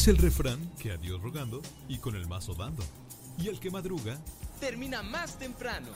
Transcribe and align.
Dice 0.00 0.12
el 0.12 0.16
refrán 0.16 0.58
que 0.78 0.92
a 0.92 0.96
Dios 0.96 1.20
rogando 1.20 1.60
y 1.86 1.98
con 1.98 2.16
el 2.16 2.26
mazo 2.26 2.54
dando. 2.54 2.82
Y 3.36 3.48
el 3.48 3.60
que 3.60 3.70
madruga, 3.70 4.18
Termina 4.58 5.02
más 5.02 5.38
temprano. 5.38 5.88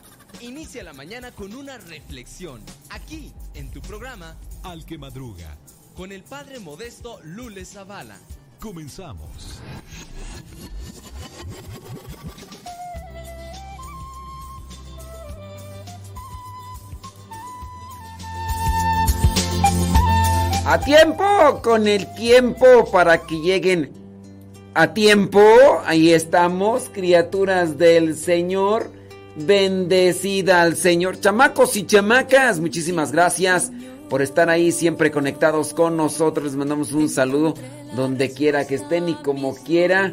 Inicia 0.43 0.85
la 0.85 0.93
mañana 0.93 1.33
con 1.33 1.55
una 1.55 1.79
reflexión. 1.79 2.61
Aquí, 2.91 3.33
en 3.55 3.71
tu 3.71 3.81
programa, 3.81 4.37
al 4.63 4.85
que 4.85 4.99
madruga. 4.99 5.57
con 5.97 6.13
el 6.13 6.23
padre 6.23 6.61
modesto 6.61 7.19
Lule 7.23 7.65
Zavala. 7.65 8.19
Comenzamos. 8.61 9.24
A 20.75 20.81
tiempo, 20.81 21.25
con 21.63 21.87
el 21.87 22.13
tiempo 22.17 22.91
para 22.91 23.19
que 23.19 23.37
lleguen 23.37 23.93
a 24.75 24.93
tiempo. 24.93 25.41
Ahí 25.87 26.13
estamos, 26.13 26.91
criaturas 26.93 27.79
del 27.79 28.17
Señor. 28.17 28.91
Bendecida 29.37 30.63
al 30.63 30.75
Señor. 30.75 31.21
Chamacos 31.21 31.77
y 31.77 31.87
chamacas, 31.87 32.59
muchísimas 32.59 33.13
gracias 33.13 33.71
por 34.11 34.21
estar 34.21 34.51
ahí 34.51 34.73
siempre 34.73 35.13
conectados 35.13 35.75
con 35.75 35.97
nosotros. 35.97 36.47
Les 36.47 36.57
mandamos 36.57 36.91
un 36.91 37.09
saludo 37.09 37.55
donde 37.95 38.33
quiera 38.33 38.67
que 38.67 38.75
estén 38.75 39.09
y 39.09 39.15
como 39.15 39.55
quiera 39.55 40.13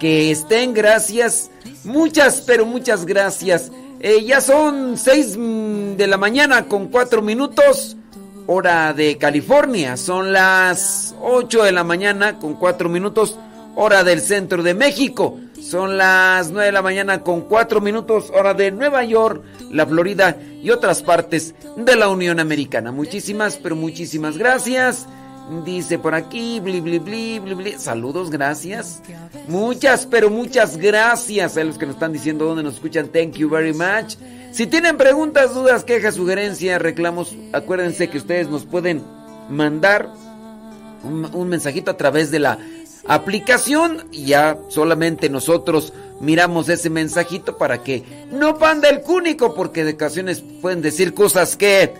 que 0.00 0.32
estén. 0.32 0.74
Gracias. 0.74 1.52
Muchas, 1.84 2.40
pero 2.40 2.66
muchas 2.66 3.06
gracias. 3.06 3.70
Eh, 4.00 4.24
ya 4.24 4.40
son 4.40 4.98
seis 4.98 5.36
mm, 5.38 5.94
de 5.94 6.06
la 6.08 6.16
mañana 6.16 6.66
con 6.66 6.88
cuatro 6.88 7.22
minutos 7.22 7.96
hora 8.52 8.92
de 8.92 9.16
California. 9.16 9.96
Son 9.96 10.32
las 10.32 11.14
8 11.22 11.62
de 11.62 11.70
la 11.70 11.84
mañana 11.84 12.40
con 12.40 12.54
4 12.54 12.88
minutos, 12.88 13.38
hora 13.76 14.02
del 14.02 14.20
centro 14.20 14.64
de 14.64 14.74
México. 14.74 15.38
Son 15.62 15.96
las 15.96 16.50
9 16.50 16.66
de 16.66 16.72
la 16.72 16.82
mañana 16.82 17.22
con 17.22 17.42
4 17.42 17.80
minutos, 17.80 18.32
hora 18.34 18.52
de 18.52 18.72
Nueva 18.72 19.04
York, 19.04 19.44
la 19.70 19.86
Florida 19.86 20.36
y 20.60 20.70
otras 20.70 21.04
partes 21.04 21.54
de 21.76 21.94
la 21.94 22.08
Unión 22.08 22.40
Americana. 22.40 22.90
Muchísimas, 22.90 23.56
pero 23.56 23.76
muchísimas 23.76 24.36
gracias. 24.36 25.06
Dice 25.64 26.00
por 26.00 26.16
aquí, 26.16 26.58
bli, 26.58 26.80
bli, 26.80 26.98
bli, 26.98 27.38
bli. 27.38 27.72
Saludos, 27.78 28.30
gracias. 28.30 29.00
Muchas, 29.46 30.06
pero 30.06 30.28
muchas 30.28 30.76
gracias 30.76 31.56
a 31.56 31.62
los 31.62 31.78
que 31.78 31.86
nos 31.86 31.94
están 31.94 32.12
diciendo 32.12 32.46
dónde 32.46 32.64
nos 32.64 32.74
escuchan. 32.74 33.08
Thank 33.08 33.34
you 33.34 33.48
very 33.48 33.72
much. 33.72 34.16
Si 34.52 34.66
tienen 34.66 34.96
preguntas, 34.96 35.54
dudas, 35.54 35.84
quejas, 35.84 36.16
sugerencias, 36.16 36.82
reclamos, 36.82 37.36
acuérdense 37.52 38.08
que 38.08 38.18
ustedes 38.18 38.48
nos 38.48 38.64
pueden 38.64 39.02
mandar 39.48 40.08
un, 41.04 41.48
mensajito 41.48 41.90
a 41.90 41.96
través 41.96 42.30
de 42.30 42.40
la 42.40 42.58
aplicación 43.06 44.06
ya 44.12 44.58
solamente 44.68 45.30
nosotros 45.30 45.92
miramos 46.20 46.68
ese 46.68 46.90
mensajito 46.90 47.56
para 47.56 47.82
que 47.82 48.04
no 48.30 48.58
panda 48.58 48.90
el 48.90 49.00
cúnico 49.00 49.54
porque 49.54 49.84
de 49.84 49.92
ocasiones 49.92 50.42
pueden 50.60 50.82
decir 50.82 51.14
cosas 51.14 51.56
que 51.56 51.94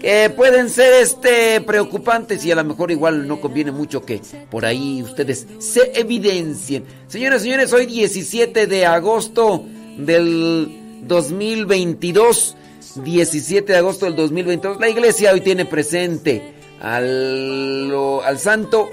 que 0.00 0.30
pueden 0.30 0.68
ser 0.68 0.94
este 0.94 1.60
preocupantes 1.60 2.44
y 2.44 2.50
a 2.50 2.56
lo 2.56 2.64
mejor 2.64 2.90
igual 2.90 3.28
no 3.28 3.40
conviene 3.40 3.70
mucho 3.70 4.02
que 4.02 4.20
por 4.50 4.64
ahí 4.66 5.00
ustedes 5.00 5.46
se 5.60 5.92
evidencien. 5.94 6.84
Señoras 7.06 7.42
y 7.42 7.44
señores, 7.44 7.72
hoy 7.72 7.86
17 7.86 8.66
de 8.66 8.84
agosto 8.84 9.64
del 9.96 10.81
2022. 11.02 12.56
17 12.96 13.72
de 13.72 13.78
agosto 13.78 14.06
del 14.06 14.16
2022. 14.16 14.78
La 14.80 14.88
iglesia 14.88 15.32
hoy 15.32 15.40
tiene 15.40 15.64
presente 15.64 16.54
al, 16.80 17.92
al 18.24 18.38
santo. 18.38 18.90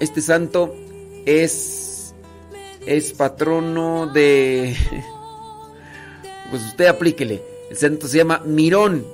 Este 0.00 0.20
santo 0.20 0.74
es, 1.24 2.14
es 2.86 3.12
patrono 3.12 4.06
de... 4.06 4.76
Pues 6.50 6.66
usted 6.66 6.86
aplíquele. 6.86 7.42
El 7.70 7.76
santo 7.76 8.06
se 8.06 8.18
llama 8.18 8.42
Mirón. 8.44 9.04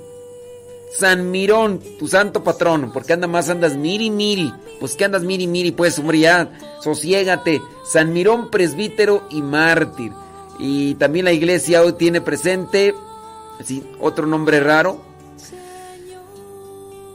San 0.93 1.31
Mirón, 1.31 1.81
tu 1.99 2.09
santo 2.09 2.43
patrono. 2.43 2.93
Porque 2.93 3.13
anda 3.13 3.27
más, 3.29 3.49
andas 3.49 3.77
miri 3.77 4.11
miri. 4.11 4.53
Pues 4.79 4.97
que 4.97 5.05
andas 5.05 5.23
miri 5.23 5.47
miri, 5.47 5.71
pues 5.71 5.99
hombre 5.99 6.19
ya, 6.19 6.51
sosiégate. 6.83 7.63
San 7.85 8.13
Mirón, 8.13 8.51
presbítero 8.51 9.27
y 9.31 9.41
mártir. 9.41 10.13
Y 10.61 10.95
también 10.97 11.25
la 11.25 11.33
iglesia 11.33 11.83
hoy 11.83 11.95
tiene 11.95 12.21
presente, 12.21 12.95
sí, 13.65 13.83
otro 13.99 14.27
nombre 14.27 14.61
raro. 14.61 15.01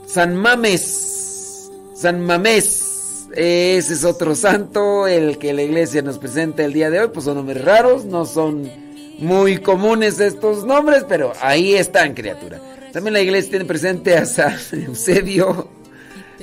San 0.06 0.34
Mames. 0.34 1.70
San 1.94 2.20
Mamés. 2.20 3.28
Ese 3.34 3.94
es 3.94 4.04
otro 4.04 4.34
santo, 4.34 5.06
el 5.06 5.38
que 5.38 5.52
la 5.52 5.62
iglesia 5.62 6.02
nos 6.02 6.18
presenta 6.18 6.64
el 6.64 6.72
día 6.72 6.90
de 6.90 7.00
hoy. 7.00 7.08
Pues 7.12 7.24
son 7.24 7.36
nombres 7.36 7.64
raros, 7.64 8.04
no 8.04 8.24
son 8.24 8.70
muy 9.18 9.58
comunes 9.58 10.20
estos 10.20 10.64
nombres, 10.64 11.04
pero 11.08 11.32
ahí 11.40 11.74
están, 11.74 12.14
criatura. 12.14 12.60
También 12.92 13.14
la 13.14 13.20
iglesia 13.20 13.50
tiene 13.50 13.64
presente 13.64 14.16
a 14.16 14.26
San 14.26 14.56
Eusebio. 14.72 15.68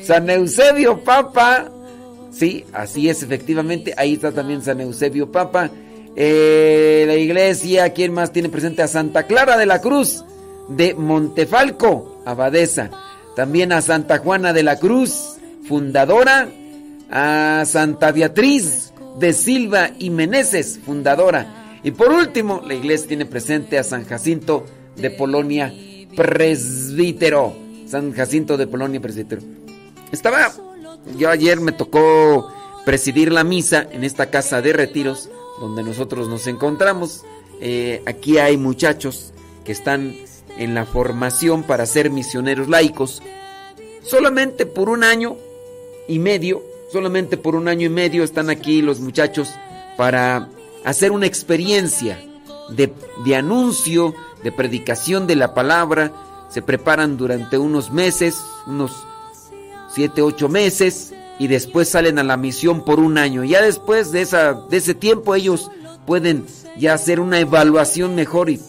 San 0.04 0.30
Eusebio 0.30 1.04
Papa. 1.04 1.72
Sí, 2.32 2.66
así 2.74 3.10
es, 3.10 3.24
efectivamente. 3.24 3.94
Ahí 3.98 4.14
está 4.14 4.32
también 4.32 4.62
San 4.62 4.82
Eusebio 4.82 5.32
Papa. 5.32 5.70
Eh, 6.16 7.06
la 7.08 7.16
iglesia, 7.16 7.92
¿quién 7.94 8.14
más 8.14 8.32
tiene 8.32 8.50
presente? 8.50 8.82
A 8.82 8.88
Santa 8.88 9.24
Clara 9.24 9.58
de 9.58 9.66
la 9.66 9.82
Cruz 9.82 10.24
de 10.68 10.94
Montefalco, 10.94 12.22
abadesa. 12.26 12.92
También 13.36 13.72
a 13.72 13.82
Santa 13.82 14.20
Juana 14.20 14.54
de 14.54 14.64
la 14.64 14.78
Cruz, 14.78 15.38
fundadora. 15.68 16.50
A 17.10 17.64
Santa 17.66 18.12
Beatriz 18.12 18.94
de 19.20 19.34
Silva 19.34 19.92
y 20.00 20.10
Meneses, 20.10 20.80
fundadora. 20.84 21.80
Y 21.84 21.92
por 21.92 22.12
último, 22.12 22.62
la 22.66 22.74
iglesia 22.74 23.10
tiene 23.10 23.26
presente 23.26 23.78
a 23.78 23.84
San 23.84 24.06
Jacinto 24.06 24.66
de 24.96 25.12
Polonia, 25.12 25.74
presbítero. 26.16 27.56
San 27.88 28.14
Jacinto 28.14 28.58
de 28.58 28.66
Polonia, 28.68 29.02
presbítero. 29.02 29.42
Estaba, 30.12 30.52
yo 31.18 31.30
ayer 31.30 31.60
me 31.60 31.72
tocó 31.72 32.52
presidir 32.86 33.32
la 33.32 33.44
misa 33.44 33.86
en 33.92 34.04
esta 34.04 34.28
casa 34.32 34.62
de 34.62 34.74
retiros 34.74 35.30
donde 35.60 35.84
nosotros 35.84 36.28
nos 36.28 36.48
encontramos. 36.48 37.24
Eh, 37.60 38.02
aquí 38.06 38.38
hay 38.38 38.58
muchachos 38.58 39.34
que 39.64 39.72
están 39.72 40.16
en 40.58 40.76
la 40.76 40.86
formación 40.86 41.64
para 41.64 41.86
ser 41.86 42.10
misioneros 42.10 42.68
laicos. 42.68 43.22
Solamente 44.04 44.66
por 44.66 44.90
un 44.90 45.04
año 45.04 45.38
y 46.08 46.20
medio, 46.20 46.62
solamente 46.92 47.38
por 47.38 47.56
un 47.56 47.68
año 47.68 47.88
y 47.88 47.90
medio 47.90 48.24
están 48.24 48.50
aquí 48.50 48.82
los 48.82 49.00
muchachos 49.00 49.50
para 49.98 50.50
hacer 50.84 51.12
una 51.12 51.26
experiencia 51.26 52.20
de, 52.70 52.94
de 53.24 53.36
anuncio, 53.36 54.14
de 54.44 54.52
predicación 54.52 55.28
de 55.28 55.36
la 55.36 55.54
palabra. 55.54 56.12
Se 56.50 56.62
preparan 56.62 57.18
durante 57.18 57.58
unos 57.58 57.92
meses, 57.92 58.40
unos 58.68 58.92
siete, 59.90 60.22
ocho 60.22 60.50
meses 60.50 61.14
y 61.40 61.48
después 61.48 61.90
salen 61.90 62.20
a 62.20 62.24
la 62.24 62.38
misión 62.38 62.86
por 62.86 63.00
un 63.00 63.18
año. 63.18 63.44
Ya 63.44 63.62
después 63.62 64.12
de, 64.12 64.22
esa, 64.22 64.54
de 64.54 64.78
ese 64.78 64.94
tiempo 64.94 65.36
ellos 65.36 65.72
pueden 66.06 66.46
ya 66.78 66.94
hacer 66.94 67.20
una 67.20 67.40
evaluación 67.40 68.16
mejor. 68.16 68.50
Y, 68.50 68.60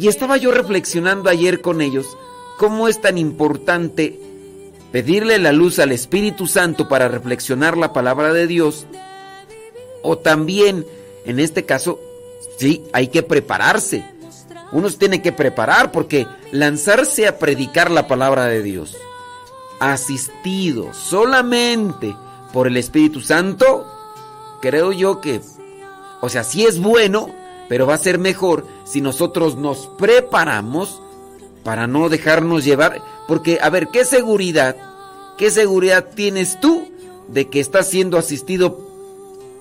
estaba 0.00 0.36
yo 0.36 0.50
reflexionando 0.50 1.30
ayer 1.30 1.60
con 1.60 1.80
ellos 1.80 2.06
cómo 2.58 2.88
es 2.88 3.00
tan 3.00 3.18
importante 3.18 4.18
pedirle 4.90 5.38
la 5.38 5.52
luz 5.52 5.78
al 5.78 5.92
Espíritu 5.92 6.46
Santo 6.46 6.88
para 6.88 7.08
reflexionar 7.08 7.76
la 7.76 7.92
palabra 7.92 8.32
de 8.32 8.46
Dios. 8.46 8.86
O 10.02 10.18
también, 10.18 10.84
en 11.24 11.38
este 11.38 11.64
caso, 11.64 12.00
sí, 12.58 12.82
hay 12.92 13.08
que 13.08 13.22
prepararse. 13.22 14.04
Uno 14.72 14.88
se 14.88 14.98
tiene 14.98 15.22
que 15.22 15.32
preparar 15.32 15.92
porque 15.92 16.26
lanzarse 16.50 17.28
a 17.28 17.38
predicar 17.38 17.90
la 17.90 18.08
palabra 18.08 18.46
de 18.46 18.62
Dios 18.62 18.96
asistido 19.82 20.94
solamente 20.94 22.14
por 22.52 22.68
el 22.68 22.76
Espíritu 22.76 23.20
Santo, 23.20 23.84
creo 24.60 24.92
yo 24.92 25.20
que, 25.20 25.40
o 26.20 26.28
sea, 26.28 26.44
sí 26.44 26.64
es 26.64 26.78
bueno, 26.78 27.34
pero 27.68 27.86
va 27.86 27.94
a 27.94 27.98
ser 27.98 28.18
mejor 28.18 28.64
si 28.84 29.00
nosotros 29.00 29.56
nos 29.56 29.88
preparamos 29.98 31.02
para 31.64 31.88
no 31.88 32.08
dejarnos 32.08 32.64
llevar, 32.64 33.02
porque, 33.26 33.58
a 33.60 33.70
ver, 33.70 33.88
¿qué 33.88 34.04
seguridad, 34.04 34.76
qué 35.36 35.50
seguridad 35.50 36.10
tienes 36.14 36.60
tú 36.60 36.88
de 37.26 37.48
que 37.48 37.58
estás 37.58 37.88
siendo 37.88 38.18
asistido 38.18 38.78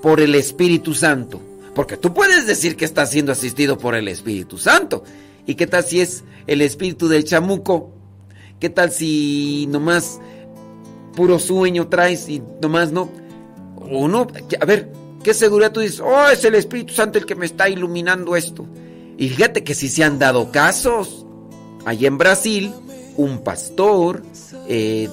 por 0.03 0.19
el 0.19 0.35
Espíritu 0.35 0.94
Santo? 0.94 1.41
Porque 1.73 1.97
tú 1.97 2.13
puedes 2.13 2.45
decir 2.45 2.75
que 2.75 2.85
estás 2.85 3.09
siendo 3.09 3.31
asistido 3.31 3.79
por 3.79 3.95
el 3.95 4.07
Espíritu 4.07 4.59
Santo. 4.59 5.04
¿Y 5.47 5.56
qué 5.56 5.66
tal 5.66 5.83
si 5.83 6.01
es 6.01 6.23
el 6.45 6.61
espíritu 6.61 7.07
del 7.07 7.23
chamuco? 7.23 8.01
¿Qué 8.61 8.69
tal 8.69 8.91
si 8.91 9.65
nomás 9.69 10.19
puro 11.15 11.39
sueño 11.39 11.87
traes 11.87 12.30
y 12.30 12.44
nomás 12.61 12.91
no? 12.91 13.09
O 13.91 14.07
no, 14.07 14.27
a 14.59 14.65
ver, 14.65 14.87
¿qué 15.23 15.33
seguridad 15.33 15.71
tú 15.71 15.80
dices? 15.80 15.99
Oh, 15.99 16.30
es 16.31 16.45
el 16.45 16.53
Espíritu 16.53 16.94
Santo 16.94 17.18
el 17.18 17.25
que 17.25 17.33
me 17.33 17.47
está 17.47 17.68
iluminando 17.69 18.35
esto. 18.35 18.68
Y 19.18 19.30
fíjate 19.30 19.63
que 19.63 19.73
si 19.73 19.89
se 19.89 20.03
han 20.03 20.19
dado 20.19 20.51
casos. 20.51 21.25
Allá 21.85 22.07
en 22.07 22.19
Brasil, 22.19 22.71
un 23.18 23.44
pastor 23.44 24.21
eh, 24.68 25.09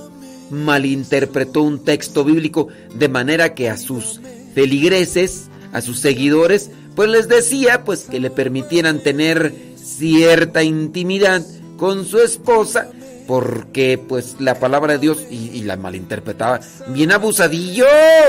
malinterpretó 0.50 1.62
un 1.62 1.82
texto 1.82 2.24
bíblico 2.24 2.68
de 2.94 3.08
manera 3.08 3.54
que 3.54 3.70
a 3.70 3.78
sus 3.78 4.20
feligreses, 4.54 5.48
a 5.72 5.80
sus 5.80 6.00
seguidores, 6.00 6.70
pues 6.94 7.08
les 7.08 7.28
decía 7.28 7.82
pues 7.86 8.02
que 8.02 8.20
le 8.20 8.28
permitieran 8.28 9.02
tener 9.02 9.54
cierta 9.76 10.62
intimidad 10.62 11.42
con 11.78 12.04
su 12.04 12.18
esposa 12.18 12.90
porque 13.28 13.98
pues 13.98 14.36
la 14.38 14.58
palabra 14.58 14.94
de 14.94 15.00
Dios 15.00 15.26
y, 15.30 15.62
la 15.64 15.76
malinterpretaba. 15.76 16.60
Bien 16.88 17.12
abusadillo, 17.12 17.84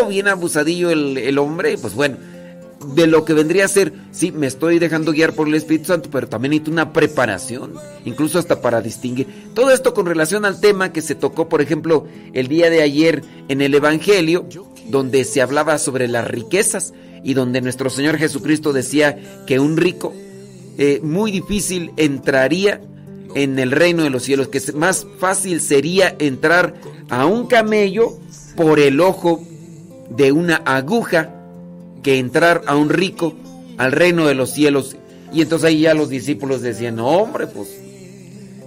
bien 0.09 0.27
abusadillo 0.27 0.89
el, 0.89 1.17
el 1.17 1.37
hombre, 1.37 1.77
pues 1.77 1.93
bueno, 1.95 2.17
de 2.93 3.07
lo 3.07 3.23
que 3.23 3.33
vendría 3.33 3.63
a 3.63 3.69
ser, 3.69 3.93
sí, 4.11 4.33
me 4.33 4.45
estoy 4.45 4.77
dejando 4.77 5.13
guiar 5.13 5.31
por 5.31 5.47
el 5.47 5.55
Espíritu 5.55 5.85
Santo, 5.85 6.09
pero 6.11 6.27
también 6.27 6.51
necesito 6.51 6.71
una 6.71 6.91
preparación, 6.91 7.75
incluso 8.03 8.39
hasta 8.39 8.59
para 8.61 8.81
distinguir. 8.81 9.25
Todo 9.53 9.71
esto 9.71 9.93
con 9.93 10.05
relación 10.05 10.43
al 10.43 10.59
tema 10.59 10.91
que 10.91 11.01
se 11.01 11.15
tocó, 11.15 11.47
por 11.47 11.61
ejemplo, 11.61 12.05
el 12.33 12.49
día 12.49 12.69
de 12.69 12.81
ayer 12.81 13.23
en 13.47 13.61
el 13.61 13.73
Evangelio, 13.73 14.47
donde 14.89 15.23
se 15.23 15.41
hablaba 15.41 15.77
sobre 15.77 16.09
las 16.09 16.27
riquezas 16.27 16.93
y 17.23 17.35
donde 17.35 17.61
nuestro 17.61 17.89
Señor 17.89 18.17
Jesucristo 18.17 18.73
decía 18.73 19.17
que 19.47 19.61
un 19.61 19.77
rico 19.77 20.13
eh, 20.77 20.99
muy 21.01 21.31
difícil 21.31 21.91
entraría 21.95 22.81
en 23.35 23.59
el 23.59 23.71
reino 23.71 24.03
de 24.03 24.09
los 24.09 24.23
cielos, 24.23 24.47
que 24.47 24.61
más 24.73 25.05
fácil 25.19 25.61
sería 25.61 26.15
entrar 26.19 26.75
a 27.09 27.25
un 27.25 27.47
camello 27.47 28.17
por 28.55 28.79
el 28.79 28.99
ojo 29.01 29.43
de 30.09 30.31
una 30.31 30.57
aguja 30.65 31.29
que 32.03 32.17
entrar 32.17 32.61
a 32.65 32.75
un 32.75 32.89
rico 32.89 33.33
al 33.77 33.91
reino 33.91 34.27
de 34.27 34.35
los 34.35 34.51
cielos. 34.51 34.95
Y 35.31 35.41
entonces 35.41 35.67
ahí 35.67 35.81
ya 35.81 35.93
los 35.93 36.09
discípulos 36.09 36.61
decían, 36.61 36.95
no, 36.95 37.07
hombre, 37.07 37.47
pues, 37.47 37.69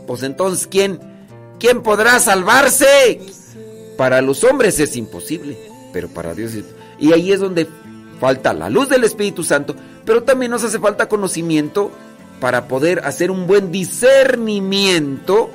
pues 0.07 0.23
entonces, 0.23 0.67
¿quién, 0.67 1.01
¿quién 1.59 1.83
podrá 1.83 2.19
salvarse? 2.21 3.21
Para 3.97 4.23
los 4.23 4.45
hombres 4.45 4.79
es 4.81 4.97
imposible, 4.97 5.59
pero 5.93 6.09
para 6.09 6.35
Dios 6.35 6.55
es... 6.55 6.65
Y 6.99 7.13
ahí 7.13 7.33
es 7.33 7.41
donde 7.41 7.67
falta 8.21 8.53
la 8.53 8.71
luz 8.71 8.89
del 8.89 9.05
Espíritu 9.05 9.43
Santo, 9.43 9.75
pero 10.05 10.23
también 10.23 10.53
nos 10.53 10.63
hace 10.63 10.79
falta 10.79 11.09
conocimiento 11.09 11.91
para 12.43 12.67
poder 12.67 13.03
hacer 13.05 13.31
un 13.31 13.47
buen 13.47 13.71
discernimiento 13.71 15.49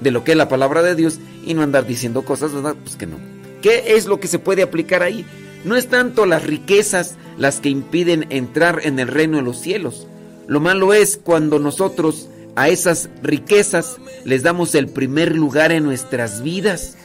de 0.00 0.10
lo 0.10 0.24
que 0.24 0.32
es 0.32 0.36
la 0.36 0.48
palabra 0.48 0.82
de 0.82 0.96
Dios 0.96 1.20
y 1.44 1.54
no 1.54 1.62
andar 1.62 1.86
diciendo 1.86 2.22
cosas, 2.22 2.52
¿verdad? 2.52 2.74
Pues 2.82 2.96
que 2.96 3.06
no. 3.06 3.20
¿Qué 3.62 3.94
es 3.94 4.06
lo 4.06 4.18
que 4.18 4.26
se 4.26 4.40
puede 4.40 4.64
aplicar 4.64 5.04
ahí? 5.04 5.24
No 5.64 5.76
es 5.76 5.86
tanto 5.86 6.26
las 6.26 6.42
riquezas 6.42 7.14
las 7.38 7.60
que 7.60 7.68
impiden 7.68 8.26
entrar 8.30 8.80
en 8.82 8.98
el 8.98 9.06
reino 9.06 9.36
de 9.36 9.44
los 9.44 9.60
cielos. 9.60 10.08
Lo 10.48 10.58
malo 10.58 10.94
es 10.94 11.16
cuando 11.16 11.60
nosotros 11.60 12.28
a 12.56 12.70
esas 12.70 13.08
riquezas 13.22 13.98
les 14.24 14.42
damos 14.42 14.74
el 14.74 14.88
primer 14.88 15.36
lugar 15.36 15.70
en 15.70 15.84
nuestras 15.84 16.42
vidas. 16.42 16.96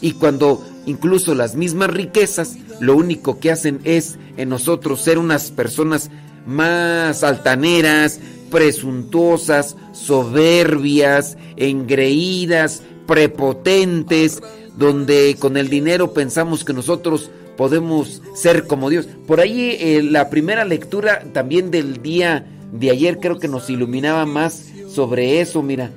Y 0.00 0.14
cuando 0.14 0.66
incluso 0.86 1.36
las 1.36 1.54
mismas 1.54 1.90
riquezas 1.90 2.56
lo 2.80 2.96
único 2.96 3.38
que 3.38 3.52
hacen 3.52 3.78
es 3.84 4.18
en 4.36 4.48
nosotros 4.48 5.02
ser 5.02 5.18
unas 5.18 5.52
personas 5.52 6.10
más 6.46 7.22
altaneras, 7.22 8.20
presuntuosas, 8.50 9.76
soberbias, 9.92 11.36
engreídas, 11.56 12.82
prepotentes, 13.06 14.42
donde 14.76 15.36
con 15.38 15.56
el 15.56 15.68
dinero 15.68 16.12
pensamos 16.12 16.64
que 16.64 16.72
nosotros 16.72 17.30
podemos 17.56 18.22
ser 18.34 18.66
como 18.66 18.90
Dios. 18.90 19.08
Por 19.26 19.40
ahí 19.40 19.76
eh, 19.80 20.02
la 20.02 20.28
primera 20.30 20.64
lectura 20.64 21.24
también 21.32 21.70
del 21.70 22.02
día 22.02 22.46
de 22.72 22.90
ayer 22.90 23.18
creo 23.18 23.38
que 23.38 23.48
nos 23.48 23.70
iluminaba 23.70 24.26
más 24.26 24.66
sobre 24.88 25.40
eso, 25.40 25.62
mira. 25.62 25.90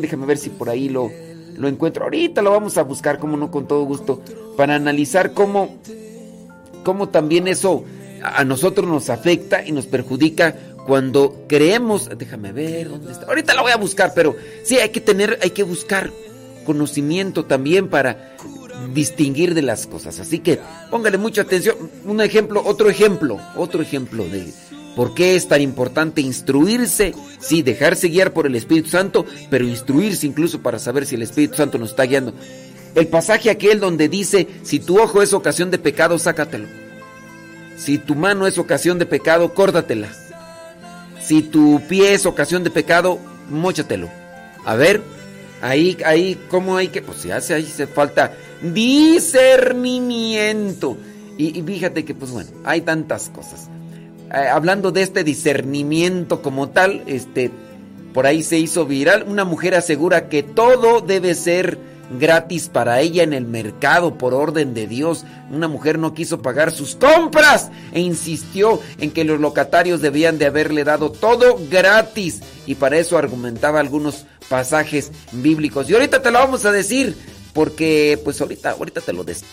Déjame 0.00 0.26
ver 0.26 0.38
si 0.38 0.50
por 0.50 0.70
ahí 0.70 0.88
lo, 0.88 1.10
lo 1.56 1.68
encuentro. 1.68 2.04
Ahorita 2.04 2.42
lo 2.42 2.50
vamos 2.50 2.78
a 2.78 2.82
buscar, 2.82 3.18
como 3.18 3.36
no, 3.36 3.50
con 3.50 3.66
todo 3.66 3.84
gusto, 3.84 4.22
para 4.56 4.74
analizar 4.74 5.32
cómo, 5.32 5.76
cómo 6.84 7.08
también 7.08 7.48
eso 7.48 7.84
a 8.22 8.44
nosotros 8.44 8.86
nos 8.86 9.10
afecta 9.10 9.66
y 9.66 9.72
nos 9.72 9.86
perjudica 9.86 10.56
cuando 10.86 11.44
creemos. 11.48 12.08
Déjame 12.16 12.52
ver 12.52 12.88
dónde 12.88 13.12
está. 13.12 13.26
Ahorita 13.26 13.54
la 13.54 13.62
voy 13.62 13.72
a 13.72 13.76
buscar, 13.76 14.12
pero 14.14 14.36
sí 14.64 14.76
hay 14.78 14.90
que 14.90 15.00
tener, 15.00 15.38
hay 15.42 15.50
que 15.50 15.62
buscar 15.62 16.10
conocimiento 16.64 17.44
también 17.44 17.88
para 17.88 18.36
distinguir 18.92 19.54
de 19.54 19.62
las 19.62 19.86
cosas. 19.86 20.20
Así 20.20 20.38
que 20.38 20.58
póngale 20.90 21.18
mucha 21.18 21.42
atención. 21.42 21.76
Un 22.04 22.20
ejemplo, 22.20 22.62
otro 22.64 22.90
ejemplo, 22.90 23.40
otro 23.56 23.82
ejemplo 23.82 24.24
de 24.24 24.52
por 24.96 25.14
qué 25.14 25.36
es 25.36 25.48
tan 25.48 25.60
importante 25.62 26.20
instruirse, 26.20 27.14
sí, 27.40 27.62
dejarse 27.62 28.08
guiar 28.08 28.32
por 28.32 28.46
el 28.46 28.54
Espíritu 28.54 28.90
Santo, 28.90 29.24
pero 29.50 29.66
instruirse 29.66 30.26
incluso 30.26 30.60
para 30.60 30.78
saber 30.78 31.06
si 31.06 31.14
el 31.14 31.22
Espíritu 31.22 31.56
Santo 31.56 31.78
nos 31.78 31.90
está 31.90 32.04
guiando. 32.04 32.34
El 32.94 33.06
pasaje 33.06 33.48
aquel 33.48 33.80
donde 33.80 34.08
dice, 34.08 34.46
si 34.62 34.78
tu 34.78 35.00
ojo 35.00 35.22
es 35.22 35.32
ocasión 35.32 35.70
de 35.70 35.78
pecado, 35.78 36.18
sácatelo. 36.18 36.68
Si 37.78 37.96
tu 37.96 38.14
mano 38.14 38.46
es 38.46 38.58
ocasión 38.58 38.98
de 38.98 39.06
pecado, 39.06 39.54
córdatela. 39.54 40.08
Si 41.32 41.40
tu 41.40 41.80
pie 41.88 42.12
es 42.12 42.26
ocasión 42.26 42.62
de 42.62 42.68
pecado, 42.68 43.18
móchatelo. 43.48 44.10
A 44.66 44.74
ver, 44.74 45.00
ahí, 45.62 45.96
ahí, 46.04 46.38
¿cómo 46.50 46.76
hay 46.76 46.88
que? 46.88 47.00
Pues 47.00 47.22
ya 47.22 47.40
se, 47.40 47.54
ahí 47.54 47.64
se 47.64 47.86
falta 47.86 48.34
discernimiento. 48.60 50.98
Y, 51.38 51.58
y 51.58 51.62
fíjate 51.62 52.04
que, 52.04 52.14
pues 52.14 52.32
bueno, 52.32 52.50
hay 52.64 52.82
tantas 52.82 53.30
cosas. 53.30 53.70
Eh, 54.30 54.46
hablando 54.46 54.92
de 54.92 55.00
este 55.00 55.24
discernimiento 55.24 56.42
como 56.42 56.68
tal, 56.68 57.02
este, 57.06 57.50
por 58.12 58.26
ahí 58.26 58.42
se 58.42 58.58
hizo 58.58 58.84
viral. 58.84 59.24
Una 59.26 59.46
mujer 59.46 59.74
asegura 59.74 60.28
que 60.28 60.42
todo 60.42 61.00
debe 61.00 61.34
ser 61.34 61.78
gratis 62.18 62.68
para 62.68 63.00
ella 63.00 63.22
en 63.22 63.32
el 63.32 63.44
mercado 63.44 64.18
por 64.18 64.34
orden 64.34 64.74
de 64.74 64.86
Dios. 64.86 65.24
Una 65.50 65.68
mujer 65.68 65.98
no 65.98 66.14
quiso 66.14 66.42
pagar 66.42 66.72
sus 66.72 66.96
compras 66.96 67.70
e 67.92 68.00
insistió 68.00 68.80
en 68.98 69.10
que 69.10 69.24
los 69.24 69.40
locatarios 69.40 70.00
debían 70.00 70.38
de 70.38 70.46
haberle 70.46 70.84
dado 70.84 71.10
todo 71.10 71.58
gratis 71.70 72.40
y 72.66 72.74
para 72.74 72.98
eso 72.98 73.18
argumentaba 73.18 73.80
algunos 73.80 74.24
pasajes 74.48 75.10
bíblicos. 75.32 75.88
Y 75.88 75.94
ahorita 75.94 76.22
te 76.22 76.30
lo 76.30 76.38
vamos 76.38 76.64
a 76.64 76.72
decir 76.72 77.16
porque 77.52 78.18
pues 78.24 78.40
ahorita 78.40 78.72
ahorita 78.72 79.00
te 79.00 79.12
lo 79.12 79.24
des. 79.24 79.44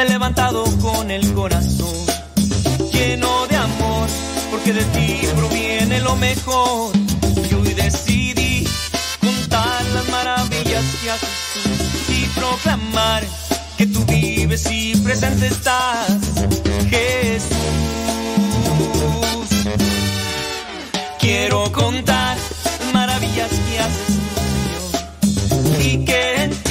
Me 0.00 0.06
he 0.06 0.08
levantado 0.08 0.64
con 0.78 1.10
el 1.10 1.34
corazón 1.34 1.94
lleno 2.92 3.46
de 3.48 3.56
amor, 3.56 4.08
porque 4.50 4.72
de 4.72 4.84
ti 4.84 5.20
proviene 5.36 6.00
lo 6.00 6.16
mejor. 6.16 6.92
Y 7.50 7.54
hoy 7.54 7.74
decidí 7.74 8.66
contar 9.20 9.84
las 9.94 10.08
maravillas 10.08 10.84
que 11.02 11.10
haces 11.10 11.28
tú 11.52 12.12
y 12.12 12.24
proclamar 12.38 13.24
que 13.76 13.86
tú 13.86 14.04
vives 14.06 14.70
y 14.70 14.96
presente 14.96 15.48
estás, 15.48 16.18
Jesús. 16.88 17.50
Quiero 21.18 21.70
contar 21.72 22.36
las 22.38 22.94
maravillas 22.94 23.50
que 23.50 23.80
haces 23.80 24.18
y 25.84 26.04
que 26.04 26.44
en 26.44 26.69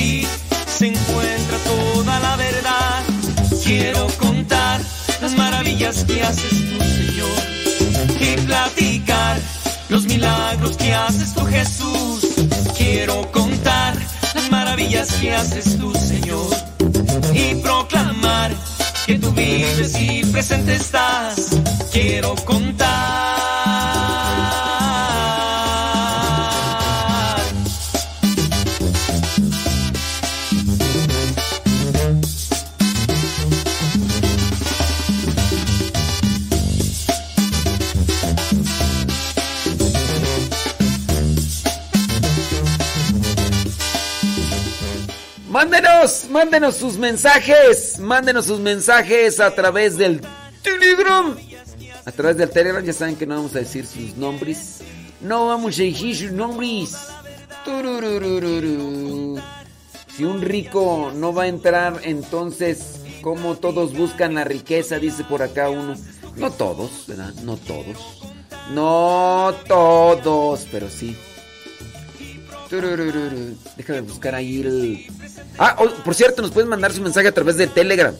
Quiero 3.79 4.07
contar 4.17 4.81
las 5.21 5.37
maravillas 5.37 6.03
que 6.03 6.21
haces 6.21 6.49
tú, 6.49 6.83
Señor, 6.83 7.39
y 8.19 8.35
platicar 8.41 9.39
los 9.87 10.03
milagros 10.03 10.75
que 10.75 10.93
haces 10.93 11.33
tú, 11.33 11.45
Jesús. 11.45 12.27
Quiero 12.77 13.31
contar 13.31 13.95
las 14.35 14.51
maravillas 14.51 15.13
que 15.13 15.33
haces 15.33 15.77
tú, 15.77 15.93
Señor, 15.95 16.53
y 17.33 17.55
proclamar 17.55 18.51
que 19.05 19.17
tú 19.17 19.31
vives 19.31 19.97
y 19.97 20.25
presente 20.25 20.75
estás. 20.75 21.47
Quiero 21.89 22.35
contar. 22.35 23.48
Mándenos, 45.49 46.27
mándenos 46.29 46.75
sus 46.75 46.99
mensajes, 46.99 47.97
mándenos 47.97 48.45
sus 48.45 48.59
mensajes 48.59 49.39
a 49.39 49.49
través 49.49 49.97
del 49.97 50.21
Telegram. 50.61 51.35
A 52.05 52.11
través 52.11 52.37
del 52.37 52.51
Telegram 52.51 52.85
ya 52.85 52.93
saben 52.93 53.15
que 53.15 53.25
no 53.25 53.35
vamos 53.35 53.55
a 53.55 53.59
decir 53.59 53.87
sus 53.87 54.15
nombres. 54.15 54.81
No 55.21 55.47
vamos 55.47 55.79
a 55.79 55.81
decir 55.81 56.15
sus 56.15 56.31
nombres. 56.31 56.95
Si 60.15 60.23
un 60.23 60.41
rico 60.41 61.11
no 61.15 61.33
va 61.33 61.43
a 61.43 61.47
entrar, 61.47 61.99
entonces, 62.03 63.01
como 63.23 63.55
todos 63.55 63.93
buscan 63.93 64.35
la 64.35 64.43
riqueza? 64.43 64.99
Dice 64.99 65.23
por 65.23 65.41
acá 65.41 65.71
uno. 65.71 65.95
No 66.35 66.51
todos, 66.51 67.05
¿verdad? 67.07 67.33
No 67.43 67.57
todos. 67.57 68.21
No 68.71 69.55
todos, 69.67 70.67
pero 70.71 70.89
sí. 70.89 71.17
Déjame 72.69 74.01
buscar 74.01 74.35
ahí 74.35 74.61
el. 74.61 75.07
Ah, 75.57 75.75
oh, 75.79 75.89
por 76.03 76.13
cierto, 76.13 76.41
nos 76.41 76.51
puedes 76.51 76.69
mandar 76.69 76.93
su 76.93 77.01
mensaje 77.01 77.27
a 77.27 77.31
través 77.31 77.57
de 77.57 77.67
Telegram. 77.67 78.13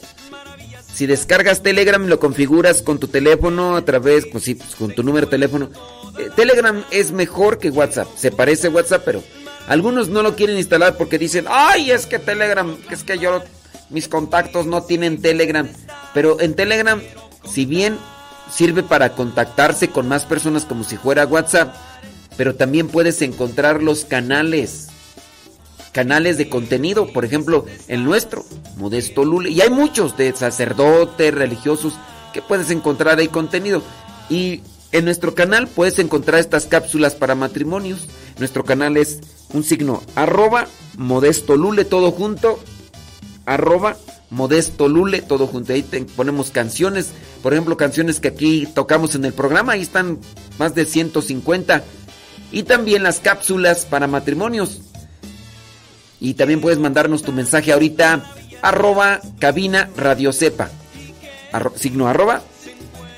Si 0.94 1.06
descargas 1.06 1.62
Telegram 1.62 2.03
y 2.03 2.08
lo 2.08 2.20
configuras 2.20 2.82
con 2.82 3.00
tu 3.00 3.08
teléfono 3.08 3.77
a 3.77 3.86
través, 3.86 4.25
pues 4.25 4.44
sí, 4.44 4.56
pues 4.56 4.75
con 4.75 4.94
tu 4.94 5.03
número 5.03 5.27
de 5.27 5.32
teléfono. 5.32 5.70
Eh, 6.18 6.29
Telegram 6.36 6.84
es 6.91 7.12
mejor 7.12 7.60
que 7.60 7.70
WhatsApp. 7.70 8.08
Se 8.18 8.32
parece 8.32 8.68
a 8.68 8.72
WhatsApp, 8.72 9.03
pero 9.06 9.24
algunos 9.68 10.10
no 10.10 10.24
lo 10.24 10.36
quieren 10.36 10.58
instalar 10.58 10.98
porque 10.98 11.18
dicen, 11.18 11.46
ay, 11.48 11.91
es 11.91 12.06
que 12.06 12.20
Telegram, 12.20 12.75
es 12.89 13.03
que 13.03 13.20
yo, 13.20 13.44
mis 13.89 14.08
contactos 14.08 14.65
no 14.65 14.84
tienen 14.84 15.22
Telegram. 15.22 15.70
Pero 16.13 16.41
en 16.41 16.56
Telegram, 16.56 17.00
si 17.50 17.65
bien 17.65 17.98
sirve 18.51 18.84
para 18.84 19.13
contactarse 19.13 19.89
con 19.89 20.08
más 20.08 20.25
personas 20.25 20.65
como 20.65 20.84
si 20.84 20.98
fuera 20.98 21.25
WhatsApp, 21.25 21.74
pero 22.39 22.55
también 22.55 22.88
puedes 22.88 23.22
encontrar 23.22 23.84
los 23.84 24.05
canales 24.05 24.88
canales 25.91 26.38
de 26.38 26.48
contenido, 26.48 27.12
por 27.12 27.25
ejemplo, 27.25 27.65
el 27.89 28.05
nuestro, 28.05 28.46
Modesto 28.77 29.25
Lule, 29.25 29.50
y 29.50 29.60
hay 29.60 29.69
muchos 29.69 30.15
de 30.15 30.34
sacerdotes, 30.34 31.34
religiosos, 31.34 31.96
que 32.31 32.41
puedes 32.41 32.72
encontrar 32.72 33.19
ahí 33.19 33.27
contenido. 33.27 33.84
Y 34.29 34.62
en 34.93 35.03
nuestro 35.03 35.36
canal 35.36 35.67
puedes 35.67 36.00
encontrar 36.00 36.39
estas 36.39 36.65
cápsulas 36.65 37.13
para 37.13 37.36
matrimonios. 37.36 38.08
Nuestro 38.38 38.63
canal 38.63 38.96
es 38.96 39.19
un 39.53 39.65
signo 39.65 40.01
arroba 40.15 40.69
Modesto 40.96 41.58
Lule, 41.58 41.84
todo 41.84 42.12
junto, 42.12 42.58
arroba 43.46 43.98
Modesto 44.29 44.88
Lule, 44.88 45.22
todo 45.22 45.46
junto. 45.46 45.74
Ahí 45.74 45.84
te 45.84 46.05
ponemos 46.05 46.51
canciones, 46.51 47.10
por 47.43 47.51
ejemplo, 47.51 47.75
canciones 47.75 48.22
que 48.22 48.29
aquí 48.29 48.65
tocamos 48.74 49.13
en 49.15 49.25
el 49.25 49.34
programa, 49.34 49.74
ahí 49.74 49.81
están 49.81 50.19
más 50.58 50.74
de 50.74 50.86
150. 50.86 51.84
Y 52.51 52.63
también 52.63 53.03
las 53.03 53.20
cápsulas 53.20 53.86
para 53.86 54.08
matrimonios. 54.08 54.82
Y 56.20 56.34
también 56.34 56.62
puedes 56.62 56.79
mandarnos 56.79 57.24
tu 57.24 57.32
mensaje 57.32 57.72
ahorita, 57.72 58.24
arroba 58.62 59.22
cabina 59.39 59.89
radiocepa. 59.96 60.70
Arro- 61.53 61.75
signo 61.77 62.08
arroba 62.08 62.41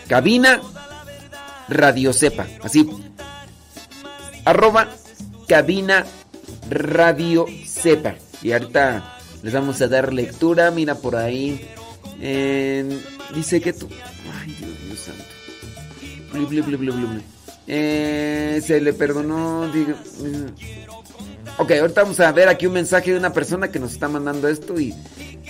cabina 0.07 0.61
radiocepa. 1.67 2.45
Así. 2.63 2.87
Arroba 4.45 4.89
cabina 5.47 6.05
radiocepa. 6.69 8.15
Y 8.43 8.51
ahorita 8.51 9.17
les 9.43 9.53
vamos 9.53 9.81
a 9.81 9.87
dar 9.87 10.13
lectura. 10.13 10.71
Mira 10.71 10.95
por 10.95 11.15
ahí. 11.15 11.67
Dice 13.33 13.61
que 13.61 13.73
tú. 13.73 13.87
Ay, 14.41 14.53
Dios 14.59 14.79
mío 14.81 14.95
santo. 14.95 15.23
Bli, 16.33 16.61
bli, 16.61 16.75
bli. 16.77 17.21
Eh, 17.67 18.61
se 18.65 18.81
le 18.81 18.93
perdonó. 18.93 19.67
digo, 19.71 19.93
mm. 20.19 20.81
Ok, 21.57 21.71
ahorita 21.71 22.03
vamos 22.03 22.19
a 22.19 22.31
ver 22.31 22.47
aquí 22.47 22.65
un 22.65 22.73
mensaje 22.73 23.11
de 23.11 23.17
una 23.17 23.33
persona 23.33 23.69
que 23.69 23.79
nos 23.79 23.91
está 23.91 24.07
mandando 24.07 24.47
esto 24.47 24.79
y 24.79 24.95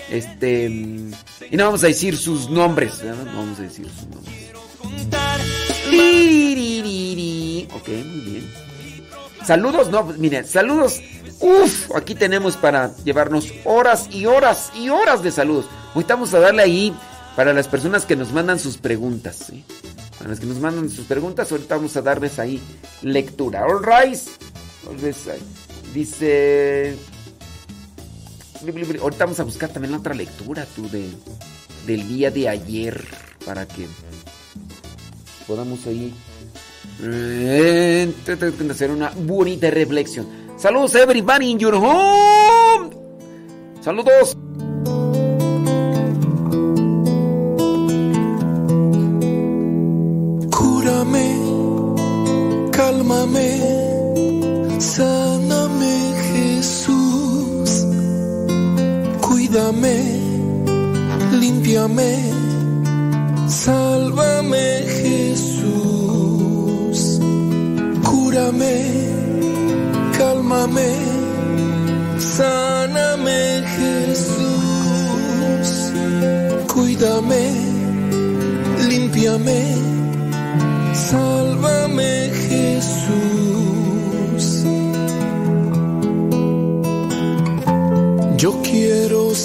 este 0.10 0.68
mm, 0.70 1.12
y 1.52 1.58
no 1.58 1.66
vamos 1.66 1.84
a 1.84 1.88
decir 1.88 2.18
sus 2.18 2.50
nombres, 2.50 3.04
no 3.04 3.16
vamos 3.26 3.60
a 3.60 3.64
decir 3.64 3.88
sus 3.88 4.08
nombres. 4.08 4.52
Ok, 7.74 7.88
muy 7.88 8.20
bien. 8.22 8.54
saludos, 9.46 9.90
no, 9.90 10.04
miren, 10.04 10.46
saludos. 10.46 11.02
Uf, 11.40 11.96
aquí 11.96 12.14
tenemos 12.14 12.56
para 12.56 12.96
llevarnos 13.04 13.52
horas 13.66 14.08
y 14.12 14.26
horas 14.26 14.72
y 14.76 14.90
horas 14.90 15.24
de 15.24 15.32
saludos. 15.32 15.66
Hoy 15.96 16.06
vamos 16.08 16.34
a 16.34 16.40
darle 16.40 16.62
ahí 16.62 16.94
para 17.36 17.54
las 17.54 17.68
personas 17.68 18.06
que 18.06 18.16
nos 18.16 18.32
mandan 18.32 18.60
sus 18.60 18.78
preguntas. 18.78 19.48
¿sí? 19.50 19.64
Para 20.22 20.30
las 20.30 20.40
que 20.40 20.46
nos 20.46 20.60
mandan 20.60 20.88
sus 20.88 21.08
preguntas, 21.08 21.52
ahorita 21.52 21.78
vamos 21.78 21.98
a 21.98 22.02
darles 22.04 22.38
ahí 22.38 22.62
lectura. 23.02 23.66
All 23.66 23.82
right. 23.84 24.20
Dice. 25.96 26.96
Ahorita 29.02 29.26
vamos 29.26 29.40
a 29.40 29.44
buscar 29.44 29.70
también 29.70 29.94
la 29.94 29.98
otra 29.98 30.14
lectura, 30.14 30.68
tú, 30.76 30.88
de, 30.90 31.10
del 31.88 32.08
día 32.08 32.30
de 32.30 32.48
ayer. 32.50 33.04
Para 33.44 33.68
que 33.68 33.88
podamos 35.48 35.88
ahí 35.88 36.14
eh, 37.02 38.14
hacer 38.70 38.92
una 38.92 39.10
bonita 39.10 39.72
reflexión. 39.72 40.28
Saludos 40.56 40.94
everybody 40.94 41.50
in 41.50 41.58
your 41.58 41.74
home. 41.74 42.92
Saludos. 43.82 44.38
Sáname 54.82 56.14
Jesús. 56.32 57.70
Cuídame, 59.22 59.98
límpiame, 61.40 62.14
sálvame 63.48 64.84
Jesús. 65.02 66.98
Cúrame, 68.10 68.76
cálmame, 70.18 70.92
sáname 72.18 73.64
Jesús. 73.78 75.68
Cuídame, 76.74 77.44
límpiame, 78.90 79.62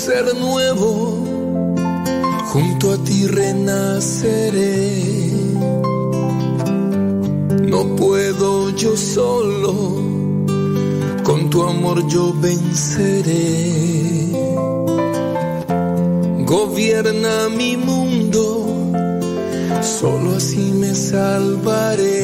ser 0.06 0.36
nuevo, 0.36 1.18
junto 2.52 2.92
a 2.92 2.98
ti 2.98 3.26
renaceré. 3.26 4.92
No 7.72 7.96
puedo 7.96 8.70
yo 8.70 8.96
solo, 8.96 9.72
con 11.24 11.50
tu 11.50 11.64
amor 11.64 12.06
yo 12.06 12.32
venceré. 12.40 13.72
Gobierna 16.54 17.48
mi 17.48 17.76
mundo, 17.76 18.42
solo 19.82 20.36
así 20.36 20.70
me 20.82 20.94
salvaré. 20.94 22.22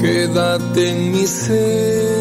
Quédate 0.00 0.80
en 0.90 1.12
mi 1.12 1.26
ser. 1.28 2.19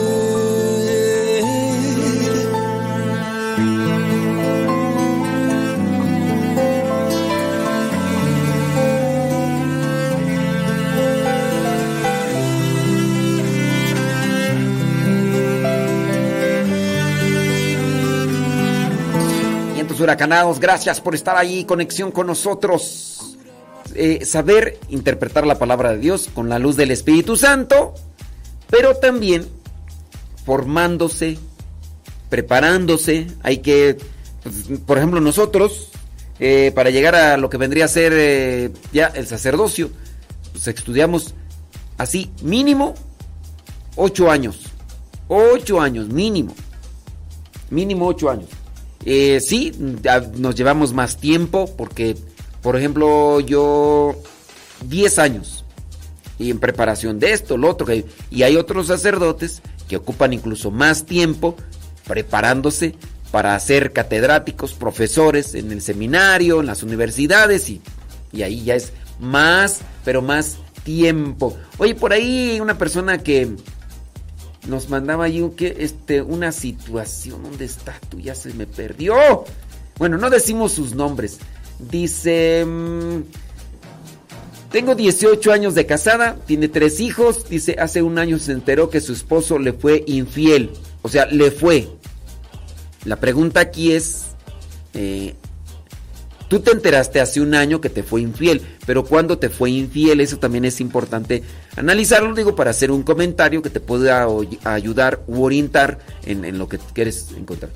Huracanados, 20.09 20.59
gracias 20.59 21.01
por 21.01 21.13
estar 21.13 21.37
ahí, 21.37 21.65
conexión 21.65 22.11
con 22.11 22.25
nosotros. 22.25 23.37
Eh, 23.93 24.25
saber 24.25 24.79
interpretar 24.89 25.45
la 25.45 25.59
palabra 25.59 25.91
de 25.91 25.99
Dios 25.99 26.29
con 26.33 26.49
la 26.49 26.57
luz 26.57 26.75
del 26.75 26.89
Espíritu 26.89 27.37
Santo, 27.37 27.93
pero 28.71 28.95
también 28.95 29.47
formándose, 30.45 31.37
preparándose. 32.27 33.27
Hay 33.43 33.59
que, 33.59 33.99
pues, 34.41 34.79
por 34.83 34.97
ejemplo, 34.97 35.21
nosotros, 35.21 35.89
eh, 36.39 36.71
para 36.73 36.89
llegar 36.89 37.13
a 37.13 37.37
lo 37.37 37.51
que 37.51 37.57
vendría 37.57 37.85
a 37.85 37.87
ser 37.87 38.11
eh, 38.15 38.71
ya 38.91 39.07
el 39.07 39.27
sacerdocio, 39.27 39.91
pues 40.53 40.67
estudiamos 40.67 41.35
así, 41.99 42.31
mínimo, 42.41 42.95
ocho 43.95 44.31
años. 44.31 44.61
Ocho 45.27 45.79
años, 45.79 46.09
mínimo. 46.09 46.55
Mínimo 47.69 48.07
ocho 48.07 48.31
años. 48.31 48.49
Eh, 49.05 49.39
sí, 49.41 49.71
nos 50.37 50.55
llevamos 50.55 50.93
más 50.93 51.17
tiempo 51.17 51.73
porque, 51.77 52.17
por 52.61 52.75
ejemplo, 52.75 53.39
yo 53.39 54.15
10 54.85 55.19
años 55.19 55.65
y 56.37 56.51
en 56.51 56.59
preparación 56.59 57.19
de 57.19 57.33
esto, 57.33 57.57
lo 57.57 57.69
otro, 57.69 57.87
y 58.29 58.43
hay 58.43 58.55
otros 58.55 58.87
sacerdotes 58.87 59.61
que 59.87 59.97
ocupan 59.97 60.31
incluso 60.33 60.71
más 60.71 61.05
tiempo 61.05 61.55
preparándose 62.07 62.95
para 63.31 63.59
ser 63.59 63.93
catedráticos, 63.93 64.73
profesores 64.73 65.53
en 65.55 65.71
el 65.71 65.81
seminario, 65.81 66.61
en 66.61 66.65
las 66.65 66.83
universidades 66.83 67.69
y, 67.69 67.81
y 68.31 68.41
ahí 68.41 68.63
ya 68.63 68.75
es 68.75 68.93
más, 69.19 69.81
pero 70.03 70.21
más 70.21 70.57
tiempo. 70.83 71.57
Oye, 71.77 71.95
por 71.95 72.13
ahí 72.13 72.59
una 72.61 72.77
persona 72.77 73.19
que 73.19 73.49
nos 74.67 74.89
mandaba 74.89 75.25
ahí 75.25 75.41
un 75.41 75.51
que, 75.55 75.77
este, 75.79 76.21
una 76.21 76.51
situación. 76.51 77.43
¿Dónde 77.43 77.65
está 77.65 77.99
tú? 78.09 78.19
Ya 78.19 78.35
se 78.35 78.53
me 78.53 78.67
perdió. 78.67 79.15
Bueno, 79.97 80.17
no 80.17 80.29
decimos 80.29 80.73
sus 80.73 80.93
nombres. 80.93 81.39
Dice... 81.79 82.65
mm, 82.65 83.21
tengo 84.71 84.93
18 84.93 85.51
años 85.51 85.73
de 85.73 85.87
casada, 85.87 86.37
tiene 86.45 86.67
tres 86.67 86.99
hijos. 86.99 87.49
Dice, 87.49 87.75
hace 87.79 88.03
un 88.03 88.19
año 88.19 88.37
se 88.37 88.51
enteró 88.51 88.89
que 88.89 89.01
su 89.01 89.13
esposo 89.13 89.57
le 89.57 89.73
fue 89.73 90.03
infiel. 90.05 90.71
O 91.01 91.09
sea, 91.09 91.25
le 91.25 91.49
fue. 91.49 91.87
La 93.05 93.15
pregunta 93.15 93.61
aquí 93.61 93.93
es, 93.93 94.25
eh, 94.93 95.33
tú 96.49 96.59
te 96.59 96.71
enteraste 96.71 97.21
hace 97.21 97.39
un 97.39 97.55
año 97.55 97.79
que 97.79 97.89
te 97.89 98.03
fue 98.03 98.19
infiel, 98.19 98.61
pero 98.85 99.05
¿cuándo 99.05 99.37
te 99.37 99.47
fue 99.47 99.69
infiel? 99.69 100.19
Eso 100.19 100.37
también 100.37 100.65
es 100.65 100.81
importante 100.81 101.43
analizarlo, 101.77 102.35
digo, 102.35 102.55
para 102.55 102.71
hacer 102.71 102.91
un 102.91 103.03
comentario 103.03 103.61
que 103.61 103.69
te 103.69 103.79
pueda 103.79 104.27
ayudar 104.65 105.23
u 105.27 105.43
orientar 105.43 105.99
en, 106.25 106.43
en 106.43 106.57
lo 106.57 106.67
que 106.67 106.77
quieres 106.93 107.27
encontrar. 107.37 107.71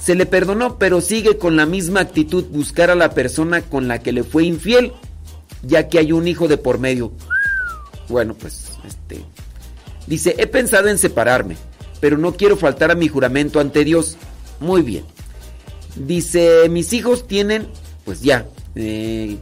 Se 0.00 0.14
le 0.14 0.26
perdonó, 0.26 0.78
pero 0.78 1.00
sigue 1.00 1.36
con 1.36 1.56
la 1.56 1.66
misma 1.66 2.00
actitud 2.00 2.44
buscar 2.44 2.90
a 2.90 2.94
la 2.94 3.10
persona 3.10 3.62
con 3.62 3.88
la 3.88 3.98
que 3.98 4.12
le 4.12 4.22
fue 4.22 4.44
infiel, 4.44 4.92
ya 5.62 5.88
que 5.88 5.98
hay 5.98 6.12
un 6.12 6.28
hijo 6.28 6.46
de 6.46 6.56
por 6.56 6.78
medio. 6.78 7.12
Bueno, 8.08 8.34
pues, 8.34 8.70
este... 8.86 9.24
Dice, 10.06 10.34
he 10.38 10.46
pensado 10.46 10.88
en 10.88 10.98
separarme, 10.98 11.56
pero 12.00 12.18
no 12.18 12.34
quiero 12.34 12.56
faltar 12.56 12.90
a 12.90 12.94
mi 12.94 13.08
juramento 13.08 13.60
ante 13.60 13.84
Dios. 13.84 14.16
Muy 14.58 14.82
bien. 14.82 15.04
Dice, 15.94 16.68
mis 16.68 16.92
hijos 16.92 17.26
tienen, 17.26 17.68
pues 18.04 18.20
ya, 18.22 18.46
eh, 18.74 19.38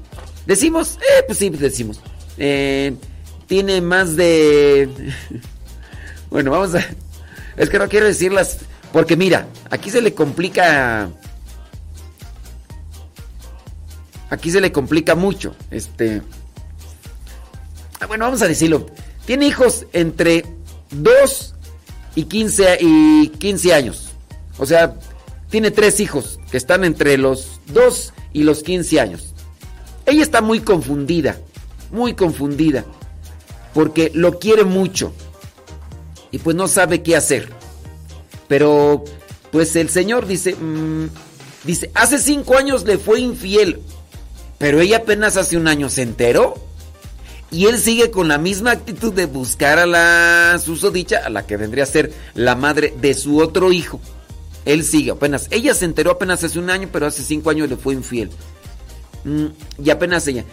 decimos, 0.46 0.98
eh, 0.98 1.24
pues 1.26 1.38
sí, 1.38 1.50
decimos, 1.50 2.00
eh, 2.36 2.94
tiene 3.46 3.80
más 3.80 4.16
de, 4.16 4.88
bueno, 6.30 6.50
vamos 6.50 6.74
a, 6.74 6.86
es 7.56 7.70
que 7.70 7.78
no 7.78 7.88
quiero 7.88 8.06
decirlas, 8.06 8.58
porque 8.92 9.16
mira, 9.16 9.48
aquí 9.70 9.90
se 9.90 10.00
le 10.00 10.14
complica, 10.14 11.10
aquí 14.30 14.50
se 14.50 14.60
le 14.60 14.72
complica 14.72 15.14
mucho, 15.14 15.54
este, 15.70 16.22
ah, 18.00 18.06
bueno, 18.06 18.24
vamos 18.24 18.42
a 18.42 18.48
decirlo, 18.48 18.86
tiene 19.26 19.46
hijos 19.46 19.86
entre 19.92 20.44
2 20.90 21.54
y 22.14 22.24
15, 22.24 22.78
y 22.80 23.28
15 23.28 23.74
años. 23.74 24.08
O 24.58 24.66
sea, 24.66 24.94
tiene 25.50 25.70
tres 25.70 26.00
hijos 26.00 26.40
que 26.50 26.56
están 26.56 26.84
entre 26.84 27.16
los 27.16 27.60
2 27.66 28.12
y 28.32 28.42
los 28.42 28.62
15 28.62 29.00
años. 29.00 29.34
Ella 30.06 30.22
está 30.22 30.40
muy 30.40 30.60
confundida, 30.60 31.38
muy 31.90 32.14
confundida, 32.14 32.84
porque 33.74 34.10
lo 34.14 34.38
quiere 34.38 34.64
mucho 34.64 35.12
y 36.30 36.38
pues 36.38 36.56
no 36.56 36.68
sabe 36.68 37.02
qué 37.02 37.16
hacer. 37.16 37.48
Pero 38.48 39.04
pues 39.50 39.76
el 39.76 39.88
Señor 39.88 40.26
dice, 40.26 40.54
mm, 40.54 41.08
dice, 41.64 41.90
hace 41.94 42.18
cinco 42.18 42.56
años 42.56 42.84
le 42.84 42.98
fue 42.98 43.20
infiel, 43.20 43.80
pero 44.58 44.80
ella 44.80 44.98
apenas 44.98 45.36
hace 45.36 45.56
un 45.56 45.68
año 45.68 45.88
se 45.88 46.02
enteró. 46.02 46.54
Y 47.50 47.64
él 47.64 47.78
sigue 47.78 48.10
con 48.10 48.28
la 48.28 48.36
misma 48.36 48.72
actitud 48.72 49.10
de 49.10 49.24
buscar 49.24 49.78
a 49.78 49.86
la 49.86 50.60
susodicha, 50.62 51.20
a 51.24 51.30
la 51.30 51.46
que 51.46 51.56
vendría 51.56 51.84
a 51.84 51.86
ser 51.86 52.12
la 52.34 52.54
madre 52.54 52.92
de 53.00 53.14
su 53.14 53.38
otro 53.38 53.72
hijo. 53.72 54.00
Él 54.68 54.84
sigue 54.84 55.12
apenas. 55.12 55.48
Ella 55.50 55.72
se 55.72 55.86
enteró 55.86 56.10
apenas 56.10 56.44
hace 56.44 56.58
un 56.58 56.68
año, 56.68 56.90
pero 56.92 57.06
hace 57.06 57.22
cinco 57.22 57.48
años 57.48 57.70
le 57.70 57.76
fue 57.78 57.94
infiel. 57.94 58.28
Mm, 59.24 59.46
y 59.82 59.88
apenas 59.88 60.26
ella. 60.28 60.44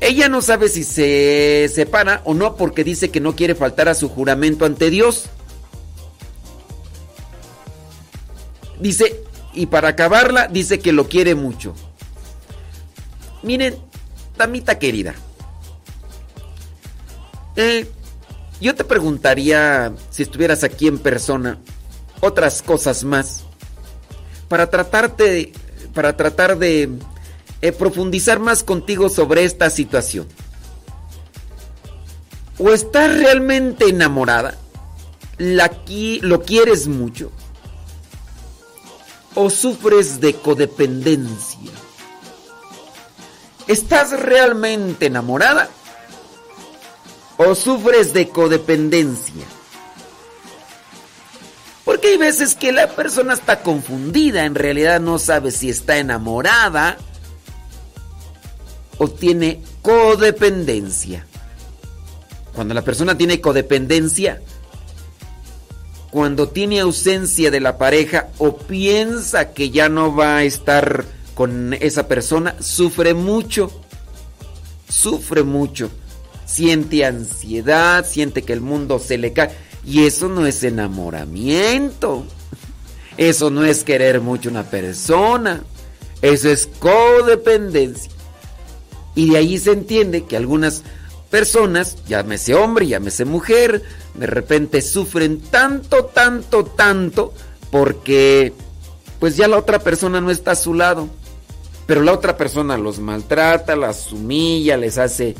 Ella 0.00 0.28
no 0.28 0.42
sabe 0.42 0.68
si 0.68 0.82
se 0.82 1.70
separa 1.72 2.20
o 2.24 2.34
no 2.34 2.56
porque 2.56 2.82
dice 2.82 3.10
que 3.12 3.20
no 3.20 3.36
quiere 3.36 3.54
faltar 3.54 3.88
a 3.88 3.94
su 3.94 4.08
juramento 4.08 4.64
ante 4.64 4.90
Dios. 4.90 5.26
Dice, 8.80 9.22
y 9.52 9.66
para 9.66 9.90
acabarla, 9.90 10.48
dice 10.48 10.80
que 10.80 10.92
lo 10.92 11.08
quiere 11.08 11.36
mucho. 11.36 11.76
Miren, 13.44 13.76
damita 14.36 14.80
querida. 14.80 15.14
Eh, 17.54 17.88
yo 18.60 18.74
te 18.74 18.82
preguntaría, 18.82 19.92
si 20.10 20.24
estuvieras 20.24 20.64
aquí 20.64 20.88
en 20.88 20.98
persona, 20.98 21.60
otras 22.20 22.62
cosas 22.62 23.04
más. 23.04 23.44
Para 24.48 24.70
tratarte, 24.70 25.52
para 25.94 26.16
tratar 26.16 26.58
de 26.58 26.90
eh, 27.60 27.72
profundizar 27.72 28.40
más 28.40 28.62
contigo 28.62 29.08
sobre 29.08 29.44
esta 29.44 29.70
situación. 29.70 30.26
¿O 32.58 32.70
estás 32.70 33.16
realmente 33.16 33.88
enamorada? 33.88 34.56
¿La 35.38 35.70
¿Lo 36.20 36.42
quieres 36.42 36.86
mucho? 36.86 37.32
¿O 39.34 39.50
sufres 39.50 40.20
de 40.20 40.34
codependencia? 40.34 41.72
¿Estás 43.66 44.20
realmente 44.20 45.06
enamorada? 45.06 45.68
¿O 47.38 47.54
sufres 47.54 48.12
de 48.12 48.28
codependencia? 48.28 49.44
Porque 51.84 52.08
hay 52.08 52.16
veces 52.16 52.54
que 52.54 52.72
la 52.72 52.88
persona 52.88 53.34
está 53.34 53.60
confundida, 53.60 54.44
en 54.44 54.54
realidad 54.54 55.00
no 55.00 55.18
sabe 55.18 55.50
si 55.50 55.68
está 55.68 55.98
enamorada 55.98 56.96
o 58.96 59.08
tiene 59.08 59.60
codependencia. 59.82 61.26
Cuando 62.54 62.72
la 62.72 62.82
persona 62.82 63.18
tiene 63.18 63.40
codependencia, 63.40 64.40
cuando 66.10 66.48
tiene 66.48 66.80
ausencia 66.80 67.50
de 67.50 67.60
la 67.60 67.76
pareja 67.76 68.28
o 68.38 68.56
piensa 68.56 69.52
que 69.52 69.70
ya 69.70 69.88
no 69.88 70.14
va 70.14 70.36
a 70.36 70.44
estar 70.44 71.04
con 71.34 71.74
esa 71.74 72.06
persona, 72.06 72.54
sufre 72.60 73.14
mucho. 73.14 73.70
Sufre 74.88 75.42
mucho. 75.42 75.90
Siente 76.46 77.04
ansiedad, 77.04 78.06
siente 78.06 78.42
que 78.42 78.52
el 78.52 78.60
mundo 78.60 79.00
se 79.00 79.18
le 79.18 79.32
cae. 79.32 79.50
Y 79.86 80.06
eso 80.06 80.28
no 80.28 80.46
es 80.46 80.62
enamoramiento. 80.62 82.24
Eso 83.16 83.50
no 83.50 83.64
es 83.64 83.84
querer 83.84 84.20
mucho 84.20 84.48
a 84.48 84.52
una 84.52 84.62
persona. 84.64 85.62
Eso 86.22 86.48
es 86.48 86.66
codependencia. 86.78 88.10
Y 89.14 89.30
de 89.30 89.38
ahí 89.38 89.58
se 89.58 89.72
entiende 89.72 90.24
que 90.24 90.36
algunas 90.36 90.82
personas, 91.30 91.96
llámese 92.06 92.54
hombre, 92.54 92.86
llámese 92.86 93.24
mujer, 93.24 93.82
de 94.14 94.26
repente 94.26 94.82
sufren 94.82 95.40
tanto, 95.40 96.06
tanto, 96.06 96.64
tanto, 96.64 97.32
porque 97.70 98.52
pues 99.20 99.36
ya 99.36 99.48
la 99.48 99.58
otra 99.58 99.78
persona 99.78 100.20
no 100.20 100.30
está 100.30 100.52
a 100.52 100.56
su 100.56 100.74
lado. 100.74 101.08
Pero 101.86 102.02
la 102.02 102.12
otra 102.12 102.36
persona 102.36 102.78
los 102.78 102.98
maltrata, 102.98 103.76
las 103.76 104.10
humilla, 104.12 104.76
les 104.76 104.96
hace, 104.96 105.34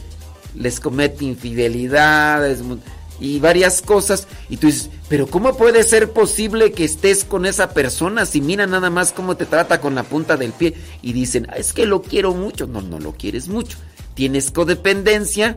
les 0.54 0.78
comete 0.78 1.24
infidelidades 1.24 2.62
y 3.24 3.40
varias 3.40 3.80
cosas. 3.80 4.28
Y 4.50 4.58
tú 4.58 4.66
dices, 4.66 4.90
pero 5.08 5.26
¿cómo 5.26 5.56
puede 5.56 5.82
ser 5.82 6.10
posible 6.12 6.72
que 6.72 6.84
estés 6.84 7.24
con 7.24 7.46
esa 7.46 7.70
persona 7.70 8.26
si 8.26 8.40
mira 8.40 8.66
nada 8.66 8.90
más 8.90 9.12
cómo 9.12 9.36
te 9.36 9.46
trata 9.46 9.80
con 9.80 9.94
la 9.94 10.02
punta 10.02 10.36
del 10.36 10.52
pie? 10.52 10.74
Y 11.00 11.14
dicen, 11.14 11.48
es 11.56 11.72
que 11.72 11.86
lo 11.86 12.02
quiero 12.02 12.34
mucho. 12.34 12.66
No, 12.66 12.82
no 12.82 12.98
lo 12.98 13.12
quieres 13.12 13.48
mucho. 13.48 13.78
Tienes 14.14 14.50
codependencia 14.50 15.56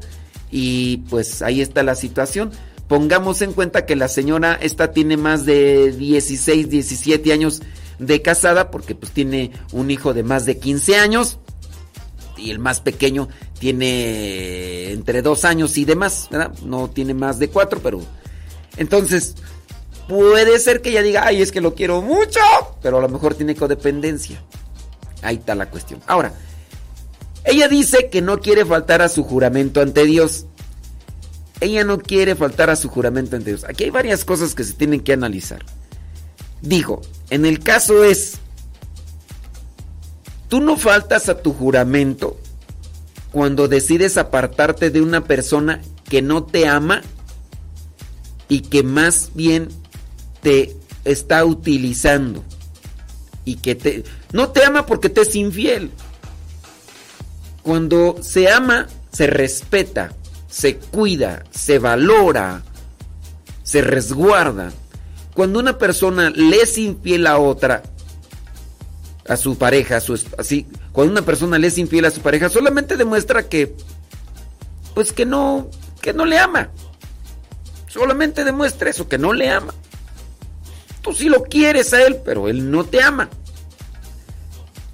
y 0.50 0.98
pues 1.10 1.42
ahí 1.42 1.62
está 1.62 1.84
la 1.84 1.96
situación. 1.96 2.52
Pongamos 2.88 3.42
en 3.42 3.52
cuenta 3.52 3.86
que 3.86 3.98
la 3.98 4.08
señora 4.08 4.58
esta 4.62 4.94
tiene 4.94 5.18
más 5.18 5.46
de 5.46 5.92
16, 5.92 6.70
17 6.70 7.34
años 7.34 7.62
de 8.00 8.22
casada 8.22 8.72
porque 8.72 8.96
pues 8.96 9.12
tiene 9.12 9.52
un 9.74 9.92
hijo 9.92 10.14
de 10.14 10.24
más 10.24 10.46
de 10.46 10.58
15 10.58 10.96
años 10.96 11.38
y 12.38 12.52
el 12.52 12.60
más 12.60 12.80
pequeño 12.80 13.28
tiene 13.60 14.92
entre 14.92 15.22
dos 15.22 15.46
años 15.46 15.78
y 15.78 15.86
demás, 15.86 16.28
¿verdad? 16.32 16.52
No 16.64 16.90
tiene 16.90 17.14
más 17.14 17.40
de 17.40 17.50
cuatro, 17.50 17.80
pero... 17.82 18.02
Entonces, 18.78 19.36
puede 20.08 20.60
ser 20.60 20.82
que 20.82 20.90
ella 20.90 21.02
diga, 21.02 21.26
ay, 21.26 21.42
es 21.42 21.52
que 21.52 21.62
lo 21.62 21.74
quiero 21.74 22.02
mucho, 22.02 22.40
pero 22.82 23.00
a 23.00 23.02
lo 23.02 23.10
mejor 23.10 23.36
tiene 23.36 23.56
codependencia. 23.56 24.42
Ahí 25.22 25.38
está 25.38 25.56
la 25.56 25.70
cuestión. 25.70 26.02
Ahora, 26.06 26.34
ella 27.44 27.68
dice 27.68 28.10
que 28.10 28.22
no 28.22 28.40
quiere 28.40 28.66
faltar 28.66 29.02
a 29.02 29.10
su 29.10 29.24
juramento 29.24 29.82
ante 29.82 30.06
Dios. 30.06 30.46
Ella 31.60 31.84
no 31.84 31.98
quiere 31.98 32.36
faltar 32.36 32.70
a 32.70 32.76
su 32.76 32.90
juramento 32.90 33.36
ante 33.36 33.50
Dios. 33.50 33.64
Aquí 33.64 33.86
hay 33.86 33.90
varias 33.90 34.24
cosas 34.24 34.54
que 34.54 34.64
se 34.64 34.74
tienen 34.74 35.00
que 35.00 35.14
analizar. 35.14 35.66
Digo, 36.62 37.02
en 37.32 37.46
el 37.46 37.60
caso 37.60 38.04
es, 38.04 38.36
tú 40.50 40.62
no 40.62 40.78
faltas 40.78 41.30
a 41.30 41.42
tu 41.42 41.54
juramento 41.54 42.38
cuando 43.38 43.68
decides 43.68 44.18
apartarte 44.18 44.90
de 44.90 45.00
una 45.00 45.26
persona 45.26 45.80
que 46.10 46.24
no 46.24 46.44
te 46.44 46.68
ama 46.68 47.04
y 48.50 48.62
que 48.62 48.82
más 48.82 49.30
bien 49.36 49.68
te 50.42 50.76
está 51.06 51.46
utilizando 51.46 52.44
y 53.46 53.58
que 53.58 53.76
te 53.76 54.04
no 54.32 54.50
te 54.50 54.66
ama 54.66 54.88
porque 54.88 55.10
te 55.10 55.22
es 55.22 55.36
infiel. 55.36 55.92
Cuando 57.62 58.18
se 58.24 58.50
ama, 58.50 58.88
se 59.14 59.28
respeta, 59.28 60.14
se 60.50 60.78
cuida, 60.78 61.44
se 61.52 61.78
valora, 61.78 62.64
se 63.62 63.82
resguarda. 63.82 64.72
Cuando 65.36 65.60
una 65.60 65.78
persona 65.78 66.32
le 66.32 66.56
es 66.64 66.76
infiel 66.80 67.28
a 67.28 67.38
otra, 67.38 67.84
a 69.28 69.38
su 69.38 69.60
pareja, 69.60 69.98
a 69.98 70.02
su, 70.02 70.20
así, 70.40 70.66
cuando 70.98 71.12
una 71.12 71.22
persona 71.22 71.60
le 71.60 71.68
es 71.68 71.78
infiel 71.78 72.06
a 72.06 72.10
su 72.10 72.22
pareja, 72.22 72.50
solamente 72.50 72.98
demuestra 72.98 73.48
que, 73.48 73.76
pues 74.96 75.14
que 75.14 75.28
no, 75.28 75.70
que 76.02 76.12
no 76.12 76.26
le 76.26 76.40
ama. 76.40 76.72
Solamente 77.88 78.44
demuestra 78.44 78.90
eso, 78.90 79.08
que 79.08 79.20
no 79.20 79.32
le 79.32 79.48
ama. 79.48 79.76
Tú 81.04 81.14
sí 81.14 81.30
lo 81.30 81.44
quieres 81.44 81.94
a 81.94 82.02
él, 82.02 82.18
pero 82.26 82.50
él 82.50 82.72
no 82.72 82.84
te 82.84 83.04
ama. 83.04 83.30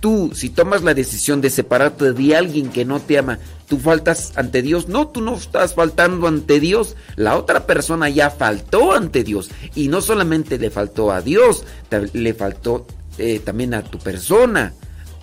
Tú, 0.02 0.32
si 0.36 0.50
tomas 0.50 0.84
la 0.84 0.94
decisión 0.94 1.39
de 1.39 1.50
separarte 1.50 2.12
de 2.12 2.36
alguien 2.36 2.70
que 2.70 2.84
no 2.84 3.00
te 3.00 3.18
ama, 3.18 3.39
tú 3.70 3.80
faltas 3.80 4.34
ante 4.36 4.62
Dios. 4.62 4.89
No, 4.89 5.08
tú 5.08 5.22
no 5.22 5.36
estás 5.38 5.74
faltando 5.74 6.28
ante 6.28 6.60
Dios. 6.60 6.98
La 7.16 7.38
otra 7.38 7.66
persona 7.66 8.10
ya 8.10 8.30
faltó 8.30 8.92
ante 8.92 9.24
Dios. 9.24 9.52
Y 9.74 9.88
no 9.88 10.02
solamente 10.02 10.60
le 10.60 10.70
faltó 10.70 11.13
a 11.13 11.22
Dios, 11.22 11.63
le 12.12 12.34
faltó 12.34 12.88
eh, 13.18 13.39
también 13.39 13.74
a 13.74 13.84
tu 13.84 14.00
persona, 14.00 14.74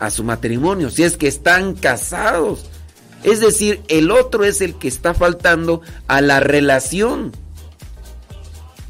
a 0.00 0.10
su 0.10 0.24
matrimonio, 0.24 0.90
si 0.90 1.04
es 1.04 1.16
que 1.16 1.28
están 1.28 1.74
casados. 1.74 2.66
Es 3.22 3.40
decir, 3.40 3.82
el 3.88 4.10
otro 4.10 4.44
es 4.44 4.60
el 4.62 4.74
que 4.74 4.88
está 4.88 5.14
faltando 5.14 5.82
a 6.08 6.20
la 6.20 6.40
relación. 6.40 7.32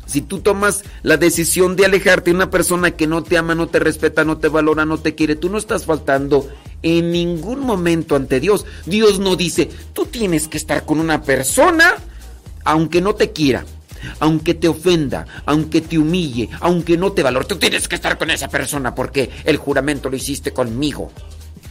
Si 0.07 0.23
tú 0.23 0.41
tomas 0.41 0.85
la 1.03 1.17
decisión 1.17 1.77
de 1.77 1.85
alejarte 1.85 2.31
de 2.31 2.37
una 2.37 2.51
persona 2.51 2.93
que 2.93 3.07
no 3.07 3.23
te 3.23 3.37
ama, 3.37 3.55
no 3.55 3.69
te 3.69 3.81
respeta, 3.81 4.25
no 4.25 4.39
te 4.39 4.49
valora, 4.49 4.85
no 4.85 4.99
te 4.99 5.15
quiere, 5.15 5.37
tú 5.37 5.51
no 5.51 5.59
estás 5.59 5.85
faltando 5.85 6.49
en 6.83 7.13
ningún 7.13 7.61
momento 7.61 8.17
ante 8.17 8.41
Dios. 8.41 8.65
Dios 8.87 9.19
no 9.19 9.37
dice, 9.37 9.69
tú 9.93 10.07
tienes 10.07 10.49
que 10.49 10.57
estar 10.57 10.85
con 10.85 10.99
una 10.99 11.23
persona 11.23 11.97
aunque 12.65 13.01
no 13.01 13.15
te 13.15 13.33
quiera, 13.33 13.65
aunque 14.19 14.55
te 14.55 14.69
ofenda, 14.69 15.27
aunque 15.47 15.81
te 15.81 15.99
humille, 15.99 16.49
aunque 16.61 16.97
no 16.97 17.13
te 17.13 17.23
valore. 17.23 17.47
Tú 17.47 17.57
tienes 17.57 17.89
que 17.89 17.97
estar 17.97 18.19
con 18.19 18.31
esa 18.31 18.49
persona 18.49 18.95
porque 18.95 19.31
el 19.45 19.57
juramento 19.57 20.09
lo 20.09 20.17
hiciste 20.17 20.53
conmigo. 20.53 21.11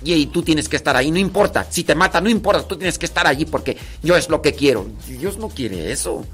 Y 0.04 0.28
tú 0.28 0.44
tienes 0.44 0.70
que 0.70 0.78
estar 0.78 0.96
ahí, 0.96 1.12
no 1.12 1.20
importa. 1.20 1.66
Si 1.70 1.84
te 1.84 1.96
mata, 1.96 2.22
no 2.22 2.30
importa, 2.30 2.68
tú 2.68 2.78
tienes 2.78 2.98
que 2.98 3.06
estar 3.06 3.28
allí 3.28 3.46
porque 3.46 3.78
yo 4.02 4.16
es 4.16 4.30
lo 4.30 4.42
que 4.42 4.54
quiero. 4.54 4.88
Dios 5.08 5.38
no 5.38 5.50
quiere 5.50 5.92
eso. 5.92 6.26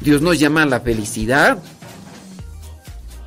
Dios 0.00 0.20
nos 0.20 0.38
llama 0.38 0.62
a 0.62 0.66
la 0.66 0.80
felicidad. 0.80 1.58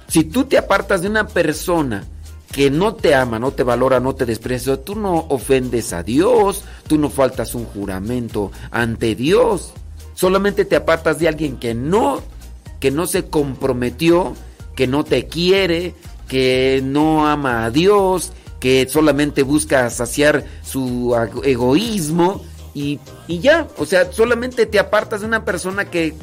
Si 0.08 0.24
tú 0.24 0.44
te 0.46 0.58
apartas 0.58 1.02
de 1.02 1.10
una 1.10 1.28
persona 1.28 2.04
que 2.52 2.70
no 2.70 2.96
te 2.96 3.16
ama, 3.16 3.40
no 3.40 3.52
te 3.52 3.64
valora, 3.64 4.00
no 4.00 4.14
te 4.14 4.26
desprecia, 4.26 4.84
tú 4.84 4.96
no 4.96 5.26
ofendes 5.30 5.94
a 5.94 6.04
Dios, 6.04 6.64
tú 6.88 6.98
no 6.98 7.10
faltas 7.10 7.56
un 7.56 7.66
juramento 7.66 8.52
ante 8.72 9.16
Dios. 9.16 9.74
Solamente 10.22 10.66
te 10.66 10.76
apartas 10.76 11.18
de 11.18 11.28
alguien 11.28 11.58
que 11.58 11.74
no 11.74 12.22
que 12.80 12.92
no 12.92 13.08
se 13.08 13.26
comprometió, 13.26 14.36
que 14.76 14.86
no 14.86 15.04
te 15.04 15.26
quiere, 15.26 15.96
que 16.28 16.80
no 16.84 17.28
ama 17.28 17.66
a 17.66 17.72
Dios, 17.72 18.32
que 18.60 18.88
solamente 18.88 19.42
busca 19.42 19.90
saciar 19.90 20.46
su 20.62 21.16
egoísmo 21.44 22.44
y, 22.76 23.00
y 23.28 23.40
ya, 23.40 23.68
o 23.80 23.88
sea, 23.88 24.12
solamente 24.12 24.68
te 24.68 24.78
apartas 24.78 25.22
de 25.22 25.26
una 25.26 25.44
persona 25.44 25.86
que 25.90 26.14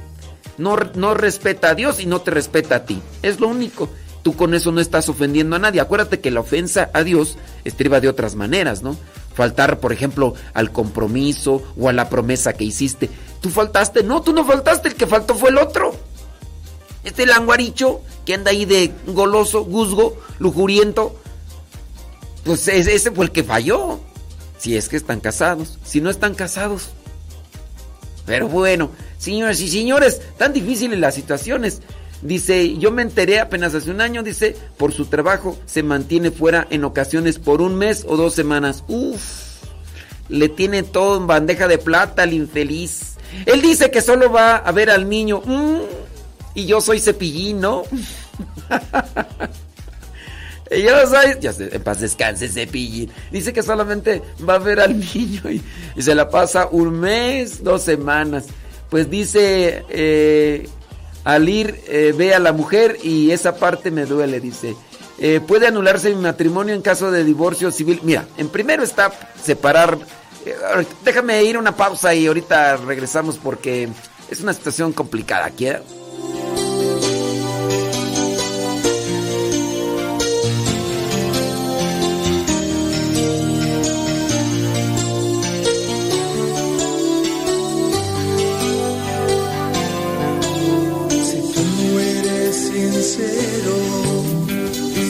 no, 0.59 0.77
no 0.95 1.15
respeta 1.15 1.71
a 1.71 1.75
Dios 1.75 1.99
y 1.99 2.07
no 2.07 2.21
te 2.21 2.31
respeta 2.31 2.77
a 2.77 2.85
ti. 2.85 3.03
Es 3.23 3.41
lo 3.41 3.49
único 3.49 3.89
tú 4.23 4.37
con 4.37 4.55
eso 4.55 4.73
no 4.73 4.81
estás 4.81 5.09
ofendiendo 5.09 5.57
a 5.57 5.59
nadie. 5.59 5.81
Acuérdate 5.81 6.21
que 6.21 6.31
la 6.31 6.41
ofensa 6.41 6.91
a 6.93 7.03
Dios 7.03 7.37
estriba 7.65 8.01
de 8.01 8.09
otras 8.09 8.35
maneras, 8.35 8.83
¿no? 8.83 8.97
Faltar, 9.39 9.79
por 9.79 9.93
ejemplo, 9.93 10.35
al 10.53 10.73
compromiso 10.73 11.63
o 11.79 11.89
a 11.89 11.93
la 11.93 12.11
promesa 12.11 12.55
que 12.55 12.65
hiciste. 12.65 13.09
Tú 13.41 13.51
faltaste, 13.51 14.03
no, 14.03 14.21
tú 14.21 14.33
no 14.33 14.45
faltaste, 14.45 14.89
el 14.89 14.97
que 14.97 15.07
faltó 15.07 15.37
fue 15.37 15.51
el 15.51 15.59
otro. 15.59 15.95
Este 17.05 17.25
languaricho 17.25 18.01
que 18.27 18.35
anda 18.35 18.51
ahí 18.51 18.65
de 18.65 18.93
goloso, 19.07 19.65
guzgo, 19.65 20.17
lujuriento, 20.41 21.15
pues 22.45 22.67
ese 22.67 23.13
fue 23.13 23.27
el 23.27 23.31
que 23.31 23.45
falló. 23.45 24.01
Si 24.59 24.77
es 24.77 24.89
que 24.89 24.97
están 24.97 25.21
casados, 25.21 25.79
si 25.85 26.01
no 26.01 26.11
están 26.11 26.35
casados. 26.35 26.89
Pero 28.27 28.49
bueno, 28.49 28.91
señores 29.19 29.61
y 29.61 29.69
señores, 29.69 30.21
tan 30.37 30.53
difíciles 30.53 30.99
las 30.99 31.15
situaciones. 31.15 31.81
Dice, 32.23 32.77
yo 32.79 32.91
me 32.91 33.03
enteré 33.03 33.39
apenas 33.39 33.75
hace 33.75 33.91
un 33.91 34.01
año, 34.01 34.25
dice, 34.25 34.57
por 34.77 34.93
su 34.93 35.07
trabajo 35.07 35.57
se 35.67 35.85
mantiene 35.85 36.33
fuera 36.33 36.67
en 36.71 36.85
ocasiones 36.85 37.39
por 37.39 37.63
un 37.63 37.77
mes 37.77 38.05
o 38.09 38.17
dos 38.17 38.35
semanas. 38.35 38.83
Uf, 38.89 39.23
le 40.29 40.49
tiene 40.49 40.83
todo 40.83 41.19
en 41.19 41.29
bandeja 41.29 41.69
de 41.69 41.79
plata 41.79 42.25
al 42.25 42.33
infeliz. 42.33 43.17
Él 43.47 43.63
dice 43.63 43.91
que 43.91 44.01
solo 44.01 44.33
va 44.33 44.57
a 44.57 44.73
ver 44.73 44.91
al 44.91 45.09
niño. 45.09 45.43
Mm, 45.45 45.79
y 46.55 46.67
yo 46.67 46.81
soy 46.81 46.99
cepillín, 46.99 47.61
¿no? 47.61 47.85
y 50.73 50.83
yo 50.83 51.07
soy, 51.07 51.37
ya 51.41 51.53
sé, 51.53 51.69
en 51.73 51.83
paz 51.83 52.01
descanse 52.01 52.49
cepillín. 52.49 53.13
Dice 53.31 53.53
que 53.53 53.63
solamente 53.63 54.23
va 54.47 54.55
a 54.55 54.59
ver 54.59 54.81
al 54.81 54.99
niño 55.15 55.43
y, 55.51 56.03
se 56.03 56.17
la 56.17 56.29
pasa 56.29 56.69
un 56.69 56.99
mes, 56.99 57.63
dos 57.63 57.83
semanas. 57.83 58.47
Pues 58.91 59.09
dice... 59.09 59.85
Eh, 59.89 60.69
al 61.25 61.49
ir 61.49 61.81
eh, 61.87 62.15
ve 62.17 62.35
a 62.35 62.39
la 62.39 62.53
mujer 62.53 62.99
y 63.03 63.31
esa 63.31 63.57
parte 63.57 63.91
me 63.91 64.07
duele, 64.07 64.41
dice. 64.41 64.77
Eh, 65.19 65.41
¿Puede 65.47 65.67
anularse 65.67 66.15
mi 66.15 66.23
matrimonio 66.23 66.75
en 66.75 66.83
caso 66.83 67.11
de 67.11 67.25
divorcio 67.25 67.71
civil? 67.71 68.01
Mira, 68.03 68.27
en 68.37 68.49
primero 68.49 68.83
está 68.83 69.13
separar... 69.43 69.99
Eh, 70.47 70.55
déjame 71.05 71.43
ir 71.43 71.59
una 71.59 71.75
pausa 71.75 72.15
y 72.15 72.27
ahorita 72.27 72.77
regresamos 72.77 73.37
porque 73.37 73.89
es 74.31 74.41
una 74.41 74.53
situación 74.53 74.93
complicada. 74.93 75.51
sincero, 93.19 93.77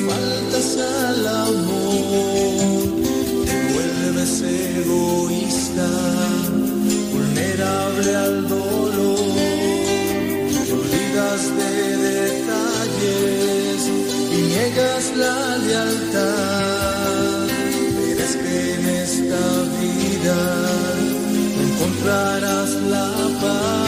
faltas 0.09 0.77
al 0.77 1.27
amor, 1.27 3.03
te 3.45 3.57
vuelves 3.75 4.43
egoísta, 4.43 5.89
vulnerable 7.13 8.17
al 8.17 8.49
dolor, 8.49 9.19
te 10.67 10.73
olvidas 10.73 11.43
de 11.59 11.97
detalles 12.09 13.81
y 14.33 14.41
niegas 14.53 15.17
la 15.17 15.59
lealtad. 15.59 17.47
Verás 17.99 18.37
que 18.37 18.75
en 18.75 18.89
esta 18.89 19.43
vida 19.81 20.39
encontrarás 21.63 22.71
la 22.91 23.09
paz. 23.41 23.88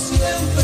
siempre 0.00 0.59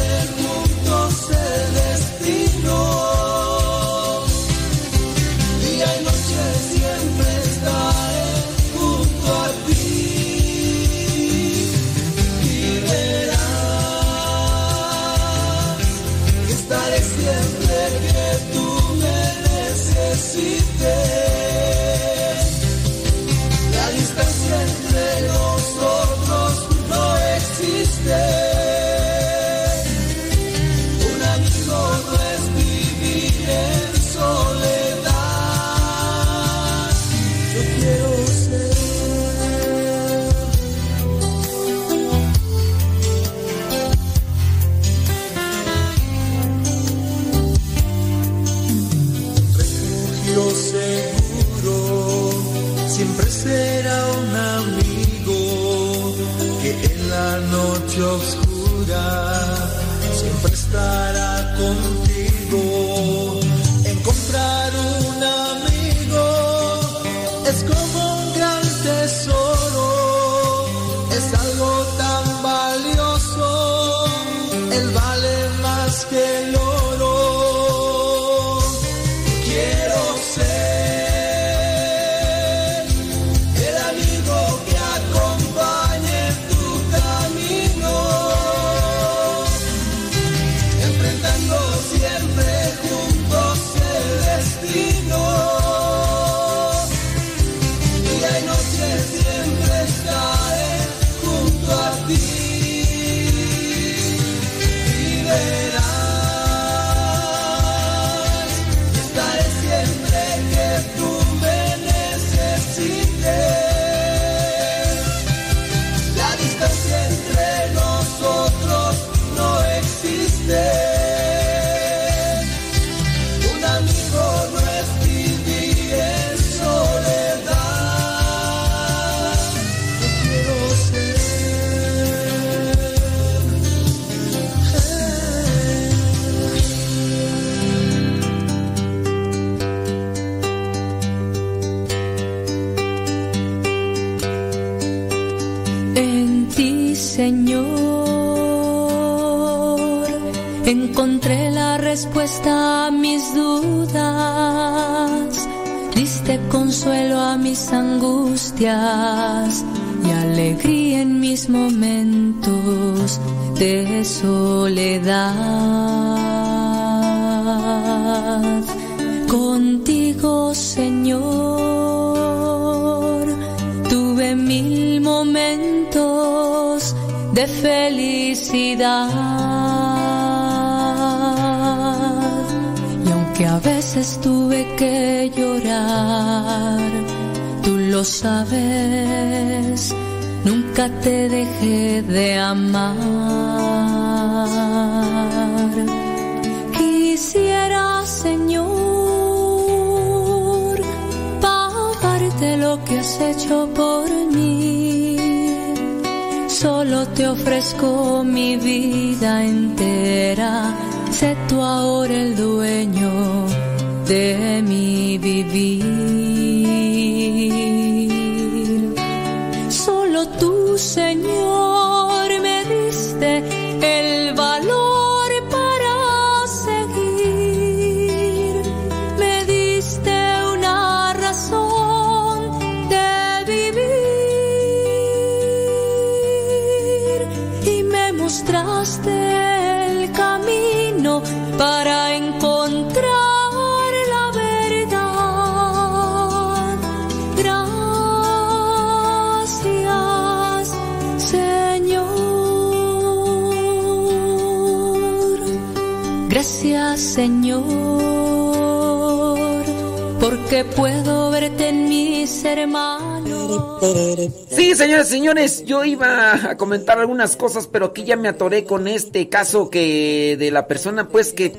señores, 265.07 265.64
yo 265.64 265.85
iba 265.85 266.51
a 266.51 266.57
comentar 266.57 266.99
algunas 266.99 267.37
cosas, 267.37 267.66
pero 267.66 267.87
aquí 267.87 268.05
ya 268.05 268.16
me 268.16 268.29
atoré 268.29 268.64
con 268.64 268.88
este 268.88 269.29
caso 269.29 269.71
que 269.71 270.37
de 270.38 270.51
la 270.51 270.66
persona, 270.66 271.09
pues 271.09 271.33
que 271.33 271.53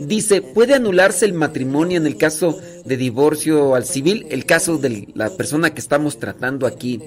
dice, 0.00 0.42
¿puede 0.42 0.74
anularse 0.74 1.24
el 1.24 1.32
matrimonio 1.32 1.96
en 1.96 2.06
el 2.06 2.16
caso 2.16 2.58
de 2.84 2.96
divorcio 2.96 3.74
al 3.74 3.84
civil? 3.84 4.26
El 4.30 4.44
caso 4.44 4.78
de 4.78 5.08
la 5.14 5.30
persona 5.30 5.72
que 5.72 5.80
estamos 5.80 6.18
tratando 6.18 6.66
aquí. 6.66 7.00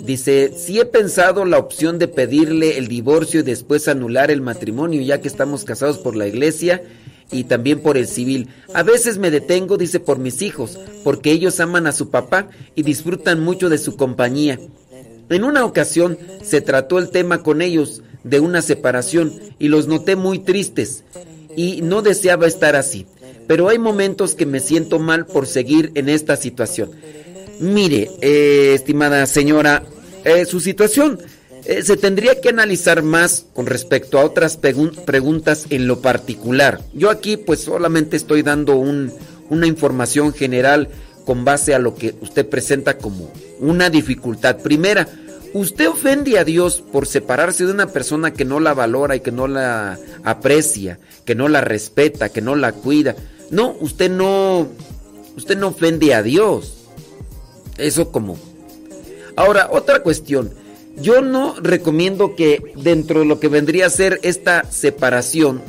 Dice, 0.00 0.52
sí 0.56 0.80
he 0.80 0.84
pensado 0.84 1.44
la 1.44 1.58
opción 1.58 1.98
de 1.98 2.08
pedirle 2.08 2.76
el 2.78 2.88
divorcio 2.88 3.40
y 3.40 3.44
después 3.44 3.86
anular 3.86 4.30
el 4.30 4.40
matrimonio, 4.40 5.00
ya 5.00 5.20
que 5.20 5.28
estamos 5.28 5.64
casados 5.64 5.98
por 5.98 6.16
la 6.16 6.26
iglesia 6.26 6.82
y 7.30 7.44
también 7.44 7.80
por 7.80 7.96
el 7.96 8.08
civil. 8.08 8.48
A 8.74 8.82
veces 8.82 9.18
me 9.18 9.30
detengo, 9.30 9.76
dice, 9.76 10.00
por 10.00 10.18
mis 10.18 10.42
hijos, 10.42 10.78
porque 11.04 11.30
ellos 11.30 11.60
aman 11.60 11.86
a 11.86 11.92
su 11.92 12.10
papá 12.10 12.48
y 12.74 12.82
disfrutan 12.82 13.40
mucho 13.40 13.68
de 13.68 13.78
su 13.78 13.96
compañía. 13.96 14.58
En 15.28 15.44
una 15.44 15.64
ocasión 15.64 16.18
se 16.42 16.60
trató 16.60 16.98
el 16.98 17.10
tema 17.10 17.42
con 17.42 17.62
ellos 17.62 18.02
de 18.24 18.40
una 18.40 18.62
separación 18.62 19.32
y 19.58 19.68
los 19.68 19.86
noté 19.88 20.16
muy 20.16 20.38
tristes 20.38 21.04
y 21.56 21.82
no 21.82 22.02
deseaba 22.02 22.46
estar 22.46 22.76
así. 22.76 23.06
Pero 23.46 23.68
hay 23.68 23.78
momentos 23.78 24.34
que 24.34 24.46
me 24.46 24.60
siento 24.60 24.98
mal 24.98 25.26
por 25.26 25.46
seguir 25.46 25.90
en 25.94 26.08
esta 26.08 26.36
situación. 26.36 26.90
Mire, 27.60 28.10
eh, 28.20 28.72
estimada 28.74 29.26
señora, 29.26 29.82
eh, 30.24 30.44
su 30.46 30.60
situación 30.60 31.18
eh, 31.64 31.82
se 31.82 31.96
tendría 31.96 32.40
que 32.40 32.48
analizar 32.48 33.02
más 33.02 33.46
con 33.52 33.66
respecto 33.66 34.18
a 34.18 34.24
otras 34.24 34.56
preguntas 34.56 35.66
en 35.70 35.86
lo 35.86 36.00
particular. 36.00 36.80
Yo 36.92 37.10
aquí 37.10 37.36
pues 37.36 37.60
solamente 37.60 38.16
estoy 38.16 38.42
dando 38.42 38.76
una 38.76 39.66
información 39.66 40.32
general 40.32 40.88
con 41.24 41.44
base 41.44 41.74
a 41.74 41.78
lo 41.78 41.94
que 41.94 42.14
usted 42.20 42.48
presenta 42.48 42.98
como 42.98 43.30
una 43.60 43.90
dificultad. 43.90 44.58
Primera, 44.58 45.08
usted 45.54 45.88
ofende 45.88 46.38
a 46.38 46.44
Dios 46.44 46.82
por 46.92 47.06
separarse 47.06 47.64
de 47.64 47.72
una 47.72 47.86
persona 47.86 48.32
que 48.32 48.44
no 48.44 48.60
la 48.60 48.74
valora 48.74 49.16
y 49.16 49.20
que 49.20 49.32
no 49.32 49.48
la 49.48 49.98
aprecia, 50.24 50.98
que 51.24 51.34
no 51.34 51.48
la 51.48 51.60
respeta, 51.60 52.28
que 52.28 52.40
no 52.40 52.56
la 52.56 52.72
cuida. 52.72 53.16
No, 53.50 53.76
usted 53.80 54.10
no, 54.10 54.68
usted 55.36 55.56
no 55.56 55.68
ofende 55.68 56.14
a 56.14 56.22
Dios. 56.22 56.88
Eso 57.78 58.10
como. 58.10 58.36
Ahora, 59.36 59.68
otra 59.70 60.02
cuestión. 60.02 60.52
Yo 60.96 61.22
no 61.22 61.54
recomiendo 61.58 62.36
que 62.36 62.72
dentro 62.76 63.20
de 63.20 63.26
lo 63.26 63.40
que 63.40 63.48
vendría 63.48 63.86
a 63.86 63.90
ser 63.90 64.20
esta 64.22 64.70
separación 64.70 65.62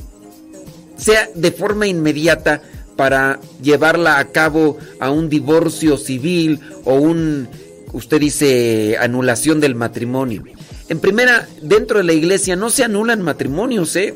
sea 0.98 1.30
de 1.34 1.52
forma 1.52 1.88
inmediata 1.88 2.62
para 2.96 3.40
llevarla 3.62 4.20
a 4.20 4.30
cabo 4.32 4.78
a 5.00 5.12
un 5.12 5.30
divorcio 5.30 5.98
civil 5.98 6.60
o 6.86 6.96
un, 6.96 7.48
usted 7.94 8.20
dice, 8.20 8.98
anulación 9.00 9.60
del 9.60 9.76
matrimonio. 9.76 10.44
En 10.90 11.00
primera, 11.00 11.48
dentro 11.62 12.00
de 12.00 12.04
la 12.04 12.14
iglesia 12.14 12.56
no 12.56 12.70
se 12.70 12.84
anulan 12.84 13.22
matrimonios, 13.22 13.96
¿eh? 13.96 14.14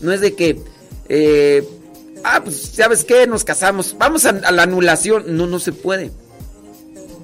No 0.00 0.12
es 0.12 0.20
de 0.20 0.34
que, 0.34 0.58
eh, 1.08 1.62
ah, 2.24 2.42
pues, 2.42 2.56
¿sabes 2.74 3.04
qué? 3.04 3.26
Nos 3.26 3.44
casamos, 3.44 3.94
vamos 3.98 4.24
a 4.24 4.32
la 4.50 4.62
anulación. 4.62 5.36
No, 5.36 5.46
no 5.46 5.58
se 5.58 5.72
puede 5.72 6.10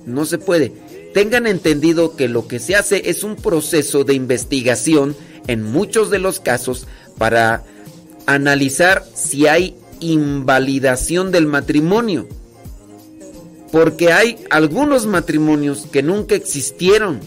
no 0.09 0.25
se 0.25 0.39
puede. 0.39 0.73
Tengan 1.15 1.47
entendido 1.47 2.17
que 2.17 2.29
lo 2.29 2.49
que 2.49 2.59
se 2.59 2.75
hace 2.75 3.11
es 3.11 3.23
un 3.23 3.37
proceso 3.37 4.05
de 4.05 4.15
investigación 4.15 5.17
en 5.47 5.63
muchos 5.63 6.11
de 6.11 6.19
los 6.19 6.41
casos 6.41 6.87
para 7.17 7.63
analizar 8.27 9.05
si 9.15 9.47
hay 9.47 9.77
invalidación 10.01 11.31
del 11.31 11.47
matrimonio. 11.47 12.29
Porque 13.73 14.13
hay 14.13 14.39
algunos 14.51 15.07
matrimonios 15.07 15.87
que 15.91 16.03
nunca 16.03 16.35
existieron. 16.35 17.21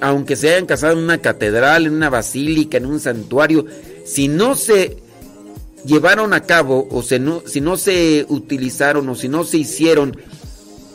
Aunque 0.00 0.36
se 0.36 0.50
hayan 0.50 0.66
casado 0.66 0.92
en 0.92 1.04
una 1.04 1.18
catedral, 1.18 1.86
en 1.86 1.94
una 1.94 2.10
basílica, 2.10 2.76
en 2.76 2.86
un 2.86 3.00
santuario, 3.00 3.64
si 4.04 4.28
no 4.28 4.54
se 4.54 4.98
llevaron 5.84 6.34
a 6.34 6.42
cabo 6.42 6.86
o 6.90 7.02
si 7.02 7.18
no 7.60 7.76
se 7.76 8.26
utilizaron 8.28 9.08
o 9.08 9.14
si 9.14 9.28
no 9.28 9.44
se 9.44 9.58
hicieron 9.58 10.16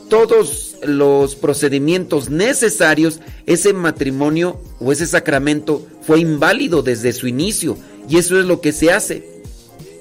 todos 0.10 0.76
los 0.84 1.36
procedimientos 1.36 2.30
necesarios, 2.30 3.20
ese 3.46 3.74
matrimonio 3.74 4.60
o 4.80 4.92
ese 4.92 5.08
sacramento 5.08 5.86
fue 6.06 6.20
inválido 6.20 6.84
desde 6.84 7.14
su 7.14 7.28
inicio. 7.28 7.78
Y 8.08 8.18
eso 8.18 8.40
es 8.40 8.46
lo 8.46 8.62
que 8.62 8.74
se 8.74 8.92
hace. 8.92 9.33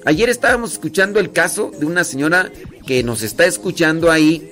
Ayer 0.05 0.29
estábamos 0.29 0.73
escuchando 0.73 1.19
el 1.19 1.31
caso 1.31 1.71
de 1.79 1.85
una 1.85 2.03
señora 2.03 2.51
que 2.85 3.03
nos 3.03 3.23
está 3.23 3.45
escuchando 3.45 4.11
ahí, 4.11 4.49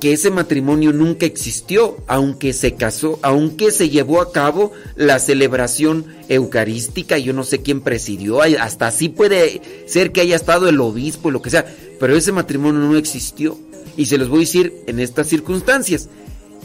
que 0.00 0.12
ese 0.12 0.30
matrimonio 0.30 0.92
nunca 0.92 1.26
existió, 1.26 1.96
aunque 2.06 2.52
se 2.52 2.74
casó, 2.74 3.18
aunque 3.22 3.72
se 3.72 3.88
llevó 3.88 4.20
a 4.20 4.30
cabo 4.30 4.70
la 4.94 5.18
celebración 5.18 6.06
eucarística, 6.28 7.18
yo 7.18 7.32
no 7.32 7.42
sé 7.42 7.62
quién 7.62 7.80
presidió, 7.80 8.40
hasta 8.42 8.86
así 8.86 9.08
puede 9.08 9.60
ser 9.86 10.12
que 10.12 10.20
haya 10.20 10.36
estado 10.36 10.68
el 10.68 10.80
obispo, 10.80 11.32
lo 11.32 11.42
que 11.42 11.50
sea, 11.50 11.66
pero 11.98 12.16
ese 12.16 12.30
matrimonio 12.30 12.80
no 12.80 12.96
existió. 12.96 13.58
Y 13.96 14.06
se 14.06 14.18
los 14.18 14.28
voy 14.28 14.38
a 14.38 14.40
decir 14.40 14.72
en 14.86 15.00
estas 15.00 15.26
circunstancias. 15.26 16.08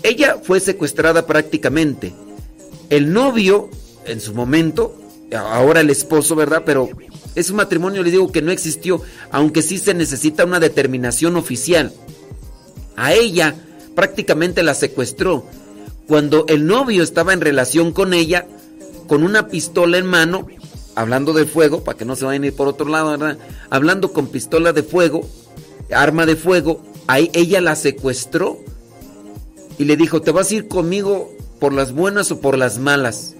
Ella 0.03 0.37
fue 0.43 0.59
secuestrada 0.59 1.25
prácticamente. 1.25 2.13
El 2.91 3.11
novio, 3.11 3.71
en 4.05 4.21
su 4.21 4.35
momento, 4.35 4.95
ahora 5.35 5.81
el 5.81 5.89
esposo, 5.89 6.35
¿verdad? 6.35 6.61
Pero 6.63 6.89
es 7.35 7.49
un 7.49 7.57
matrimonio, 7.57 8.03
le 8.03 8.11
digo, 8.11 8.31
que 8.31 8.41
no 8.41 8.51
existió, 8.51 9.01
aunque 9.31 9.61
sí 9.61 9.77
se 9.77 9.93
necesita 9.93 10.45
una 10.45 10.59
determinación 10.59 11.35
oficial. 11.35 11.93
A 12.95 13.13
ella 13.13 13.55
prácticamente 13.95 14.63
la 14.63 14.73
secuestró. 14.73 15.45
cuando 16.07 16.45
el 16.49 16.67
novio 16.67 17.01
estaba 17.01 17.31
en 17.31 17.39
relación 17.39 17.93
con 17.93 18.13
ella, 18.13 18.45
con 19.07 19.23
una 19.23 19.47
pistola 19.47 19.97
en 19.97 20.05
mano, 20.05 20.47
hablando 20.95 21.31
de 21.31 21.45
fuego, 21.45 21.83
para 21.83 21.97
que 21.97 22.05
no 22.05 22.15
se 22.15 22.25
vayan 22.25 22.43
a 22.43 22.47
ir 22.47 22.55
por 22.55 22.67
otro 22.67 22.87
lado. 22.89 23.37
Hablando 23.69 24.11
con 24.11 24.27
pistola 24.27 24.73
de 24.73 24.83
fuego, 24.83 25.27
arma 25.91 26.25
de 26.25 26.35
fuego, 26.35 26.83
ahí 27.07 27.31
ella 27.33 27.61
la 27.61 27.75
secuestró 27.75 28.59
y 29.77 29.85
le 29.85 29.95
dijo, 29.97 30.21
te 30.21 30.31
vas 30.31 30.51
a 30.51 30.55
ir 30.55 30.67
conmigo 30.67 31.31
por 31.59 31.73
las 31.73 31.93
buenas 31.93 32.31
o 32.31 32.41
por 32.41 32.57
las 32.57 32.79
malas. 32.79 33.35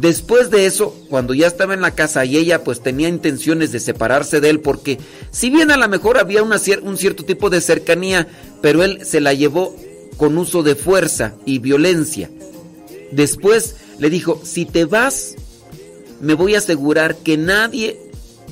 Después 0.00 0.50
de 0.50 0.66
eso, 0.66 0.94
cuando 1.08 1.32
ya 1.32 1.46
estaba 1.46 1.74
en 1.74 1.80
la 1.80 1.94
casa 1.94 2.24
y 2.24 2.36
ella 2.36 2.64
pues 2.64 2.82
tenía 2.82 3.08
intenciones 3.08 3.72
de 3.72 3.80
separarse 3.80 4.40
de 4.40 4.50
él 4.50 4.60
porque 4.60 4.98
si 5.30 5.48
bien 5.48 5.70
a 5.70 5.76
lo 5.76 5.88
mejor 5.88 6.18
había 6.18 6.42
un 6.42 6.96
cierto 6.96 7.24
tipo 7.24 7.48
de 7.48 7.60
cercanía, 7.60 8.28
pero 8.60 8.82
él 8.82 9.04
se 9.04 9.20
la 9.20 9.32
llevó 9.32 9.74
con 10.16 10.36
uso 10.38 10.62
de 10.62 10.74
fuerza 10.74 11.34
y 11.44 11.58
violencia. 11.58 12.30
Después 13.10 13.76
le 13.98 14.10
dijo, 14.10 14.40
si 14.44 14.66
te 14.66 14.84
vas, 14.84 15.36
me 16.20 16.34
voy 16.34 16.54
a 16.54 16.58
asegurar 16.58 17.16
que 17.16 17.36
nadie, 17.36 17.98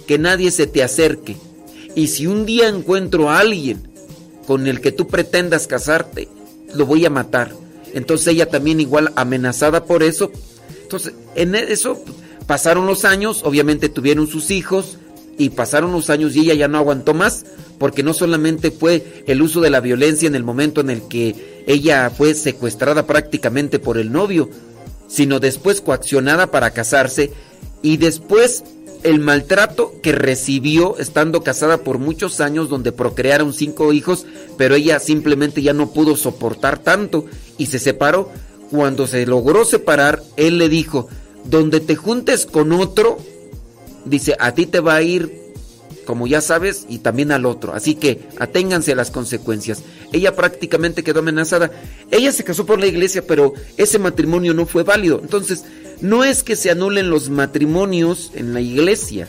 que 0.06 0.18
nadie 0.18 0.50
se 0.50 0.66
te 0.66 0.82
acerque. 0.82 1.36
Y 1.94 2.08
si 2.08 2.26
un 2.26 2.46
día 2.46 2.68
encuentro 2.68 3.30
a 3.30 3.38
alguien 3.38 3.88
con 4.46 4.66
el 4.66 4.80
que 4.80 4.92
tú 4.92 5.06
pretendas 5.06 5.66
casarte, 5.66 6.28
lo 6.74 6.86
voy 6.86 7.04
a 7.04 7.10
matar. 7.10 7.52
Entonces 7.92 8.28
ella 8.28 8.48
también 8.48 8.80
igual 8.80 9.12
amenazada 9.16 9.84
por 9.84 10.02
eso. 10.02 10.30
Entonces, 10.84 11.14
en 11.34 11.54
eso 11.54 11.98
pasaron 12.46 12.86
los 12.86 13.04
años, 13.04 13.40
obviamente 13.44 13.88
tuvieron 13.88 14.26
sus 14.26 14.50
hijos 14.50 14.98
y 15.38 15.48
pasaron 15.50 15.92
los 15.92 16.10
años 16.10 16.36
y 16.36 16.40
ella 16.40 16.54
ya 16.54 16.68
no 16.68 16.78
aguantó 16.78 17.14
más, 17.14 17.46
porque 17.78 18.02
no 18.02 18.12
solamente 18.12 18.70
fue 18.70 19.24
el 19.26 19.42
uso 19.42 19.60
de 19.60 19.70
la 19.70 19.80
violencia 19.80 20.26
en 20.26 20.34
el 20.34 20.44
momento 20.44 20.80
en 20.80 20.90
el 20.90 21.08
que 21.08 21.64
ella 21.66 22.10
fue 22.10 22.34
secuestrada 22.34 23.06
prácticamente 23.06 23.78
por 23.78 23.98
el 23.98 24.12
novio, 24.12 24.50
sino 25.08 25.40
después 25.40 25.80
coaccionada 25.80 26.50
para 26.50 26.70
casarse 26.70 27.32
y 27.82 27.96
después 27.96 28.62
el 29.04 29.20
maltrato 29.20 29.94
que 30.02 30.12
recibió 30.12 30.98
estando 30.98 31.42
casada 31.42 31.78
por 31.78 31.98
muchos 31.98 32.40
años 32.40 32.68
donde 32.68 32.92
procrearon 32.92 33.52
cinco 33.52 33.92
hijos, 33.92 34.26
pero 34.56 34.74
ella 34.74 34.98
simplemente 34.98 35.62
ya 35.62 35.72
no 35.72 35.92
pudo 35.92 36.16
soportar 36.16 36.78
tanto 36.78 37.26
y 37.58 37.66
se 37.66 37.78
separó. 37.78 38.30
Cuando 38.74 39.06
se 39.06 39.24
logró 39.24 39.64
separar, 39.64 40.20
él 40.36 40.58
le 40.58 40.68
dijo, 40.68 41.08
donde 41.44 41.78
te 41.78 41.94
juntes 41.94 42.44
con 42.44 42.72
otro, 42.72 43.18
dice, 44.04 44.34
a 44.40 44.52
ti 44.52 44.66
te 44.66 44.80
va 44.80 44.96
a 44.96 45.02
ir 45.02 45.44
como 46.04 46.26
ya 46.26 46.40
sabes, 46.40 46.84
y 46.88 46.98
también 46.98 47.30
al 47.30 47.46
otro. 47.46 47.72
Así 47.72 47.94
que 47.94 48.28
aténganse 48.40 48.90
a 48.90 48.96
las 48.96 49.12
consecuencias. 49.12 49.84
Ella 50.12 50.34
prácticamente 50.34 51.04
quedó 51.04 51.20
amenazada. 51.20 51.70
Ella 52.10 52.32
se 52.32 52.42
casó 52.42 52.66
por 52.66 52.80
la 52.80 52.86
iglesia, 52.86 53.24
pero 53.24 53.54
ese 53.76 54.00
matrimonio 54.00 54.54
no 54.54 54.66
fue 54.66 54.82
válido. 54.82 55.20
Entonces, 55.22 55.64
no 56.00 56.24
es 56.24 56.42
que 56.42 56.56
se 56.56 56.72
anulen 56.72 57.10
los 57.10 57.30
matrimonios 57.30 58.32
en 58.34 58.54
la 58.54 58.60
iglesia, 58.60 59.28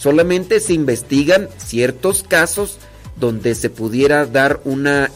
solamente 0.00 0.58
se 0.58 0.72
investigan 0.72 1.50
ciertos 1.58 2.22
casos 2.22 2.78
donde 3.20 3.54
se 3.54 3.68
pudiera 3.68 4.24
dar 4.24 4.62
una 4.64 5.10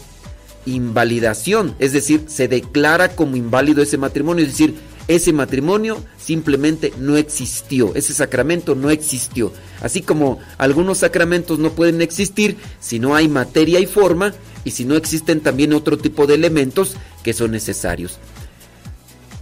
invalidación, 0.66 1.74
es 1.78 1.92
decir, 1.92 2.24
se 2.28 2.48
declara 2.48 3.14
como 3.16 3.36
inválido 3.36 3.82
ese 3.82 3.98
matrimonio, 3.98 4.44
es 4.44 4.52
decir, 4.52 4.74
ese 5.08 5.32
matrimonio 5.32 6.02
simplemente 6.18 6.92
no 6.98 7.16
existió, 7.16 7.94
ese 7.96 8.12
sacramento 8.12 8.76
no 8.76 8.90
existió. 8.90 9.52
Así 9.80 10.02
como 10.02 10.38
algunos 10.56 10.98
sacramentos 10.98 11.58
no 11.58 11.72
pueden 11.72 12.00
existir 12.00 12.56
si 12.78 13.00
no 13.00 13.16
hay 13.16 13.28
materia 13.28 13.80
y 13.80 13.86
forma 13.86 14.34
y 14.64 14.70
si 14.70 14.84
no 14.84 14.94
existen 14.94 15.40
también 15.40 15.72
otro 15.72 15.98
tipo 15.98 16.26
de 16.26 16.34
elementos 16.34 16.94
que 17.24 17.32
son 17.32 17.50
necesarios. 17.50 18.18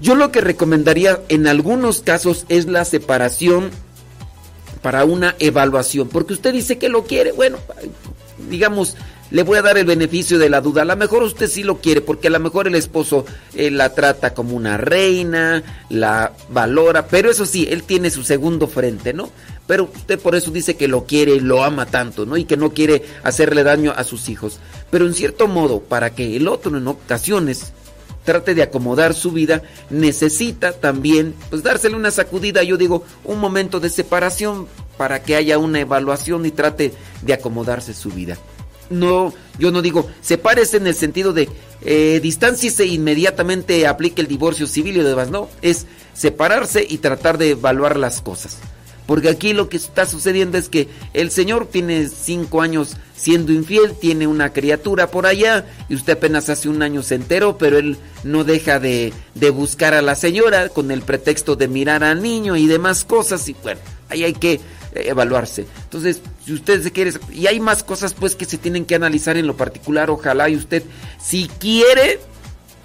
Yo 0.01 0.15
lo 0.15 0.31
que 0.33 0.41
recomendaría 0.41 1.21
en 1.29 1.47
algunos 1.47 2.01
casos 2.01 2.47
es 2.49 2.67
la 2.67 2.85
separación 2.85 3.71
para 4.81 5.05
una 5.05 5.35
evaluación, 5.39 6.09
porque 6.09 6.35
usted 6.35 6.53
dice 6.53 6.79
que 6.79 6.89
lo 6.89 7.05
quiere, 7.05 7.33
bueno, 7.33 7.59
digamos, 8.49 8.97
le 9.31 9.43
voy 9.43 9.59
a 9.59 9.63
dar 9.63 9.79
el 9.79 9.85
beneficio 9.85 10.39
de 10.39 10.49
la 10.49 10.61
duda. 10.61 10.83
A 10.83 10.85
lo 10.85 10.97
mejor 10.97 11.23
usted 11.23 11.49
sí 11.49 11.63
lo 11.63 11.79
quiere, 11.79 12.01
porque 12.01 12.29
a 12.29 12.31
lo 12.31 12.41
mejor 12.41 12.67
el 12.67 12.75
esposo 12.75 13.25
eh, 13.55 13.71
la 13.71 13.95
trata 13.95 14.35
como 14.35 14.57
una 14.57 14.77
reina, 14.77 15.63
la 15.91 16.33
valora, 16.51 17.07
pero 17.07 17.31
eso 17.31 17.47
sí, 17.47 17.69
él 17.71 17.83
tiene 17.83 18.11
su 18.11 18.23
segundo 18.23 18.67
frente, 18.67 19.13
¿no? 19.13 19.31
Pero 19.67 19.91
usted 19.95 20.19
por 20.19 20.35
eso 20.35 20.51
dice 20.51 20.77
que 20.77 20.89
lo 20.89 21.05
quiere 21.05 21.35
y 21.35 21.41
lo 21.41 21.63
ama 21.63 21.87
tanto, 21.87 22.25
¿no? 22.25 22.37
Y 22.37 22.45
que 22.45 22.57
no 22.57 22.73
quiere 22.73 23.05
hacerle 23.23 23.63
daño 23.65 23.93
a 23.95 24.03
sus 24.05 24.31
hijos. 24.31 24.61
Pero 24.91 25.07
en 25.07 25.13
cierto 25.13 25.47
modo, 25.47 25.81
para 25.81 26.11
que 26.15 26.37
el 26.37 26.49
otro 26.49 26.77
en 26.77 26.89
ocasiones 26.89 27.73
trate 28.25 28.55
de 28.55 28.63
acomodar 28.63 29.15
su 29.15 29.33
vida, 29.33 29.63
necesita 29.91 30.73
también 30.73 31.35
pues 31.51 31.63
dársele 31.63 31.97
una 31.97 32.11
sacudida, 32.11 32.63
yo 32.63 32.77
digo, 32.77 33.05
un 33.25 33.41
momento 33.41 33.81
de 33.81 33.91
separación 33.91 34.67
para 34.97 35.23
que 35.23 35.37
haya 35.37 35.59
una 35.59 35.81
evaluación 35.81 36.45
y 36.45 36.51
trate 36.51 36.93
de 37.23 37.33
acomodarse 37.33 37.95
su 37.95 38.11
vida. 38.11 38.37
No, 38.91 39.35
yo 39.59 39.71
no 39.71 39.83
digo, 39.83 40.09
sepárese 40.21 40.79
en 40.79 40.87
el 40.87 40.95
sentido 40.95 41.33
de 41.33 41.49
eh, 41.83 42.21
e 42.23 42.85
inmediatamente 42.87 43.87
aplique 43.87 44.21
el 44.21 44.29
divorcio 44.29 44.67
civil 44.67 44.97
y 44.97 45.01
demás, 45.01 45.31
no, 45.31 45.49
es 45.63 45.87
separarse 46.15 46.85
y 46.89 46.99
tratar 46.99 47.39
de 47.39 47.51
evaluar 47.51 47.97
las 47.97 48.21
cosas. 48.21 48.59
Porque 49.07 49.31
aquí 49.31 49.55
lo 49.55 49.71
que 49.71 49.79
está 49.79 50.05
sucediendo 50.05 50.59
es 50.59 50.69
que 50.69 50.87
el 51.15 51.31
señor 51.31 51.67
tiene 51.67 52.09
cinco 52.09 52.61
años 52.61 52.99
siendo 53.17 53.53
infiel, 53.53 53.95
tiene 53.99 54.27
una 54.27 54.53
criatura 54.53 55.11
por 55.11 55.25
allá 55.25 55.65
y 55.89 55.95
usted 55.95 56.13
apenas 56.13 56.51
hace 56.51 56.69
un 56.69 56.83
año 56.83 57.03
se 57.03 57.15
enteró, 57.15 57.57
pero 57.57 57.79
él 57.79 57.97
no 58.23 58.45
deja 58.45 58.81
de, 58.81 59.15
de 59.35 59.49
buscar 59.49 59.95
a 59.95 60.03
la 60.03 60.15
señora 60.15 60.69
con 60.69 60.91
el 60.91 61.01
pretexto 61.01 61.57
de 61.57 61.69
mirar 61.69 62.05
al 62.05 62.23
niño 62.23 62.55
y 62.57 62.67
demás 62.67 63.05
cosas 63.05 63.49
y 63.49 63.57
bueno, 63.63 63.81
ahí 64.11 64.25
hay 64.25 64.35
que 64.35 64.61
evaluarse. 64.95 65.67
Entonces, 65.85 66.21
si 66.45 66.53
usted 66.53 66.83
se 66.83 66.93
quiere, 66.93 67.13
y 67.33 67.47
hay 67.47 67.61
más 67.61 67.83
cosas 67.83 68.15
pues 68.15 68.35
que 68.37 68.45
se 68.45 68.59
tienen 68.59 68.85
que 68.85 68.95
analizar 68.95 69.37
en 69.37 69.47
lo 69.47 69.57
particular, 69.57 70.11
ojalá 70.11 70.49
y 70.49 70.57
usted, 70.57 70.83
si 71.21 71.49
quiere, 71.59 72.21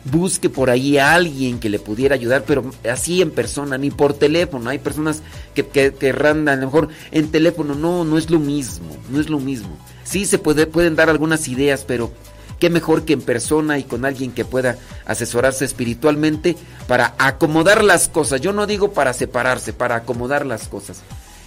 busque 0.05 0.49
por 0.49 0.69
ahí 0.69 0.97
a 0.97 1.13
alguien 1.13 1.59
que 1.59 1.69
le 1.69 1.79
pudiera 1.79 2.15
ayudar, 2.15 2.43
pero 2.45 2.71
así 2.89 3.21
en 3.21 3.31
persona, 3.31 3.77
ni 3.77 3.91
por 3.91 4.13
teléfono. 4.13 4.69
Hay 4.69 4.79
personas 4.79 5.21
que, 5.53 5.65
que, 5.65 6.11
randan, 6.11 6.59
a 6.59 6.61
lo 6.61 6.67
mejor 6.67 6.89
en 7.11 7.31
teléfono, 7.31 7.75
no, 7.75 8.03
no 8.03 8.17
es 8.17 8.29
lo 8.29 8.39
mismo, 8.39 8.97
no 9.09 9.19
es 9.19 9.29
lo 9.29 9.39
mismo. 9.39 9.77
Sí 10.03 10.25
se 10.25 10.37
puede, 10.37 10.67
pueden 10.67 10.95
dar 10.95 11.09
algunas 11.09 11.47
ideas, 11.47 11.85
pero 11.87 12.11
qué 12.59 12.69
mejor 12.69 13.03
que 13.05 13.13
en 13.13 13.21
persona 13.21 13.77
y 13.77 13.83
con 13.83 14.05
alguien 14.05 14.31
que 14.31 14.45
pueda 14.45 14.77
asesorarse 15.05 15.65
espiritualmente 15.65 16.55
para 16.87 17.15
acomodar 17.17 17.83
las 17.83 18.09
cosas. 18.09 18.41
Yo 18.41 18.53
no 18.53 18.67
digo 18.67 18.93
para 18.93 19.13
separarse, 19.13 19.73
para 19.73 19.95
acomodar 19.95 20.45
las 20.45 20.67
cosas. 20.67 21.01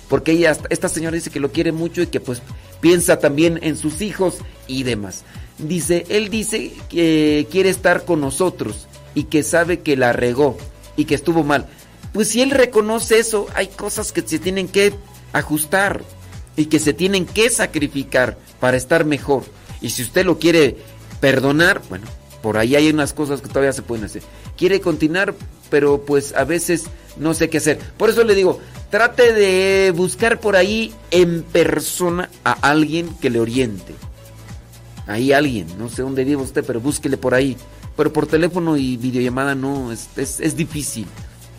Porque 0.08 0.32
ella, 0.32 0.56
esta 0.70 0.88
señora 0.88 1.16
dice 1.16 1.30
que 1.30 1.40
lo 1.40 1.52
quiere 1.52 1.72
mucho 1.72 2.02
y 2.02 2.06
que 2.06 2.20
pues 2.20 2.42
piensa 2.80 3.18
también 3.18 3.58
en 3.62 3.76
sus 3.76 4.00
hijos 4.00 4.38
y 4.66 4.84
demás. 4.84 5.24
Dice, 5.58 6.04
él 6.08 6.28
dice 6.28 6.72
que 6.88 7.46
quiere 7.50 7.70
estar 7.70 8.04
con 8.04 8.20
nosotros 8.20 8.86
y 9.14 9.24
que 9.24 9.42
sabe 9.42 9.80
que 9.80 9.96
la 9.96 10.12
regó 10.12 10.56
y 10.96 11.06
que 11.06 11.14
estuvo 11.14 11.42
mal. 11.42 11.66
Pues 12.12 12.28
si 12.28 12.42
él 12.42 12.50
reconoce 12.50 13.18
eso, 13.18 13.46
hay 13.54 13.68
cosas 13.68 14.12
que 14.12 14.22
se 14.22 14.38
tienen 14.38 14.68
que 14.68 14.94
ajustar 15.32 16.02
y 16.56 16.66
que 16.66 16.78
se 16.78 16.92
tienen 16.92 17.26
que 17.26 17.50
sacrificar 17.50 18.38
para 18.60 18.76
estar 18.76 19.04
mejor. 19.04 19.44
Y 19.80 19.90
si 19.90 20.02
usted 20.02 20.24
lo 20.24 20.38
quiere 20.38 20.76
perdonar, 21.20 21.82
bueno, 21.88 22.06
por 22.42 22.58
ahí 22.58 22.76
hay 22.76 22.88
unas 22.88 23.12
cosas 23.12 23.40
que 23.40 23.48
todavía 23.48 23.72
se 23.72 23.82
pueden 23.82 24.04
hacer. 24.04 24.22
Quiere 24.56 24.80
continuar, 24.80 25.34
pero 25.68 26.02
pues 26.02 26.34
a 26.34 26.44
veces 26.44 26.84
no 27.16 27.34
sé 27.34 27.50
qué 27.50 27.58
hacer. 27.58 27.78
Por 27.98 28.10
eso 28.10 28.24
le 28.24 28.34
digo, 28.34 28.60
trate 28.96 29.34
de 29.34 29.90
buscar 29.90 30.40
por 30.40 30.56
ahí 30.56 30.90
en 31.10 31.42
persona 31.42 32.30
a 32.44 32.52
alguien 32.52 33.10
que 33.20 33.28
le 33.28 33.40
oriente 33.40 33.94
ahí 35.06 35.34
alguien, 35.34 35.66
no 35.78 35.90
sé 35.90 36.00
dónde 36.00 36.24
vive 36.24 36.40
usted, 36.40 36.64
pero 36.64 36.80
búsquele 36.80 37.18
por 37.18 37.34
ahí. 37.34 37.58
Pero 37.94 38.10
por 38.10 38.26
teléfono 38.26 38.74
y 38.78 38.96
videollamada 38.96 39.54
no, 39.54 39.92
es, 39.92 40.08
es, 40.16 40.56
difícil. 40.56 41.06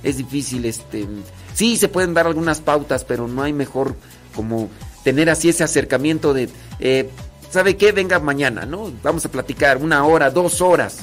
Es 0.02 0.18
difícil, 0.18 0.66
este. 0.66 1.08
Sí, 1.54 1.78
se 1.78 1.90
pueden 1.90 2.16
dar 2.16 2.26
algunas 2.26 2.60
pautas, 2.60 3.04
pero 3.04 3.28
no 3.28 3.44
hay 3.44 3.54
mejor 3.54 3.94
como 4.36 4.72
tener 5.04 5.30
así 5.30 5.50
ese 5.50 5.64
acercamiento 5.64 6.34
de, 6.34 6.50
eh, 6.80 7.08
¿sabe 7.52 7.78
qué? 7.78 7.92
Venga 7.92 8.20
mañana, 8.20 8.66
¿no? 8.66 8.92
Vamos 9.04 9.28
a 9.28 9.32
platicar 9.32 9.78
una 9.78 10.04
hora, 10.06 10.32
dos 10.32 10.60
horas. 10.60 11.02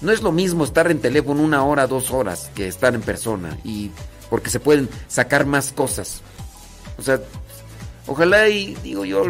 No 0.00 0.12
es 0.12 0.22
lo 0.22 0.30
mismo 0.30 0.62
estar 0.62 0.88
en 0.88 1.00
teléfono 1.00 1.42
una 1.42 1.64
hora, 1.64 1.88
dos 1.88 2.12
horas 2.12 2.48
que 2.54 2.68
estar 2.68 2.94
en 2.94 3.02
persona. 3.02 3.58
Y 3.64 3.90
porque 4.30 4.50
se 4.50 4.60
pueden 4.60 4.88
sacar 5.08 5.46
más 5.46 5.72
cosas. 5.72 6.20
O 6.98 7.02
sea, 7.02 7.20
ojalá 8.06 8.48
y 8.48 8.74
digo 8.82 9.04
yo 9.04 9.24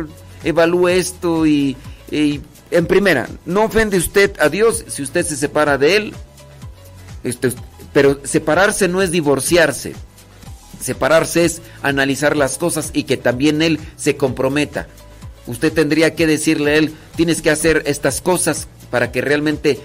evalúe 0.44 0.88
esto 0.88 1.46
y, 1.46 1.76
en 2.10 2.86
primera, 2.86 3.28
no 3.44 3.64
ofende 3.64 3.96
usted 3.96 4.34
a 4.40 4.48
Dios 4.48 4.84
si 4.88 5.02
usted 5.02 5.24
se 5.24 5.36
separa 5.36 5.78
de 5.78 5.96
Él. 5.96 6.14
Este, 7.24 7.52
pero 7.92 8.20
separarse 8.24 8.88
no 8.88 9.02
es 9.02 9.10
divorciarse. 9.10 9.94
Separarse 10.80 11.44
es 11.44 11.60
analizar 11.82 12.36
las 12.36 12.56
cosas 12.56 12.90
y 12.92 13.04
que 13.04 13.16
también 13.16 13.62
Él 13.62 13.80
se 13.96 14.16
comprometa. 14.16 14.86
Usted 15.46 15.72
tendría 15.72 16.14
que 16.14 16.26
decirle 16.26 16.72
a 16.72 16.74
Él, 16.76 16.94
tienes 17.16 17.42
que 17.42 17.50
hacer 17.50 17.82
estas 17.86 18.20
cosas 18.20 18.68
para 18.90 19.10
que 19.10 19.20
realmente 19.20 19.80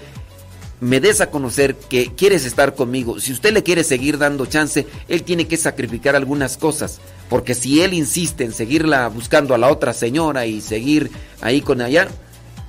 me 0.84 1.00
des 1.00 1.22
a 1.22 1.30
conocer 1.30 1.76
que 1.76 2.14
quieres 2.14 2.44
estar 2.44 2.74
conmigo, 2.74 3.18
si 3.18 3.32
usted 3.32 3.54
le 3.54 3.62
quiere 3.62 3.84
seguir 3.84 4.18
dando 4.18 4.44
chance, 4.44 4.86
él 5.08 5.22
tiene 5.22 5.48
que 5.48 5.56
sacrificar 5.56 6.14
algunas 6.14 6.58
cosas. 6.58 7.00
Porque 7.30 7.54
si 7.54 7.80
él 7.80 7.94
insiste 7.94 8.44
en 8.44 8.52
seguirla 8.52 9.08
buscando 9.08 9.54
a 9.54 9.58
la 9.58 9.70
otra 9.70 9.94
señora 9.94 10.44
y 10.44 10.60
seguir 10.60 11.10
ahí 11.40 11.62
con 11.62 11.80
allá, 11.80 12.08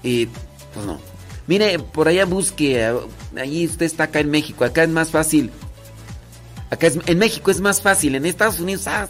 y 0.01 0.28
pues 0.74 0.86
no. 0.86 0.97
Mire, 1.45 1.78
por 1.78 2.07
allá 2.07 2.24
busque, 2.24 2.89
allí 3.38 3.66
usted 3.66 3.86
está 3.86 4.05
acá 4.05 4.22
en 4.22 4.32
México, 4.32 4.63
acá 4.63 4.84
es 4.84 4.89
más 4.89 5.09
fácil. 5.09 5.51
Acá 6.70 6.88
es, 6.88 6.97
en 7.05 7.20
México 7.20 7.51
es 7.51 7.59
más 7.59 7.82
fácil, 7.82 8.16
en 8.16 8.26
Estados 8.26 8.61
Unidos, 8.61 8.88
ah, 8.88 9.09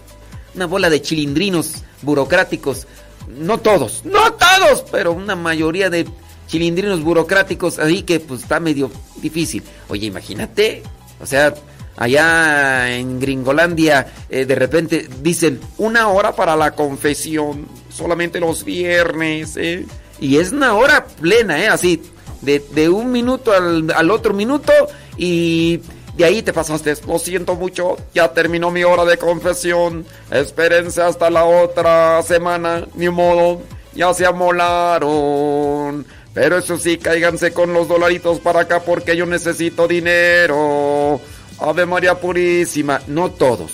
una 0.55 0.65
bola 0.65 0.89
de 0.89 1.03
chilindrinos 1.03 1.83
burocráticos. 2.01 2.87
No 3.27 3.59
todos, 3.59 4.03
no 4.03 4.33
todos, 4.33 4.83
pero 4.91 5.11
una 5.11 5.35
mayoría 5.35 5.91
de 5.91 6.07
chilindrinos 6.47 7.01
burocráticos 7.01 7.79
ahí 7.79 8.03
que 8.03 8.19
pues 8.19 8.43
está 8.43 8.59
medio 8.59 8.91
difícil. 9.21 9.63
Oye, 9.89 10.07
imagínate, 10.07 10.83
o 11.19 11.25
sea, 11.25 11.53
allá 11.97 12.95
en 12.95 13.19
Gringolandia 13.19 14.07
eh, 14.29 14.45
de 14.45 14.55
repente 14.55 15.07
dicen 15.21 15.59
una 15.77 16.09
hora 16.09 16.35
para 16.35 16.55
la 16.55 16.71
confesión, 16.71 17.67
solamente 17.89 18.39
los 18.39 18.63
viernes, 18.63 19.57
¿eh? 19.57 19.85
Y 20.19 20.37
es 20.37 20.51
una 20.51 20.75
hora 20.75 21.05
plena, 21.05 21.61
¿eh? 21.61 21.67
Así, 21.67 22.01
de, 22.41 22.89
un 22.89 23.11
minuto 23.11 23.53
al, 23.53 23.91
al, 23.91 24.11
otro 24.11 24.33
minuto 24.33 24.71
y 25.17 25.81
de 26.15 26.25
ahí 26.25 26.41
te 26.41 26.53
pasaste. 26.53 26.95
Lo 27.07 27.19
siento 27.19 27.55
mucho, 27.55 27.97
ya 28.13 28.31
terminó 28.33 28.71
mi 28.71 28.83
hora 28.83 29.05
de 29.05 29.17
confesión. 29.17 30.05
Espérense 30.31 31.01
hasta 31.01 31.29
la 31.29 31.45
otra 31.45 32.21
semana, 32.23 32.85
ni 32.95 33.09
modo, 33.09 33.61
ya 33.93 34.13
se 34.13 34.25
amolaron. 34.25 36.05
Pero 36.35 36.57
eso 36.57 36.77
sí, 36.77 36.97
cáiganse 36.97 37.53
con 37.53 37.71
los 37.71 37.87
dolaritos 37.87 38.41
para 38.41 38.59
acá 38.59 38.81
porque 38.81 39.15
yo 39.15 39.25
necesito 39.25 39.87
dinero. 39.87 41.21
Ave 41.59 41.85
María 41.85 42.19
Purísima. 42.19 43.01
No 43.07 43.31
todos. 43.31 43.71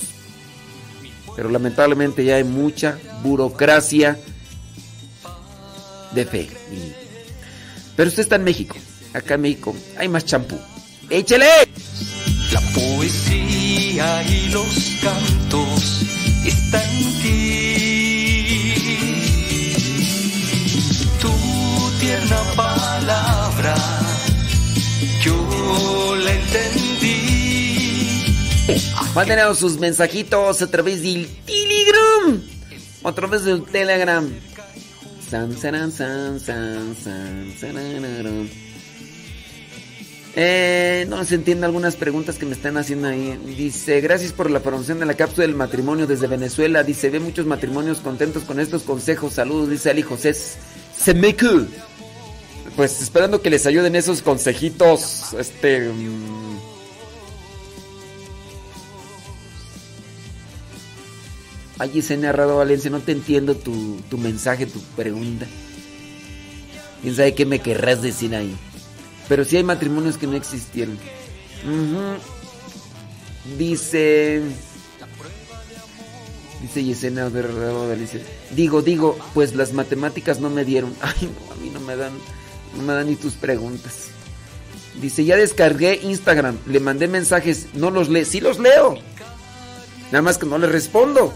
Pero 1.35 1.49
lamentablemente 1.49 2.23
ya 2.23 2.35
hay 2.35 2.43
mucha 2.43 2.99
burocracia 3.23 4.19
de 6.13 6.25
fe. 6.25 6.49
Pero 7.95 8.09
usted 8.09 8.21
está 8.21 8.35
en 8.35 8.43
México. 8.43 8.75
Acá 9.11 9.33
en 9.33 9.41
México 9.41 9.75
hay 9.97 10.07
más 10.07 10.23
champú. 10.25 10.59
¡Échele! 11.09 11.49
La 12.53 12.61
poesía 12.75 14.23
y 14.23 14.49
los 14.49 14.99
cantos 15.01 16.03
están 16.45 16.89
en 17.25 17.60
Mándenos 29.13 29.59
sus 29.59 29.77
mensajitos 29.77 30.61
a 30.61 30.67
través 30.67 31.03
del 31.03 31.27
Telegram. 31.45 32.41
A 33.03 33.11
través 33.11 33.43
del 33.43 33.63
Telegram. 33.63 34.29
San, 35.29 35.57
san, 35.57 35.91
san, 35.91 36.39
san, 36.39 36.95
san, 36.95 38.49
eh, 40.33 41.05
no 41.09 41.25
se 41.25 41.35
entiende 41.35 41.65
algunas 41.65 41.97
preguntas 41.97 42.37
que 42.37 42.45
me 42.45 42.53
están 42.53 42.77
haciendo 42.77 43.09
ahí. 43.09 43.37
Dice, 43.57 43.99
gracias 43.99 44.31
por 44.31 44.49
la 44.49 44.61
promoción 44.61 44.97
de 44.99 45.05
la 45.05 45.15
cápsula 45.15 45.45
del 45.45 45.57
matrimonio 45.57 46.07
desde 46.07 46.27
Venezuela. 46.27 46.83
Dice, 46.83 47.09
ve 47.09 47.19
muchos 47.19 47.45
matrimonios 47.45 47.99
contentos 47.99 48.43
con 48.43 48.61
estos 48.61 48.83
consejos. 48.83 49.33
Saludos, 49.33 49.69
dice 49.69 49.89
Ali 49.89 50.03
José 50.03 50.33
Semeku. 50.97 51.67
Pues 52.77 53.01
esperando 53.01 53.41
que 53.41 53.49
les 53.49 53.65
ayuden 53.65 53.97
esos 53.97 54.21
consejitos. 54.21 55.33
Este... 55.37 55.91
Ay, 61.81 61.97
ese 61.97 62.15
narrado 62.15 62.57
Valencia, 62.57 62.91
no 62.91 62.99
te 62.99 63.11
entiendo 63.11 63.55
tu, 63.55 63.99
tu 64.07 64.19
mensaje, 64.19 64.67
tu 64.67 64.79
pregunta. 64.95 65.47
¿Quién 67.01 67.15
sabe 67.15 67.33
qué 67.33 67.47
me 67.47 67.57
querrás 67.57 68.03
decir 68.03 68.35
ahí? 68.35 68.55
Pero 69.27 69.43
sí 69.45 69.57
hay 69.57 69.63
matrimonios 69.63 70.15
que 70.15 70.27
no 70.27 70.35
existieron. 70.35 70.99
Dice. 73.57 74.43
Dice 76.61 76.83
Yesenia 76.83 77.29
Valencia. 77.29 78.21
Digo, 78.51 78.83
digo, 78.83 79.17
pues 79.33 79.55
las 79.55 79.73
matemáticas 79.73 80.39
no 80.39 80.51
me 80.51 80.63
dieron. 80.63 80.93
Ay, 81.01 81.31
no, 81.33 81.51
a 81.51 81.55
mí 81.55 81.71
no 81.71 81.79
me 81.79 81.95
dan. 81.95 82.13
No 82.77 82.83
me 82.83 82.93
dan 82.93 83.07
ni 83.07 83.15
tus 83.15 83.33
preguntas. 83.33 84.09
Dice, 85.01 85.25
ya 85.25 85.35
descargué 85.35 85.99
Instagram, 86.03 86.59
le 86.67 86.79
mandé 86.79 87.07
mensajes, 87.07 87.69
no 87.73 87.89
los 87.89 88.07
leo. 88.07 88.25
Sí 88.25 88.39
los 88.39 88.59
leo. 88.59 88.99
Nada 90.11 90.21
más 90.21 90.37
que 90.37 90.45
no 90.45 90.59
les 90.59 90.71
respondo. 90.71 91.33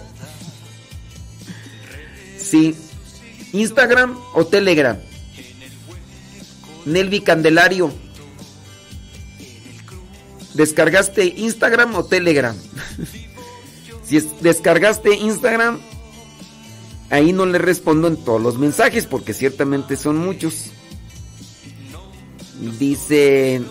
Sí. 2.46 2.76
Instagram 3.54 4.18
o 4.34 4.46
Telegram. 4.46 4.98
Nelvi 6.86 7.22
Candelario. 7.22 7.91
¿Descargaste 10.54 11.26
Instagram 11.26 11.96
o 11.96 12.06
Telegram? 12.06 12.56
si 14.06 14.20
descargaste 14.41 15.16
Instagram, 15.16 15.80
ahí 17.10 17.34
no 17.34 17.46
le 17.46 17.58
respondo 17.58 18.08
en 18.08 18.18
todos 18.18 18.41
los 18.41 18.58
mensajes 18.58 19.06
porque 19.06 19.34
ciertamente 19.34 19.98
son 19.98 20.18
muchos. 20.18 20.72
Dice, 22.80 23.62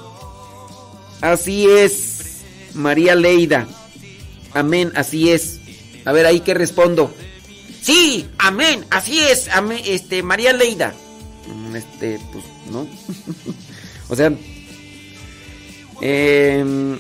así 1.20 1.66
es, 1.66 2.43
María 2.75 3.14
Leida. 3.14 3.66
Amén, 4.53 4.93
así 4.95 5.31
es. 5.31 5.61
A 6.05 6.12
ver, 6.12 6.27
ahí 6.27 6.41
que 6.41 6.53
respondo. 6.53 7.12
Sí, 7.85 8.30
amén, 8.39 8.87
así 8.89 9.20
es, 9.20 9.49
amén, 9.49 9.82
este, 9.85 10.22
María 10.22 10.55
Leida. 10.55 10.95
Mm, 11.47 11.76
este, 11.76 12.18
pues, 12.32 12.43
¿no? 12.70 12.89
o 14.09 14.16
sea, 14.16 14.32
em, 16.01 16.99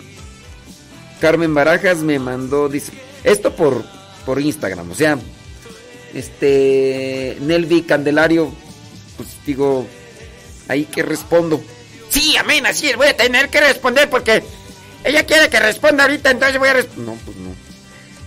Carmen 1.22 1.54
Barajas 1.54 2.00
me 2.00 2.18
mandó, 2.18 2.68
dice, 2.68 2.92
esto 3.22 3.56
por, 3.56 3.82
por 4.26 4.38
Instagram, 4.38 4.90
o 4.90 4.94
sea, 4.94 5.18
este, 6.12 7.38
Nelvi 7.40 7.84
Candelario, 7.84 8.52
pues 9.16 9.30
digo, 9.46 9.86
ahí 10.68 10.84
que 10.84 11.02
respondo. 11.02 11.62
Sí, 12.10 12.36
amén, 12.36 12.66
así 12.66 12.90
es, 12.90 12.96
voy 12.96 13.08
a 13.08 13.16
tener 13.16 13.48
que 13.48 13.60
responder 13.60 14.10
porque 14.10 14.42
ella 15.02 15.24
quiere 15.24 15.48
que 15.48 15.60
responda 15.60 16.04
ahorita, 16.04 16.30
entonces 16.30 16.58
voy 16.58 16.68
a 16.68 16.74
responder. 16.74 17.06
No, 17.06 17.14
pues 17.24 17.38
no 17.38 17.53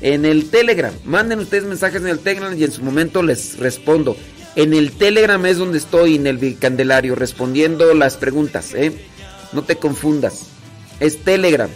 en 0.01 0.25
el 0.25 0.49
Telegram. 0.49 0.93
Manden 1.05 1.39
ustedes 1.39 1.63
mensajes 1.63 2.01
en 2.01 2.07
el 2.07 2.19
Telegram 2.19 2.57
y 2.57 2.63
en 2.63 2.71
su 2.71 2.83
momento 2.83 3.23
les 3.23 3.57
respondo. 3.57 4.15
En 4.55 4.73
el 4.73 4.91
Telegram 4.91 5.45
es 5.45 5.57
donde 5.57 5.77
estoy, 5.77 6.15
en 6.15 6.27
el 6.27 6.57
Candelario, 6.57 7.15
respondiendo 7.15 7.93
las 7.93 8.17
preguntas. 8.17 8.73
¿eh? 8.73 8.91
No 9.53 9.63
te 9.63 9.75
confundas. 9.75 10.47
Es 10.99 11.23
Telegram. 11.23 11.69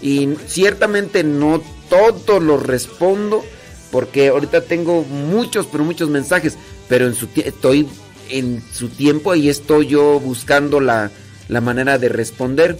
Y 0.00 0.28
ciertamente 0.46 1.24
no 1.24 1.62
todos 1.88 2.42
los 2.42 2.62
respondo 2.62 3.44
porque 3.90 4.28
ahorita 4.28 4.60
tengo 4.62 5.02
muchos, 5.02 5.66
pero 5.66 5.84
muchos 5.84 6.10
mensajes. 6.10 6.56
Pero 6.88 7.06
en 7.06 7.14
su 7.14 7.28
estoy 7.34 7.88
en 8.28 8.62
su 8.72 8.88
tiempo 8.88 9.34
y 9.34 9.48
estoy 9.48 9.86
yo 9.86 10.20
buscando 10.20 10.80
la, 10.80 11.10
la 11.48 11.60
manera 11.60 11.98
de 11.98 12.08
responder. 12.08 12.78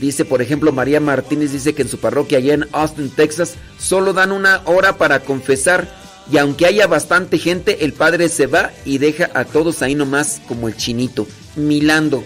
Dice, 0.00 0.24
por 0.24 0.42
ejemplo, 0.42 0.72
María 0.72 1.00
Martínez 1.00 1.52
dice 1.52 1.74
que 1.74 1.82
en 1.82 1.88
su 1.88 1.98
parroquia 1.98 2.38
allá 2.38 2.54
en 2.54 2.68
Austin, 2.72 3.10
Texas, 3.10 3.54
solo 3.78 4.12
dan 4.12 4.32
una 4.32 4.62
hora 4.64 4.96
para 4.96 5.20
confesar 5.20 5.88
y 6.30 6.38
aunque 6.38 6.66
haya 6.66 6.86
bastante 6.86 7.38
gente, 7.38 7.84
el 7.84 7.94
padre 7.94 8.28
se 8.28 8.46
va 8.46 8.70
y 8.84 8.98
deja 8.98 9.30
a 9.34 9.44
todos 9.44 9.82
ahí 9.82 9.94
nomás 9.94 10.40
como 10.46 10.68
el 10.68 10.76
chinito, 10.76 11.26
milando. 11.56 12.22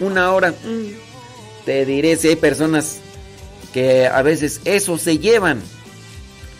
Una 0.00 0.32
hora. 0.32 0.50
Mm, 0.50 1.64
te 1.64 1.84
diré 1.84 2.16
si 2.16 2.28
hay 2.28 2.36
personas 2.36 2.98
que 3.72 4.06
a 4.06 4.22
veces 4.22 4.60
eso 4.64 4.96
se 4.96 5.18
llevan. 5.18 5.60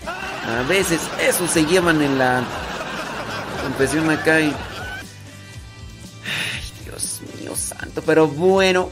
A 0.04 0.62
veces 0.68 1.00
eso 1.20 1.48
se 1.48 1.64
llevan 1.64 2.02
en 2.02 2.18
la 2.18 2.44
confesión 3.62 4.10
acá 4.10 4.40
y 4.40 4.54
santo, 7.58 8.02
pero 8.04 8.28
bueno, 8.28 8.90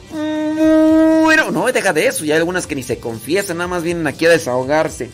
no, 1.51 1.65
deja 1.67 1.93
de 1.93 2.07
eso, 2.07 2.25
ya 2.25 2.35
hay 2.35 2.39
algunas 2.39 2.67
que 2.67 2.75
ni 2.75 2.83
se 2.83 2.99
confiesan, 2.99 3.57
nada 3.57 3.67
más 3.67 3.83
vienen 3.83 4.07
aquí 4.07 4.25
a 4.25 4.29
desahogarse. 4.29 5.09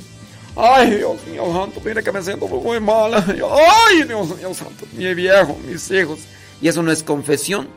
Ay, 0.55 0.97
Dios 0.97 1.17
mío 1.27 1.45
santo, 1.51 1.81
mire 1.83 2.03
que 2.03 2.11
me 2.11 2.21
siento 2.21 2.47
muy 2.47 2.79
mal. 2.79 3.13
Ay, 3.15 4.03
Dios 4.03 4.37
mío 4.37 4.53
santo, 4.53 4.85
mi 4.93 5.13
viejo, 5.13 5.57
mis 5.67 5.89
hijos. 5.91 6.19
Y 6.61 6.67
eso 6.67 6.83
no 6.83 6.91
es 6.91 7.03
confesión, 7.03 7.67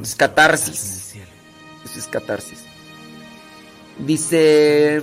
es 0.00 0.14
catarsis. 0.14 1.14
Eso 1.84 1.98
es 1.98 2.06
catarsis. 2.06 2.60
Dice... 3.98 5.02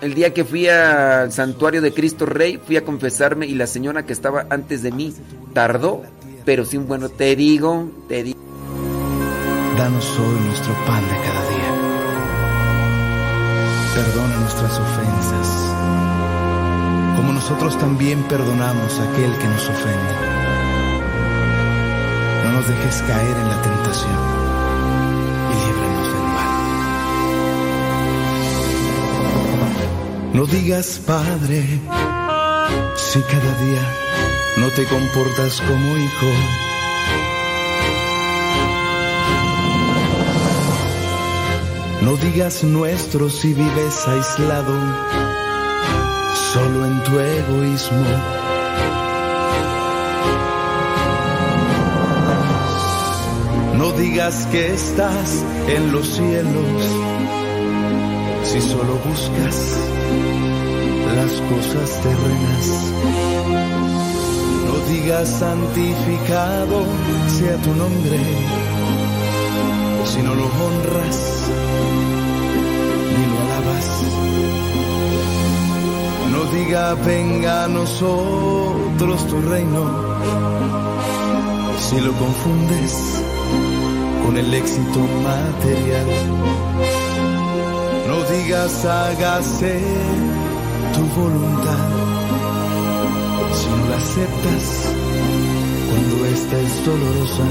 el 0.00 0.14
día 0.14 0.32
que 0.32 0.44
fui 0.44 0.66
al 0.68 1.32
santuario 1.32 1.82
de 1.82 1.92
Cristo 1.92 2.26
Rey, 2.26 2.58
fui 2.64 2.76
a 2.76 2.84
confesarme 2.84 3.46
y 3.46 3.54
la 3.54 3.66
señora 3.66 4.04
que 4.06 4.12
estaba 4.12 4.46
antes 4.48 4.82
de 4.82 4.92
mí 4.92 5.14
tardó, 5.52 6.02
pero 6.44 6.64
sin 6.64 6.86
bueno, 6.86 7.08
te 7.08 7.36
digo, 7.36 7.90
te 8.08 8.22
digo. 8.22 8.38
Danos 9.80 10.18
hoy 10.18 10.38
nuestro 10.40 10.74
pan 10.84 11.02
de 11.08 11.16
cada 11.26 11.42
día. 11.48 11.72
Perdona 13.94 14.36
nuestras 14.36 14.78
ofensas, 14.78 15.48
como 17.16 17.32
nosotros 17.32 17.78
también 17.78 18.22
perdonamos 18.24 18.98
a 18.98 19.04
aquel 19.10 19.32
que 19.38 19.48
nos 19.48 19.68
ofende. 19.70 20.14
No 22.44 22.52
nos 22.52 22.68
dejes 22.68 23.02
caer 23.08 23.36
en 23.38 23.48
la 23.48 23.62
tentación 23.62 24.20
y 25.48 25.54
líbranos 25.64 26.08
del 26.12 26.26
mal. 26.36 26.52
No 30.34 30.44
digas, 30.44 31.00
Padre, 31.06 31.80
si 32.96 33.22
cada 33.22 33.54
día 33.64 33.84
no 34.58 34.68
te 34.72 34.84
comportas 34.84 35.62
como 35.62 35.96
hijo. 35.96 36.69
No 42.10 42.16
digas 42.16 42.64
nuestro 42.64 43.30
si 43.30 43.54
vives 43.54 44.08
aislado, 44.08 44.74
solo 46.52 46.84
en 46.84 47.04
tu 47.04 47.20
egoísmo. 47.20 48.04
No 53.76 53.92
digas 53.92 54.48
que 54.50 54.72
estás 54.74 55.44
en 55.68 55.92
los 55.92 56.08
cielos, 56.08 56.82
si 58.42 58.60
solo 58.60 58.94
buscas 59.06 59.78
las 61.14 61.32
cosas 61.42 62.02
terrenas. 62.02 62.66
No 64.66 64.92
digas 64.92 65.28
santificado 65.28 66.86
sea 67.38 67.56
tu 67.58 67.72
nombre, 67.72 68.18
si 70.06 70.22
no 70.22 70.34
lo 70.34 70.46
honras 70.46 71.69
No 76.32 76.44
diga 76.52 76.94
venga 76.94 77.64
a 77.64 77.68
nosotros 77.68 79.26
tu 79.28 79.40
reino, 79.42 79.82
si 81.78 82.00
lo 82.00 82.12
confundes 82.12 83.22
con 84.24 84.36
el 84.36 84.52
éxito 84.54 85.00
material. 85.22 86.06
No 88.08 88.16
digas 88.32 88.84
hágase 88.84 89.80
tu 90.94 91.20
voluntad, 91.20 91.88
si 93.54 93.68
no 93.68 93.88
la 93.90 93.96
aceptas 93.96 94.66
cuando 95.88 96.26
esta 96.26 96.58
es 96.58 96.84
dolorosa. 96.86 97.44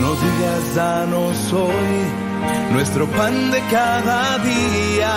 No 0.00 0.10
digas 0.24 0.74
danos 0.74 1.52
hoy 1.52 2.23
nuestro 2.72 3.06
pan 3.08 3.50
de 3.50 3.60
cada 3.70 4.38
día. 4.38 5.14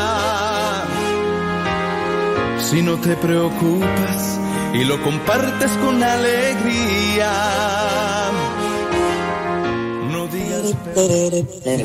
Si 2.59 2.81
no 2.81 2.97
te 2.99 3.15
preocupas 3.15 4.39
y 4.73 4.83
lo 4.83 5.01
compartes 5.01 5.71
con 5.83 6.03
alegría. 6.03 7.31
No 10.11 10.27
digas 10.27 10.75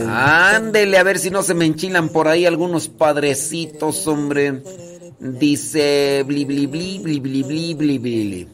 Ándele, 0.09 0.99
a 0.99 1.03
ver 1.03 1.19
si 1.19 1.31
no 1.31 1.43
se 1.43 1.55
me 1.55 1.67
enchilan 1.67 2.09
por 2.09 2.29
ahí 2.29 2.47
algunos 2.47 2.89
padrecitos, 2.89 4.07
hombre. 4.07 4.63
Dice 5.21 6.25
bli 6.27 6.45
bli 6.45 6.67
bli 6.67 6.99
bli 6.99 7.21
bli 7.21 7.43
bli 7.45 7.75
bli 7.75 7.99
bli. 7.99 8.49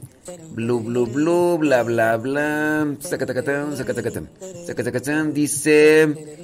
Blu 0.51 0.81
blu 0.81 1.07
blu 1.07 1.59
bla 1.59 1.83
bla 1.83 2.17
bla. 2.19 2.87
Zacatacatán, 3.01 3.75
zacatacatán. 3.75 4.29
Zacatacatán 4.67 5.33
dice 5.33 6.38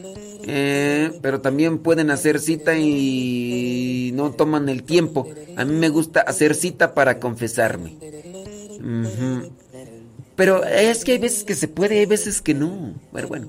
eh, 0.47 1.19
pero 1.23 1.41
también 1.41 1.79
pueden 1.79 2.11
hacer 2.11 2.41
cita 2.41 2.77
y 2.77 4.11
no 4.15 4.33
toman 4.33 4.69
el 4.69 4.83
tiempo. 4.83 5.29
A 5.57 5.65
mí 5.65 5.75
me 5.75 5.89
gusta 5.89 6.21
hacer 6.21 6.55
cita 6.55 6.95
para 6.95 7.19
confesarme. 7.19 7.97
Pero 10.37 10.65
es 10.65 11.05
que 11.05 11.13
hay 11.13 11.19
veces 11.19 11.45
que 11.45 11.55
se 11.55 11.69
puede, 11.69 12.01
hay 12.01 12.07
veces 12.07 12.43
que 12.43 12.55
no. 12.55 12.95
Pero 13.13 13.29
bueno, 13.29 13.49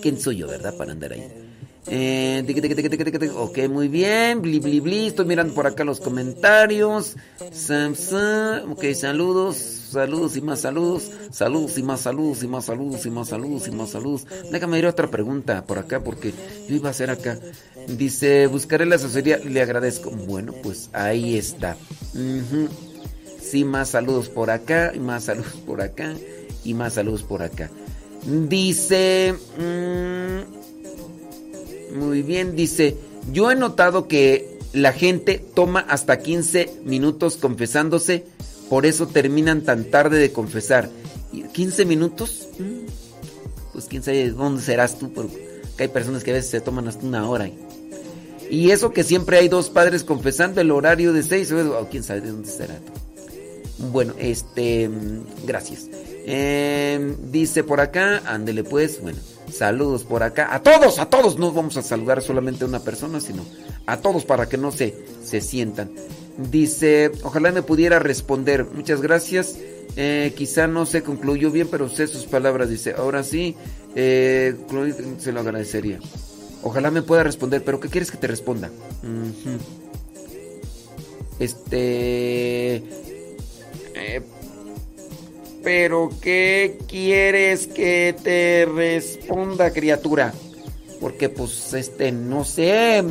¿quién 0.00 0.18
soy 0.20 0.38
yo, 0.38 0.48
verdad? 0.48 0.76
Para 0.76 0.92
andar 0.92 1.12
ahí. 1.12 1.43
Eh, 1.86 2.42
ok, 3.34 3.58
muy 3.68 3.88
bien. 3.88 4.40
Bli, 4.40 4.58
bli, 4.58 4.80
bli. 4.80 5.06
Estoy 5.08 5.26
mirando 5.26 5.54
por 5.54 5.66
acá 5.66 5.84
los 5.84 6.00
comentarios. 6.00 7.16
Ok, 8.68 8.84
saludos. 8.94 9.56
Saludos 9.56 10.36
y 10.36 10.40
más 10.40 10.60
saludos. 10.60 11.10
Saludos 11.30 11.78
y 11.78 11.82
más 11.82 12.00
saludos 12.00 12.42
y 12.42 12.48
más 12.48 12.64
saludos 12.64 13.06
y 13.06 13.10
más 13.10 13.28
saludos 13.28 13.68
y 13.68 13.70
más 13.70 13.90
saludos. 13.90 14.26
Déjame 14.50 14.78
ir 14.78 14.86
a 14.86 14.90
otra 14.90 15.10
pregunta 15.10 15.64
por 15.64 15.78
acá 15.78 16.00
porque 16.02 16.32
yo 16.68 16.74
iba 16.76 16.88
a 16.88 16.90
hacer 16.90 17.10
acá. 17.10 17.38
Dice, 17.86 18.46
buscaré 18.46 18.86
la 18.86 18.96
asesoría. 18.96 19.38
Le 19.38 19.60
agradezco. 19.62 20.10
Bueno, 20.10 20.52
pues 20.62 20.90
ahí 20.92 21.36
está. 21.36 21.76
Sí, 23.40 23.64
más 23.64 23.90
saludos 23.90 24.30
por 24.30 24.50
acá, 24.50 24.92
y 24.94 24.98
más 24.98 25.24
saludos 25.24 25.52
por 25.66 25.82
acá, 25.82 26.14
y 26.64 26.74
más 26.74 26.94
saludos 26.94 27.22
por 27.22 27.42
acá. 27.42 27.70
Dice... 28.26 29.34
mm, 29.58 30.63
muy 31.94 32.22
bien, 32.22 32.56
dice, 32.56 32.96
yo 33.32 33.50
he 33.50 33.56
notado 33.56 34.08
que 34.08 34.58
la 34.72 34.92
gente 34.92 35.44
toma 35.54 35.80
hasta 35.80 36.18
15 36.18 36.80
minutos 36.84 37.36
confesándose, 37.36 38.24
por 38.68 38.86
eso 38.86 39.06
terminan 39.06 39.62
tan 39.62 39.84
tarde 39.84 40.18
de 40.18 40.32
confesar. 40.32 40.90
¿Y 41.32 41.42
¿15 41.42 41.86
minutos? 41.86 42.48
Mm, 42.58 42.86
Pues 43.72 43.86
quién 43.86 44.02
sabe 44.02 44.30
dónde 44.30 44.62
serás 44.62 44.98
tú, 44.98 45.12
porque 45.12 45.60
hay 45.78 45.88
personas 45.88 46.22
que 46.22 46.30
a 46.30 46.34
veces 46.34 46.50
se 46.50 46.60
toman 46.60 46.86
hasta 46.86 47.04
una 47.04 47.28
hora. 47.28 47.50
Y 48.50 48.70
eso 48.70 48.92
que 48.92 49.02
siempre 49.02 49.38
hay 49.38 49.48
dos 49.48 49.70
padres 49.70 50.04
confesando 50.04 50.60
el 50.60 50.70
horario 50.70 51.12
de 51.12 51.22
6, 51.22 51.52
o 51.52 51.88
quién 51.90 52.04
sabe 52.04 52.20
de 52.20 52.30
dónde 52.30 52.48
será. 52.48 52.78
Bueno, 53.92 54.14
este, 54.18 54.88
mm, 54.88 55.46
gracias. 55.46 55.88
Eh, 56.26 57.16
dice 57.30 57.64
por 57.64 57.80
acá, 57.80 58.22
ándele 58.26 58.64
pues, 58.64 59.00
bueno, 59.00 59.18
saludos 59.56 60.04
por 60.04 60.22
acá. 60.22 60.54
A 60.54 60.62
todos, 60.62 60.98
a 60.98 61.06
todos, 61.06 61.38
no 61.38 61.52
vamos 61.52 61.76
a 61.76 61.82
saludar 61.82 62.22
solamente 62.22 62.64
a 62.64 62.68
una 62.68 62.80
persona, 62.80 63.20
sino 63.20 63.44
a 63.86 63.98
todos 63.98 64.24
para 64.24 64.48
que 64.48 64.56
no 64.56 64.72
se, 64.72 64.94
se 65.22 65.40
sientan. 65.40 65.90
Dice, 66.36 67.12
ojalá 67.22 67.52
me 67.52 67.62
pudiera 67.62 67.98
responder. 67.98 68.64
Muchas 68.64 69.00
gracias. 69.00 69.56
Eh, 69.96 70.32
quizá 70.36 70.66
no 70.66 70.86
se 70.86 71.02
concluyó 71.02 71.50
bien, 71.50 71.68
pero 71.70 71.88
sé 71.88 72.06
sus 72.06 72.24
palabras. 72.26 72.68
Dice, 72.68 72.94
ahora 72.96 73.22
sí, 73.22 73.54
eh, 73.94 74.54
se 75.18 75.32
lo 75.32 75.40
agradecería. 75.40 76.00
Ojalá 76.62 76.90
me 76.90 77.02
pueda 77.02 77.22
responder, 77.22 77.62
pero 77.62 77.78
¿qué 77.78 77.88
quieres 77.88 78.10
que 78.10 78.16
te 78.16 78.26
responda? 78.26 78.70
Este... 81.38 82.82
Eh, 83.96 84.20
pero 85.64 86.10
¿qué 86.20 86.78
quieres 86.86 87.66
que 87.66 88.14
te 88.22 88.66
responda, 88.66 89.72
criatura? 89.72 90.34
Porque 91.00 91.30
pues 91.30 91.72
este, 91.72 92.12
no 92.12 92.44
sé. 92.44 93.02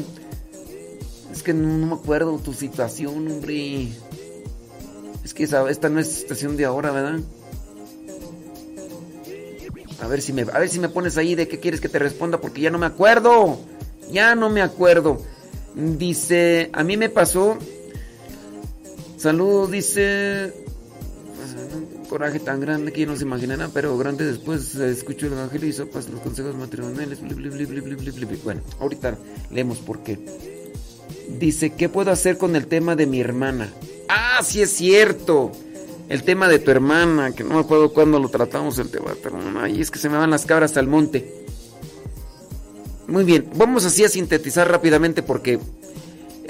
Es 1.31 1.41
que 1.41 1.53
no, 1.53 1.87
me 1.87 1.95
acuerdo 1.95 2.37
tu 2.37 2.53
situación, 2.53 3.27
hombre. 3.29 3.89
Es 5.23 5.33
que 5.33 5.43
esta 5.43 5.89
no 5.89 5.99
es 5.99 6.19
estación 6.19 6.55
de 6.55 6.65
ahora, 6.65 6.91
¿verdad? 6.91 7.19
A 9.99 10.07
ver 10.07 10.21
si 10.21 10.31
me, 10.31 10.43
a 10.43 10.59
ver 10.59 10.69
si 10.69 10.79
me 10.79 10.89
pones 10.89 11.17
ahí 11.17 11.33
de 11.33 11.47
qué 11.47 11.59
quieres 11.59 11.81
que 11.81 11.89
te 11.89 11.97
responda 11.97 12.39
porque 12.39 12.61
ya 12.61 12.69
no 12.69 12.77
me 12.77 12.85
acuerdo. 12.85 13.57
Ya 14.11 14.35
no 14.35 14.49
me 14.49 14.61
acuerdo. 14.61 15.21
Dice, 15.75 16.69
a 16.73 16.83
mí 16.83 16.97
me 16.97 17.09
pasó. 17.09 17.57
Saludos, 19.17 19.71
dice. 19.71 20.53
Coraje 22.13 22.39
tan 22.39 22.59
grande 22.59 22.93
que 22.93 23.07
no 23.07 23.15
se 23.15 23.23
imaginarán, 23.23 23.71
pero 23.73 23.97
grande 23.97 24.23
después 24.23 24.75
eh, 24.75 24.91
escucho 24.91 25.25
el 25.25 25.33
evangelio 25.33 25.67
y 25.67 25.73
sopas 25.73 26.07
los 26.09 26.21
consejos 26.21 26.55
matrimoniales. 26.55 27.17
Bueno, 28.43 28.61
ahorita 28.79 29.17
leemos 29.49 29.79
por 29.79 30.03
qué. 30.03 30.19
Dice, 31.39 31.71
¿qué 31.71 31.89
puedo 31.89 32.11
hacer 32.11 32.37
con 32.37 32.55
el 32.55 32.67
tema 32.67 32.95
de 32.95 33.07
mi 33.07 33.19
hermana? 33.19 33.73
Ah, 34.07 34.41
sí 34.43 34.61
es 34.61 34.69
cierto. 34.69 35.53
El 36.07 36.21
tema 36.21 36.47
de 36.47 36.59
tu 36.59 36.69
hermana, 36.69 37.31
que 37.31 37.43
no 37.43 37.55
me 37.55 37.61
acuerdo 37.61 37.91
cuándo 37.91 38.19
lo 38.19 38.29
tratamos 38.29 38.77
el 38.77 38.91
tema 38.91 39.11
de 39.15 39.81
es 39.81 39.89
que 39.89 39.97
se 39.97 40.07
me 40.07 40.17
van 40.17 40.29
las 40.29 40.45
cabras 40.45 40.77
al 40.77 40.85
monte. 40.85 41.47
Muy 43.07 43.23
bien, 43.23 43.49
vamos 43.55 43.85
así 43.85 44.03
a 44.03 44.09
sintetizar 44.09 44.69
rápidamente 44.69 45.23
porque 45.23 45.59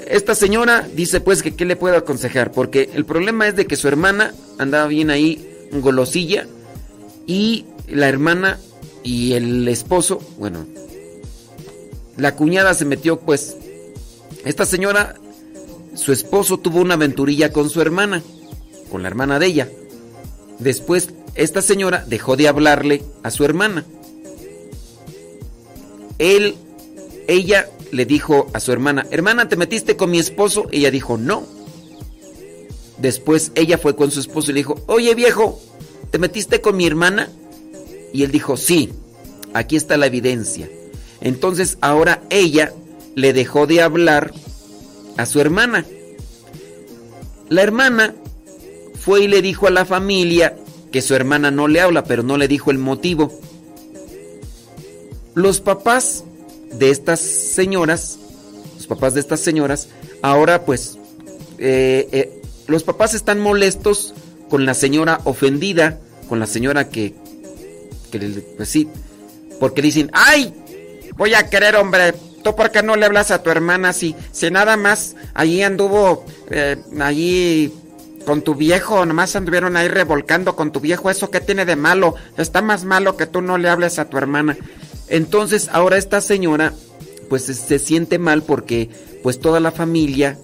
esta 0.06 0.34
señora 0.34 0.86
dice 0.94 1.22
pues 1.22 1.42
que 1.42 1.56
qué 1.56 1.64
le 1.64 1.76
puedo 1.76 1.96
aconsejar, 1.96 2.52
porque 2.52 2.90
el 2.92 3.06
problema 3.06 3.48
es 3.48 3.56
de 3.56 3.66
que 3.66 3.76
su 3.76 3.88
hermana 3.88 4.34
andaba 4.58 4.86
bien 4.88 5.08
ahí, 5.08 5.53
golosilla, 5.72 6.46
y 7.26 7.66
la 7.88 8.08
hermana 8.08 8.58
y 9.02 9.32
el 9.34 9.68
esposo, 9.68 10.20
bueno, 10.38 10.66
la 12.16 12.36
cuñada 12.36 12.74
se 12.74 12.84
metió 12.84 13.18
pues 13.18 13.56
Esta 14.44 14.66
señora, 14.66 15.16
su 15.94 16.12
esposo 16.12 16.58
tuvo 16.58 16.80
una 16.80 16.94
aventurilla 16.94 17.52
con 17.52 17.70
su 17.70 17.80
hermana, 17.80 18.22
con 18.90 19.02
la 19.02 19.08
hermana 19.08 19.38
de 19.38 19.46
ella. 19.46 19.68
Después, 20.58 21.10
esta 21.34 21.62
señora 21.62 22.04
dejó 22.06 22.36
de 22.36 22.48
hablarle 22.48 23.02
a 23.22 23.30
su 23.30 23.44
hermana. 23.44 23.84
Él, 26.18 26.56
ella 27.26 27.68
le 27.90 28.04
dijo 28.06 28.48
a 28.52 28.60
su 28.60 28.72
hermana, 28.72 29.06
hermana, 29.10 29.48
¿te 29.48 29.56
metiste 29.56 29.96
con 29.96 30.10
mi 30.10 30.18
esposo? 30.18 30.66
Ella 30.72 30.90
dijo, 30.90 31.16
no. 31.16 31.44
Después 32.98 33.52
ella 33.54 33.78
fue 33.78 33.96
con 33.96 34.10
su 34.10 34.20
esposo 34.20 34.50
y 34.50 34.54
le 34.54 34.60
dijo, 34.60 34.82
oye 34.86 35.14
viejo, 35.14 35.60
¿te 36.10 36.18
metiste 36.18 36.60
con 36.60 36.76
mi 36.76 36.86
hermana? 36.86 37.28
Y 38.12 38.22
él 38.22 38.30
dijo, 38.30 38.56
sí, 38.56 38.90
aquí 39.52 39.76
está 39.76 39.96
la 39.96 40.06
evidencia. 40.06 40.68
Entonces 41.20 41.78
ahora 41.80 42.22
ella 42.30 42.72
le 43.14 43.32
dejó 43.32 43.66
de 43.66 43.80
hablar 43.80 44.32
a 45.16 45.26
su 45.26 45.40
hermana. 45.40 45.84
La 47.48 47.62
hermana 47.62 48.14
fue 48.94 49.24
y 49.24 49.28
le 49.28 49.42
dijo 49.42 49.66
a 49.66 49.70
la 49.70 49.84
familia 49.84 50.56
que 50.92 51.02
su 51.02 51.14
hermana 51.14 51.50
no 51.50 51.68
le 51.68 51.80
habla, 51.80 52.04
pero 52.04 52.22
no 52.22 52.36
le 52.36 52.48
dijo 52.48 52.70
el 52.70 52.78
motivo. 52.78 53.32
Los 55.34 55.60
papás 55.60 56.24
de 56.72 56.90
estas 56.90 57.20
señoras, 57.20 58.18
los 58.76 58.86
papás 58.86 59.14
de 59.14 59.20
estas 59.20 59.40
señoras, 59.40 59.88
ahora 60.22 60.64
pues, 60.64 60.98
eh, 61.58 62.08
eh, 62.12 62.42
los 62.66 62.82
papás 62.82 63.14
están 63.14 63.40
molestos 63.40 64.14
con 64.48 64.66
la 64.66 64.74
señora 64.74 65.20
ofendida, 65.24 65.98
con 66.28 66.38
la 66.40 66.46
señora 66.46 66.88
que, 66.88 67.14
pues 68.56 68.68
sí, 68.68 68.88
porque 69.60 69.82
dicen, 69.82 70.10
ay, 70.12 70.54
voy 71.16 71.34
a 71.34 71.48
querer, 71.48 71.76
hombre, 71.76 72.14
¿tú 72.42 72.54
por 72.54 72.70
qué 72.70 72.82
no 72.82 72.96
le 72.96 73.06
hablas 73.06 73.30
a 73.30 73.42
tu 73.42 73.50
hermana 73.50 73.92
si, 73.92 74.14
si 74.32 74.50
nada 74.50 74.76
más 74.76 75.16
allí 75.34 75.62
anduvo, 75.62 76.24
eh, 76.50 76.76
allí 77.00 77.72
con 78.24 78.42
tu 78.42 78.54
viejo, 78.54 79.04
nomás 79.04 79.36
anduvieron 79.36 79.76
ahí 79.76 79.88
revolcando 79.88 80.56
con 80.56 80.72
tu 80.72 80.80
viejo, 80.80 81.10
eso 81.10 81.30
que 81.30 81.40
tiene 81.40 81.64
de 81.64 81.76
malo, 81.76 82.14
está 82.38 82.62
más 82.62 82.84
malo 82.84 83.16
que 83.16 83.26
tú 83.26 83.42
no 83.42 83.58
le 83.58 83.68
hables 83.68 83.98
a 83.98 84.08
tu 84.08 84.18
hermana. 84.18 84.56
Entonces 85.08 85.68
ahora 85.72 85.98
esta 85.98 86.20
señora 86.20 86.72
pues 87.28 87.44
se 87.44 87.78
siente 87.78 88.18
mal 88.18 88.42
porque 88.42 88.88
pues 89.22 89.40
toda 89.40 89.60
la 89.60 89.72
familia 89.72 90.38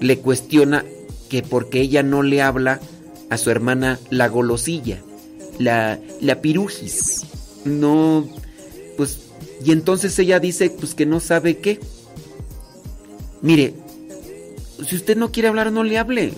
le 0.00 0.18
cuestiona 0.18 0.84
que 1.28 1.42
porque 1.42 1.80
ella 1.80 2.02
no 2.02 2.22
le 2.22 2.42
habla 2.42 2.80
a 3.30 3.38
su 3.38 3.50
hermana 3.50 3.98
la 4.10 4.28
golosilla, 4.28 5.02
la, 5.58 5.98
la 6.20 6.40
pirujis. 6.40 7.26
No, 7.64 8.28
pues, 8.96 9.18
y 9.64 9.72
entonces 9.72 10.18
ella 10.18 10.38
dice 10.38 10.70
pues 10.70 10.94
que 10.94 11.06
no 11.06 11.20
sabe 11.20 11.58
qué. 11.58 11.80
Mire, 13.42 13.74
si 14.86 14.96
usted 14.96 15.16
no 15.16 15.32
quiere 15.32 15.48
hablar, 15.48 15.72
no 15.72 15.84
le 15.84 15.98
hable. 15.98 16.32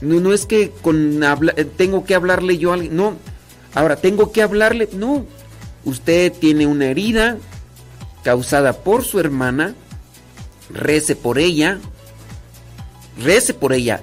No, 0.00 0.20
no 0.20 0.32
es 0.32 0.46
que 0.46 0.70
con 0.70 1.22
habla, 1.24 1.54
tengo 1.76 2.04
que 2.04 2.14
hablarle 2.14 2.58
yo 2.58 2.70
a 2.70 2.74
alguien, 2.74 2.96
no. 2.96 3.16
Ahora, 3.74 3.96
¿tengo 3.96 4.32
que 4.32 4.42
hablarle? 4.42 4.88
No. 4.92 5.26
Usted 5.84 6.32
tiene 6.32 6.66
una 6.66 6.86
herida 6.86 7.38
causada 8.22 8.72
por 8.72 9.04
su 9.04 9.20
hermana. 9.20 9.74
Rece 10.70 11.16
por 11.16 11.38
ella. 11.38 11.78
Rece 13.18 13.54
por 13.54 13.72
ella. 13.72 14.02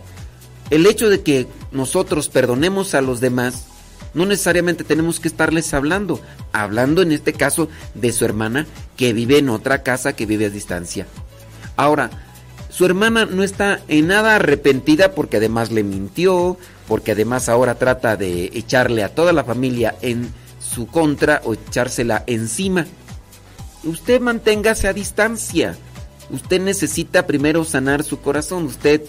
El 0.70 0.86
hecho 0.86 1.10
de 1.10 1.22
que 1.22 1.48
nosotros 1.72 2.30
perdonemos 2.30 2.94
a 2.96 3.02
los 3.02 3.20
demás, 3.20 3.66
no 4.14 4.26
necesariamente 4.26 4.84
tenemos 4.84 5.20
que 5.20 5.28
estarles 5.28 5.74
hablando. 5.74 6.22
Hablando 6.54 7.02
en 7.02 7.12
este 7.12 7.34
caso 7.34 7.70
de 7.94 8.12
su 8.12 8.26
hermana 8.26 8.66
que 8.98 9.14
vive 9.14 9.38
en 9.38 9.50
otra 9.50 9.84
casa, 9.84 10.16
que 10.16 10.26
vive 10.26 10.46
a 10.46 10.50
distancia. 10.50 11.06
Ahora, 11.76 12.10
su 12.70 12.86
hermana 12.86 13.26
no 13.26 13.44
está 13.44 13.82
en 13.88 14.08
nada 14.08 14.36
arrepentida 14.36 15.14
porque 15.14 15.38
además 15.38 15.72
le 15.72 15.84
mintió, 15.84 16.58
porque 16.88 17.12
además 17.12 17.48
ahora 17.48 17.76
trata 17.76 18.18
de 18.18 18.52
echarle 18.54 19.04
a 19.04 19.14
toda 19.14 19.34
la 19.34 19.44
familia 19.44 19.96
en 20.02 20.30
su 20.60 20.88
contra 20.88 21.42
o 21.46 21.54
echársela 21.54 22.24
encima. 22.28 22.86
Usted 23.84 24.20
manténgase 24.20 24.88
a 24.88 24.94
distancia. 24.94 25.78
Usted 26.30 26.62
necesita 26.62 27.28
primero 27.28 27.64
sanar 27.64 28.04
su 28.04 28.20
corazón. 28.20 28.66
Usted 28.66 29.02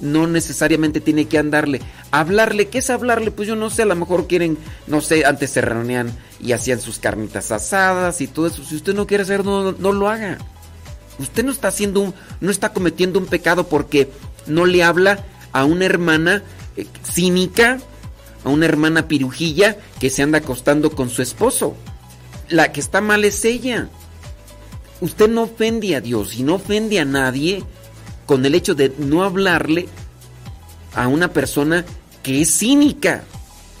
no 0.00 0.26
necesariamente 0.26 1.00
tiene 1.00 1.26
que 1.26 1.38
andarle. 1.38 1.80
Hablarle, 2.10 2.68
¿qué 2.68 2.78
es 2.78 2.90
hablarle? 2.90 3.30
Pues 3.30 3.48
yo 3.48 3.56
no 3.56 3.70
sé, 3.70 3.82
a 3.82 3.86
lo 3.86 3.96
mejor 3.96 4.26
quieren, 4.26 4.58
no 4.86 5.00
sé, 5.00 5.24
antes 5.24 5.50
se 5.50 5.60
reunían 5.60 6.12
y 6.40 6.52
hacían 6.52 6.80
sus 6.80 6.98
carnitas 6.98 7.50
asadas 7.50 8.20
y 8.20 8.26
todo 8.26 8.46
eso. 8.46 8.64
Si 8.64 8.76
usted 8.76 8.94
no 8.94 9.06
quiere 9.06 9.24
hacer, 9.24 9.44
no, 9.44 9.72
no 9.72 9.92
lo 9.92 10.08
haga. 10.08 10.38
Usted 11.18 11.44
no 11.44 11.52
está 11.52 11.68
haciendo 11.68 12.00
un, 12.00 12.14
no 12.40 12.50
está 12.50 12.72
cometiendo 12.72 13.18
un 13.18 13.26
pecado 13.26 13.68
porque 13.68 14.10
no 14.46 14.66
le 14.66 14.84
habla 14.84 15.24
a 15.52 15.64
una 15.64 15.84
hermana 15.84 16.44
eh, 16.76 16.86
cínica, 17.02 17.78
a 18.44 18.48
una 18.50 18.66
hermana 18.66 19.08
pirujilla 19.08 19.76
que 19.98 20.10
se 20.10 20.22
anda 20.22 20.38
acostando 20.38 20.92
con 20.92 21.10
su 21.10 21.22
esposo. 21.22 21.76
La 22.48 22.72
que 22.72 22.80
está 22.80 23.00
mal 23.00 23.24
es 23.24 23.44
ella. 23.44 23.88
Usted 25.00 25.28
no 25.28 25.42
ofende 25.42 25.94
a 25.94 26.00
Dios 26.00 26.36
y 26.36 26.42
no 26.42 26.56
ofende 26.56 26.98
a 26.98 27.04
nadie 27.04 27.62
con 28.26 28.44
el 28.44 28.54
hecho 28.54 28.74
de 28.74 28.92
no 28.98 29.22
hablarle 29.22 29.88
a 30.94 31.08
una 31.08 31.32
persona 31.32 31.84
que 32.22 32.42
es 32.42 32.58
cínica. 32.58 33.24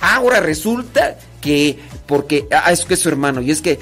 Ahora 0.00 0.40
resulta 0.40 1.18
que 1.40 1.78
porque 2.06 2.46
ah, 2.50 2.72
es 2.72 2.84
que 2.84 2.94
es 2.94 3.00
su 3.00 3.08
hermano 3.08 3.42
y 3.42 3.50
es 3.50 3.60
que 3.60 3.78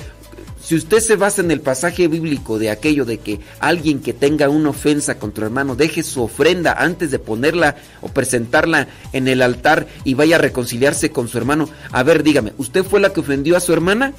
si 0.66 0.74
usted 0.74 0.98
se 0.98 1.14
basa 1.14 1.42
en 1.42 1.52
el 1.52 1.60
pasaje 1.60 2.08
bíblico 2.08 2.58
de 2.58 2.70
aquello 2.70 3.04
de 3.04 3.18
que 3.18 3.38
alguien 3.60 4.00
que 4.00 4.12
tenga 4.12 4.48
una 4.48 4.70
ofensa 4.70 5.16
contra 5.16 5.42
su 5.42 5.46
hermano 5.46 5.76
deje 5.76 6.02
su 6.02 6.20
ofrenda 6.20 6.72
antes 6.72 7.12
de 7.12 7.20
ponerla 7.20 7.76
o 8.00 8.08
presentarla 8.08 8.88
en 9.12 9.28
el 9.28 9.42
altar 9.42 9.86
y 10.02 10.14
vaya 10.14 10.34
a 10.34 10.40
reconciliarse 10.40 11.10
con 11.10 11.28
su 11.28 11.38
hermano, 11.38 11.68
a 11.92 12.02
ver, 12.02 12.24
dígame, 12.24 12.52
¿usted 12.58 12.82
fue 12.82 12.98
la 12.98 13.12
que 13.12 13.20
ofendió 13.20 13.56
a 13.56 13.60
su 13.60 13.72
hermana? 13.72 14.12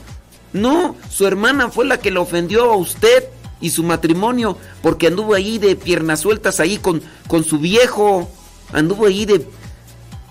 No, 0.54 0.96
su 1.10 1.28
hermana 1.28 1.70
fue 1.70 1.86
la 1.86 2.00
que 2.00 2.12
le 2.12 2.20
ofendió 2.20 2.72
a 2.72 2.78
usted 2.78 3.26
y 3.60 3.72
su 3.72 3.84
matrimonio 3.84 4.58
porque 4.82 5.08
anduvo 5.08 5.34
ahí 5.34 5.58
de 5.58 5.76
piernas 5.76 6.22
sueltas 6.22 6.60
ahí 6.60 6.78
con, 6.78 7.02
con 7.28 7.44
su 7.44 7.60
viejo, 7.60 8.30
anduvo 8.72 9.08
ahí 9.08 9.26
de, 9.26 9.46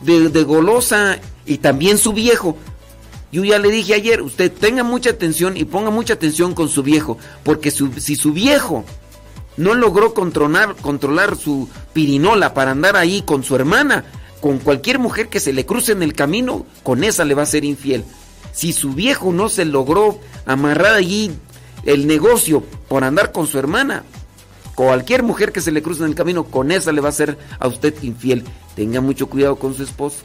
de, 0.02 0.42
golosa 0.44 1.18
y 1.44 1.58
también 1.58 1.98
su 1.98 2.12
viejo. 2.12 2.56
Yo 3.32 3.44
ya 3.44 3.58
le 3.58 3.70
dije 3.70 3.94
ayer, 3.94 4.22
usted 4.22 4.52
tenga 4.52 4.82
mucha 4.82 5.10
atención 5.10 5.56
y 5.56 5.64
ponga 5.64 5.90
mucha 5.90 6.14
atención 6.14 6.54
con 6.54 6.68
su 6.68 6.82
viejo, 6.82 7.18
porque 7.42 7.70
si 7.70 8.16
su 8.16 8.32
viejo 8.32 8.84
no 9.56 9.74
logró 9.74 10.14
controlar, 10.14 10.76
controlar 10.76 11.36
su 11.36 11.68
pirinola 11.92 12.54
para 12.54 12.70
andar 12.70 12.96
ahí 12.96 13.22
con 13.22 13.42
su 13.42 13.56
hermana, 13.56 14.04
con 14.40 14.58
cualquier 14.58 14.98
mujer 14.98 15.28
que 15.28 15.40
se 15.40 15.52
le 15.52 15.66
cruce 15.66 15.92
en 15.92 16.02
el 16.02 16.14
camino, 16.14 16.66
con 16.82 17.04
esa 17.04 17.24
le 17.24 17.34
va 17.34 17.42
a 17.42 17.46
ser 17.46 17.64
infiel. 17.64 18.04
Si 18.56 18.72
su 18.72 18.94
viejo 18.94 19.34
no 19.34 19.50
se 19.50 19.66
logró 19.66 20.18
amarrar 20.46 20.94
allí 20.94 21.30
el 21.84 22.06
negocio 22.06 22.62
por 22.88 23.04
andar 23.04 23.30
con 23.30 23.46
su 23.46 23.58
hermana, 23.58 24.02
cualquier 24.74 25.22
mujer 25.22 25.52
que 25.52 25.60
se 25.60 25.70
le 25.70 25.82
cruce 25.82 26.02
en 26.02 26.08
el 26.08 26.14
camino, 26.14 26.44
con 26.44 26.72
esa 26.72 26.90
le 26.90 27.02
va 27.02 27.10
a 27.10 27.12
ser 27.12 27.36
a 27.58 27.68
usted 27.68 27.94
infiel. 28.02 28.44
Tenga 28.74 29.02
mucho 29.02 29.26
cuidado 29.26 29.56
con 29.56 29.74
su 29.74 29.82
esposo. 29.82 30.20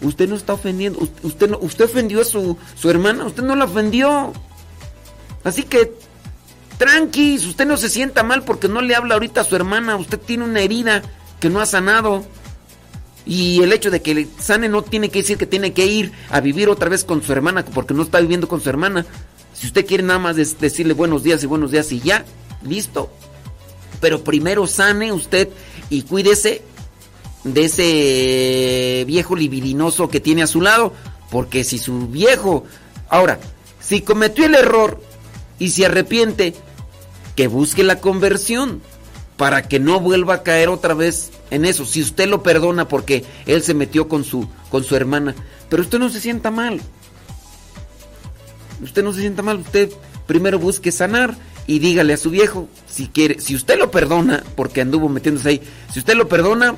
Usted 0.00 0.26
no 0.26 0.36
está 0.36 0.54
ofendiendo. 0.54 1.06
Usted, 1.22 1.50
no, 1.50 1.58
usted 1.58 1.84
ofendió 1.84 2.22
a 2.22 2.24
su, 2.24 2.56
su 2.76 2.88
hermana. 2.88 3.26
Usted 3.26 3.42
no 3.42 3.54
la 3.54 3.66
ofendió. 3.66 4.32
Así 5.44 5.62
que, 5.62 5.92
tranqui, 6.78 7.36
usted 7.36 7.66
no 7.66 7.76
se 7.76 7.90
sienta 7.90 8.22
mal 8.22 8.42
porque 8.42 8.68
no 8.68 8.80
le 8.80 8.94
habla 8.94 9.16
ahorita 9.16 9.42
a 9.42 9.44
su 9.44 9.54
hermana. 9.54 9.96
Usted 9.96 10.18
tiene 10.18 10.44
una 10.44 10.60
herida 10.60 11.02
que 11.40 11.50
no 11.50 11.60
ha 11.60 11.66
sanado. 11.66 12.24
Y 13.26 13.60
el 13.62 13.72
hecho 13.72 13.90
de 13.90 14.00
que 14.00 14.28
sane 14.38 14.68
no 14.68 14.82
tiene 14.82 15.08
que 15.08 15.20
decir 15.20 15.36
que 15.36 15.46
tiene 15.46 15.72
que 15.72 15.86
ir 15.86 16.12
a 16.30 16.40
vivir 16.40 16.68
otra 16.68 16.88
vez 16.88 17.02
con 17.02 17.22
su 17.22 17.32
hermana 17.32 17.64
porque 17.64 17.92
no 17.92 18.04
está 18.04 18.20
viviendo 18.20 18.46
con 18.46 18.60
su 18.60 18.68
hermana. 18.68 19.04
Si 19.52 19.66
usted 19.66 19.84
quiere 19.84 20.04
nada 20.04 20.20
más 20.20 20.36
decirle 20.36 20.94
buenos 20.94 21.24
días 21.24 21.42
y 21.42 21.46
buenos 21.46 21.72
días 21.72 21.90
y 21.90 22.00
ya, 22.00 22.24
listo. 22.62 23.10
Pero 24.00 24.22
primero 24.22 24.66
sane 24.66 25.12
usted 25.12 25.48
y 25.90 26.02
cuídese 26.02 26.62
de 27.42 27.64
ese 27.64 29.04
viejo 29.06 29.34
libidinoso 29.34 30.08
que 30.08 30.20
tiene 30.20 30.42
a 30.42 30.46
su 30.46 30.60
lado. 30.60 30.92
Porque 31.30 31.64
si 31.64 31.78
su 31.78 32.06
viejo... 32.06 32.64
Ahora, 33.08 33.40
si 33.80 34.02
cometió 34.02 34.46
el 34.46 34.54
error 34.54 35.00
y 35.58 35.70
se 35.70 35.86
arrepiente, 35.86 36.54
que 37.34 37.48
busque 37.48 37.82
la 37.82 38.00
conversión 38.00 38.82
para 39.36 39.62
que 39.68 39.78
no 39.78 40.00
vuelva 40.00 40.34
a 40.34 40.42
caer 40.42 40.68
otra 40.68 40.94
vez 40.94 41.30
en 41.50 41.64
eso. 41.64 41.84
Si 41.84 42.00
usted 42.00 42.28
lo 42.28 42.42
perdona 42.42 42.88
porque 42.88 43.24
él 43.46 43.62
se 43.62 43.74
metió 43.74 44.08
con 44.08 44.24
su, 44.24 44.48
con 44.70 44.84
su 44.84 44.96
hermana, 44.96 45.34
pero 45.68 45.82
usted 45.82 45.98
no 45.98 46.08
se 46.08 46.20
sienta 46.20 46.50
mal. 46.50 46.80
Usted 48.82 49.02
no 49.02 49.12
se 49.12 49.20
sienta 49.20 49.42
mal, 49.42 49.58
usted 49.58 49.90
primero 50.26 50.58
busque 50.58 50.92
sanar 50.92 51.34
y 51.66 51.78
dígale 51.78 52.12
a 52.12 52.18
su 52.18 52.30
viejo 52.30 52.68
si 52.86 53.08
quiere, 53.08 53.40
si 53.40 53.54
usted 53.54 53.78
lo 53.78 53.90
perdona 53.90 54.44
porque 54.54 54.82
anduvo 54.82 55.08
metiéndose 55.08 55.48
ahí, 55.48 55.62
si 55.92 55.98
usted 55.98 56.14
lo 56.14 56.28
perdona, 56.28 56.76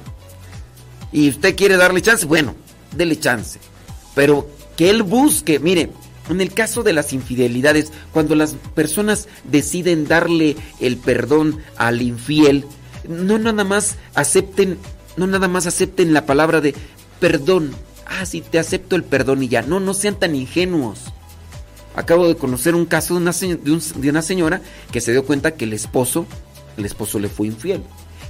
y 1.12 1.28
usted 1.28 1.56
quiere 1.56 1.76
darle 1.76 2.02
chance, 2.02 2.26
bueno, 2.26 2.54
dele 2.94 3.18
chance. 3.18 3.58
Pero 4.14 4.48
que 4.76 4.90
él 4.90 5.02
busque, 5.02 5.58
mire, 5.58 5.90
En 6.28 6.40
el 6.40 6.52
caso 6.52 6.82
de 6.82 6.92
las 6.92 7.12
infidelidades, 7.12 7.92
cuando 8.12 8.34
las 8.34 8.54
personas 8.74 9.28
deciden 9.44 10.06
darle 10.06 10.56
el 10.80 10.96
perdón 10.96 11.58
al 11.76 12.02
infiel, 12.02 12.64
no 13.08 13.38
nada 13.38 13.64
más 13.64 13.96
acepten, 14.14 14.78
no 15.16 15.26
nada 15.26 15.48
más 15.48 15.66
acepten 15.66 16.12
la 16.12 16.26
palabra 16.26 16.60
de 16.60 16.74
perdón. 17.20 17.72
Ah, 18.06 18.26
sí, 18.26 18.42
te 18.42 18.58
acepto 18.58 18.96
el 18.96 19.04
perdón 19.04 19.42
y 19.42 19.48
ya. 19.48 19.62
No, 19.62 19.80
no 19.80 19.94
sean 19.94 20.18
tan 20.18 20.34
ingenuos. 20.34 21.00
Acabo 21.94 22.28
de 22.28 22.36
conocer 22.36 22.74
un 22.74 22.86
caso 22.86 23.14
de 23.14 23.20
una, 23.20 23.32
de 23.32 24.10
una 24.10 24.22
señora 24.22 24.60
que 24.92 25.00
se 25.00 25.12
dio 25.12 25.24
cuenta 25.24 25.52
que 25.52 25.64
el 25.64 25.72
esposo, 25.72 26.26
el 26.76 26.84
esposo 26.84 27.18
le 27.18 27.28
fue 27.28 27.48
infiel 27.48 27.82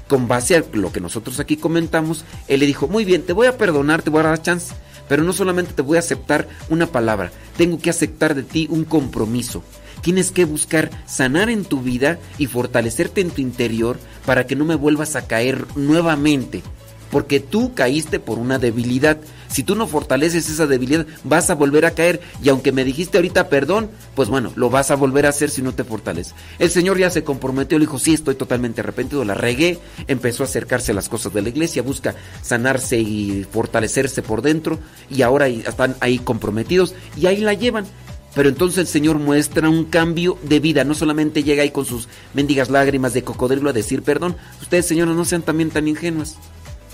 con 0.09 0.27
base 0.27 0.57
a 0.57 0.65
lo 0.73 0.91
que 0.91 1.01
nosotros 1.01 1.39
aquí 1.39 1.57
comentamos, 1.57 2.25
él 2.49 2.61
le 2.61 2.67
dijo, 2.67 2.89
muy 2.89 3.05
bien, 3.05 3.23
te 3.23 3.35
voy 3.35 3.47
a 3.47 3.59
perdonar, 3.59 4.03
te 4.03 4.11
voy 4.11 4.21
a 4.21 4.29
dar 4.29 4.43
chance, 4.43 4.75
pero 5.09 5.25
no 5.25 5.33
solamente 5.33 5.73
te 5.73 5.83
voy 5.83 5.97
a 5.97 6.01
aceptar 6.01 6.49
una 6.69 6.87
palabra, 6.87 7.33
tengo 7.57 7.79
que 7.79 7.91
aceptar 7.91 8.35
de 8.35 8.43
ti 8.43 8.67
un 8.71 8.85
compromiso. 8.85 9.63
Tienes 10.03 10.31
que 10.31 10.45
buscar 10.45 10.91
sanar 11.07 11.51
en 11.51 11.65
tu 11.65 11.81
vida 11.81 12.19
y 12.39 12.47
fortalecerte 12.47 13.21
en 13.21 13.31
tu 13.31 13.41
interior 13.41 13.99
para 14.25 14.47
que 14.47 14.55
no 14.55 14.65
me 14.65 14.77
vuelvas 14.77 15.17
a 15.17 15.27
caer 15.27 15.67
nuevamente 15.75 16.63
porque 17.11 17.41
tú 17.41 17.75
caíste 17.75 18.21
por 18.21 18.39
una 18.39 18.59
debilidad. 18.59 19.19
Si 19.49 19.63
tú 19.63 19.75
no 19.75 19.87
fortaleces 19.87 20.49
esa 20.49 20.67
debilidad, 20.67 21.07
vas 21.25 21.51
a 21.51 21.55
volver 21.55 21.87
a 21.87 21.93
caer. 21.93 22.21
Y 22.43 22.49
aunque 22.49 22.73
me 22.73 22.85
dijiste 22.85 23.19
ahorita 23.19 23.49
perdón, 23.49 23.91
pues 24.15 24.29
bueno, 24.29 24.53
lo 24.57 24.71
vas 24.71 24.91
a 24.91 24.97
volver 24.97 25.27
a 25.27 25.31
hacer 25.31 25.51
si 25.51 25.63
no 25.63 25.75
te 25.75 25.85
fortaleces. 25.85 26.35
El 26.59 26.71
Señor 26.71 26.99
ya 26.99 27.11
se 27.11 27.25
comprometió, 27.25 27.79
le 27.79 27.87
dijo, 27.87 27.99
sí, 27.99 28.15
estoy 28.15 28.35
totalmente 28.35 28.81
arrepentido, 28.81 29.25
la 29.25 29.35
regué. 29.35 29.79
Empezó 30.07 30.43
a 30.43 30.47
acercarse 30.47 30.93
a 30.93 30.95
las 30.95 31.09
cosas 31.09 31.33
de 31.33 31.43
la 31.43 31.49
iglesia, 31.49 31.83
busca 31.83 32.15
sanarse 32.43 32.99
y 32.99 33.47
fortalecerse 33.51 34.23
por 34.23 34.43
dentro. 34.43 34.79
Y 35.11 35.23
ahora 35.23 35.49
están 35.49 35.97
ahí 36.01 36.19
comprometidos 36.19 36.95
y 37.17 37.27
ahí 37.27 37.39
la 37.39 37.55
llevan. 37.55 37.87
Pero 38.35 38.51
entonces 38.51 38.79
el 38.79 38.87
Señor 38.87 39.19
muestra 39.19 39.69
un 39.69 39.87
cambio 39.87 40.39
de 40.43 40.61
vida. 40.61 40.85
No 40.85 40.95
solamente 40.95 41.43
llega 41.43 41.63
ahí 41.63 41.71
con 41.71 41.87
sus 41.87 42.09
mendigas 42.35 42.71
lágrimas 42.71 43.15
de 43.15 43.25
cocodrilo 43.25 43.71
a 43.71 43.73
decir 43.73 44.03
perdón. 44.03 44.37
Ustedes, 44.61 44.87
señores, 44.87 45.17
no 45.17 45.25
sean 45.25 45.43
también 45.43 45.71
tan 45.71 45.89
ingenuos 45.89 46.37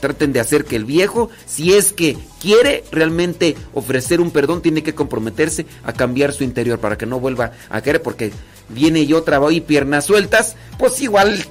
traten 0.01 0.33
de 0.33 0.41
hacer 0.41 0.65
que 0.65 0.77
el 0.77 0.85
viejo, 0.85 1.31
si 1.47 1.75
es 1.75 1.93
que 1.93 2.17
quiere 2.41 2.85
realmente 2.93 3.57
ofrecer 3.73 4.21
un 4.21 4.31
perdón, 4.31 4.63
tiene 4.63 4.83
que 4.83 4.95
comprometerse 4.95 5.67
a 5.85 5.93
cambiar 5.93 6.33
su 6.33 6.45
interior 6.45 6.79
para 6.79 6.99
que 6.99 7.07
no 7.07 7.21
vuelva 7.21 7.53
a 7.71 7.81
querer, 7.83 8.03
porque 8.03 8.33
viene 8.69 9.01
y 9.01 9.13
otra 9.13 9.39
va 9.39 9.53
y 9.53 9.61
piernas 9.61 10.07
sueltas, 10.07 10.57
pues 10.79 11.01
igual 11.01 11.45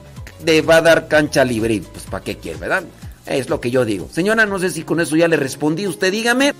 le 0.45 0.61
va 0.61 0.77
a 0.77 0.81
dar 0.81 1.07
cancha 1.07 1.43
libre. 1.43 1.81
pues 1.91 2.05
para 2.05 2.23
qué 2.23 2.37
quiere, 2.37 2.59
¿verdad? 2.59 2.83
Es 3.25 3.49
lo 3.49 3.61
que 3.61 3.71
yo 3.71 3.85
digo. 3.85 4.09
Señora, 4.11 4.45
no 4.45 4.59
sé 4.59 4.69
si 4.69 4.83
con 4.83 4.99
eso 4.99 5.15
ya 5.15 5.27
le 5.27 5.37
respondí. 5.37 5.87
Usted 5.87 6.11
dígame. 6.11 6.53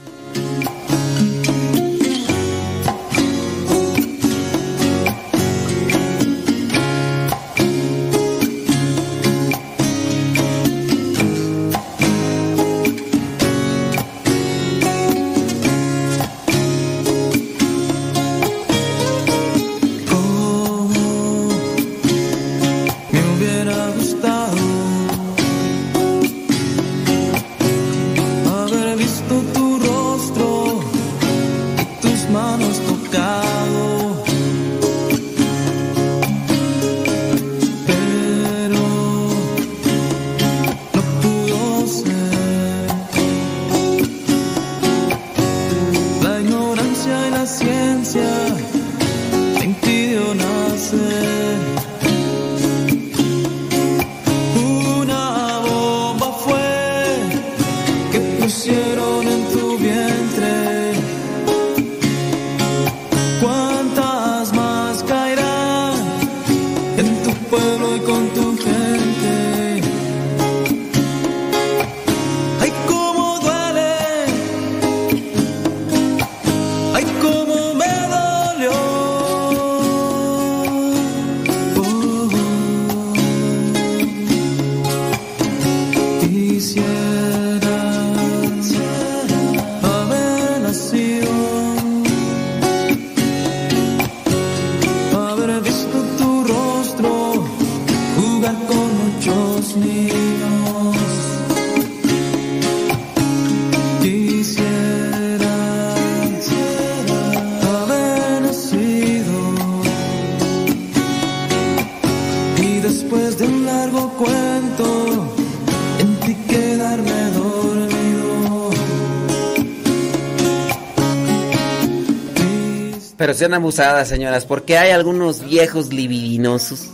Sean 123.43 123.55
abusadas, 123.55 124.07
señoras, 124.07 124.45
porque 124.45 124.77
hay 124.77 124.91
algunos 124.91 125.43
viejos 125.43 125.91
libidinosos 125.91 126.87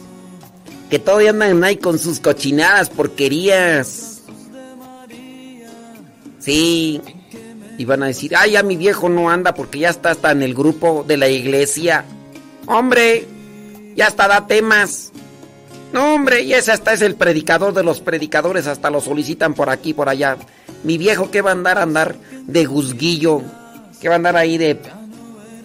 que 0.90 0.98
todavía 0.98 1.30
andan 1.30 1.64
ahí 1.64 1.78
con 1.78 2.00
sus 2.00 2.20
cochinadas, 2.20 2.90
porquerías. 2.90 4.24
Sí. 6.40 7.02
Y 7.78 7.86
van 7.86 8.02
a 8.02 8.08
decir, 8.08 8.36
ay, 8.36 8.54
ya 8.54 8.64
mi 8.64 8.78
viejo 8.78 9.10
no 9.10 9.30
anda 9.30 9.54
porque 9.54 9.78
ya 9.78 9.92
está 9.92 10.10
hasta 10.10 10.32
en 10.32 10.42
el 10.42 10.56
grupo 10.56 11.06
de 11.08 11.18
la 11.18 11.28
iglesia. 11.28 12.04
Hombre, 12.66 13.28
ya 13.96 14.08
hasta 14.08 14.28
da 14.28 14.48
temas. 14.48 15.12
No, 15.94 16.16
hombre, 16.16 16.42
y 16.42 16.54
ese 16.56 16.72
hasta 16.72 16.94
es 16.94 17.04
el 17.04 17.14
predicador 17.14 17.76
de 17.76 17.84
los 17.84 18.02
predicadores, 18.02 18.66
hasta 18.66 18.90
lo 18.90 19.02
solicitan 19.02 19.54
por 19.54 19.70
aquí, 19.70 19.94
por 19.94 20.10
allá. 20.10 20.36
Mi 20.84 20.98
viejo, 20.98 21.30
¿qué 21.30 21.44
va 21.44 21.52
a 21.52 21.54
andar? 21.54 21.78
A 21.78 21.84
andar 21.84 22.16
de 22.48 22.66
juzguillo. 22.66 23.44
¿Qué 24.02 24.10
va 24.10 24.16
a 24.16 24.18
andar 24.18 24.36
ahí 24.36 24.58
de 24.58 24.80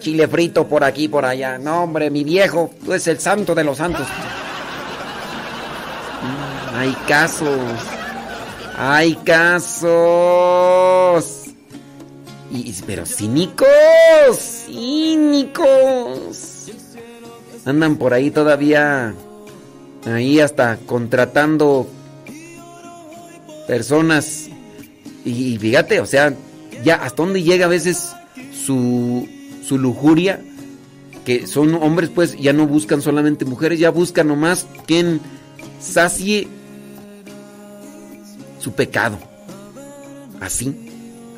chile 0.05 0.27
frito 0.27 0.67
por 0.67 0.83
aquí, 0.83 1.07
por 1.07 1.25
allá. 1.25 1.57
No, 1.57 1.81
hombre, 1.81 2.11
mi 2.11 2.23
viejo, 2.23 2.69
tú 2.83 2.91
eres 2.91 3.07
el 3.07 3.19
santo 3.19 3.55
de 3.55 3.63
los 3.63 3.77
santos. 3.77 4.05
Mm, 6.21 6.75
hay 6.75 6.95
casos. 7.07 7.59
Hay 8.77 9.15
casos. 9.15 9.95
Y, 12.51 12.71
pero 12.85 13.07
cínicos, 13.07 13.65
cínicos. 14.67 15.65
Andan 17.65 17.95
por 17.95 18.13
ahí 18.13 18.29
todavía, 18.29 19.15
ahí 20.05 20.39
hasta 20.39 20.77
contratando 20.85 21.87
personas. 23.67 24.49
Y, 25.25 25.55
y 25.55 25.57
fíjate, 25.57 25.99
o 25.99 26.05
sea, 26.05 26.31
ya 26.83 26.97
hasta 26.97 27.23
dónde 27.23 27.41
llega 27.41 27.65
a 27.65 27.69
veces 27.69 28.15
su, 28.53 29.27
su 29.65 29.77
lujuria, 29.77 30.41
que 31.25 31.47
son 31.47 31.73
hombres 31.75 32.09
pues 32.13 32.37
ya 32.37 32.53
no 32.53 32.67
buscan 32.67 33.01
solamente 33.01 33.45
mujeres, 33.45 33.79
ya 33.79 33.89
buscan 33.89 34.27
nomás 34.27 34.67
quien 34.85 35.19
sacie 35.79 36.47
su 38.59 38.73
pecado. 38.73 39.17
Así, 40.39 40.75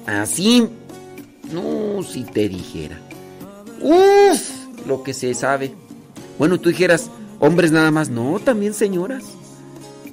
así, 0.05 0.67
no, 1.51 2.03
si 2.03 2.23
te 2.23 2.49
dijera. 2.49 2.99
Uf, 3.81 4.85
lo 4.85 5.03
que 5.03 5.13
se 5.13 5.33
sabe. 5.33 5.71
Bueno, 6.37 6.59
tú 6.59 6.69
dijeras, 6.69 7.09
hombres 7.39 7.71
nada 7.71 7.91
más, 7.91 8.09
no, 8.09 8.39
también 8.39 8.73
señoras. 8.73 9.23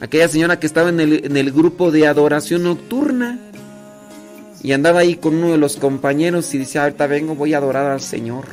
Aquella 0.00 0.28
señora 0.28 0.60
que 0.60 0.66
estaba 0.66 0.90
en 0.90 1.00
el, 1.00 1.24
en 1.24 1.36
el 1.36 1.50
grupo 1.50 1.90
de 1.90 2.06
adoración 2.06 2.62
nocturna 2.62 3.43
y 4.64 4.72
andaba 4.72 5.00
ahí 5.00 5.16
con 5.16 5.34
uno 5.34 5.52
de 5.52 5.58
los 5.58 5.76
compañeros 5.76 6.54
y 6.54 6.58
dice, 6.58 6.78
ahorita 6.78 7.06
vengo, 7.06 7.34
voy 7.34 7.52
a 7.52 7.58
adorar 7.58 7.90
al 7.92 8.00
Señor. 8.00 8.46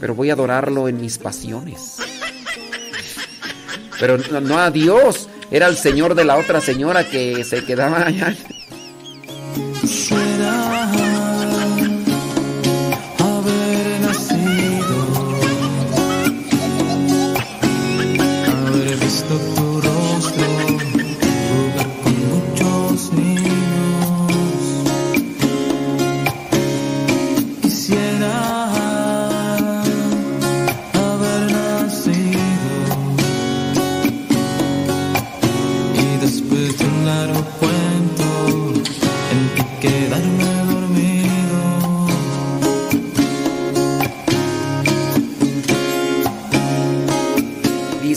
pero 0.00 0.16
voy 0.16 0.30
a 0.30 0.32
adorarlo 0.32 0.88
en 0.88 1.00
mis 1.00 1.16
pasiones. 1.16 1.96
Pero 4.00 4.18
no, 4.18 4.42
no 4.42 4.58
a 4.58 4.70
Dios, 4.70 5.30
era 5.50 5.68
el 5.68 5.76
señor 5.78 6.14
de 6.14 6.26
la 6.26 6.36
otra 6.36 6.60
señora 6.60 7.08
que 7.08 7.44
se 7.44 7.64
quedaba 7.64 8.04
allá. 8.04 8.36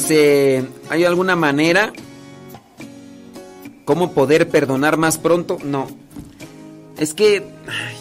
Dice, 0.09 0.65
¿hay 0.89 1.03
alguna 1.05 1.35
manera? 1.35 1.93
¿Cómo 3.85 4.11
poder 4.13 4.49
perdonar 4.49 4.97
más 4.97 5.19
pronto? 5.19 5.59
No. 5.63 5.87
Es 6.97 7.13
que... 7.13 7.45
ay, 7.67 7.95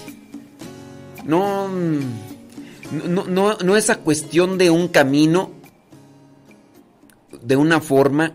no, 1.27 1.69
no, 1.69 3.25
no, 3.27 3.59
no 3.59 3.77
es 3.77 3.93
cuestión 4.03 4.57
de 4.57 4.71
un 4.71 4.89
camino, 4.89 5.51
de 7.43 7.57
una 7.57 7.83
forma 7.83 8.33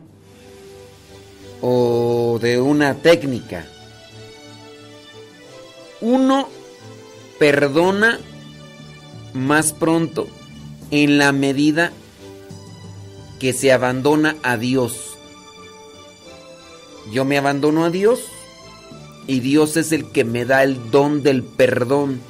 o 1.60 2.38
de 2.40 2.62
una 2.62 2.94
técnica. 2.94 3.66
Uno 6.00 6.48
perdona 7.40 8.20
más 9.34 9.74
pronto 9.74 10.28
en 10.92 11.18
la 11.18 11.32
medida 11.32 11.92
que 13.44 13.52
se 13.52 13.74
abandona 13.74 14.38
a 14.42 14.56
Dios. 14.56 15.18
Yo 17.12 17.26
me 17.26 17.38
abandono 17.38 17.84
a 17.84 17.90
Dios 17.90 18.22
y 19.28 19.42
Dios 19.42 19.76
es 19.76 19.92
el 19.92 20.14
que 20.14 20.24
me 20.24 20.46
da 20.46 20.64
el 20.64 20.92
don 20.92 21.24
del 21.24 21.44
perdón. 21.44 22.22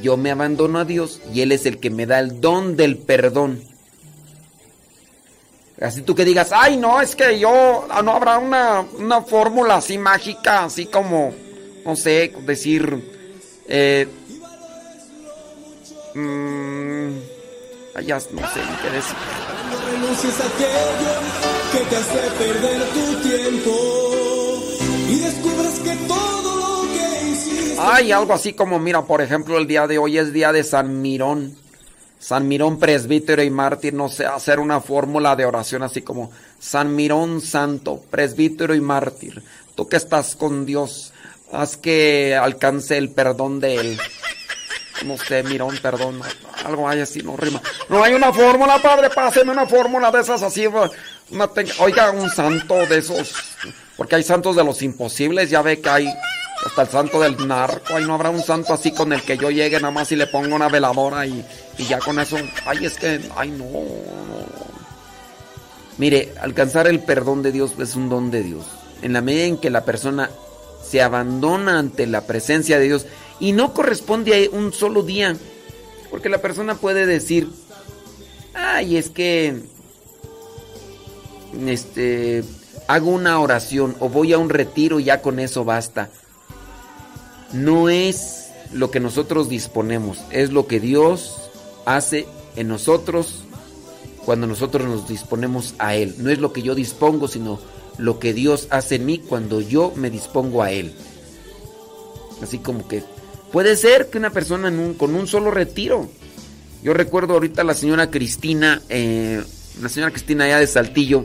Yo 0.00 0.16
me 0.16 0.30
abandono 0.30 0.78
a 0.78 0.84
Dios 0.84 1.20
y 1.34 1.40
Él 1.40 1.50
es 1.50 1.66
el 1.66 1.80
que 1.80 1.90
me 1.90 2.06
da 2.06 2.20
el 2.20 2.40
don 2.40 2.76
del 2.76 2.96
perdón. 2.96 3.60
Así 5.80 6.02
tú 6.02 6.14
que 6.14 6.24
digas, 6.24 6.50
ay 6.52 6.76
no, 6.76 7.00
es 7.00 7.16
que 7.16 7.36
yo, 7.36 7.88
ah, 7.90 8.02
no 8.02 8.12
habrá 8.12 8.38
una, 8.38 8.86
una 8.96 9.22
fórmula 9.22 9.78
así 9.78 9.98
mágica, 9.98 10.62
así 10.62 10.86
como, 10.86 11.34
no 11.84 11.96
sé, 11.96 12.32
decir, 12.46 13.02
eh, 13.66 14.06
mm, 16.14 17.35
ay, 17.96 18.06
ya 18.06 18.16
no 18.16 18.20
sé 18.20 18.60
ni 18.60 18.76
qué 18.82 18.90
decir. 18.90 19.16
No 19.70 19.90
renuncies 19.90 20.40
a 20.40 20.46
aquello 20.46 21.12
que 21.72 21.78
te 21.90 21.96
hace 21.96 22.30
perder 22.38 22.82
tu 22.90 23.28
tiempo 23.28 24.62
y 25.08 25.18
descubres 25.18 25.78
que 25.80 25.96
todo 26.06 26.56
lo 26.56 26.92
que 26.92 27.28
hiciste 27.28 27.80
Hay 27.80 28.12
algo 28.12 28.34
así 28.34 28.52
como, 28.52 28.78
mira, 28.78 29.02
por 29.02 29.22
ejemplo, 29.22 29.58
el 29.58 29.66
día 29.66 29.86
de 29.86 29.98
hoy 29.98 30.18
es 30.18 30.32
día 30.32 30.52
de 30.52 30.64
San 30.64 31.00
Mirón. 31.00 31.56
San 32.18 32.48
Mirón 32.48 32.78
presbítero 32.78 33.42
y 33.42 33.50
mártir, 33.50 33.94
no 33.94 34.08
sé, 34.08 34.26
hacer 34.26 34.58
una 34.58 34.80
fórmula 34.80 35.36
de 35.36 35.44
oración 35.44 35.82
así 35.82 36.02
como 36.02 36.30
San 36.58 36.96
Mirón 36.96 37.40
santo, 37.40 38.02
presbítero 38.10 38.74
y 38.74 38.80
mártir. 38.80 39.42
Tú 39.74 39.86
que 39.88 39.96
estás 39.96 40.34
con 40.34 40.64
Dios, 40.64 41.12
haz 41.52 41.76
que 41.76 42.34
alcance 42.34 42.96
el 42.96 43.10
perdón 43.10 43.60
de 43.60 43.76
él. 43.76 44.00
No 45.04 45.18
sé, 45.18 45.42
Mirón, 45.42 45.78
perdón, 45.82 46.20
algo 46.64 46.88
hay 46.88 47.00
así, 47.00 47.20
no 47.22 47.36
rima. 47.36 47.60
No 47.88 48.02
hay 48.02 48.14
una 48.14 48.32
fórmula, 48.32 48.80
padre, 48.80 49.10
páseme 49.10 49.52
una 49.52 49.66
fórmula 49.66 50.10
de 50.10 50.20
esas 50.20 50.42
así. 50.42 50.66
una 51.30 51.48
te- 51.48 51.66
Oiga, 51.80 52.10
un 52.10 52.30
santo 52.30 52.74
de 52.86 52.98
esos, 52.98 53.34
porque 53.96 54.16
hay 54.16 54.22
santos 54.22 54.56
de 54.56 54.64
los 54.64 54.80
imposibles, 54.82 55.50
ya 55.50 55.62
ve 55.62 55.80
que 55.80 55.88
hay 55.88 56.14
hasta 56.64 56.82
el 56.82 56.88
santo 56.88 57.20
del 57.20 57.46
narco. 57.46 57.94
Ay, 57.94 58.04
no 58.06 58.14
habrá 58.14 58.30
un 58.30 58.42
santo 58.42 58.72
así 58.72 58.90
con 58.92 59.12
el 59.12 59.22
que 59.22 59.36
yo 59.36 59.50
llegue 59.50 59.76
nada 59.78 59.90
más 59.92 60.10
y 60.12 60.16
le 60.16 60.26
ponga 60.26 60.54
una 60.56 60.68
veladora 60.68 61.26
y, 61.26 61.44
y 61.78 61.84
ya 61.84 61.98
con 61.98 62.18
eso. 62.18 62.36
Ay, 62.64 62.86
es 62.86 62.94
que, 62.96 63.20
ay, 63.36 63.50
no. 63.50 63.66
Mire, 65.98 66.34
alcanzar 66.40 66.86
el 66.86 67.00
perdón 67.00 67.42
de 67.42 67.52
Dios 67.52 67.72
es 67.78 67.94
un 67.96 68.08
don 68.08 68.30
de 68.30 68.42
Dios. 68.42 68.64
En 69.02 69.12
la 69.12 69.20
medida 69.20 69.44
en 69.44 69.58
que 69.58 69.70
la 69.70 69.84
persona 69.84 70.30
se 70.86 71.02
abandona 71.02 71.78
ante 71.78 72.06
la 72.06 72.22
presencia 72.22 72.78
de 72.78 72.84
Dios 72.84 73.06
y 73.40 73.52
no 73.52 73.74
corresponde 73.74 74.46
a 74.46 74.56
un 74.56 74.72
solo 74.72 75.02
día. 75.02 75.36
Porque 76.10 76.28
la 76.28 76.40
persona 76.40 76.76
puede 76.76 77.06
decir, 77.06 77.48
ay, 78.54 78.96
es 78.96 79.10
que 79.10 79.62
este 81.66 82.44
hago 82.88 83.10
una 83.10 83.40
oración 83.40 83.96
o 84.00 84.08
voy 84.08 84.32
a 84.32 84.38
un 84.38 84.50
retiro 84.50 85.00
y 85.00 85.04
ya 85.04 85.22
con 85.22 85.38
eso 85.38 85.64
basta. 85.64 86.10
No 87.52 87.88
es 87.88 88.50
lo 88.72 88.90
que 88.90 89.00
nosotros 89.00 89.48
disponemos, 89.48 90.18
es 90.30 90.52
lo 90.52 90.66
que 90.66 90.80
Dios 90.80 91.50
hace 91.84 92.26
en 92.56 92.68
nosotros 92.68 93.44
cuando 94.24 94.46
nosotros 94.46 94.88
nos 94.88 95.08
disponemos 95.08 95.74
a 95.78 95.94
Él. 95.94 96.16
No 96.18 96.30
es 96.30 96.38
lo 96.38 96.52
que 96.52 96.62
yo 96.62 96.74
dispongo, 96.74 97.28
sino 97.28 97.60
lo 97.98 98.18
que 98.18 98.32
Dios 98.32 98.66
hace 98.70 98.96
en 98.96 99.06
mí 99.06 99.18
cuando 99.18 99.60
yo 99.60 99.92
me 99.94 100.10
dispongo 100.10 100.62
a 100.62 100.72
Él. 100.72 100.92
Así 102.42 102.58
como 102.58 102.86
que 102.86 103.02
puede 103.56 103.74
ser 103.76 104.10
que 104.10 104.18
una 104.18 104.28
persona 104.28 104.70
con 104.98 105.14
un 105.14 105.26
solo 105.26 105.50
retiro. 105.50 106.10
Yo 106.82 106.92
recuerdo 106.92 107.32
ahorita 107.32 107.62
a 107.62 107.64
la 107.64 107.72
señora 107.72 108.10
Cristina, 108.10 108.82
eh, 108.90 109.42
la 109.80 109.88
señora 109.88 110.12
Cristina 110.12 110.44
allá 110.44 110.58
de 110.58 110.66
Saltillo. 110.66 111.24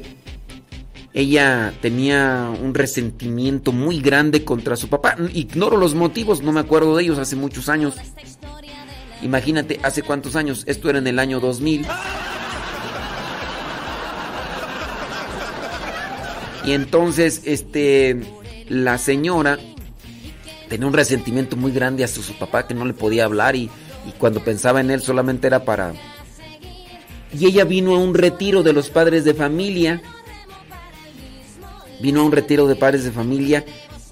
Ella 1.13 1.73
tenía 1.81 2.49
un 2.63 2.73
resentimiento 2.73 3.73
muy 3.73 3.99
grande 3.99 4.45
contra 4.45 4.77
su 4.77 4.87
papá. 4.87 5.17
Ignoro 5.33 5.75
los 5.75 5.93
motivos, 5.93 6.41
no 6.41 6.53
me 6.53 6.61
acuerdo 6.61 6.95
de 6.95 7.03
ellos 7.03 7.19
hace 7.19 7.35
muchos 7.35 7.67
años. 7.67 7.95
Imagínate, 9.21 9.81
hace 9.83 10.01
cuántos 10.01 10.37
años, 10.37 10.63
esto 10.67 10.89
era 10.89 10.99
en 10.99 11.07
el 11.07 11.19
año 11.19 11.41
2000. 11.41 11.85
Y 16.63 16.71
entonces, 16.71 17.41
este, 17.43 18.21
la 18.69 18.97
señora 18.97 19.59
tenía 20.71 20.87
un 20.87 20.93
resentimiento 20.93 21.57
muy 21.57 21.73
grande 21.73 22.05
hacia 22.05 22.23
su 22.23 22.33
papá 22.39 22.65
que 22.65 22.73
no 22.73 22.85
le 22.85 22.93
podía 22.93 23.25
hablar 23.25 23.57
y, 23.57 23.69
y 24.07 24.11
cuando 24.17 24.41
pensaba 24.41 24.79
en 24.79 24.89
él 24.89 25.01
solamente 25.01 25.47
era 25.47 25.65
para... 25.65 25.91
Y 27.37 27.45
ella 27.45 27.65
vino 27.65 27.93
a 27.93 27.97
un 27.97 28.13
retiro 28.13 28.63
de 28.63 28.71
los 28.71 28.89
padres 28.89 29.25
de 29.25 29.33
familia. 29.33 30.01
Vino 31.99 32.21
a 32.21 32.23
un 32.23 32.31
retiro 32.31 32.67
de 32.67 32.77
padres 32.77 33.03
de 33.03 33.11
familia 33.11 33.65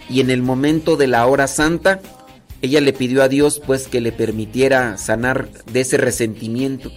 y 0.10 0.20
en 0.20 0.30
el 0.30 0.42
momento 0.42 0.98
de 0.98 1.08
la 1.08 1.26
hora 1.28 1.48
santa, 1.48 2.02
ella 2.62 2.82
le 2.82 2.92
pidió 2.92 3.24
a 3.24 3.30
Dios 3.30 3.62
pues 3.66 3.88
que 3.88 4.02
le 4.02 4.12
permitiera 4.12 4.98
sanar 4.98 5.50
de 5.72 5.80
ese 5.80 5.96
resentimiento. 5.96 6.92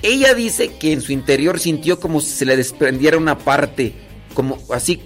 Ella 0.00 0.32
dice 0.32 0.76
que 0.78 0.92
en 0.92 1.00
su 1.00 1.10
interior 1.10 1.58
sintió 1.58 1.98
como 1.98 2.20
si 2.20 2.30
se 2.30 2.44
le 2.44 2.56
desprendiera 2.56 3.16
una 3.16 3.36
parte, 3.36 3.94
como 4.32 4.58
así, 4.72 5.00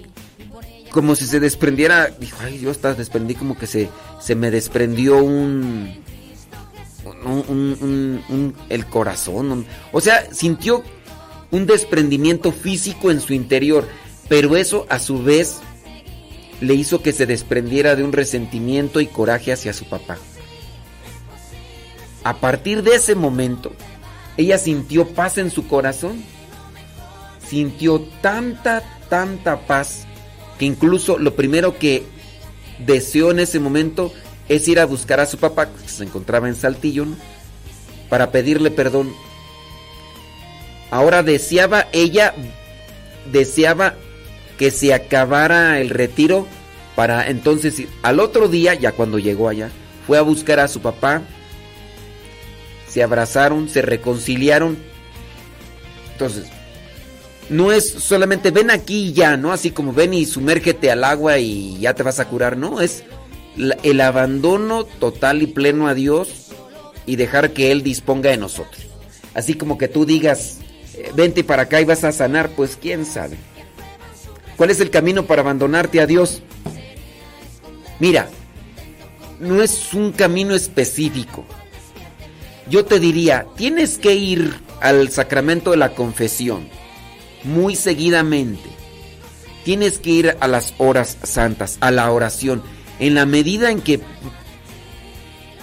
como 0.91 1.15
si 1.15 1.25
se 1.25 1.39
desprendiera, 1.39 2.07
dijo, 2.19 2.37
ay 2.41 2.57
Dios, 2.57 2.77
hasta 2.77 2.93
desprendí 2.93 3.35
como 3.35 3.57
que 3.57 3.67
se, 3.67 3.89
se 4.19 4.35
me 4.35 4.51
desprendió 4.51 5.17
un, 5.23 5.95
un, 7.25 8.23
un- 8.29 8.55
el 8.69 8.85
corazón, 8.85 9.65
o 9.91 10.01
sea, 10.01 10.25
sintió 10.33 10.83
un 11.51 11.65
desprendimiento 11.65 12.51
físico 12.51 13.11
en 13.11 13.21
su 13.21 13.33
interior, 13.33 13.87
pero 14.29 14.55
eso 14.55 14.85
a 14.89 14.99
su 14.99 15.21
vez 15.23 15.57
le 16.61 16.75
hizo 16.75 17.01
que 17.01 17.11
se 17.11 17.25
desprendiera 17.25 17.95
de 17.95 18.03
un 18.03 18.13
resentimiento 18.13 19.01
y 19.01 19.07
coraje 19.07 19.51
hacia 19.51 19.73
su 19.73 19.85
papá. 19.85 20.17
A 22.23 22.35
partir 22.37 22.83
de 22.83 22.95
ese 22.95 23.15
momento, 23.15 23.73
ella 24.37 24.57
sintió 24.59 25.07
paz 25.07 25.37
en 25.39 25.49
su 25.49 25.67
corazón. 25.67 26.23
Sintió 27.49 27.99
tanta, 28.21 28.83
tanta 29.09 29.59
paz 29.65 30.05
que 30.61 30.67
incluso 30.67 31.17
lo 31.17 31.33
primero 31.33 31.79
que 31.79 32.03
deseó 32.77 33.31
en 33.31 33.39
ese 33.39 33.59
momento 33.59 34.13
es 34.47 34.67
ir 34.67 34.79
a 34.79 34.85
buscar 34.85 35.19
a 35.19 35.25
su 35.25 35.39
papá, 35.39 35.65
que 35.65 35.89
se 35.89 36.03
encontraba 36.03 36.47
en 36.47 36.53
Saltillo, 36.53 37.03
¿no? 37.03 37.15
para 38.09 38.29
pedirle 38.29 38.69
perdón. 38.69 39.11
Ahora 40.91 41.23
deseaba, 41.23 41.87
ella 41.93 42.35
deseaba 43.31 43.95
que 44.59 44.69
se 44.69 44.93
acabara 44.93 45.79
el 45.79 45.89
retiro 45.89 46.45
para 46.95 47.27
entonces 47.27 47.79
ir. 47.79 47.89
Al 48.03 48.19
otro 48.19 48.47
día, 48.47 48.75
ya 48.75 48.91
cuando 48.91 49.17
llegó 49.17 49.49
allá, 49.49 49.71
fue 50.05 50.19
a 50.19 50.21
buscar 50.21 50.59
a 50.59 50.67
su 50.67 50.79
papá, 50.79 51.23
se 52.87 53.01
abrazaron, 53.01 53.67
se 53.67 53.81
reconciliaron. 53.81 54.77
Entonces, 56.11 56.51
no 57.51 57.73
es 57.73 57.89
solamente 57.89 58.49
ven 58.49 58.71
aquí 58.71 59.07
y 59.09 59.13
ya, 59.13 59.35
¿no? 59.35 59.51
Así 59.51 59.71
como 59.71 59.91
ven 59.91 60.13
y 60.13 60.25
sumérgete 60.25 60.89
al 60.89 61.03
agua 61.03 61.37
y 61.37 61.77
ya 61.79 61.93
te 61.93 62.01
vas 62.01 62.21
a 62.21 62.27
curar, 62.29 62.55
no, 62.55 62.79
es 62.79 63.03
el 63.83 63.99
abandono 63.99 64.85
total 64.85 65.41
y 65.41 65.47
pleno 65.47 65.89
a 65.89 65.93
Dios 65.93 66.47
y 67.05 67.17
dejar 67.17 67.51
que 67.51 67.71
Él 67.71 67.83
disponga 67.83 68.29
de 68.29 68.37
nosotros. 68.37 68.87
Así 69.33 69.55
como 69.55 69.77
que 69.77 69.89
tú 69.89 70.05
digas, 70.05 70.59
eh, 70.95 71.11
vente 71.13 71.43
para 71.43 71.63
acá 71.63 71.81
y 71.81 71.85
vas 71.85 72.05
a 72.05 72.13
sanar, 72.13 72.51
pues 72.51 72.77
quién 72.81 73.05
sabe. 73.05 73.35
¿Cuál 74.55 74.69
es 74.69 74.79
el 74.79 74.89
camino 74.89 75.25
para 75.25 75.41
abandonarte 75.41 75.99
a 75.99 76.07
Dios? 76.07 76.41
Mira, 77.99 78.29
no 79.41 79.61
es 79.61 79.93
un 79.93 80.13
camino 80.13 80.55
específico. 80.55 81.43
Yo 82.69 82.85
te 82.85 83.01
diría, 83.01 83.45
tienes 83.57 83.97
que 83.97 84.15
ir 84.15 84.53
al 84.79 85.11
sacramento 85.11 85.71
de 85.71 85.77
la 85.77 85.93
confesión 85.93 86.80
muy 87.43 87.75
seguidamente. 87.75 88.69
Tienes 89.63 89.99
que 89.99 90.09
ir 90.09 90.37
a 90.39 90.47
las 90.47 90.73
horas 90.77 91.17
santas, 91.23 91.77
a 91.81 91.91
la 91.91 92.11
oración, 92.11 92.63
en 92.99 93.15
la 93.15 93.25
medida 93.25 93.69
en 93.71 93.81
que 93.81 94.01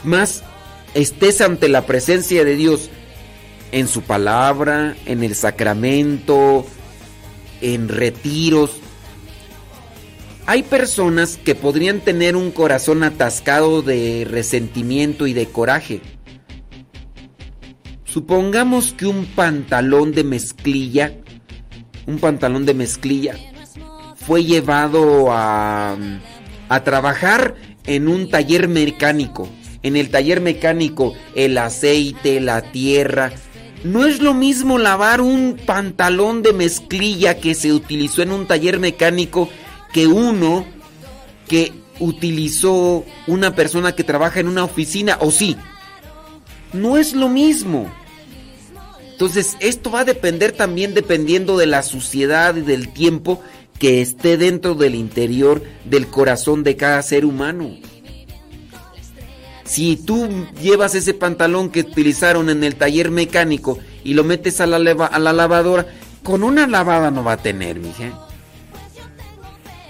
más 0.05 0.45
estés 0.95 1.41
ante 1.41 1.69
la 1.69 1.87
presencia 1.87 2.45
de 2.45 2.57
Dios 2.57 2.91
en 3.73 3.89
su 3.89 4.03
palabra, 4.03 4.97
en 5.07 5.23
el 5.23 5.35
sacramento, 5.35 6.67
en 7.61 7.89
retiros. 7.89 8.71
Hay 10.47 10.63
personas 10.63 11.37
que 11.37 11.55
podrían 11.55 12.01
tener 12.01 12.35
un 12.35 12.51
corazón 12.53 13.03
atascado 13.03 13.83
de 13.83 14.27
resentimiento 14.29 15.27
y 15.27 15.35
de 15.35 15.47
coraje. 15.47 16.01
Supongamos 18.05 18.95
que 18.95 19.07
un 19.07 19.27
pantalón 19.27 20.13
de 20.13 20.25
mezclilla, 20.25 21.13
un 22.09 22.19
pantalón 22.19 22.65
de 22.65 22.73
mezclilla, 22.73 23.37
fue 24.17 24.43
llevado 24.43 25.31
a, 25.31 25.95
a 26.71 26.85
trabajar 26.85 27.55
en 27.85 28.09
un 28.09 28.31
taller 28.31 28.67
mecánico. 28.67 29.49
En 29.83 29.95
el 29.95 30.11
taller 30.11 30.41
mecánico, 30.41 31.15
el 31.35 31.59
aceite, 31.59 32.41
la 32.41 32.63
tierra. 32.63 33.31
No 33.85 34.07
es 34.07 34.21
lo 34.21 34.33
mismo 34.33 34.79
lavar 34.79 35.21
un 35.21 35.61
pantalón 35.67 36.43
de 36.43 36.55
mezclilla 36.55 37.39
que 37.39 37.55
se 37.55 37.73
utilizó 37.73 38.23
en 38.23 38.33
un 38.33 38.47
taller 38.47 38.81
mecánico 38.81 39.51
que 39.93 40.07
uno 40.07 40.67
que 41.47 41.73
utilizó 42.01 43.05
una 43.27 43.55
persona 43.55 43.93
que 43.93 44.03
trabaja 44.03 44.41
en 44.41 44.49
una 44.49 44.65
oficina, 44.65 45.19
o 45.21 45.31
sí. 45.31 45.57
No 46.73 46.97
es 46.97 47.15
lo 47.15 47.29
mismo. 47.29 47.91
Entonces, 49.19 49.57
esto 49.59 49.91
va 49.91 50.03
a 50.03 50.05
depender 50.05 50.53
también 50.53 50.95
dependiendo 50.95 51.59
de 51.59 51.67
la 51.67 51.83
suciedad 51.83 52.55
y 52.55 52.61
del 52.61 52.93
tiempo 52.93 53.43
que 53.81 54.01
esté 54.01 54.37
dentro 54.37 54.77
del 54.77 54.95
interior 54.95 55.61
del 55.85 56.07
corazón 56.07 56.63
de 56.63 56.77
cada 56.77 57.03
ser 57.03 57.25
humano. 57.25 57.69
Si 59.65 59.97
tú 59.97 60.47
llevas 60.63 60.95
ese 60.95 61.15
pantalón 61.15 61.71
que 61.71 61.81
utilizaron 61.81 62.49
en 62.49 62.63
el 62.63 62.77
taller 62.77 63.11
mecánico 63.11 63.81
y 64.05 64.15
lo 64.15 64.23
metes 64.23 64.61
a 64.61 64.69
la, 64.69 64.77
a 64.77 65.19
la 65.19 65.33
lavadora, 65.33 65.89
con 66.23 66.45
una 66.45 66.69
lavada 66.69 67.11
no 67.11 67.25
va 67.25 67.33
a 67.33 67.43
tener, 67.43 67.81
mija. 67.81 68.13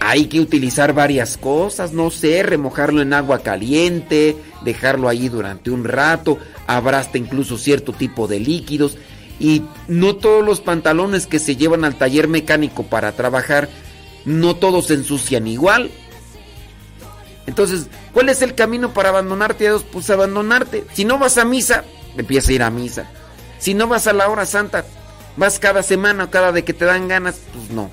Hay 0.00 0.28
que 0.28 0.40
utilizar 0.40 0.94
varias 0.94 1.36
cosas, 1.36 1.92
no 1.92 2.10
sé, 2.10 2.42
remojarlo 2.42 3.02
en 3.02 3.12
agua 3.12 3.40
caliente, 3.40 4.38
dejarlo 4.64 5.06
allí 5.10 5.28
durante 5.28 5.70
un 5.70 5.84
rato, 5.84 6.38
habrá 6.66 7.00
hasta 7.00 7.18
incluso 7.18 7.58
cierto 7.58 7.92
tipo 7.92 8.26
de 8.26 8.40
líquidos. 8.40 8.96
Y 9.40 9.62
no 9.86 10.16
todos 10.16 10.44
los 10.44 10.60
pantalones 10.60 11.26
que 11.26 11.38
se 11.38 11.56
llevan 11.56 11.84
al 11.84 11.96
taller 11.96 12.28
mecánico 12.28 12.84
para 12.84 13.12
trabajar, 13.12 13.68
no 14.24 14.56
todos 14.56 14.86
se 14.86 14.94
ensucian 14.94 15.46
igual. 15.46 15.90
Entonces, 17.46 17.86
¿cuál 18.12 18.28
es 18.28 18.42
el 18.42 18.54
camino 18.54 18.92
para 18.92 19.08
abandonarte 19.08 19.66
a 19.66 19.70
Dios? 19.70 19.84
Pues 19.90 20.10
abandonarte. 20.10 20.84
Si 20.92 21.04
no 21.04 21.18
vas 21.18 21.38
a 21.38 21.44
misa, 21.44 21.84
empieza 22.16 22.50
a 22.50 22.54
ir 22.54 22.62
a 22.62 22.70
misa. 22.70 23.08
Si 23.58 23.74
no 23.74 23.86
vas 23.86 24.06
a 24.06 24.12
la 24.12 24.28
hora 24.28 24.44
santa, 24.44 24.84
vas 25.36 25.58
cada 25.58 25.82
semana 25.82 26.24
o 26.24 26.30
cada 26.30 26.50
vez 26.50 26.64
que 26.64 26.74
te 26.74 26.84
dan 26.84 27.08
ganas, 27.08 27.40
pues 27.54 27.70
no. 27.70 27.90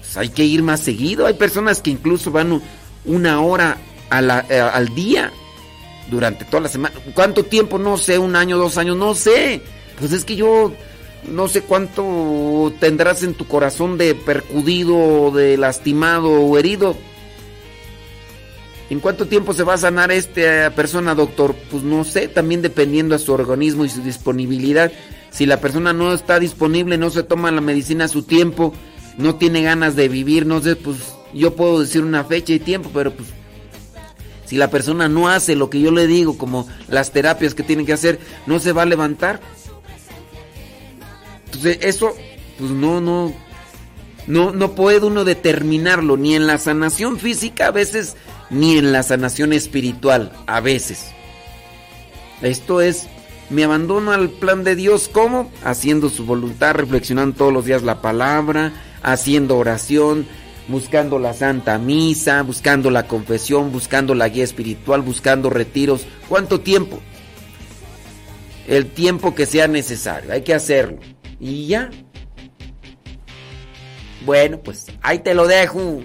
Pues 0.00 0.16
hay 0.16 0.28
que 0.28 0.44
ir 0.44 0.62
más 0.62 0.80
seguido. 0.80 1.26
Hay 1.26 1.34
personas 1.34 1.80
que 1.80 1.90
incluso 1.90 2.30
van 2.30 2.60
una 3.04 3.40
hora 3.40 3.78
eh, 4.10 4.60
al 4.60 4.94
día 4.94 5.32
durante 6.10 6.44
toda 6.44 6.64
la 6.64 6.68
semana. 6.68 6.94
¿Cuánto 7.14 7.44
tiempo? 7.44 7.78
No 7.78 7.96
sé, 7.96 8.18
un 8.18 8.36
año, 8.36 8.58
dos 8.58 8.76
años, 8.76 8.96
no 8.96 9.14
sé. 9.14 9.62
Pues 9.98 10.12
es 10.12 10.24
que 10.24 10.36
yo 10.36 10.72
no 11.30 11.48
sé 11.48 11.62
cuánto 11.62 12.72
tendrás 12.78 13.22
en 13.22 13.34
tu 13.34 13.46
corazón 13.46 13.98
de 13.98 14.14
percudido, 14.14 15.30
de 15.30 15.56
lastimado 15.56 16.30
o 16.30 16.58
herido. 16.58 16.96
¿En 18.88 19.00
cuánto 19.00 19.26
tiempo 19.26 19.52
se 19.52 19.64
va 19.64 19.74
a 19.74 19.78
sanar 19.78 20.12
esta 20.12 20.70
persona, 20.76 21.14
doctor? 21.14 21.56
Pues 21.70 21.82
no 21.82 22.04
sé, 22.04 22.28
también 22.28 22.62
dependiendo 22.62 23.16
de 23.16 23.24
su 23.24 23.32
organismo 23.32 23.84
y 23.84 23.88
su 23.88 24.02
disponibilidad. 24.02 24.92
Si 25.30 25.44
la 25.44 25.60
persona 25.60 25.92
no 25.92 26.12
está 26.12 26.38
disponible, 26.38 26.96
no 26.96 27.10
se 27.10 27.24
toma 27.24 27.50
la 27.50 27.60
medicina 27.60 28.04
a 28.04 28.08
su 28.08 28.22
tiempo, 28.22 28.72
no 29.18 29.34
tiene 29.34 29.62
ganas 29.62 29.96
de 29.96 30.08
vivir, 30.08 30.46
no 30.46 30.62
sé, 30.62 30.76
pues 30.76 30.98
yo 31.34 31.56
puedo 31.56 31.80
decir 31.80 32.02
una 32.02 32.24
fecha 32.24 32.52
y 32.52 32.60
tiempo, 32.60 32.90
pero 32.94 33.12
pues 33.12 33.28
si 34.46 34.56
la 34.56 34.70
persona 34.70 35.08
no 35.08 35.28
hace 35.28 35.56
lo 35.56 35.68
que 35.68 35.80
yo 35.80 35.90
le 35.90 36.06
digo, 36.06 36.38
como 36.38 36.68
las 36.88 37.10
terapias 37.10 37.54
que 37.54 37.64
tiene 37.64 37.84
que 37.84 37.92
hacer, 37.92 38.20
no 38.46 38.60
se 38.60 38.72
va 38.72 38.82
a 38.82 38.86
levantar. 38.86 39.40
Entonces, 41.56 41.78
eso, 41.82 42.14
pues 42.58 42.70
no, 42.70 43.00
no, 43.00 43.32
no, 44.26 44.52
no 44.52 44.74
puede 44.74 45.06
uno 45.06 45.24
determinarlo, 45.24 46.16
ni 46.16 46.34
en 46.34 46.46
la 46.46 46.58
sanación 46.58 47.18
física 47.18 47.68
a 47.68 47.70
veces 47.70 48.16
ni 48.50 48.78
en 48.78 48.92
la 48.92 49.02
sanación 49.02 49.52
espiritual, 49.52 50.32
a 50.46 50.60
veces. 50.60 51.06
Esto 52.42 52.80
es, 52.80 53.08
me 53.50 53.64
abandono 53.64 54.12
al 54.12 54.28
plan 54.30 54.64
de 54.64 54.76
Dios, 54.76 55.08
¿cómo? 55.10 55.50
Haciendo 55.64 56.08
su 56.10 56.26
voluntad, 56.26 56.74
reflexionando 56.74 57.36
todos 57.36 57.52
los 57.52 57.64
días 57.64 57.82
la 57.82 58.02
palabra, 58.02 58.72
haciendo 59.02 59.56
oración, 59.56 60.26
buscando 60.68 61.18
la 61.18 61.32
Santa 61.32 61.78
Misa, 61.78 62.42
buscando 62.42 62.90
la 62.90 63.06
confesión, 63.06 63.72
buscando 63.72 64.14
la 64.14 64.28
guía 64.28 64.44
espiritual, 64.44 65.02
buscando 65.02 65.48
retiros. 65.50 66.06
¿Cuánto 66.28 66.60
tiempo? 66.60 67.00
El 68.66 68.86
tiempo 68.86 69.34
que 69.34 69.46
sea 69.46 69.68
necesario, 69.68 70.32
hay 70.32 70.42
que 70.42 70.54
hacerlo. 70.54 70.98
Y 71.40 71.66
ya. 71.66 71.90
Bueno, 74.24 74.58
pues 74.58 74.86
ahí 75.02 75.18
te 75.20 75.34
lo 75.34 75.46
dejo. 75.46 76.02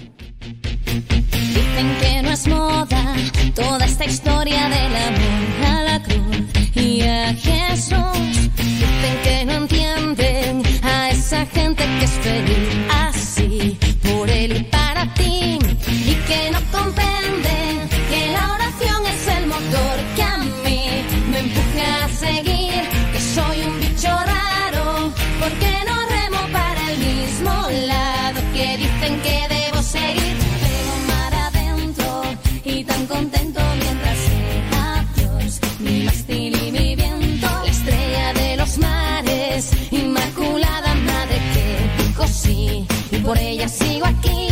Dicen 0.86 1.98
que 2.02 2.22
no 2.22 2.32
es 2.32 2.48
moda 2.48 3.16
toda 3.56 3.86
esta 3.86 4.06
historia 4.06 4.70
del 4.70 4.96
amor 4.96 5.66
a 5.66 5.84
la 5.84 6.04
cruz 6.04 6.76
y 6.76 7.02
a 7.02 7.34
Jesús. 7.34 8.52
Dicen 8.56 9.18
que 9.24 9.46
no 9.46 9.54
entienden 9.54 10.64
a 10.84 11.10
esa 11.10 11.46
gente 11.46 11.84
que 11.84 12.06
es 12.06 12.12
feliz 12.12 12.70
así 12.90 13.80
por 14.04 14.30
él 14.30 14.58
y 14.58 14.64
para 14.64 15.14
ti 15.16 15.41
por 43.32 43.40
ella 43.40 43.70
sigo 43.70 44.06
aquí. 44.08 44.51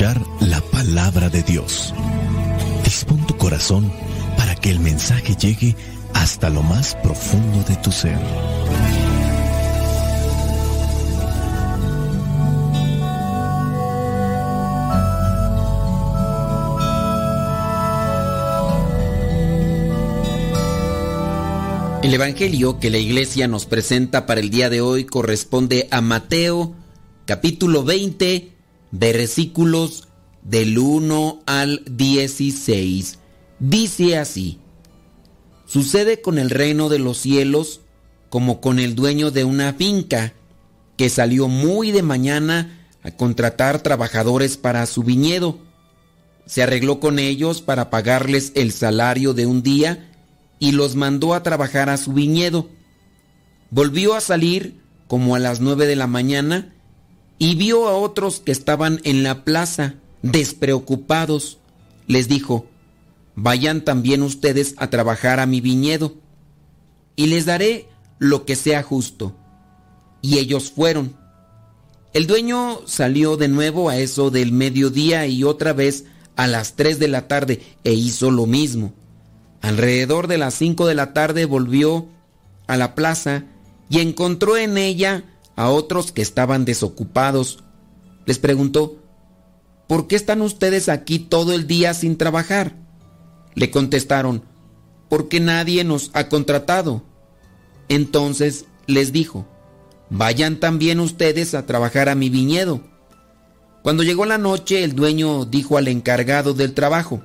La 0.00 0.60
palabra 0.60 1.28
de 1.28 1.42
Dios. 1.42 1.92
Dispón 2.84 3.26
tu 3.26 3.36
corazón 3.36 3.92
para 4.36 4.54
que 4.54 4.70
el 4.70 4.78
mensaje 4.78 5.34
llegue 5.34 5.74
hasta 6.14 6.50
lo 6.50 6.62
más 6.62 6.94
profundo 7.02 7.64
de 7.68 7.74
tu 7.78 7.90
ser. 7.90 8.16
El 22.04 22.14
Evangelio 22.14 22.78
que 22.78 22.90
la 22.90 22.98
iglesia 22.98 23.48
nos 23.48 23.66
presenta 23.66 24.26
para 24.26 24.38
el 24.38 24.50
día 24.50 24.70
de 24.70 24.80
hoy 24.80 25.06
corresponde 25.06 25.88
a 25.90 26.00
Mateo 26.00 26.72
capítulo 27.26 27.82
20 27.82 28.57
versículos 28.90 30.08
del 30.42 30.78
1 30.78 31.42
al 31.46 31.82
16. 31.90 33.18
Dice 33.58 34.16
así, 34.16 34.58
sucede 35.66 36.20
con 36.20 36.38
el 36.38 36.50
reino 36.50 36.88
de 36.88 36.98
los 36.98 37.18
cielos 37.18 37.80
como 38.30 38.60
con 38.60 38.78
el 38.78 38.94
dueño 38.94 39.30
de 39.30 39.44
una 39.44 39.72
finca 39.72 40.34
que 40.96 41.08
salió 41.08 41.48
muy 41.48 41.92
de 41.92 42.02
mañana 42.02 42.86
a 43.02 43.10
contratar 43.10 43.80
trabajadores 43.82 44.56
para 44.56 44.84
su 44.86 45.02
viñedo. 45.02 45.58
Se 46.46 46.62
arregló 46.62 47.00
con 47.00 47.18
ellos 47.18 47.62
para 47.62 47.90
pagarles 47.90 48.52
el 48.54 48.72
salario 48.72 49.34
de 49.34 49.46
un 49.46 49.62
día 49.62 50.10
y 50.58 50.72
los 50.72 50.96
mandó 50.96 51.34
a 51.34 51.42
trabajar 51.42 51.88
a 51.88 51.96
su 51.96 52.12
viñedo. 52.12 52.68
Volvió 53.70 54.14
a 54.14 54.20
salir 54.20 54.80
como 55.06 55.34
a 55.34 55.38
las 55.38 55.60
nueve 55.60 55.86
de 55.86 55.96
la 55.96 56.06
mañana 56.06 56.74
y 57.38 57.54
vio 57.54 57.88
a 57.88 57.94
otros 57.94 58.40
que 58.40 58.52
estaban 58.52 59.00
en 59.04 59.22
la 59.22 59.44
plaza, 59.44 59.94
despreocupados. 60.22 61.58
Les 62.06 62.28
dijo, 62.28 62.66
vayan 63.34 63.84
también 63.84 64.22
ustedes 64.22 64.74
a 64.78 64.90
trabajar 64.90 65.40
a 65.40 65.46
mi 65.46 65.60
viñedo, 65.60 66.14
y 67.16 67.26
les 67.26 67.46
daré 67.46 67.88
lo 68.18 68.44
que 68.44 68.56
sea 68.56 68.82
justo. 68.82 69.34
Y 70.22 70.38
ellos 70.38 70.70
fueron. 70.70 71.16
El 72.12 72.26
dueño 72.26 72.80
salió 72.86 73.36
de 73.36 73.48
nuevo 73.48 73.90
a 73.90 73.98
eso 73.98 74.30
del 74.30 74.52
mediodía 74.52 75.26
y 75.26 75.44
otra 75.44 75.72
vez 75.72 76.04
a 76.36 76.46
las 76.46 76.74
tres 76.74 76.98
de 76.98 77.08
la 77.08 77.28
tarde 77.28 77.60
e 77.84 77.92
hizo 77.92 78.30
lo 78.30 78.46
mismo. 78.46 78.94
Alrededor 79.60 80.26
de 80.28 80.38
las 80.38 80.54
cinco 80.54 80.86
de 80.86 80.94
la 80.94 81.12
tarde 81.12 81.44
volvió 81.44 82.06
a 82.66 82.76
la 82.76 82.94
plaza 82.94 83.44
y 83.90 84.00
encontró 84.00 84.56
en 84.56 84.78
ella 84.78 85.24
a 85.58 85.70
otros 85.70 86.12
que 86.12 86.22
estaban 86.22 86.64
desocupados. 86.64 87.64
Les 88.26 88.38
preguntó, 88.38 89.02
¿por 89.88 90.06
qué 90.06 90.14
están 90.14 90.40
ustedes 90.40 90.88
aquí 90.88 91.18
todo 91.18 91.52
el 91.52 91.66
día 91.66 91.94
sin 91.94 92.16
trabajar? 92.16 92.76
Le 93.56 93.68
contestaron, 93.72 94.44
porque 95.08 95.40
nadie 95.40 95.82
nos 95.82 96.12
ha 96.14 96.28
contratado. 96.28 97.02
Entonces 97.88 98.66
les 98.86 99.10
dijo, 99.10 99.48
vayan 100.10 100.60
también 100.60 101.00
ustedes 101.00 101.54
a 101.54 101.66
trabajar 101.66 102.08
a 102.08 102.14
mi 102.14 102.30
viñedo. 102.30 102.80
Cuando 103.82 104.04
llegó 104.04 104.26
la 104.26 104.38
noche, 104.38 104.84
el 104.84 104.94
dueño 104.94 105.44
dijo 105.44 105.76
al 105.76 105.88
encargado 105.88 106.54
del 106.54 106.72
trabajo, 106.72 107.20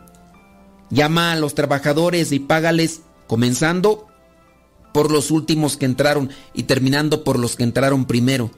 llama 0.89 1.33
a 1.33 1.35
los 1.35 1.53
trabajadores 1.53 2.31
y 2.31 2.39
págales, 2.39 3.03
comenzando 3.27 4.07
por 4.93 5.11
los 5.11 5.31
últimos 5.31 5.75
que 5.75 5.85
entraron 5.85 6.29
y 6.53 6.63
terminando 6.63 7.23
por 7.23 7.39
los 7.39 7.55
que 7.55 7.63
entraron 7.63 8.05
primero. 8.05 8.51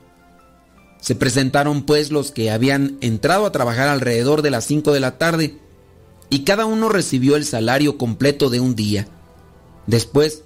Se 0.99 1.15
presentaron 1.15 1.83
pues 1.83 2.11
los 2.11 2.31
que 2.31 2.51
habían 2.51 2.97
entrado 3.01 3.45
a 3.45 3.51
trabajar 3.51 3.87
alrededor 3.87 4.41
de 4.41 4.51
las 4.51 4.65
5 4.65 4.91
de 4.91 4.99
la 4.99 5.17
tarde 5.17 5.57
y 6.29 6.39
cada 6.39 6.65
uno 6.65 6.89
recibió 6.89 7.35
el 7.35 7.45
salario 7.45 7.97
completo 7.97 8.49
de 8.49 8.59
un 8.59 8.75
día. 8.75 9.07
Después, 9.87 10.43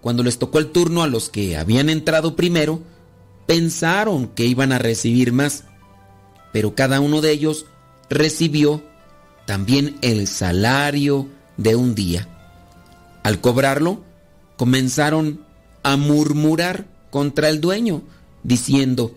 cuando 0.00 0.22
les 0.22 0.38
tocó 0.38 0.58
el 0.58 0.70
turno 0.70 1.02
a 1.02 1.08
los 1.08 1.30
que 1.30 1.56
habían 1.56 1.88
entrado 1.88 2.36
primero, 2.36 2.80
pensaron 3.46 4.28
que 4.28 4.46
iban 4.46 4.72
a 4.72 4.78
recibir 4.78 5.32
más, 5.32 5.64
pero 6.52 6.74
cada 6.74 7.00
uno 7.00 7.20
de 7.20 7.30
ellos 7.30 7.66
recibió 8.08 8.82
también 9.46 9.96
el 10.02 10.26
salario 10.26 11.28
de 11.56 11.76
un 11.76 11.94
día. 11.94 12.28
Al 13.22 13.40
cobrarlo, 13.40 14.02
comenzaron 14.60 15.40
a 15.82 15.96
murmurar 15.96 16.86
contra 17.08 17.48
el 17.48 17.62
dueño, 17.62 18.02
diciendo, 18.42 19.14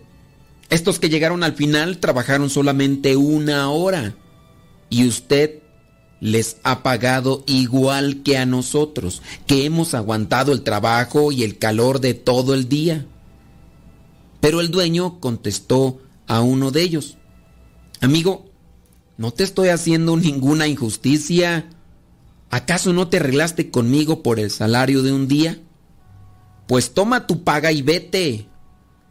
estos 0.70 0.98
que 0.98 1.10
llegaron 1.10 1.44
al 1.44 1.52
final 1.52 1.98
trabajaron 1.98 2.48
solamente 2.48 3.14
una 3.14 3.68
hora 3.68 4.16
y 4.88 5.06
usted 5.06 5.58
les 6.18 6.56
ha 6.62 6.82
pagado 6.82 7.44
igual 7.46 8.22
que 8.22 8.38
a 8.38 8.46
nosotros, 8.46 9.20
que 9.46 9.66
hemos 9.66 9.92
aguantado 9.92 10.50
el 10.50 10.62
trabajo 10.62 11.30
y 11.30 11.42
el 11.42 11.58
calor 11.58 12.00
de 12.00 12.14
todo 12.14 12.54
el 12.54 12.66
día. 12.66 13.04
Pero 14.40 14.62
el 14.62 14.70
dueño 14.70 15.20
contestó 15.20 16.00
a 16.26 16.40
uno 16.40 16.70
de 16.70 16.80
ellos, 16.80 17.18
amigo, 18.00 18.46
no 19.18 19.30
te 19.30 19.44
estoy 19.44 19.68
haciendo 19.68 20.16
ninguna 20.16 20.68
injusticia. 20.68 21.68
¿Acaso 22.54 22.92
no 22.92 23.08
te 23.08 23.16
arreglaste 23.16 23.72
conmigo 23.72 24.22
por 24.22 24.38
el 24.38 24.48
salario 24.48 25.02
de 25.02 25.10
un 25.10 25.26
día? 25.26 25.58
Pues 26.68 26.94
toma 26.94 27.26
tu 27.26 27.42
paga 27.42 27.72
y 27.72 27.82
vete. 27.82 28.46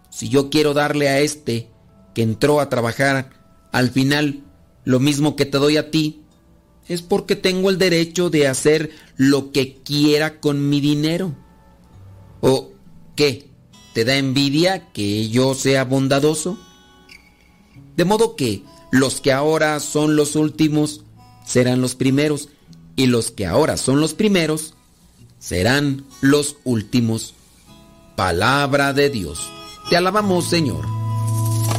Si 0.09 0.29
yo 0.29 0.49
quiero 0.49 0.73
darle 0.73 1.09
a 1.09 1.19
este 1.19 1.67
que 2.15 2.21
entró 2.21 2.61
a 2.61 2.69
trabajar 2.69 3.31
al 3.73 3.89
final 3.89 4.45
lo 4.85 5.01
mismo 5.01 5.35
que 5.35 5.45
te 5.45 5.57
doy 5.57 5.75
a 5.75 5.91
ti, 5.91 6.21
es 6.87 7.01
porque 7.01 7.35
tengo 7.35 7.69
el 7.69 7.77
derecho 7.77 8.29
de 8.29 8.47
hacer 8.47 8.91
lo 9.17 9.51
que 9.51 9.75
quiera 9.83 10.39
con 10.39 10.69
mi 10.69 10.79
dinero. 10.79 11.35
¿O 12.39 12.71
qué? 13.17 13.49
¿Te 13.93 14.05
da 14.05 14.15
envidia 14.15 14.93
que 14.93 15.27
yo 15.27 15.53
sea 15.53 15.83
bondadoso? 15.83 16.57
De 17.97 18.05
modo 18.05 18.37
que 18.37 18.63
los 18.89 19.19
que 19.19 19.33
ahora 19.33 19.81
son 19.81 20.15
los 20.15 20.37
últimos 20.37 21.03
serán 21.45 21.81
los 21.81 21.95
primeros 21.95 22.47
y 22.95 23.07
los 23.07 23.31
que 23.31 23.45
ahora 23.45 23.77
son 23.77 23.99
los 23.99 24.13
primeros 24.13 24.73
serán 25.39 26.05
los 26.21 26.57
últimos. 26.63 27.33
Palabra 28.15 28.93
de 28.93 29.09
Dios. 29.09 29.49
Te 29.89 29.97
alabamos, 29.97 30.45
Señor. 30.45 30.85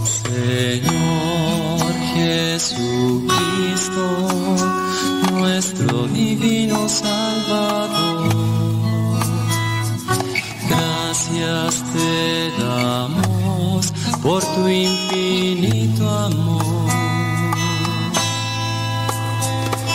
Señor 0.04 1.92
Jesucristo, 2.14 3.28
nuestro 5.32 6.06
divino 6.08 6.88
Salvador, 6.88 8.34
gracias 10.68 11.84
te 11.92 12.50
damos 12.62 13.92
por 14.22 14.42
tu 14.42 14.68
infinito 14.68 16.08
amor. 16.10 16.83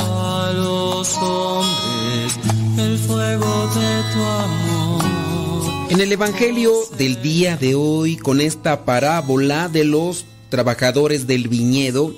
a 0.00 0.52
los 0.54 1.16
hombres 1.18 2.38
el 2.78 2.98
fuego 2.98 3.68
de 3.74 4.02
tu 4.12 4.22
amor. 4.22 5.90
En 5.90 6.00
el 6.00 6.12
Evangelio 6.12 6.72
del 6.98 7.20
día 7.22 7.56
de 7.56 7.74
hoy, 7.74 8.16
con 8.16 8.40
esta 8.40 8.84
parábola 8.84 9.68
de 9.68 9.84
los 9.84 10.24
trabajadores 10.48 11.26
del 11.26 11.48
viñedo, 11.48 12.14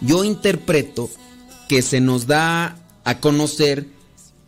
yo 0.00 0.24
interpreto 0.24 1.10
que 1.68 1.82
se 1.82 2.00
nos 2.00 2.26
da 2.26 2.76
a 3.04 3.18
conocer 3.20 3.86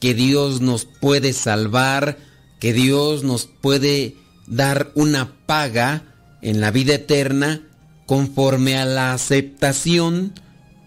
que 0.00 0.14
Dios 0.14 0.60
nos 0.60 0.84
puede 0.84 1.32
salvar, 1.32 2.18
que 2.60 2.72
Dios 2.72 3.22
nos 3.22 3.46
puede 3.46 4.16
dar 4.46 4.90
una 4.94 5.32
paga 5.46 6.02
en 6.42 6.60
la 6.60 6.70
vida 6.70 6.94
eterna 6.94 7.62
conforme 8.06 8.76
a 8.76 8.84
la 8.84 9.12
aceptación 9.12 10.34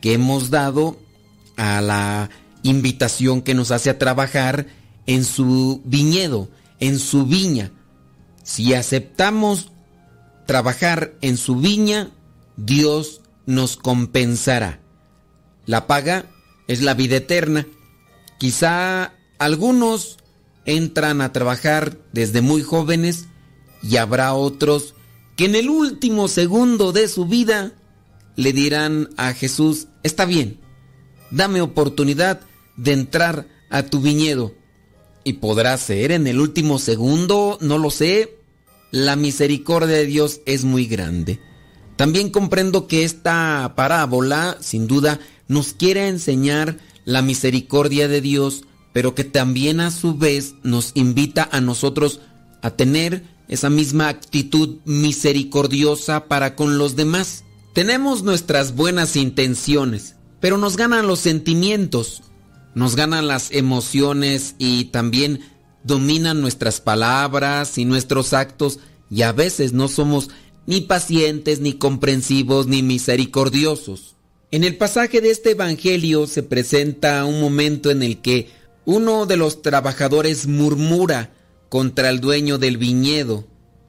que 0.01 0.13
hemos 0.13 0.49
dado 0.49 0.97
a 1.55 1.81
la 1.81 2.29
invitación 2.63 3.41
que 3.41 3.53
nos 3.53 3.71
hace 3.71 3.89
a 3.89 3.97
trabajar 3.97 4.67
en 5.05 5.23
su 5.23 5.81
viñedo, 5.85 6.49
en 6.79 6.99
su 6.99 7.25
viña. 7.25 7.71
Si 8.43 8.73
aceptamos 8.73 9.71
trabajar 10.45 11.13
en 11.21 11.37
su 11.37 11.55
viña, 11.55 12.11
Dios 12.55 13.21
nos 13.45 13.77
compensará. 13.77 14.79
La 15.65 15.87
paga 15.87 16.25
es 16.67 16.81
la 16.81 16.93
vida 16.93 17.17
eterna. 17.17 17.67
Quizá 18.39 19.13
algunos 19.39 20.17
entran 20.65 21.21
a 21.21 21.31
trabajar 21.31 21.97
desde 22.11 22.41
muy 22.41 22.61
jóvenes 22.61 23.27
y 23.81 23.97
habrá 23.97 24.33
otros 24.33 24.95
que 25.35 25.45
en 25.45 25.55
el 25.55 25.69
último 25.69 26.27
segundo 26.27 26.91
de 26.91 27.07
su 27.07 27.25
vida 27.25 27.73
le 28.37 28.53
dirán 28.53 29.09
a 29.17 29.33
Jesús, 29.33 29.87
está 30.03 30.25
bien, 30.25 30.61
dame 31.31 31.59
oportunidad 31.59 32.39
de 32.77 32.93
entrar 32.93 33.47
a 33.69 33.83
tu 33.83 33.99
viñedo. 33.99 34.53
Y 35.25 35.33
podrá 35.33 35.77
ser 35.77 36.13
en 36.13 36.25
el 36.27 36.39
último 36.39 36.79
segundo, 36.79 37.57
no 37.59 37.77
lo 37.77 37.89
sé. 37.89 38.37
La 38.91 39.17
misericordia 39.17 39.97
de 39.97 40.05
Dios 40.05 40.39
es 40.45 40.63
muy 40.63 40.85
grande. 40.85 41.41
También 41.97 42.29
comprendo 42.29 42.87
que 42.87 43.03
esta 43.03 43.73
parábola, 43.75 44.57
sin 44.61 44.87
duda, 44.87 45.19
nos 45.49 45.73
quiere 45.73 46.07
enseñar 46.07 46.77
la 47.03 47.21
misericordia 47.21 48.07
de 48.07 48.21
Dios, 48.21 48.63
pero 48.93 49.15
que 49.15 49.23
también 49.23 49.81
a 49.81 49.91
su 49.91 50.15
vez 50.15 50.53
nos 50.63 50.91
invita 50.93 51.49
a 51.51 51.59
nosotros 51.59 52.21
a 52.61 52.71
tener 52.71 53.23
esa 53.47 53.69
misma 53.69 54.09
actitud 54.09 54.77
misericordiosa 54.85 56.25
para 56.25 56.55
con 56.55 56.77
los 56.77 56.95
demás. 56.95 57.43
Tenemos 57.77 58.23
nuestras 58.23 58.73
buenas 58.73 59.15
intenciones, 59.15 60.15
pero 60.39 60.57
nos 60.57 60.77
ganan 60.77 61.05
los 61.05 61.19
sentimientos, 61.19 62.23
nos 62.73 62.95
ganan 62.95 63.27
las 63.27 63.51
emociones 63.51 64.55
y 64.57 64.85
también 64.85 65.41
dominan 65.83 66.41
nuestras 66.41 66.81
palabras 66.81 67.77
y 67.77 67.85
nuestros 67.85 68.33
actos 68.33 68.79
y 69.11 69.21
a 69.21 69.31
veces 69.31 69.73
no 69.73 69.89
somos 69.89 70.31
ni 70.65 70.81
pacientes, 70.81 71.59
ni 71.59 71.73
comprensivos, 71.73 72.65
ni 72.65 72.81
misericordiosos. 72.81 74.15
En 74.49 74.63
el 74.63 74.75
pasaje 74.77 75.21
de 75.21 75.29
este 75.29 75.51
Evangelio 75.51 76.25
se 76.25 76.41
presenta 76.41 77.25
un 77.25 77.39
momento 77.39 77.91
en 77.91 78.01
el 78.01 78.23
que 78.23 78.49
uno 78.85 79.27
de 79.27 79.37
los 79.37 79.61
trabajadores 79.61 80.47
murmura 80.47 81.31
contra 81.69 82.09
el 82.09 82.21
dueño 82.21 82.57
del 82.57 82.77
viñedo. 82.77 83.45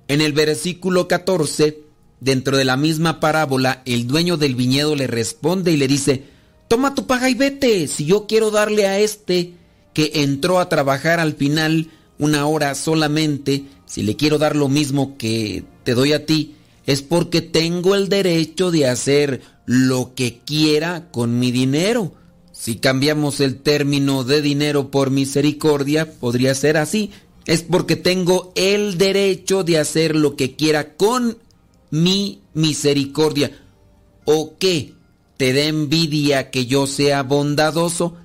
En 0.09 0.21
el 0.21 0.35
versículo 0.35 1.09
14, 1.09 1.88
dentro 2.21 2.57
de 2.57 2.65
la 2.65 2.77
misma 2.77 3.21
parábola, 3.21 3.83
el 3.85 4.07
dueño 4.07 4.37
del 4.37 4.55
viñedo 4.55 4.95
le 4.97 5.07
responde 5.07 5.73
y 5.73 5.77
le 5.77 5.89
dice, 5.89 6.25
toma 6.69 6.95
tu 6.95 7.07
paga 7.07 7.31
y 7.31 7.35
vete, 7.35 7.89
si 7.89 8.05
yo 8.05 8.27
quiero 8.27 8.51
darle 8.51 8.87
a 8.87 8.99
este 8.99 9.55
que 9.95 10.11
entró 10.15 10.61
a 10.61 10.69
trabajar 10.69 11.21
al 11.21 11.35
final 11.35 11.91
una 12.19 12.47
hora 12.47 12.75
solamente, 12.75 13.65
si 13.87 14.03
le 14.03 14.17
quiero 14.17 14.39
dar 14.39 14.57
lo 14.57 14.69
mismo 14.69 15.17
que 15.17 15.65
te 15.85 15.95
doy 15.95 16.13
a 16.13 16.27
ti, 16.27 16.55
es 16.87 17.03
porque 17.03 17.43
tengo 17.43 17.95
el 17.95 18.09
derecho 18.09 18.71
de 18.71 18.87
hacer 18.87 19.43
lo 19.67 20.15
que 20.15 20.41
quiera 20.45 21.11
con 21.11 21.39
mi 21.39 21.53
dinero. 21.53 22.15
Si 22.53 22.77
cambiamos 22.77 23.41
el 23.41 23.61
término 23.61 24.25
de 24.25 24.41
dinero 24.41 24.91
por 24.91 25.11
misericordia, 25.11 26.11
podría 26.11 26.55
ser 26.55 26.77
así. 26.77 27.11
Es 27.45 27.63
porque 27.63 27.97
tengo 27.97 28.53
el 28.57 28.99
derecho 28.99 29.65
de 29.65 29.79
hacer 29.79 30.17
lo 30.17 30.35
que 30.35 30.57
quiera 30.57 30.97
con 30.97 31.39
mi 31.91 32.43
misericordia. 32.55 33.53
¿O 34.25 34.57
qué? 34.59 34.95
¿Te 35.37 35.53
da 35.53 35.63
envidia 35.63 36.51
que 36.51 36.67
yo 36.67 36.87
sea 36.87 37.23
bondadoso? 37.23 38.17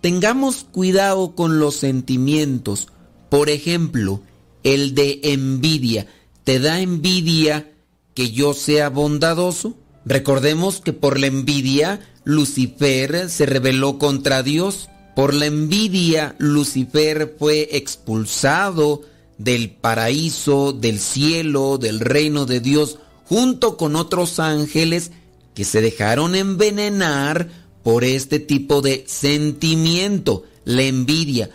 Tengamos 0.00 0.64
cuidado 0.70 1.34
con 1.34 1.58
los 1.58 1.76
sentimientos. 1.76 2.88
Por 3.28 3.50
ejemplo, 3.50 4.22
el 4.62 4.94
de 4.94 5.20
envidia. 5.22 6.06
¿Te 6.44 6.58
da 6.58 6.80
envidia 6.80 7.72
que 8.14 8.30
yo 8.32 8.54
sea 8.54 8.88
bondadoso? 8.88 9.76
Recordemos 10.04 10.80
que 10.80 10.92
por 10.92 11.18
la 11.18 11.26
envidia 11.26 12.00
Lucifer 12.24 13.30
se 13.30 13.46
rebeló 13.46 13.98
contra 13.98 14.42
Dios. 14.42 14.88
Por 15.16 15.32
la 15.32 15.46
envidia 15.46 16.34
Lucifer 16.38 17.36
fue 17.38 17.68
expulsado 17.72 19.02
del 19.38 19.70
paraíso, 19.70 20.72
del 20.72 20.98
cielo, 20.98 21.78
del 21.78 22.00
reino 22.00 22.46
de 22.46 22.60
Dios, 22.60 22.98
junto 23.34 23.76
con 23.76 23.96
otros 23.96 24.38
ángeles 24.38 25.10
que 25.54 25.64
se 25.64 25.80
dejaron 25.80 26.36
envenenar 26.36 27.48
por 27.82 28.04
este 28.04 28.38
tipo 28.38 28.80
de 28.80 29.02
sentimiento, 29.08 30.44
la 30.64 30.84
envidia. 30.84 31.50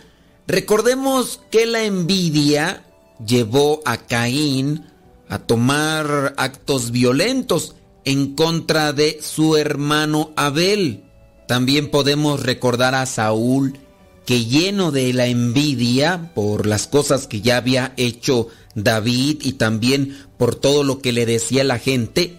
Recordemos 0.46 1.40
que 1.50 1.64
la 1.64 1.82
envidia 1.82 2.84
llevó 3.26 3.80
a 3.86 3.96
Caín 3.96 4.88
a 5.30 5.38
tomar 5.38 6.34
actos 6.36 6.90
violentos 6.90 7.76
en 8.04 8.34
contra 8.34 8.92
de 8.92 9.18
su 9.22 9.56
hermano 9.56 10.32
Abel. 10.36 11.04
También 11.48 11.90
podemos 11.90 12.42
recordar 12.42 12.94
a 12.94 13.06
Saúl 13.06 13.78
que 14.26 14.44
lleno 14.44 14.90
de 14.90 15.14
la 15.14 15.28
envidia 15.28 16.30
por 16.34 16.66
las 16.66 16.86
cosas 16.86 17.26
que 17.26 17.40
ya 17.40 17.56
había 17.56 17.94
hecho 17.96 18.48
David 18.74 19.38
y 19.44 19.54
también 19.54 20.29
por 20.40 20.54
todo 20.54 20.84
lo 20.84 21.00
que 21.00 21.12
le 21.12 21.26
decía 21.26 21.64
la 21.64 21.78
gente, 21.78 22.38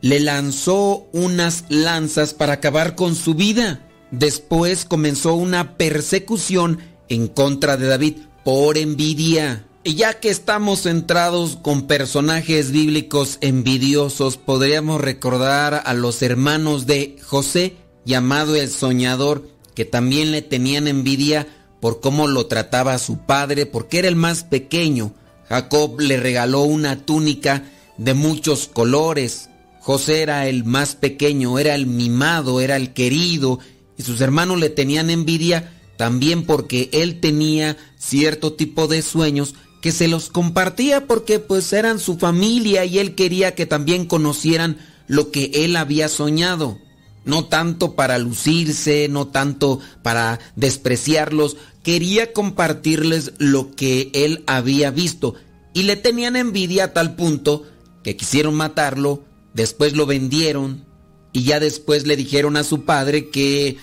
le 0.00 0.20
lanzó 0.20 1.06
unas 1.12 1.66
lanzas 1.68 2.32
para 2.32 2.54
acabar 2.54 2.94
con 2.94 3.14
su 3.14 3.34
vida. 3.34 3.86
Después 4.10 4.86
comenzó 4.86 5.34
una 5.34 5.76
persecución 5.76 6.78
en 7.10 7.28
contra 7.28 7.76
de 7.76 7.88
David 7.88 8.14
por 8.42 8.78
envidia. 8.78 9.66
Y 9.84 9.96
ya 9.96 10.18
que 10.18 10.30
estamos 10.30 10.84
centrados 10.84 11.58
con 11.60 11.82
personajes 11.86 12.70
bíblicos 12.70 13.36
envidiosos, 13.42 14.38
podríamos 14.38 15.02
recordar 15.02 15.82
a 15.84 15.92
los 15.92 16.22
hermanos 16.22 16.86
de 16.86 17.18
José, 17.22 17.76
llamado 18.06 18.56
el 18.56 18.70
soñador, 18.70 19.46
que 19.74 19.84
también 19.84 20.32
le 20.32 20.40
tenían 20.40 20.88
envidia 20.88 21.48
por 21.82 22.00
cómo 22.00 22.28
lo 22.28 22.46
trataba 22.46 22.96
su 22.96 23.18
padre, 23.18 23.66
porque 23.66 23.98
era 23.98 24.08
el 24.08 24.16
más 24.16 24.42
pequeño. 24.42 25.12
Jacob 25.52 26.00
le 26.00 26.16
regaló 26.16 26.62
una 26.62 27.04
túnica 27.04 27.64
de 27.98 28.14
muchos 28.14 28.68
colores. 28.68 29.50
José 29.80 30.22
era 30.22 30.48
el 30.48 30.64
más 30.64 30.94
pequeño, 30.94 31.58
era 31.58 31.74
el 31.74 31.86
mimado, 31.86 32.62
era 32.62 32.76
el 32.76 32.94
querido, 32.94 33.58
y 33.98 34.02
sus 34.02 34.22
hermanos 34.22 34.58
le 34.58 34.70
tenían 34.70 35.10
envidia 35.10 35.70
también 35.98 36.46
porque 36.46 36.88
él 36.94 37.20
tenía 37.20 37.76
cierto 37.98 38.54
tipo 38.54 38.86
de 38.86 39.02
sueños 39.02 39.54
que 39.82 39.92
se 39.92 40.08
los 40.08 40.30
compartía 40.30 41.06
porque 41.06 41.38
pues 41.38 41.70
eran 41.74 41.98
su 41.98 42.16
familia 42.16 42.86
y 42.86 42.98
él 42.98 43.14
quería 43.14 43.54
que 43.54 43.66
también 43.66 44.06
conocieran 44.06 44.78
lo 45.06 45.30
que 45.30 45.50
él 45.52 45.76
había 45.76 46.08
soñado. 46.08 46.78
No 47.26 47.44
tanto 47.44 47.94
para 47.94 48.16
lucirse, 48.16 49.06
no 49.10 49.28
tanto 49.28 49.80
para 50.02 50.40
despreciarlos, 50.56 51.58
quería 51.82 52.32
compartirles 52.32 53.32
lo 53.38 53.74
que 53.74 54.10
él 54.14 54.44
había 54.46 54.90
visto 54.90 55.34
y 55.74 55.82
le 55.84 55.96
tenían 55.96 56.36
envidia 56.36 56.84
a 56.84 56.92
tal 56.92 57.16
punto 57.16 57.64
que 58.02 58.16
quisieron 58.16 58.54
matarlo, 58.54 59.24
después 59.54 59.94
lo 59.94 60.06
vendieron 60.06 60.84
y 61.32 61.44
ya 61.44 61.60
después 61.60 62.06
le 62.06 62.16
dijeron 62.16 62.56
a 62.56 62.64
su 62.64 62.84
padre 62.84 63.30
que 63.30 63.78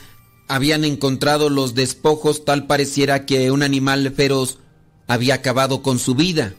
habían 0.47 0.84
encontrado 0.84 1.49
los 1.49 1.76
despojos 1.76 2.45
tal 2.45 2.67
pareciera 2.67 3.26
que 3.26 3.51
un 3.51 3.63
animal 3.63 4.11
feroz 4.15 4.59
había 5.07 5.35
acabado 5.35 5.81
con 5.81 5.99
su 5.99 6.15
vida. 6.15 6.53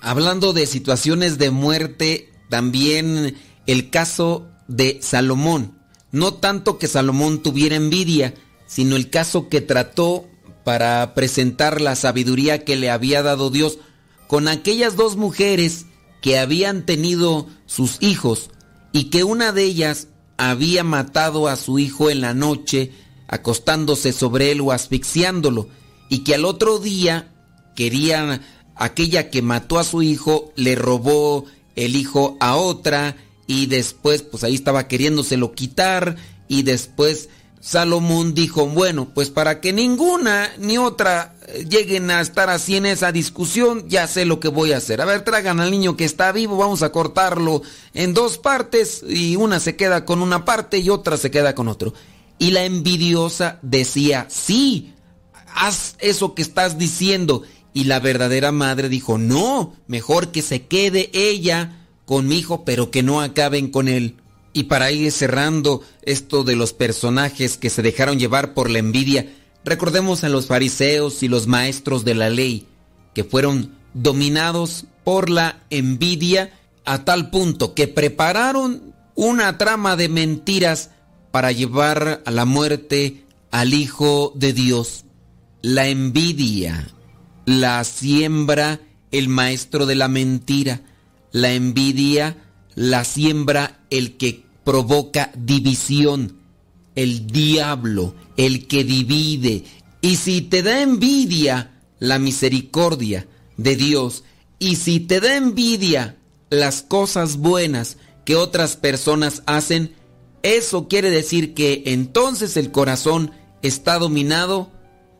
Hablando 0.00 0.52
de 0.52 0.66
situaciones 0.66 1.38
de 1.38 1.50
muerte, 1.50 2.32
también 2.48 3.36
el 3.66 3.90
caso 3.90 4.46
de 4.68 4.98
Salomón. 5.02 5.78
No 6.12 6.34
tanto 6.34 6.78
que 6.78 6.86
Salomón 6.86 7.42
tuviera 7.42 7.76
envidia, 7.76 8.34
sino 8.66 8.96
el 8.96 9.10
caso 9.10 9.48
que 9.48 9.60
trató 9.60 10.28
para 10.66 11.14
presentar 11.14 11.80
la 11.80 11.94
sabiduría 11.94 12.64
que 12.64 12.74
le 12.74 12.90
había 12.90 13.22
dado 13.22 13.50
Dios 13.50 13.78
con 14.26 14.48
aquellas 14.48 14.96
dos 14.96 15.14
mujeres 15.14 15.86
que 16.20 16.40
habían 16.40 16.84
tenido 16.84 17.46
sus 17.66 17.98
hijos 18.00 18.50
y 18.90 19.04
que 19.04 19.22
una 19.22 19.52
de 19.52 19.62
ellas 19.62 20.08
había 20.38 20.82
matado 20.82 21.46
a 21.46 21.54
su 21.54 21.78
hijo 21.78 22.10
en 22.10 22.20
la 22.20 22.34
noche 22.34 22.90
acostándose 23.28 24.12
sobre 24.12 24.50
él 24.50 24.60
o 24.60 24.72
asfixiándolo 24.72 25.68
y 26.08 26.24
que 26.24 26.34
al 26.34 26.44
otro 26.44 26.80
día 26.80 27.32
querían, 27.76 28.42
aquella 28.74 29.30
que 29.30 29.42
mató 29.42 29.78
a 29.78 29.84
su 29.84 30.02
hijo, 30.02 30.52
le 30.56 30.74
robó 30.74 31.44
el 31.76 31.94
hijo 31.94 32.36
a 32.40 32.56
otra 32.56 33.14
y 33.46 33.66
después 33.66 34.22
pues 34.22 34.42
ahí 34.42 34.56
estaba 34.56 34.88
queriéndoselo 34.88 35.52
quitar 35.52 36.16
y 36.48 36.64
después 36.64 37.28
Salomón 37.66 38.32
dijo, 38.32 38.68
bueno, 38.68 39.08
pues 39.12 39.30
para 39.30 39.60
que 39.60 39.72
ninguna 39.72 40.52
ni 40.56 40.78
otra 40.78 41.34
eh, 41.48 41.66
lleguen 41.68 42.12
a 42.12 42.20
estar 42.20 42.48
así 42.48 42.76
en 42.76 42.86
esa 42.86 43.10
discusión, 43.10 43.88
ya 43.88 44.06
sé 44.06 44.24
lo 44.24 44.38
que 44.38 44.46
voy 44.46 44.70
a 44.70 44.76
hacer. 44.76 45.00
A 45.00 45.04
ver, 45.04 45.24
traigan 45.24 45.58
al 45.58 45.72
niño 45.72 45.96
que 45.96 46.04
está 46.04 46.30
vivo, 46.30 46.56
vamos 46.56 46.84
a 46.84 46.92
cortarlo 46.92 47.62
en 47.92 48.14
dos 48.14 48.38
partes 48.38 49.02
y 49.08 49.34
una 49.34 49.58
se 49.58 49.74
queda 49.74 50.04
con 50.04 50.22
una 50.22 50.44
parte 50.44 50.78
y 50.78 50.90
otra 50.90 51.16
se 51.16 51.32
queda 51.32 51.56
con 51.56 51.66
otro. 51.66 51.92
Y 52.38 52.52
la 52.52 52.62
envidiosa 52.64 53.58
decía, 53.62 54.26
sí, 54.30 54.94
haz 55.52 55.96
eso 55.98 56.36
que 56.36 56.42
estás 56.42 56.78
diciendo. 56.78 57.42
Y 57.74 57.84
la 57.84 57.98
verdadera 57.98 58.52
madre 58.52 58.88
dijo, 58.88 59.18
no, 59.18 59.74
mejor 59.88 60.30
que 60.30 60.42
se 60.42 60.66
quede 60.68 61.10
ella 61.12 61.84
con 62.04 62.28
mi 62.28 62.38
hijo, 62.38 62.64
pero 62.64 62.92
que 62.92 63.02
no 63.02 63.20
acaben 63.20 63.72
con 63.72 63.88
él. 63.88 64.18
Y 64.56 64.64
para 64.64 64.90
ir 64.90 65.12
cerrando 65.12 65.82
esto 66.00 66.42
de 66.42 66.56
los 66.56 66.72
personajes 66.72 67.58
que 67.58 67.68
se 67.68 67.82
dejaron 67.82 68.18
llevar 68.18 68.54
por 68.54 68.70
la 68.70 68.78
envidia, 68.78 69.30
recordemos 69.66 70.24
a 70.24 70.30
los 70.30 70.46
fariseos 70.46 71.22
y 71.22 71.28
los 71.28 71.46
maestros 71.46 72.06
de 72.06 72.14
la 72.14 72.30
ley, 72.30 72.66
que 73.14 73.22
fueron 73.22 73.74
dominados 73.92 74.86
por 75.04 75.28
la 75.28 75.60
envidia 75.68 76.58
a 76.86 77.04
tal 77.04 77.28
punto 77.28 77.74
que 77.74 77.86
prepararon 77.86 78.94
una 79.14 79.58
trama 79.58 79.94
de 79.94 80.08
mentiras 80.08 80.88
para 81.32 81.52
llevar 81.52 82.22
a 82.24 82.30
la 82.30 82.46
muerte 82.46 83.26
al 83.50 83.74
Hijo 83.74 84.32
de 84.36 84.54
Dios. 84.54 85.04
La 85.60 85.86
envidia 85.88 86.88
la 87.44 87.84
siembra 87.84 88.80
el 89.12 89.28
maestro 89.28 89.84
de 89.84 89.96
la 89.96 90.08
mentira. 90.08 90.80
La 91.30 91.52
envidia 91.52 92.38
la 92.74 93.04
siembra 93.04 93.80
el 93.90 94.16
que 94.16 94.45
provoca 94.66 95.30
división, 95.36 96.40
el 96.96 97.28
diablo, 97.28 98.16
el 98.36 98.66
que 98.66 98.82
divide. 98.82 99.62
Y 100.00 100.16
si 100.16 100.42
te 100.42 100.64
da 100.64 100.82
envidia 100.82 101.80
la 102.00 102.18
misericordia 102.18 103.28
de 103.56 103.76
Dios, 103.76 104.24
y 104.58 104.74
si 104.74 104.98
te 104.98 105.20
da 105.20 105.36
envidia 105.36 106.16
las 106.50 106.82
cosas 106.82 107.36
buenas 107.36 107.98
que 108.24 108.34
otras 108.34 108.74
personas 108.74 109.44
hacen, 109.46 109.94
eso 110.42 110.88
quiere 110.88 111.10
decir 111.10 111.54
que 111.54 111.84
entonces 111.86 112.56
el 112.56 112.72
corazón 112.72 113.30
está 113.62 114.00
dominado 114.00 114.72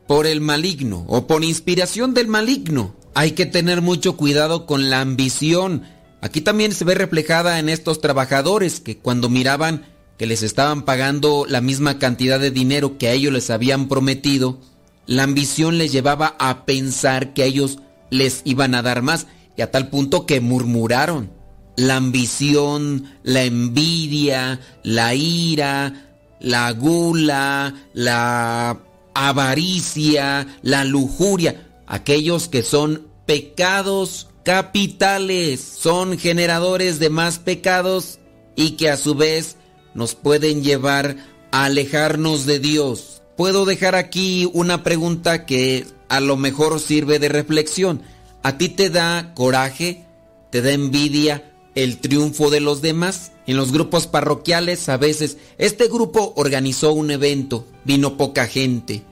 por 0.07 0.27
el 0.27 0.41
maligno 0.41 1.05
o 1.07 1.25
por 1.25 1.45
inspiración 1.45 2.13
del 2.13 2.27
maligno. 2.27 2.97
Hay 3.13 3.31
que 3.31 3.45
tener 3.45 3.81
mucho 3.81 4.17
cuidado 4.17 4.65
con 4.65 4.89
la 4.89 4.99
ambición. 4.99 5.83
Aquí 6.21 6.41
también 6.41 6.73
se 6.73 6.85
ve 6.85 6.95
reflejada 6.95 7.59
en 7.59 7.69
estos 7.69 8.01
trabajadores 8.01 8.79
que 8.79 8.97
cuando 8.97 9.29
miraban 9.29 9.85
que 10.17 10.25
les 10.25 10.41
estaban 10.41 10.83
pagando 10.83 11.45
la 11.47 11.61
misma 11.61 11.99
cantidad 11.99 12.39
de 12.39 12.49
dinero 12.49 12.97
que 12.97 13.07
a 13.07 13.13
ellos 13.13 13.31
les 13.31 13.49
habían 13.51 13.87
prometido, 13.87 14.59
la 15.05 15.23
ambición 15.23 15.77
les 15.77 15.91
llevaba 15.91 16.35
a 16.39 16.65
pensar 16.65 17.33
que 17.33 17.43
a 17.43 17.45
ellos 17.45 17.79
les 18.09 18.41
iban 18.45 18.73
a 18.73 18.81
dar 18.81 19.03
más 19.03 19.27
y 19.55 19.61
a 19.61 19.71
tal 19.71 19.89
punto 19.89 20.25
que 20.25 20.41
murmuraron. 20.41 21.31
La 21.75 21.97
ambición, 21.97 23.05
la 23.21 23.43
envidia, 23.43 24.59
la 24.83 25.13
ira, 25.13 26.07
la 26.39 26.71
gula, 26.71 27.75
la 27.93 28.79
avaricia, 29.13 30.47
la 30.63 30.83
lujuria, 30.83 31.67
aquellos 31.85 32.47
que 32.47 32.63
son 32.63 33.07
pecados 33.27 34.26
capitales, 34.47 35.59
son 35.59 36.17
generadores 36.17 36.99
de 36.99 37.09
más 37.09 37.37
pecados 37.37 38.19
y 38.55 38.77
que 38.77 38.89
a 38.89 38.95
su 38.95 39.13
vez 39.13 39.57
nos 39.93 40.15
pueden 40.15 40.63
llevar 40.63 41.17
a 41.51 41.65
alejarnos 41.65 42.45
de 42.45 42.59
Dios. 42.59 43.21
Puedo 43.35 43.65
dejar 43.65 43.95
aquí 43.95 44.49
una 44.53 44.83
pregunta 44.83 45.45
que 45.45 45.85
a 46.07 46.21
lo 46.21 46.37
mejor 46.37 46.79
sirve 46.79 47.19
de 47.19 47.27
reflexión. 47.27 48.03
¿A 48.41 48.57
ti 48.57 48.69
te 48.69 48.89
da 48.89 49.33
coraje, 49.35 50.05
te 50.49 50.61
da 50.61 50.71
envidia 50.71 51.51
el 51.75 51.97
triunfo 51.97 52.49
de 52.49 52.61
los 52.61 52.81
demás? 52.81 53.33
En 53.47 53.57
los 53.57 53.73
grupos 53.73 54.07
parroquiales 54.07 54.87
a 54.87 54.95
veces 54.95 55.37
este 55.57 55.89
grupo 55.89 56.31
organizó 56.37 56.93
un 56.93 57.11
evento, 57.11 57.67
vino 57.83 58.15
poca 58.15 58.47
gente. 58.47 59.03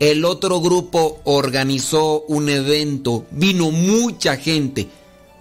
El 0.00 0.24
otro 0.24 0.60
grupo 0.60 1.20
organizó 1.24 2.22
un 2.28 2.48
evento, 2.48 3.26
vino 3.32 3.72
mucha 3.72 4.36
gente. 4.36 4.88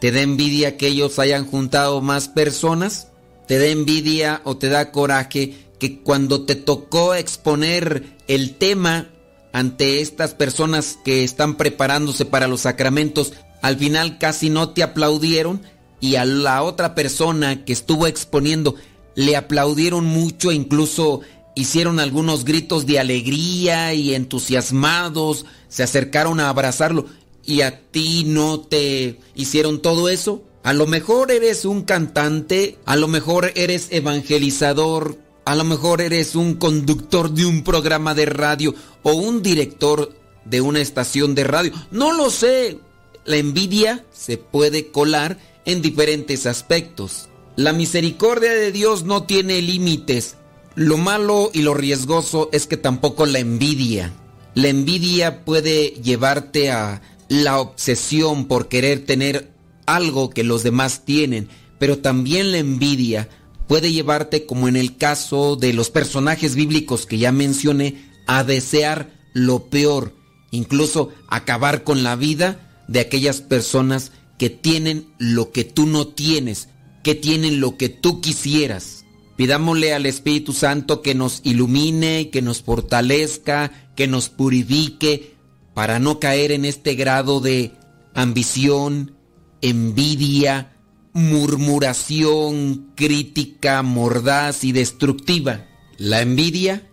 ¿Te 0.02 0.12
da 0.12 0.22
envidia 0.22 0.78
que 0.78 0.88
ellos 0.88 1.20
hayan 1.20 1.46
juntado 1.46 2.02
más 2.02 2.28
personas? 2.28 3.10
¿Te 3.48 3.60
da 3.60 3.68
envidia 3.68 4.42
o 4.46 4.58
te 4.58 4.70
da 4.70 4.92
coraje 4.92 5.54
que 5.80 6.00
cuando 6.00 6.46
te 6.46 6.56
tocó 6.56 7.14
exponer 7.14 8.18
el 8.28 8.56
tema 8.56 9.10
ante 9.54 10.02
estas 10.02 10.34
personas 10.34 10.98
que 11.06 11.24
están 11.24 11.56
preparándose 11.56 12.26
para 12.26 12.48
los 12.48 12.62
sacramentos, 12.62 13.34
al 13.62 13.78
final 13.78 14.18
casi 14.18 14.50
no 14.50 14.70
te 14.70 14.82
aplaudieron 14.82 15.62
y 16.00 16.16
a 16.16 16.26
la 16.26 16.64
otra 16.64 16.96
persona 16.96 17.64
que 17.64 17.74
estuvo 17.74 18.08
exponiendo 18.08 18.76
le 19.16 19.36
aplaudieron 19.36 20.06
mucho, 20.06 20.52
incluso 20.52 21.22
hicieron 21.58 22.00
algunos 22.00 22.46
gritos 22.46 22.86
de 22.86 23.00
alegría 23.00 23.94
y 23.94 24.14
entusiasmados, 24.14 25.46
se 25.68 25.84
acercaron 25.84 26.40
a 26.40 26.50
abrazarlo 26.50 27.06
y 27.44 27.62
a 27.62 27.82
ti 27.82 28.26
no 28.26 28.60
te 28.60 29.20
hicieron 29.34 29.82
todo 29.82 30.08
eso. 30.08 30.44
A 30.64 30.74
lo 30.74 30.86
mejor 30.86 31.32
eres 31.32 31.66
un 31.66 31.82
cantante, 31.82 32.78
a 32.86 32.96
lo 32.96 33.08
mejor 33.08 33.54
eres 33.56 33.88
evangelizador, 33.90 35.18
a 35.46 35.56
lo 35.56 35.64
mejor 35.64 36.02
eres 36.02 36.36
un 36.36 36.56
conductor 36.56 37.32
de 37.32 37.46
un 37.46 37.64
programa 37.64 38.14
de 38.14 38.26
radio 38.26 38.76
o 39.02 39.14
un 39.14 39.42
director 39.42 40.14
de 40.46 40.62
una 40.62 40.82
estación 40.82 41.34
de 41.36 41.44
radio. 41.46 41.72
No 41.90 42.12
lo 42.14 42.30
sé. 42.30 42.80
La 43.26 43.38
envidia 43.38 44.06
se 44.14 44.38
puede 44.38 44.92
colar 44.92 45.40
en 45.66 45.82
diferentes 45.82 46.46
aspectos. 46.46 47.30
La 47.56 47.74
misericordia 47.74 48.52
de 48.52 48.72
Dios 48.72 49.04
no 49.04 49.24
tiene 49.24 49.62
límites. 49.62 50.36
Lo 50.78 50.98
malo 50.98 51.50
y 51.56 51.64
lo 51.64 51.74
riesgoso 51.74 52.52
es 52.54 52.68
que 52.68 52.78
tampoco 52.78 53.26
la 53.26 53.40
envidia. 53.40 54.14
La 54.54 54.68
envidia 54.68 55.44
puede 55.44 55.88
llevarte 56.04 56.70
a 56.70 57.02
la 57.30 57.60
obsesión 57.60 58.46
por 58.46 58.68
querer 58.68 59.04
tener 59.04 59.52
algo 59.88 60.30
que 60.30 60.44
los 60.44 60.62
demás 60.62 61.04
tienen, 61.04 61.50
pero 61.80 61.98
también 61.98 62.52
la 62.52 62.60
envidia 62.60 63.28
puede 63.68 63.92
llevarte, 63.92 64.46
como 64.46 64.68
en 64.68 64.76
el 64.76 64.98
caso 64.98 65.56
de 65.56 65.74
los 65.74 65.90
personajes 65.90 66.54
bíblicos 66.54 67.08
que 67.08 67.18
ya 67.18 67.32
mencioné, 67.32 68.12
a 68.28 68.44
desear 68.44 69.10
lo 69.34 69.72
peor, 69.72 70.14
incluso 70.52 71.10
acabar 71.28 71.84
con 71.84 72.04
la 72.04 72.16
vida 72.16 72.84
de 72.88 73.00
aquellas 73.00 73.42
personas 73.42 74.12
que 74.38 74.52
tienen 74.52 75.08
lo 75.18 75.52
que 75.52 75.64
tú 75.64 75.88
no 75.88 76.06
tienes, 76.06 76.70
que 77.02 77.16
tienen 77.16 77.62
lo 77.62 77.78
que 77.78 77.90
tú 77.90 78.22
quisieras. 78.22 78.97
Pidámosle 79.38 79.94
al 79.94 80.08
Espíritu 80.08 80.52
Santo 80.52 81.02
que 81.02 81.14
nos 81.14 81.42
ilumine, 81.44 82.30
que 82.32 82.42
nos 82.42 82.64
fortalezca, 82.64 83.72
que 83.96 84.08
nos 84.08 84.30
purifique, 84.30 85.36
para 85.76 86.00
no 86.00 86.20
caer 86.20 86.52
en 86.52 86.66
este 86.66 86.96
grado 86.96 87.40
de 87.40 87.72
ambición, 88.16 89.16
envidia, 89.62 90.74
murmuración, 91.14 92.94
crítica, 92.96 93.84
mordaz 93.84 94.64
y 94.64 94.72
destructiva. 94.72 95.68
La 96.00 96.22
envidia, 96.22 96.90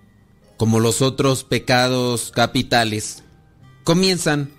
como 0.59 0.81
los 0.81 1.01
otros 1.01 1.45
pecados 1.45 2.31
capitales, 2.31 3.23
comienzan 3.85 4.51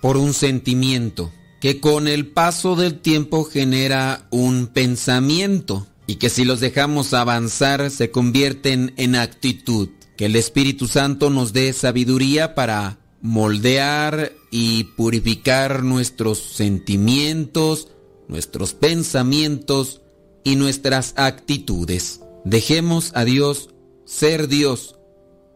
por 0.00 0.16
un 0.16 0.34
sentimiento 0.34 1.32
que 1.60 1.80
con 1.80 2.06
el 2.06 2.26
paso 2.28 2.76
del 2.76 3.00
tiempo 3.00 3.42
genera 3.42 4.28
un 4.30 4.68
pensamiento 4.68 5.88
y 6.06 6.16
que 6.16 6.30
si 6.30 6.44
los 6.44 6.60
dejamos 6.60 7.14
avanzar 7.14 7.90
se 7.90 8.10
convierten 8.10 8.92
en 8.96 9.16
actitud. 9.16 9.88
Que 10.16 10.26
el 10.26 10.36
Espíritu 10.36 10.86
Santo 10.86 11.30
nos 11.30 11.52
dé 11.52 11.72
sabiduría 11.72 12.54
para 12.54 12.98
moldear 13.20 14.32
y 14.50 14.84
purificar 14.84 15.82
nuestros 15.82 16.38
sentimientos, 16.38 17.88
nuestros 18.28 18.74
pensamientos 18.74 20.02
y 20.44 20.56
nuestras 20.56 21.14
actitudes. 21.16 22.20
Dejemos 22.44 23.10
a 23.14 23.24
Dios 23.24 23.70
ser 24.04 24.48
Dios 24.48 24.96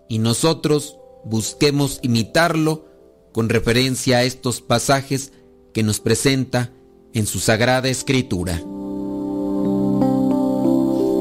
y 0.08 0.18
nosotros 0.18 0.96
busquemos 1.24 2.00
imitarlo 2.02 2.86
con 3.32 3.48
referencia 3.48 4.18
a 4.18 4.24
estos 4.24 4.62
pasajes 4.62 5.32
que 5.74 5.82
nos 5.82 6.00
presenta 6.00 6.72
en 7.12 7.26
su 7.26 7.38
sagrada 7.38 7.88
escritura. 7.88 8.62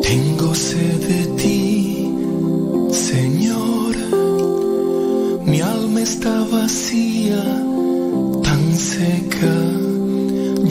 Tengo 0.07 0.55
sed 0.55 0.99
de 1.11 1.21
ti, 1.41 2.09
Señor. 2.91 3.93
Mi 5.45 5.59
alma 5.59 6.01
está 6.01 6.45
vacía, 6.49 7.43
tan 8.41 8.63
seca 8.73 9.55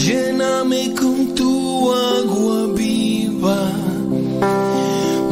Lléname 0.04 0.94
con 0.94 1.34
tu 1.34 1.92
agua 1.92 2.66
viva, 2.74 3.60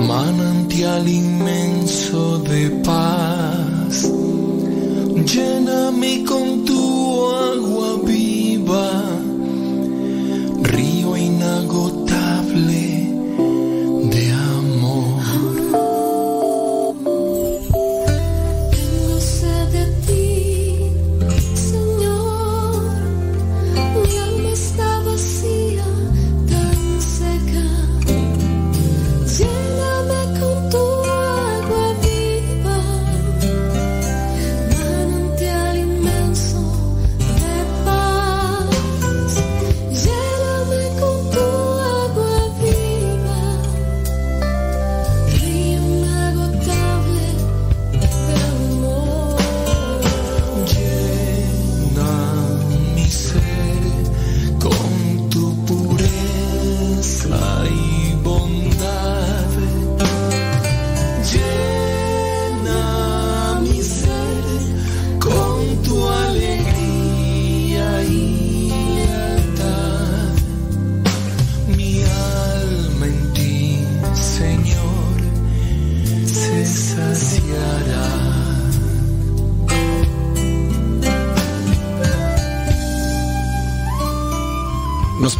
manantial 0.07 1.09
inmenso 1.09 2.39
de 2.51 2.63
paz. 2.85 3.95
Lléname 5.33 6.25
con 6.25 6.65
tu 6.67 6.74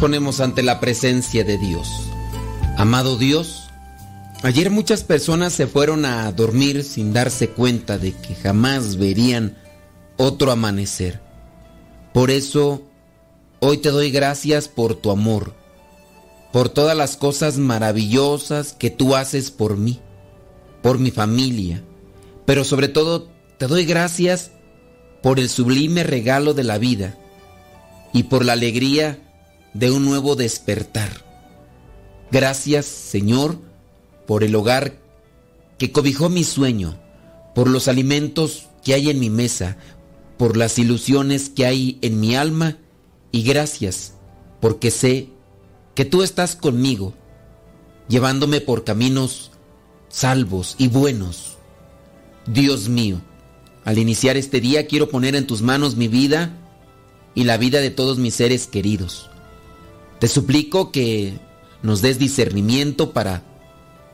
ponemos 0.05 0.40
ante 0.40 0.62
la 0.62 0.81
presencia 0.81 1.44
de 1.44 1.56
Dios. 1.56 1.89
Amado 2.76 3.16
Dios, 3.16 3.70
ayer 4.43 4.68
muchas 4.68 5.02
personas 5.02 5.55
se 5.55 5.66
fueron 5.66 6.05
a 6.05 6.31
dormir 6.31 6.85
sin 6.85 7.14
darse 7.14 7.48
cuenta 7.48 7.97
de 7.97 8.12
que 8.12 8.35
jamás 8.35 8.97
verían 8.97 9.56
otro 10.18 10.52
amanecer. 10.52 11.22
Por 12.12 12.31
eso, 12.31 12.82
hoy 13.60 13.78
te 13.78 13.89
doy 13.89 14.10
gracias 14.10 14.68
por 14.68 14.94
tu 14.94 15.10
amor, 15.10 15.55
por 16.52 16.68
todas 16.68 16.94
las 16.94 17.16
cosas 17.16 17.56
maravillosas 17.56 18.74
que 18.74 18.90
tú 18.90 19.16
haces 19.16 19.51
por 19.51 19.78
mí, 19.78 20.01
por 20.82 20.98
mi 20.98 21.12
familia, 21.12 21.82
pero 22.44 22.64
sobre 22.64 22.89
todo 22.89 23.31
te 23.56 23.68
doy 23.68 23.86
gracias 23.86 24.51
por 25.22 25.40
el 25.40 25.48
sublime 25.48 26.02
regalo 26.02 26.52
de 26.52 26.64
la 26.64 26.76
vida 26.76 27.16
y 28.12 28.24
por 28.24 28.44
la 28.44 28.52
alegría 28.52 29.23
de 29.74 29.90
un 29.90 30.05
nuevo 30.05 30.36
despertar. 30.36 31.24
Gracias, 32.30 32.86
Señor, 32.86 33.59
por 34.26 34.42
el 34.44 34.55
hogar 34.55 34.98
que 35.78 35.92
cobijó 35.92 36.28
mi 36.28 36.44
sueño, 36.44 36.98
por 37.55 37.68
los 37.68 37.88
alimentos 37.88 38.68
que 38.82 38.94
hay 38.94 39.10
en 39.10 39.20
mi 39.20 39.30
mesa, 39.30 39.76
por 40.38 40.56
las 40.56 40.78
ilusiones 40.78 41.51
que 41.51 41.66
hay 41.66 41.98
en 42.02 42.20
mi 42.20 42.34
alma 42.34 42.78
y 43.30 43.42
gracias 43.42 44.14
porque 44.60 44.90
sé 44.90 45.28
que 45.94 46.05
tú 46.05 46.22
estás 46.22 46.56
conmigo, 46.56 47.12
llevándome 48.09 48.60
por 48.60 48.84
caminos 48.84 49.51
salvos 50.09 50.74
y 50.78 50.88
buenos. 50.88 51.59
Dios 52.46 52.88
mío, 52.88 53.20
al 53.84 53.98
iniciar 53.98 54.36
este 54.36 54.60
día 54.60 54.86
quiero 54.86 55.10
poner 55.10 55.36
en 55.36 55.46
tus 55.46 55.60
manos 55.60 55.96
mi 55.96 56.09
vida 56.09 56.56
y 57.34 57.44
la 57.44 57.59
vida 57.59 57.80
de 57.80 57.90
todos 57.90 58.16
mis 58.16 58.34
seres 58.34 58.66
queridos. 58.66 59.28
Te 60.19 60.28
suplico 60.28 60.93
que 60.93 61.39
nos 61.82 62.01
des 62.01 62.19
discernimiento 62.19 63.12
para 63.12 63.43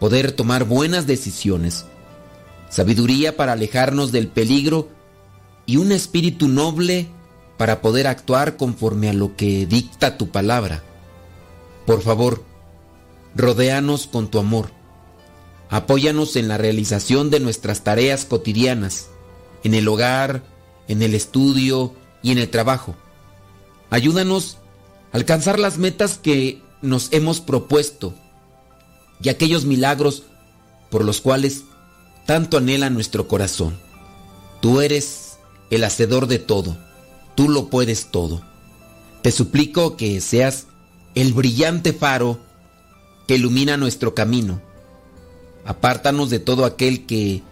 poder 0.00 0.32
tomar 0.32 0.64
buenas 0.64 1.06
decisiones, 1.06 1.84
sabiduría 2.68 3.36
para 3.36 3.52
alejarnos 3.52 4.12
del 4.12 4.28
peligro 4.28 4.88
y 5.66 5.76
un 5.76 5.92
espíritu 5.92 6.48
noble 6.48 7.08
para 7.58 7.82
poder 7.82 8.06
actuar 8.06 8.56
conforme 8.56 9.10
a 9.10 9.12
lo 9.12 9.36
que 9.36 9.66
dicta 9.66 10.16
tu 10.16 10.30
palabra. 10.30 10.82
Por 11.86 12.02
favor, 12.02 12.42
rodéanos 13.36 14.06
con 14.06 14.30
tu 14.30 14.38
amor. 14.38 14.70
Apóyanos 15.68 16.36
en 16.36 16.48
la 16.48 16.58
realización 16.58 17.30
de 17.30 17.38
nuestras 17.38 17.84
tareas 17.84 18.24
cotidianas, 18.24 19.10
en 19.62 19.74
el 19.74 19.86
hogar, 19.86 20.42
en 20.88 21.02
el 21.02 21.14
estudio 21.14 21.94
y 22.22 22.32
en 22.32 22.38
el 22.38 22.48
trabajo. 22.48 22.96
Ayúdanos 23.90 24.58
alcanzar 25.12 25.58
las 25.58 25.78
metas 25.78 26.18
que 26.18 26.62
nos 26.82 27.12
hemos 27.12 27.40
propuesto 27.40 28.14
y 29.22 29.28
aquellos 29.28 29.64
milagros 29.64 30.24
por 30.90 31.04
los 31.04 31.20
cuales 31.20 31.64
tanto 32.26 32.58
anhela 32.58 32.90
nuestro 32.90 33.28
corazón. 33.28 33.78
Tú 34.60 34.80
eres 34.80 35.38
el 35.70 35.84
hacedor 35.84 36.26
de 36.26 36.38
todo, 36.38 36.76
tú 37.34 37.48
lo 37.48 37.68
puedes 37.68 38.10
todo. 38.10 38.42
Te 39.22 39.32
suplico 39.32 39.96
que 39.96 40.20
seas 40.20 40.66
el 41.14 41.32
brillante 41.32 41.92
faro 41.92 42.38
que 43.26 43.34
ilumina 43.36 43.76
nuestro 43.76 44.14
camino. 44.14 44.60
Apártanos 45.64 46.30
de 46.30 46.38
todo 46.38 46.64
aquel 46.64 47.06
que 47.06 47.42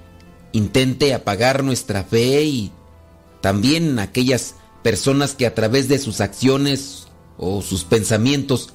intente 0.53 1.13
apagar 1.13 1.63
nuestra 1.63 2.05
fe 2.05 2.45
y 2.45 2.73
también 3.41 3.99
aquellas 3.99 4.55
personas 4.83 5.35
que 5.35 5.47
a 5.47 5.55
través 5.55 5.89
de 5.89 5.99
sus 5.99 6.21
acciones 6.21 7.08
o 7.39 7.63
sus 7.63 7.85
pensamientos 7.85 8.71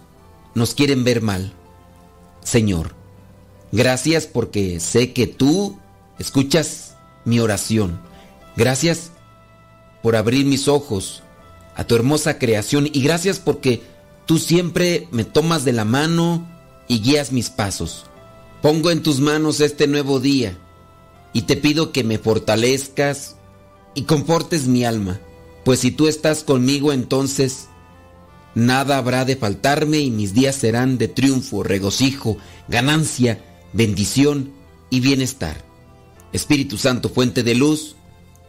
nos 0.55 0.73
quieren 0.73 1.03
ver 1.03 1.21
mal. 1.21 1.53
Señor, 2.43 2.95
gracias 3.71 4.25
porque 4.25 4.79
sé 4.79 5.13
que 5.13 5.27
tú 5.27 5.77
escuchas 6.17 6.95
mi 7.25 7.39
oración. 7.39 7.99
Gracias 8.55 9.11
por 10.01 10.15
abrir 10.15 10.45
mis 10.45 10.67
ojos 10.67 11.23
a 11.75 11.85
tu 11.85 11.95
hermosa 11.95 12.39
creación 12.39 12.87
y 12.91 13.01
gracias 13.01 13.39
porque 13.39 13.81
tú 14.25 14.37
siempre 14.37 15.07
me 15.11 15.23
tomas 15.23 15.65
de 15.65 15.73
la 15.73 15.85
mano 15.85 16.47
y 16.87 16.99
guías 17.01 17.31
mis 17.31 17.49
pasos. 17.49 18.05
Pongo 18.61 18.91
en 18.91 19.03
tus 19.03 19.19
manos 19.19 19.59
este 19.59 19.87
nuevo 19.87 20.19
día 20.19 20.57
y 21.33 21.43
te 21.43 21.57
pido 21.57 21.91
que 21.91 22.03
me 22.03 22.19
fortalezcas 22.19 23.35
y 23.95 24.03
confortes 24.03 24.67
mi 24.67 24.85
alma, 24.85 25.19
pues 25.65 25.79
si 25.79 25.91
tú 25.91 26.07
estás 26.07 26.43
conmigo 26.43 26.93
entonces 26.93 27.67
nada 28.55 28.97
habrá 28.97 29.25
de 29.25 29.35
faltarme 29.35 29.99
y 29.99 30.11
mis 30.11 30.33
días 30.33 30.55
serán 30.55 30.97
de 30.97 31.07
triunfo, 31.07 31.63
regocijo, 31.63 32.37
ganancia, 32.67 33.43
bendición 33.73 34.51
y 34.89 34.99
bienestar. 34.99 35.63
Espíritu 36.31 36.77
Santo, 36.77 37.09
fuente 37.09 37.43
de 37.43 37.55
luz, 37.55 37.95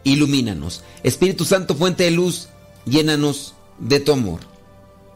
ilumínanos. 0.03 0.83
Espíritu 1.03 1.45
Santo, 1.45 1.75
fuente 1.75 2.05
de 2.05 2.11
luz, 2.11 2.49
llénanos 2.85 3.55
de 3.79 3.99
tu 3.99 4.11
amor. 4.11 4.39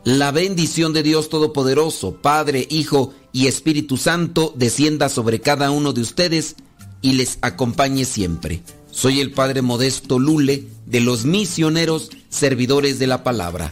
La 0.03 0.31
bendición 0.31 0.93
de 0.93 1.03
Dios 1.03 1.29
Todopoderoso, 1.29 2.15
Padre, 2.21 2.67
Hijo 2.69 3.13
y 3.31 3.47
Espíritu 3.47 3.97
Santo, 3.97 4.53
descienda 4.55 5.09
sobre 5.09 5.41
cada 5.41 5.71
uno 5.71 5.93
de 5.93 6.01
ustedes 6.01 6.55
y 7.01 7.13
les 7.13 7.37
acompañe 7.41 8.05
siempre. 8.05 8.61
Soy 8.91 9.19
el 9.19 9.31
Padre 9.31 9.61
Modesto 9.61 10.17
Lule 10.19 10.67
de 10.85 10.99
los 10.99 11.25
misioneros 11.25 12.09
servidores 12.29 12.97
de 12.99 13.07
la 13.07 13.23
palabra. 13.23 13.71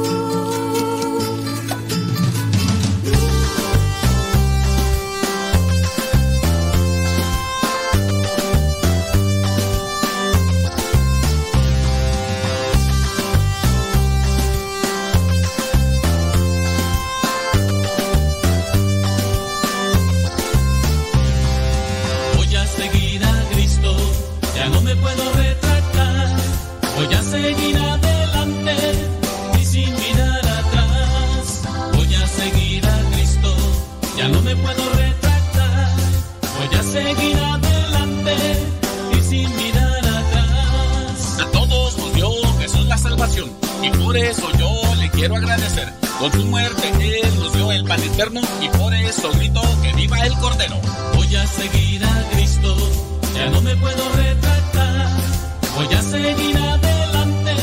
Y 43.81 43.89
por 43.91 44.15
eso 44.15 44.49
yo 44.57 44.95
le 44.95 45.09
quiero 45.09 45.35
agradecer. 45.35 45.91
Con 46.19 46.31
su 46.31 46.45
muerte 46.45 46.91
Él 46.99 47.39
nos 47.39 47.51
el 47.71 47.83
pan 47.85 48.01
eterno 48.03 48.41
y 48.61 48.69
por 48.69 48.93
eso 48.93 49.31
grito 49.33 49.61
que 49.81 49.93
viva 49.93 50.19
el 50.25 50.33
Cordero. 50.35 50.79
Voy 51.15 51.35
a 51.35 51.47
seguir 51.47 52.03
a 52.05 52.29
Cristo, 52.31 52.75
ya 53.35 53.49
no 53.49 53.61
me 53.61 53.75
puedo 53.75 54.09
retractar. 54.13 55.07
Voy 55.75 55.93
a 55.93 56.01
seguir 56.01 56.57
adelante 56.57 57.55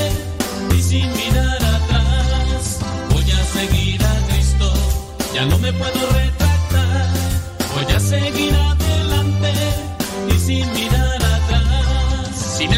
y 0.77 0.83
sin 0.83 1.13
mirar 1.13 1.63
atrás. 1.63 2.79
Voy 3.11 3.31
a 3.31 3.45
seguir 3.45 4.03
a 4.05 4.27
Cristo, 4.29 4.73
ya 5.35 5.45
no 5.47 5.59
me 5.59 5.73
puedo 5.73 6.11
retractar. 6.11 7.07
Voy 7.75 7.95
a 7.95 8.01
seguir 8.01 8.55
adelante 8.55 9.53
y 10.35 10.39
sin 10.39 10.73
mirar 10.73 11.17
atrás. 11.17 12.57
Sin 12.57 12.73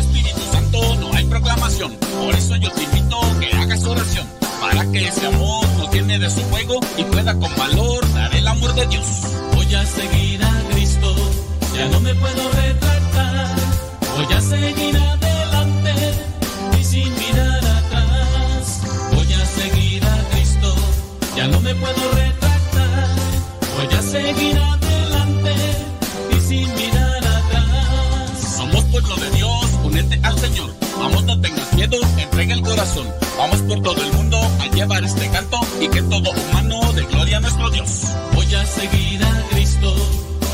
proclamación. 1.31 1.97
Por 2.21 2.35
eso 2.35 2.57
yo 2.57 2.71
te 2.73 2.83
invito 2.83 3.19
que 3.39 3.47
hagas 3.57 3.85
oración, 3.85 4.27
para 4.61 4.85
que 4.91 5.07
ese 5.07 5.27
amor 5.27 5.67
nos 5.79 5.91
llene 5.93 6.19
de 6.19 6.29
su 6.29 6.41
fuego 6.43 6.81
y 6.99 7.05
pueda 7.05 7.33
con 7.39 7.55
valor 7.57 8.13
dar 8.13 8.35
el 8.35 8.47
amor 8.47 8.75
de 8.75 8.87
Dios. 8.87 9.07
Voy 9.55 9.75
a 9.75 9.87
seguir 9.87 10.43
a 10.45 10.53
Cristo, 10.73 11.15
ya 11.75 11.89
no 11.89 12.01
me 12.01 12.15
puedo 12.17 12.51
retractar. 12.51 13.57
Voy 14.17 14.35
a 14.35 14.41
seguir 14.41 14.97
adelante 14.97 15.95
y 16.79 16.85
sin 16.85 17.15
mirar 17.15 17.65
atrás. 17.65 18.81
Voy 19.15 19.33
a 19.33 19.47
seguir 19.47 20.05
a 20.05 20.17
Cristo, 20.33 20.75
ya 21.37 21.47
no 21.47 21.61
me 21.61 21.75
puedo 21.77 22.11
retractar. 22.13 23.09
Voy 23.77 23.99
a 23.99 24.03
seguir 24.03 24.59
adelante 24.59 25.55
y 26.37 26.41
sin 26.41 26.75
mirar 26.75 27.25
atrás. 27.25 28.57
Somos 28.57 28.85
pueblo 28.87 29.15
de 29.17 29.31
Dios, 29.31 29.65
únete 29.85 30.21
al 30.25 30.37
Señor 30.37 30.80
Vamos, 31.01 31.25
no 31.25 31.41
tengas 31.41 31.73
miedo, 31.73 31.97
entrega 32.19 32.53
el 32.53 32.61
corazón. 32.61 33.07
Vamos 33.39 33.61
por 33.63 33.83
todo 33.83 34.03
el 34.03 34.13
mundo 34.13 34.39
a 34.61 34.67
llevar 34.67 35.03
este 35.03 35.31
canto 35.31 35.59
y 35.81 35.89
que 35.89 36.03
todo 36.03 36.31
humano 36.31 36.93
de 36.93 37.05
gloria 37.07 37.39
a 37.39 37.41
nuestro 37.41 37.71
Dios. 37.71 38.05
Voy 38.35 38.55
a 38.55 38.67
seguir 38.67 39.25
a 39.25 39.43
Cristo, 39.51 39.95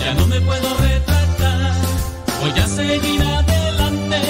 ya 0.01 0.15
no 0.15 0.25
me 0.29 0.41
puedo 0.41 0.69
retractar. 0.77 1.73
Voy 2.41 2.61
a 2.61 2.67
seguir 2.69 3.23
adelante 3.23 4.21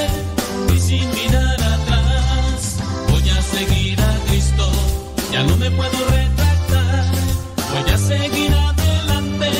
y 0.74 0.78
sin 0.80 1.10
mirar 1.10 1.62
atrás. 1.62 2.76
Voy 3.10 3.28
a 3.28 3.42
seguir 3.42 4.00
a 4.00 4.18
Cristo, 4.26 4.70
ya 5.30 5.42
no 5.42 5.54
me 5.58 5.70
puedo 5.70 5.98
retractar. 6.08 7.04
Voy 7.74 7.92
a 7.92 7.98
seguir 7.98 8.54
adelante 8.54 9.50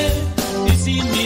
y 0.73 0.77
sin 0.79 1.05
mirar 1.11 1.26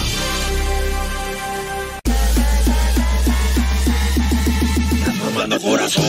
Soy 5.91 6.07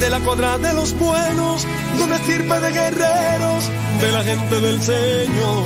de 0.00 0.10
la 0.10 0.18
cuadra 0.18 0.58
de 0.58 0.72
los 0.74 0.98
buenos, 0.98 1.64
de 1.96 2.02
una 2.02 2.16
estirpe 2.16 2.58
de 2.58 2.72
guerreros, 2.72 3.64
de 4.00 4.12
la 4.12 4.24
gente 4.24 4.60
del 4.60 4.82
Señor. 4.82 5.64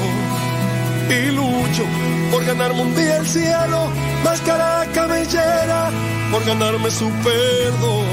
Y 1.08 1.30
lucho 1.30 1.84
por 2.30 2.44
ganarme 2.44 2.82
un 2.82 2.94
día 2.94 3.16
el 3.16 3.26
cielo, 3.26 3.90
máscara 4.24 4.86
cabellera, 4.92 5.90
por 6.30 6.44
ganarme 6.44 6.90
su 6.90 7.08
perdón. 7.24 8.04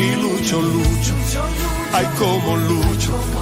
Y 0.00 0.16
lucho, 0.16 0.62
lucho, 0.62 1.14
ay 1.92 2.06
como 2.18 2.56
lucho. 2.56 3.41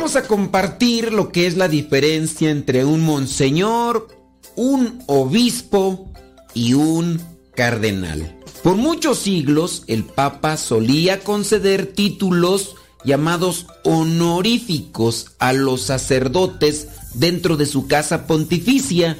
Vamos 0.00 0.16
a 0.16 0.26
compartir 0.26 1.12
lo 1.12 1.30
que 1.30 1.46
es 1.46 1.58
la 1.58 1.68
diferencia 1.68 2.50
entre 2.50 2.86
un 2.86 3.02
monseñor, 3.02 4.08
un 4.56 5.02
obispo 5.06 6.10
y 6.54 6.72
un 6.72 7.20
cardenal. 7.54 8.34
Por 8.62 8.76
muchos 8.76 9.18
siglos 9.18 9.84
el 9.88 10.04
Papa 10.04 10.56
solía 10.56 11.20
conceder 11.20 11.84
títulos 11.84 12.76
llamados 13.04 13.66
honoríficos 13.84 15.32
a 15.38 15.52
los 15.52 15.82
sacerdotes 15.82 16.88
dentro 17.12 17.58
de 17.58 17.66
su 17.66 17.86
casa 17.86 18.26
pontificia. 18.26 19.18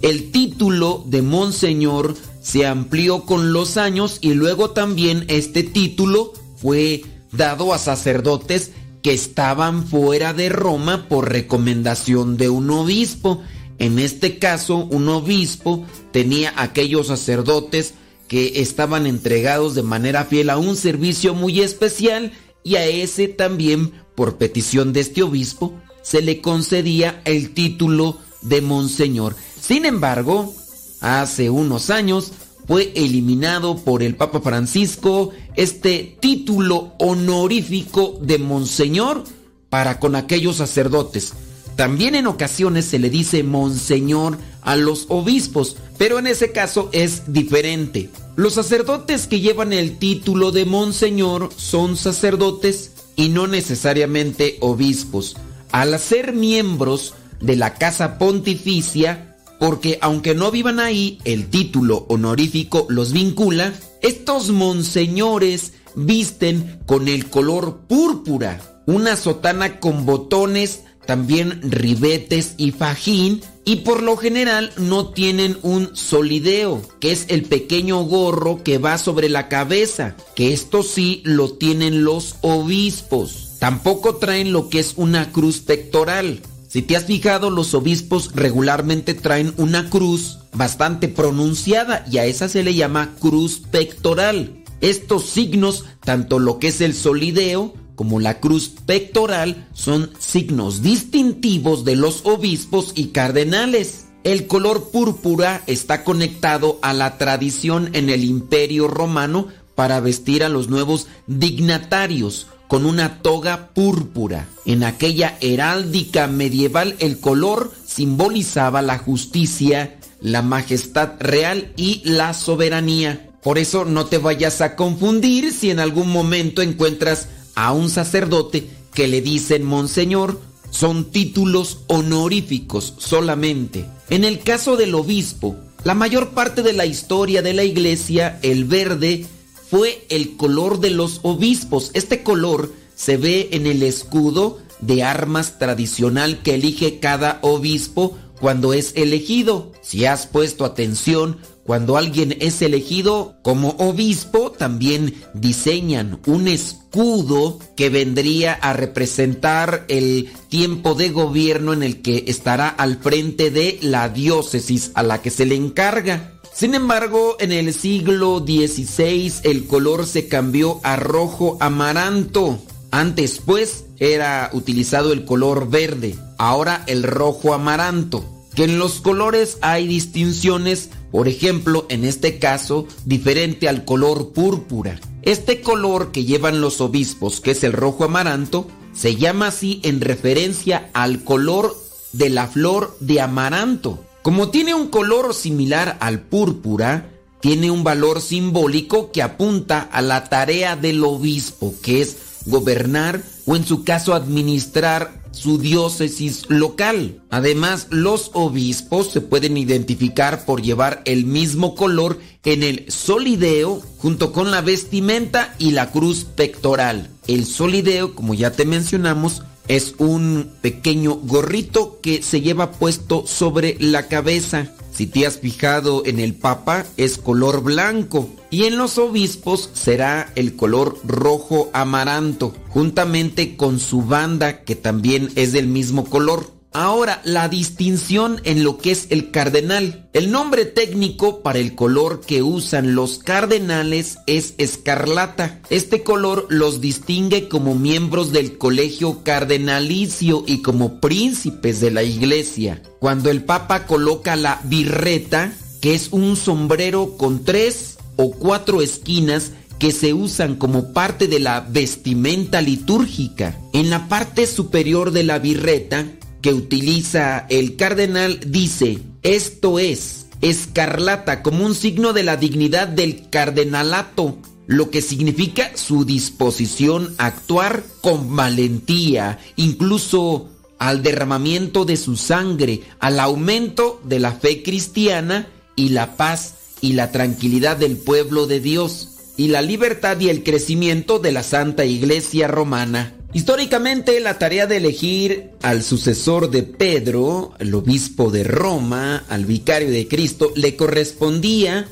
El 0.00 0.30
título 0.30 1.02
de 1.08 1.22
monseñor 1.22 2.14
se 2.40 2.68
amplió 2.68 3.24
con 3.24 3.52
los 3.52 3.76
años 3.76 4.18
y 4.20 4.34
luego 4.34 4.70
también 4.70 5.24
este 5.26 5.64
título 5.64 6.34
fue 6.54 7.02
dado 7.32 7.74
a 7.74 7.78
sacerdotes 7.78 8.70
que 9.02 9.12
estaban 9.12 9.86
fuera 9.86 10.32
de 10.32 10.48
Roma 10.48 11.08
por 11.08 11.30
recomendación 11.30 12.36
de 12.36 12.48
un 12.48 12.70
obispo. 12.70 13.42
En 13.78 13.98
este 13.98 14.38
caso, 14.38 14.76
un 14.90 15.08
obispo 15.08 15.86
tenía 16.12 16.52
aquellos 16.56 17.08
sacerdotes 17.08 17.94
que 18.26 18.60
estaban 18.60 19.06
entregados 19.06 19.74
de 19.74 19.82
manera 19.82 20.24
fiel 20.24 20.50
a 20.50 20.58
un 20.58 20.76
servicio 20.76 21.34
muy 21.34 21.60
especial 21.60 22.32
y 22.62 22.76
a 22.76 22.84
ese 22.84 23.28
también, 23.28 23.92
por 24.14 24.36
petición 24.36 24.92
de 24.92 25.00
este 25.00 25.22
obispo, 25.22 25.74
se 26.02 26.22
le 26.22 26.40
concedía 26.40 27.22
el 27.24 27.54
título 27.54 28.18
de 28.42 28.60
monseñor. 28.60 29.36
Sin 29.60 29.84
embargo, 29.84 30.54
hace 31.00 31.50
unos 31.50 31.90
años 31.90 32.32
fue 32.68 32.92
eliminado 32.94 33.78
por 33.78 34.02
el 34.02 34.14
Papa 34.14 34.40
Francisco 34.42 35.30
este 35.56 36.16
título 36.20 36.92
honorífico 36.98 38.18
de 38.20 38.38
monseñor 38.38 39.24
para 39.70 39.98
con 39.98 40.14
aquellos 40.14 40.56
sacerdotes. 40.56 41.32
También 41.76 42.14
en 42.14 42.26
ocasiones 42.26 42.84
se 42.84 42.98
le 42.98 43.08
dice 43.08 43.42
monseñor 43.42 44.36
a 44.60 44.76
los 44.76 45.06
obispos, 45.08 45.76
pero 45.96 46.18
en 46.18 46.26
ese 46.26 46.52
caso 46.52 46.90
es 46.92 47.32
diferente. 47.32 48.10
Los 48.36 48.54
sacerdotes 48.54 49.26
que 49.26 49.40
llevan 49.40 49.72
el 49.72 49.96
título 49.96 50.52
de 50.52 50.66
monseñor 50.66 51.48
son 51.56 51.96
sacerdotes 51.96 52.92
y 53.16 53.30
no 53.30 53.46
necesariamente 53.46 54.58
obispos. 54.60 55.36
Al 55.72 55.98
ser 55.98 56.34
miembros 56.34 57.14
de 57.40 57.56
la 57.56 57.74
casa 57.74 58.18
pontificia, 58.18 59.27
porque 59.58 59.98
aunque 60.00 60.34
no 60.34 60.50
vivan 60.50 60.80
ahí, 60.80 61.18
el 61.24 61.48
título 61.48 62.06
honorífico 62.08 62.86
los 62.88 63.12
vincula, 63.12 63.72
estos 64.02 64.50
monseñores 64.50 65.72
visten 65.94 66.80
con 66.86 67.08
el 67.08 67.26
color 67.26 67.80
púrpura, 67.88 68.82
una 68.86 69.16
sotana 69.16 69.80
con 69.80 70.06
botones, 70.06 70.82
también 71.06 71.60
ribetes 71.62 72.54
y 72.58 72.70
fajín, 72.70 73.40
y 73.64 73.76
por 73.76 74.02
lo 74.02 74.16
general 74.16 74.72
no 74.78 75.10
tienen 75.10 75.58
un 75.62 75.94
solideo, 75.94 76.80
que 77.00 77.12
es 77.12 77.26
el 77.28 77.42
pequeño 77.42 78.02
gorro 78.02 78.62
que 78.62 78.78
va 78.78 78.96
sobre 78.96 79.28
la 79.28 79.48
cabeza, 79.48 80.16
que 80.34 80.52
esto 80.52 80.82
sí 80.82 81.22
lo 81.24 81.52
tienen 81.52 82.04
los 82.04 82.36
obispos. 82.40 83.56
Tampoco 83.58 84.16
traen 84.16 84.52
lo 84.52 84.68
que 84.68 84.78
es 84.78 84.94
una 84.96 85.32
cruz 85.32 85.58
pectoral. 85.60 86.40
Si 86.68 86.82
te 86.82 86.96
has 86.96 87.06
fijado, 87.06 87.48
los 87.48 87.72
obispos 87.72 88.32
regularmente 88.34 89.14
traen 89.14 89.54
una 89.56 89.88
cruz 89.88 90.40
bastante 90.52 91.08
pronunciada 91.08 92.04
y 92.10 92.18
a 92.18 92.26
esa 92.26 92.46
se 92.46 92.62
le 92.62 92.74
llama 92.74 93.14
cruz 93.20 93.62
pectoral. 93.70 94.62
Estos 94.82 95.24
signos, 95.24 95.86
tanto 96.04 96.38
lo 96.38 96.58
que 96.58 96.68
es 96.68 96.82
el 96.82 96.94
solideo 96.94 97.72
como 97.94 98.20
la 98.20 98.38
cruz 98.38 98.68
pectoral 98.68 99.66
son 99.72 100.10
signos 100.18 100.82
distintivos 100.82 101.86
de 101.86 101.96
los 101.96 102.26
obispos 102.26 102.92
y 102.94 103.08
cardenales. 103.08 104.08
El 104.22 104.46
color 104.46 104.90
púrpura 104.90 105.62
está 105.66 106.04
conectado 106.04 106.78
a 106.82 106.92
la 106.92 107.16
tradición 107.16 107.90
en 107.94 108.10
el 108.10 108.24
imperio 108.24 108.88
romano 108.88 109.48
para 109.74 110.00
vestir 110.00 110.44
a 110.44 110.50
los 110.50 110.68
nuevos 110.68 111.06
dignatarios 111.26 112.46
con 112.68 112.86
una 112.86 113.20
toga 113.22 113.70
púrpura. 113.74 114.46
En 114.64 114.84
aquella 114.84 115.36
heráldica 115.40 116.26
medieval 116.26 116.94
el 117.00 117.18
color 117.18 117.72
simbolizaba 117.86 118.82
la 118.82 118.98
justicia, 118.98 119.98
la 120.20 120.42
majestad 120.42 121.14
real 121.18 121.72
y 121.76 122.02
la 122.04 122.34
soberanía. 122.34 123.30
Por 123.42 123.58
eso 123.58 123.84
no 123.84 124.06
te 124.06 124.18
vayas 124.18 124.60
a 124.60 124.76
confundir 124.76 125.52
si 125.52 125.70
en 125.70 125.80
algún 125.80 126.10
momento 126.10 126.62
encuentras 126.62 127.28
a 127.54 127.72
un 127.72 127.88
sacerdote 127.88 128.68
que 128.92 129.08
le 129.08 129.22
dicen 129.22 129.64
monseñor, 129.64 130.40
son 130.70 131.06
títulos 131.10 131.78
honoríficos 131.86 132.94
solamente. 132.98 133.86
En 134.10 134.24
el 134.24 134.40
caso 134.40 134.76
del 134.76 134.94
obispo, 134.94 135.56
la 135.84 135.94
mayor 135.94 136.30
parte 136.30 136.62
de 136.62 136.72
la 136.72 136.84
historia 136.84 137.40
de 137.40 137.54
la 137.54 137.64
iglesia, 137.64 138.38
el 138.42 138.64
verde, 138.64 139.26
fue 139.70 140.06
el 140.08 140.36
color 140.36 140.80
de 140.80 140.90
los 140.90 141.20
obispos. 141.22 141.90
Este 141.94 142.22
color 142.22 142.72
se 142.94 143.16
ve 143.16 143.50
en 143.52 143.66
el 143.66 143.82
escudo 143.82 144.58
de 144.80 145.02
armas 145.02 145.58
tradicional 145.58 146.42
que 146.42 146.54
elige 146.54 147.00
cada 147.00 147.38
obispo 147.42 148.16
cuando 148.40 148.72
es 148.72 148.92
elegido. 148.96 149.72
Si 149.82 150.04
has 150.04 150.26
puesto 150.26 150.64
atención, 150.64 151.38
cuando 151.64 151.98
alguien 151.98 152.34
es 152.40 152.62
elegido 152.62 153.36
como 153.42 153.70
obispo, 153.78 154.52
también 154.52 155.14
diseñan 155.34 156.18
un 156.24 156.48
escudo 156.48 157.58
que 157.76 157.90
vendría 157.90 158.54
a 158.54 158.72
representar 158.72 159.84
el 159.88 160.30
tiempo 160.48 160.94
de 160.94 161.10
gobierno 161.10 161.74
en 161.74 161.82
el 161.82 162.00
que 162.00 162.24
estará 162.28 162.68
al 162.68 162.96
frente 162.96 163.50
de 163.50 163.78
la 163.82 164.08
diócesis 164.08 164.92
a 164.94 165.02
la 165.02 165.20
que 165.20 165.30
se 165.30 165.44
le 165.44 165.56
encarga. 165.56 166.37
Sin 166.58 166.74
embargo, 166.74 167.36
en 167.38 167.52
el 167.52 167.72
siglo 167.72 168.40
XVI 168.40 169.32
el 169.44 169.68
color 169.68 170.08
se 170.08 170.26
cambió 170.26 170.80
a 170.82 170.96
rojo 170.96 171.56
amaranto. 171.60 172.58
Antes, 172.90 173.40
pues, 173.46 173.84
era 174.00 174.50
utilizado 174.52 175.12
el 175.12 175.24
color 175.24 175.70
verde, 175.70 176.16
ahora 176.36 176.82
el 176.88 177.04
rojo 177.04 177.54
amaranto. 177.54 178.24
Que 178.56 178.64
en 178.64 178.80
los 178.80 178.94
colores 178.94 179.58
hay 179.60 179.86
distinciones, 179.86 180.90
por 181.12 181.28
ejemplo, 181.28 181.86
en 181.90 182.04
este 182.04 182.40
caso, 182.40 182.88
diferente 183.04 183.68
al 183.68 183.84
color 183.84 184.32
púrpura. 184.32 184.98
Este 185.22 185.60
color 185.60 186.10
que 186.10 186.24
llevan 186.24 186.60
los 186.60 186.80
obispos, 186.80 187.40
que 187.40 187.52
es 187.52 187.62
el 187.62 187.72
rojo 187.72 188.02
amaranto, 188.02 188.66
se 188.94 189.14
llama 189.14 189.46
así 189.46 189.80
en 189.84 190.00
referencia 190.00 190.90
al 190.92 191.22
color 191.22 191.76
de 192.10 192.30
la 192.30 192.48
flor 192.48 192.96
de 192.98 193.20
amaranto. 193.20 194.07
Como 194.28 194.50
tiene 194.50 194.74
un 194.74 194.88
color 194.88 195.32
similar 195.32 195.96
al 196.00 196.20
púrpura, 196.20 197.08
tiene 197.40 197.70
un 197.70 197.82
valor 197.82 198.20
simbólico 198.20 199.10
que 199.10 199.22
apunta 199.22 199.80
a 199.80 200.02
la 200.02 200.24
tarea 200.24 200.76
del 200.76 201.02
obispo, 201.02 201.72
que 201.80 202.02
es 202.02 202.18
gobernar 202.44 203.22
o 203.46 203.56
en 203.56 203.64
su 203.64 203.84
caso 203.84 204.12
administrar 204.12 205.22
su 205.30 205.56
diócesis 205.56 206.44
local. 206.48 207.22
Además, 207.30 207.86
los 207.88 208.30
obispos 208.34 209.10
se 209.12 209.22
pueden 209.22 209.56
identificar 209.56 210.44
por 210.44 210.60
llevar 210.60 211.00
el 211.06 211.24
mismo 211.24 211.74
color 211.74 212.18
en 212.44 212.62
el 212.64 212.84
solideo 212.92 213.80
junto 213.96 214.34
con 214.34 214.50
la 214.50 214.60
vestimenta 214.60 215.54
y 215.58 215.70
la 215.70 215.90
cruz 215.90 216.24
pectoral. 216.24 217.08
El 217.28 217.46
solideo, 217.46 218.14
como 218.14 218.34
ya 218.34 218.50
te 218.50 218.66
mencionamos, 218.66 219.42
es 219.68 219.94
un 219.98 220.50
pequeño 220.60 221.14
gorrito 221.14 222.00
que 222.02 222.22
se 222.22 222.40
lleva 222.40 222.72
puesto 222.72 223.26
sobre 223.26 223.76
la 223.78 224.08
cabeza. 224.08 224.72
Si 224.92 225.06
te 225.06 225.26
has 225.26 225.38
fijado 225.38 226.02
en 226.06 226.18
el 226.18 226.34
Papa, 226.34 226.84
es 226.96 227.18
color 227.18 227.62
blanco. 227.62 228.28
Y 228.50 228.64
en 228.64 228.78
los 228.78 228.98
obispos 228.98 229.70
será 229.74 230.32
el 230.34 230.56
color 230.56 230.98
rojo 231.04 231.70
amaranto, 231.72 232.54
juntamente 232.68 233.56
con 233.56 233.78
su 233.78 234.02
banda 234.02 234.64
que 234.64 234.74
también 234.74 235.30
es 235.36 235.52
del 235.52 235.68
mismo 235.68 236.04
color. 236.04 236.57
Ahora, 236.72 237.20
la 237.24 237.48
distinción 237.48 238.40
en 238.44 238.62
lo 238.62 238.78
que 238.78 238.90
es 238.90 239.06
el 239.10 239.30
cardenal. 239.30 240.08
El 240.12 240.30
nombre 240.30 240.66
técnico 240.66 241.42
para 241.42 241.58
el 241.58 241.74
color 241.74 242.20
que 242.20 242.42
usan 242.42 242.94
los 242.94 243.18
cardenales 243.18 244.18
es 244.26 244.54
escarlata. 244.58 245.60
Este 245.70 246.02
color 246.02 246.46
los 246.50 246.80
distingue 246.80 247.48
como 247.48 247.74
miembros 247.74 248.32
del 248.32 248.58
colegio 248.58 249.24
cardenalicio 249.24 250.44
y 250.46 250.62
como 250.62 251.00
príncipes 251.00 251.80
de 251.80 251.90
la 251.90 252.02
iglesia. 252.02 252.82
Cuando 253.00 253.30
el 253.30 253.44
papa 253.44 253.86
coloca 253.86 254.36
la 254.36 254.60
birreta, 254.64 255.52
que 255.80 255.94
es 255.94 256.08
un 256.10 256.36
sombrero 256.36 257.16
con 257.16 257.44
tres 257.44 257.96
o 258.16 258.30
cuatro 258.30 258.82
esquinas 258.82 259.52
que 259.78 259.92
se 259.92 260.12
usan 260.12 260.56
como 260.56 260.92
parte 260.92 261.28
de 261.28 261.38
la 261.38 261.60
vestimenta 261.60 262.60
litúrgica. 262.60 263.56
En 263.72 263.90
la 263.90 264.08
parte 264.08 264.46
superior 264.46 265.12
de 265.12 265.22
la 265.22 265.38
birreta 265.38 266.04
que 266.40 266.52
utiliza 266.52 267.46
el 267.48 267.76
cardenal 267.76 268.40
dice, 268.46 268.98
esto 269.22 269.78
es 269.78 270.26
escarlata 270.40 271.42
como 271.42 271.64
un 271.66 271.74
signo 271.74 272.12
de 272.12 272.22
la 272.22 272.36
dignidad 272.36 272.88
del 272.88 273.28
cardenalato, 273.28 274.38
lo 274.66 274.90
que 274.90 275.02
significa 275.02 275.72
su 275.74 276.04
disposición 276.04 277.14
a 277.18 277.26
actuar 277.26 277.82
con 278.00 278.36
valentía, 278.36 279.38
incluso 279.56 280.50
al 280.78 281.02
derramamiento 281.02 281.84
de 281.84 281.96
su 281.96 282.16
sangre, 282.16 282.82
al 283.00 283.18
aumento 283.18 284.00
de 284.04 284.20
la 284.20 284.32
fe 284.32 284.62
cristiana 284.62 285.48
y 285.74 285.88
la 285.88 286.16
paz 286.16 286.54
y 286.80 286.92
la 286.92 287.10
tranquilidad 287.10 287.76
del 287.76 287.96
pueblo 287.96 288.46
de 288.46 288.60
Dios, 288.60 289.08
y 289.36 289.48
la 289.48 289.62
libertad 289.62 290.18
y 290.20 290.28
el 290.28 290.42
crecimiento 290.42 291.18
de 291.18 291.32
la 291.32 291.42
Santa 291.42 291.84
Iglesia 291.84 292.48
Romana. 292.48 293.17
Históricamente, 293.34 294.20
la 294.20 294.38
tarea 294.38 294.66
de 294.66 294.78
elegir 294.78 295.50
al 295.62 295.82
sucesor 295.82 296.50
de 296.50 296.62
Pedro, 296.62 297.52
el 297.58 297.74
obispo 297.74 298.30
de 298.30 298.42
Roma, 298.42 299.24
al 299.28 299.44
vicario 299.44 299.90
de 299.90 300.08
Cristo, 300.08 300.50
le 300.56 300.76
correspondía 300.76 301.86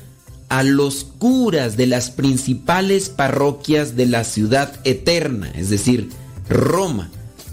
a 0.48 0.62
los 0.62 1.04
curas 1.04 1.76
de 1.76 1.86
las 1.86 2.10
principales 2.10 3.10
parroquias 3.10 3.96
de 3.96 4.06
la 4.06 4.24
ciudad 4.24 4.80
eterna, 4.84 5.52
es 5.54 5.68
decir, 5.68 6.08
Roma, 6.48 7.10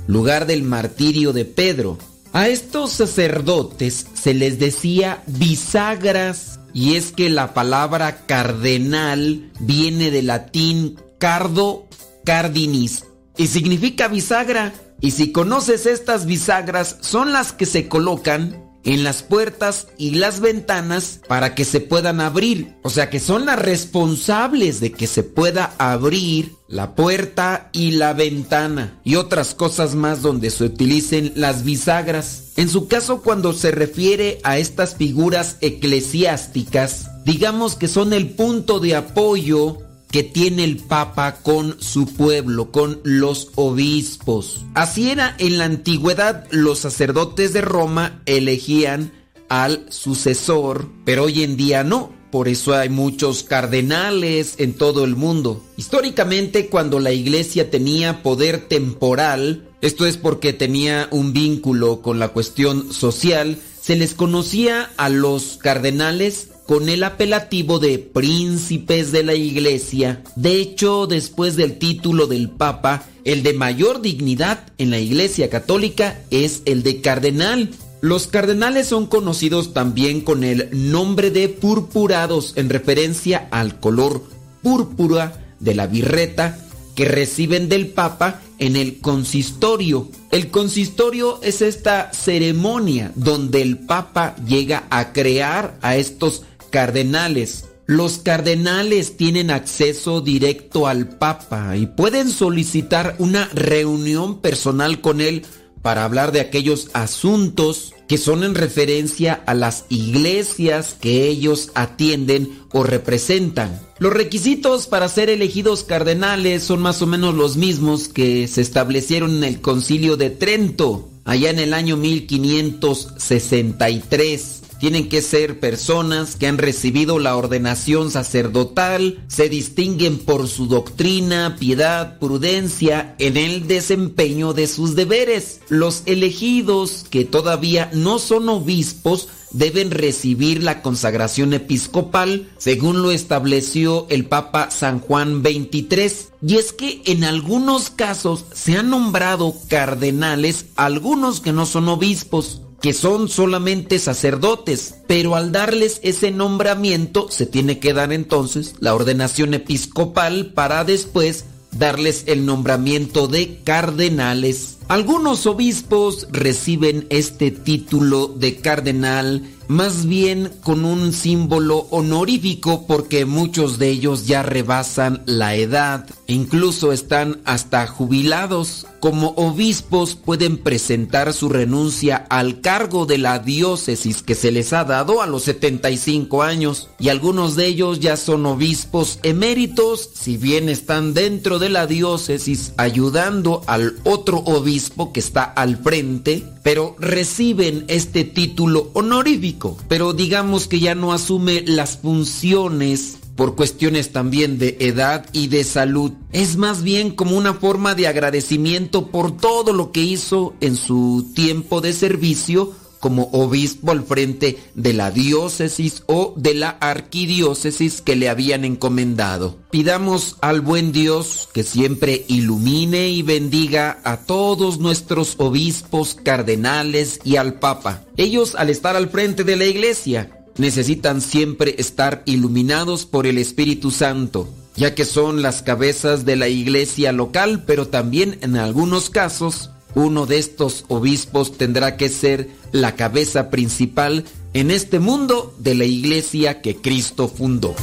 lugar 0.07 0.47
del 0.47 0.64
martirio 0.64 1.34
de 1.34 1.43
Pedro. 1.43 1.97
A 2.31 2.47
estos 2.47 2.91
sacerdotes 2.91 4.07
se 4.14 4.34
les 4.34 4.60
decía 4.60 5.23
bisagras, 5.27 6.61
y 6.73 6.95
es 6.95 7.11
que 7.11 7.30
la 7.30 7.53
palabra 7.53 8.26
cardenal 8.26 9.51
viene 9.60 10.10
del 10.10 10.27
latín 10.27 10.95
cardo 11.19 11.88
cardinis, 12.23 13.03
y 13.38 13.47
significa 13.47 14.07
bisagra. 14.07 14.73
Y 15.01 15.11
si 15.11 15.31
conoces 15.31 15.85
estas 15.85 16.26
bisagras, 16.26 16.97
son 17.01 17.34
las 17.34 17.51
que 17.51 17.65
se 17.65 17.88
colocan 17.88 18.64
en 18.84 19.03
las 19.03 19.23
puertas 19.23 19.88
y 19.97 20.11
las 20.11 20.39
ventanas 20.39 21.22
para 21.27 21.55
que 21.55 21.65
se 21.65 21.80
puedan 21.80 22.22
abrir. 22.22 22.76
O 22.84 22.89
sea 22.89 23.10
que 23.10 23.19
son 23.19 23.45
las 23.45 23.60
responsables 23.60 24.80
de 24.80 24.91
que 24.91 25.07
se 25.07 25.23
pueda 25.23 25.73
abrir 25.77 26.53
la 26.68 26.95
puerta 26.95 27.69
y 27.72 27.91
la 27.91 28.14
ventana 28.14 28.99
y 29.03 29.15
otras 29.15 29.53
cosas 29.53 29.95
más 29.95 30.22
donde 30.22 30.49
se 30.49 30.65
utilicen 30.65 31.34
las 31.35 31.64
bisagras. 31.64 32.51
En 32.55 32.69
su 32.69 32.88
caso, 32.88 33.22
cuando 33.22 33.53
se 33.53 33.72
refiere 33.72 34.39
a 34.43 34.57
estas 34.57 34.95
figuras 34.95 35.57
eclesiásticas, 35.61 37.23
digamos 37.26 37.76
que 37.76 37.88
son 37.88 38.14
el 38.14 38.31
punto 38.31 38.80
de 38.80 38.95
apoyo 38.95 39.77
que 40.14 40.22
tiene 40.22 40.64
el 40.64 40.77
Papa 40.77 41.40
con 41.41 41.81
su 41.81 42.06
pueblo, 42.06 42.72
con 42.72 43.02
los 43.03 43.49
obispos. 43.56 44.64
Así 44.76 45.10
era 45.10 45.35
en 45.40 45.57
la 45.57 45.65
antigüedad, 45.65 46.45
los 46.52 46.77
sacerdotes 46.77 47.52
de 47.52 47.61
Roma 47.61 48.22
elegían 48.27 49.11
al 49.49 49.88
sucesor, 49.90 50.88
pero 51.03 51.23
hoy 51.23 51.41
en 51.41 51.57
día 51.57 51.84
no. 51.84 52.11
Por 52.31 52.48
eso 52.48 52.76
hay 52.76 52.90
muchos 52.90 53.41
cardenales 53.41 54.56
en 54.60 54.73
todo 54.73 55.03
el 55.03 55.15
mundo. 55.15 55.64
Históricamente, 55.77 56.68
cuando 56.68 56.99
la 56.99 57.11
iglesia 57.11 57.72
tenía 57.72 58.22
poder 58.22 58.68
temporal, 58.68 59.68
esto 59.81 60.06
es 60.06 60.18
porque 60.18 60.53
tenía 60.53 61.07
un 61.10 61.34
vínculo 61.34 62.03
con 62.03 62.19
la 62.19 62.30
cuestión 62.30 62.94
social, 62.94 63.57
se 63.81 63.95
les 63.95 64.14
conocía 64.14 64.91
a 64.95 65.10
los 65.10 65.57
cardenales 65.57 66.49
con 66.65 66.90
el 66.90 67.03
apelativo 67.03 67.80
de 67.80 67.99
príncipes 67.99 69.11
de 69.11 69.23
la 69.23 69.35
iglesia. 69.35 70.23
De 70.35 70.56
hecho, 70.60 71.07
después 71.07 71.56
del 71.56 71.77
título 71.77 72.27
del 72.27 72.49
Papa, 72.49 73.06
el 73.26 73.44
de 73.44 73.53
mayor 73.53 74.02
dignidad 74.02 74.72
en 74.77 74.91
la 74.91 74.99
iglesia 74.99 75.49
católica 75.49 76.22
es 76.31 76.61
el 76.65 76.84
de 76.84 77.02
cardenal. 77.02 77.69
Los 78.02 78.27
cardenales 78.27 78.88
son 78.88 79.07
conocidos 79.07 79.73
también 79.73 80.22
con 80.22 80.44
el 80.44 80.69
nombre 80.91 81.31
de 81.31 81.49
purpurados 81.49 82.53
en 82.57 82.69
referencia 82.69 83.48
al 83.52 83.80
color 83.80 84.23
púrpura 84.61 85.41
de 85.60 85.76
la 85.76 85.88
birreta 85.88 86.57
que 86.95 87.06
reciben 87.06 87.69
del 87.69 87.88
Papa 87.88 88.41
en 88.60 88.76
el 88.76 88.99
consistorio. 88.99 90.10
El 90.31 90.52
consistorio 90.52 91.40
es 91.44 91.61
esta 91.61 92.11
ceremonia 92.14 93.11
donde 93.15 93.61
el 93.61 93.77
Papa 93.77 94.35
llega 94.48 94.84
a 94.90 95.11
crear 95.11 95.77
a 95.81 95.95
estos 95.95 96.44
cardenales. 96.74 97.70
Los 97.86 98.18
cardenales 98.18 99.16
tienen 99.16 99.52
acceso 99.52 100.22
directo 100.22 100.88
al 100.88 101.08
Papa 101.08 101.78
y 101.78 101.86
pueden 101.86 102.32
solicitar 102.32 103.16
una 103.20 103.48
reunión 103.54 104.41
personal 104.41 105.00
con 105.00 105.22
él 105.22 105.45
para 105.84 106.04
hablar 106.04 106.32
de 106.32 106.40
aquellos 106.40 106.90
asuntos 106.94 107.94
que 108.08 108.18
son 108.18 108.44
en 108.44 108.56
referencia 108.56 109.44
a 109.45 109.54
las 109.54 109.86
iglesias 109.90 110.98
que 111.00 111.28
ellos 111.28 111.70
atienden 111.76 112.58
o 112.72 112.82
representan. 112.84 113.80
Los 114.00 114.14
requisitos 114.14 114.88
para 114.88 115.08
ser 115.10 115.30
elegidos 115.30 115.84
cardenales 115.84 116.64
son 116.64 116.82
más 116.82 117.04
o 117.04 117.06
menos 117.06 117.36
los 117.36 117.56
mismos 117.56 118.08
que 118.08 118.48
se 118.48 118.62
establecieron 118.62 119.36
en 119.36 119.44
el 119.44 119.62
concilio 119.62 120.18
de 120.18 120.32
Trento, 120.32 121.08
allá 121.24 121.52
en 121.52 121.60
el 121.60 121.76
año 121.76 121.98
1563 121.98 124.62
tienen 124.84 125.07
que 125.07 125.22
ser 125.22 125.61
personas 125.61 126.35
que 126.35 126.45
han 126.45 126.57
recibido 126.57 127.18
la 127.18 127.38
ordenación 127.38 128.11
sacerdotal, 128.11 129.23
se 129.30 129.47
distinguen 129.47 130.18
por 130.19 130.49
su 130.49 130.68
doctrina, 130.68 131.55
piedad, 131.57 132.19
prudencia 132.19 133.15
en 133.18 133.38
el 133.38 133.65
desempeño 133.65 134.51
de 134.51 134.68
sus 134.68 134.97
deberes. 134.97 135.61
Los 135.69 136.03
elegidos 136.05 137.05
que 137.10 137.23
todavía 137.23 137.91
no 137.93 138.19
son 138.19 138.49
obispos 138.49 139.30
deben 139.51 139.89
recibir 139.89 140.61
la 140.61 140.81
consagración 140.81 141.53
episcopal 141.53 142.49
según 142.57 143.01
lo 143.01 143.11
estableció 143.11 144.05
el 144.10 144.26
Papa 144.26 144.69
San 144.69 144.99
Juan 144.99 145.41
XXIII. 145.43 146.27
Y 146.45 146.57
es 146.57 146.73
que 146.73 147.01
en 147.05 147.23
algunos 147.23 147.89
casos 147.89 148.43
se 148.53 148.76
han 148.76 148.89
nombrado 148.89 149.55
cardenales 149.69 150.65
algunos 150.76 151.39
que 151.39 151.53
no 151.53 151.65
son 151.65 151.88
obispos 151.88 152.64
que 152.84 152.93
son 152.93 153.30
solamente 153.30 153.97
sacerdotes, 153.97 154.95
pero 155.07 155.35
al 155.35 155.53
darles 155.53 156.01
ese 156.03 156.31
nombramiento 156.31 157.31
se 157.31 157.45
tiene 157.45 157.80
que 157.80 157.93
dar 157.93 158.11
entonces 158.11 158.76
la 158.81 158.93
ordenación 158.93 159.53
episcopal 159.53 160.47
para 160.47 160.84
después 160.84 161.45
darles 161.72 162.23
el 162.27 162.45
nombramiento 162.45 163.30
de 163.30 163.61
cardenales. 163.64 164.80
Algunos 164.88 165.45
obispos 165.47 166.27
reciben 166.31 167.07
este 167.10 167.51
título 167.51 168.27
de 168.27 168.57
cardenal 168.57 169.43
más 169.68 170.05
bien 170.05 170.51
con 170.64 170.85
un 170.85 171.14
símbolo 171.14 171.88
honorífico 171.89 172.85
porque 172.85 173.26
muchos 173.26 173.80
de 173.80 173.89
ellos 173.89 174.27
ya 174.27 174.43
rebasan 174.43 175.23
la 175.26 175.55
edad, 175.55 176.05
incluso 176.27 176.91
están 176.91 177.41
hasta 177.45 177.88
jubilados. 177.88 178.85
Como 178.99 179.30
obispos 179.30 180.15
pueden 180.15 180.57
presentar 180.57 181.34
su 181.34 181.49
renuncia 181.49 182.26
al 182.30 182.61
cargo 182.61 183.05
de 183.05 183.18
la 183.18 183.39
diócesis 183.39 184.22
que 184.23 184.35
se 184.35 184.51
les 184.51 184.72
ha 184.72 184.85
dado 184.85 185.22
a 185.22 185.27
los 185.27 185.43
75 185.43 186.43
años 186.43 186.89
y 186.99 187.10
algunos 187.10 187.55
de 187.55 187.68
ellos 187.68 187.99
ya 187.99 188.15
son 188.15 188.45
obispos 188.45 189.19
eméritos, 189.23 190.10
si 190.14 190.38
bien 190.38 190.69
están 190.69 191.14
dentro 191.14 191.60
de 191.60 191.69
la 191.69 191.85
diócesis 191.85 192.73
ayudando 192.77 193.61
al 193.68 193.95
otro 194.03 194.38
obispo 194.38 194.73
que 195.14 195.20
está 195.20 195.44
al 195.44 195.78
frente, 195.78 196.44
pero 196.64 196.95
reciben 197.00 197.86
este 197.88 198.24
título 198.24 198.90
honorífico, 198.94 199.78
pero 199.88 200.14
digamos 200.14 200.68
que 200.68 200.80
ya 200.80 200.95
no 200.95 201.14
asume 201.14 201.64
las 201.66 201.98
funciones 201.98 203.18
por 203.36 203.56
cuestiones 203.56 204.12
también 204.12 204.58
de 204.60 204.78
edad 204.80 205.26
y 205.32 205.48
de 205.48 205.64
salud. 205.64 206.12
Es 206.32 206.56
más 206.58 206.84
bien 206.84 207.12
como 207.12 207.38
una 207.38 207.54
forma 207.54 207.95
de 207.95 208.08
agradecimiento 208.08 209.08
por 209.08 209.36
todo 209.38 209.74
lo 209.74 209.91
que 209.91 210.02
hizo 210.02 210.54
en 210.62 210.76
su 210.76 211.32
tiempo 211.34 211.82
de 211.82 211.94
servicio 211.94 212.74
como 213.04 213.24
obispo 213.34 213.92
al 213.92 214.06
frente 214.06 214.60
de 214.76 214.94
la 214.94 215.12
diócesis 215.12 216.04
o 216.06 216.34
de 216.38 216.54
la 216.54 216.70
arquidiócesis 216.70 218.00
que 218.00 218.16
le 218.16 218.30
habían 218.30 218.64
encomendado. 218.64 219.58
Pidamos 219.72 220.38
al 220.40 220.62
buen 220.62 220.94
Dios 220.94 221.50
que 221.52 221.64
siempre 221.64 222.24
ilumine 222.30 223.10
y 223.10 223.22
bendiga 223.22 224.00
a 224.06 224.22
todos 224.22 224.80
nuestros 224.80 225.36
obispos, 225.38 226.16
cardenales 226.16 227.20
y 227.26 227.36
al 227.36 227.56
Papa. 227.56 228.06
Ellos 228.16 228.56
al 228.56 228.70
estar 228.70 228.96
al 228.96 229.10
frente 229.10 229.44
de 229.44 229.58
la 229.58 229.66
iglesia 229.66 230.46
necesitan 230.56 231.20
siempre 231.20 231.76
estar 231.80 232.24
iluminados 232.26 233.06
por 233.06 233.28
el 233.28 233.38
Espíritu 233.38 233.92
Santo 233.92 234.48
ya 234.76 234.96
que 234.96 235.06
son 235.06 235.44
las 235.44 235.62
cabezas 235.62 236.26
de 236.26 236.36
la 236.36 236.48
iglesia 236.48 237.12
local, 237.12 237.64
pero 237.68 237.90
también 237.90 238.40
en 238.42 238.56
algunos 238.56 239.12
casos 239.12 239.70
uno 239.95 240.26
de 240.26 240.38
estos 240.38 240.86
obispos 240.88 241.57
tendrá 241.57 241.98
que 241.98 242.10
ser 242.10 242.49
la 242.72 242.95
cabeza 242.95 243.49
principal 243.49 244.26
en 244.53 244.72
este 244.72 244.99
mundo 244.99 245.53
de 245.60 245.76
la 245.76 245.86
iglesia 245.86 246.61
que 246.61 246.76
Cristo 246.78 247.28
fundó. 247.28 247.76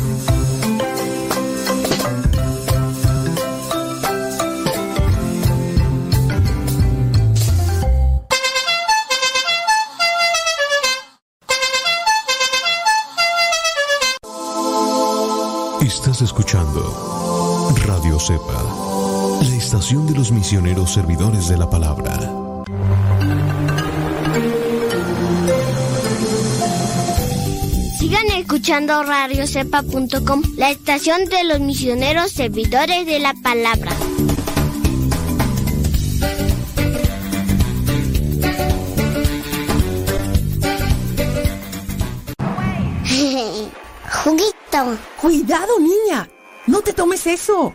Estás 15.80 16.22
escuchando 16.22 17.74
Radio 17.86 18.18
Cepa, 18.20 18.89
la 19.40 19.56
estación 19.56 20.06
de 20.06 20.14
los 20.14 20.30
misioneros 20.32 20.92
servidores 20.92 21.48
de 21.48 21.56
la 21.56 21.70
palabra. 21.70 22.12
Sigan 27.98 28.26
escuchando 28.36 29.02
radiocepa.com, 29.02 30.42
la 30.56 30.70
estación 30.70 31.24
de 31.26 31.44
los 31.44 31.60
misioneros 31.60 32.32
servidores 32.32 33.06
de 33.06 33.18
la 33.18 33.32
palabra. 33.42 33.92
Juguito. 44.24 44.98
Cuidado, 45.20 45.78
niña. 45.80 46.28
No 46.66 46.80
te 46.82 46.92
tomes 46.92 47.26
eso. 47.26 47.74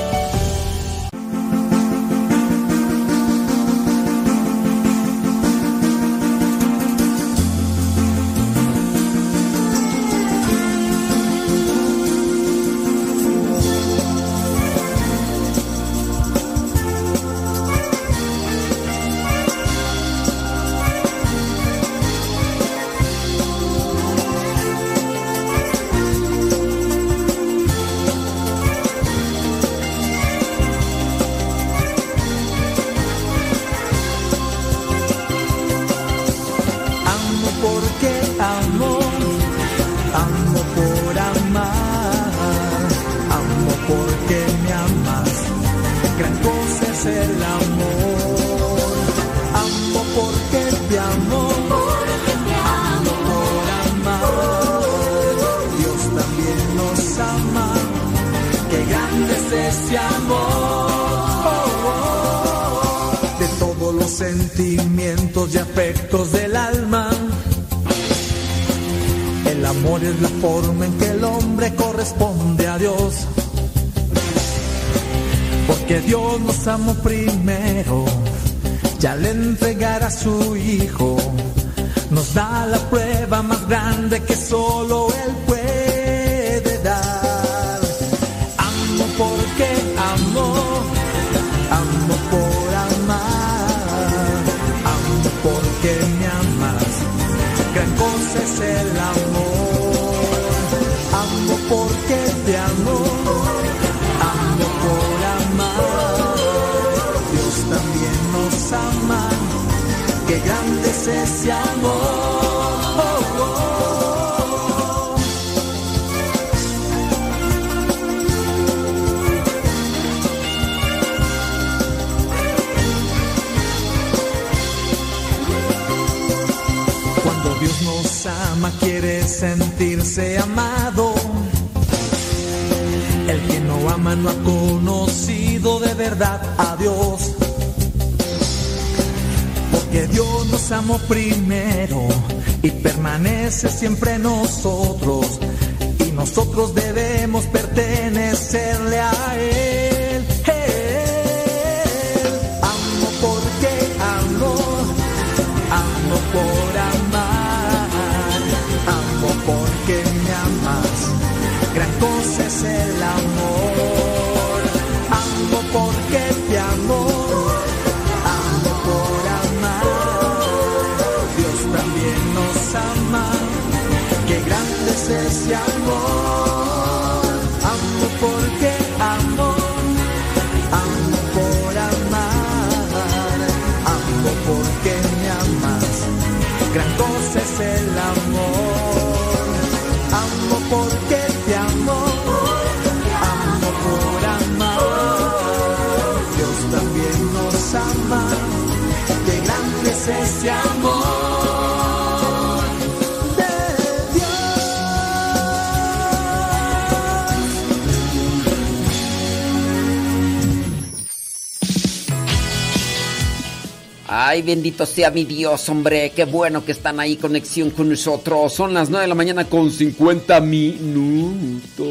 Bendito 214.41 214.85
sea 214.85 215.11
mi 215.11 215.25
Dios, 215.25 215.67
hombre. 215.69 216.11
Qué 216.15 216.25
bueno 216.25 216.65
que 216.65 216.71
están 216.71 216.99
ahí, 216.99 217.15
conexión 217.15 217.69
con 217.71 217.89
nosotros. 217.89 218.53
Son 218.53 218.73
las 218.73 218.89
9 218.89 219.03
de 219.03 219.07
la 219.07 219.15
mañana 219.15 219.45
con 219.45 219.71
50 219.71 220.41
minutos. 220.41 221.81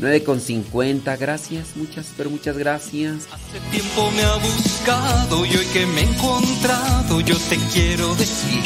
9 0.00 0.24
con 0.24 0.40
50, 0.40 1.14
gracias, 1.16 1.76
muchas, 1.76 2.06
pero 2.16 2.30
muchas 2.30 2.56
gracias. 2.56 3.26
Hace 3.30 3.60
tiempo 3.70 4.10
me 4.16 4.22
ha 4.22 4.36
buscado 4.36 5.44
y 5.44 5.56
hoy 5.56 5.66
que 5.74 5.84
me 5.86 6.00
he 6.00 6.04
encontrado 6.04 7.20
yo 7.20 7.36
te 7.36 7.56
quiero 7.72 8.14
decir 8.14 8.62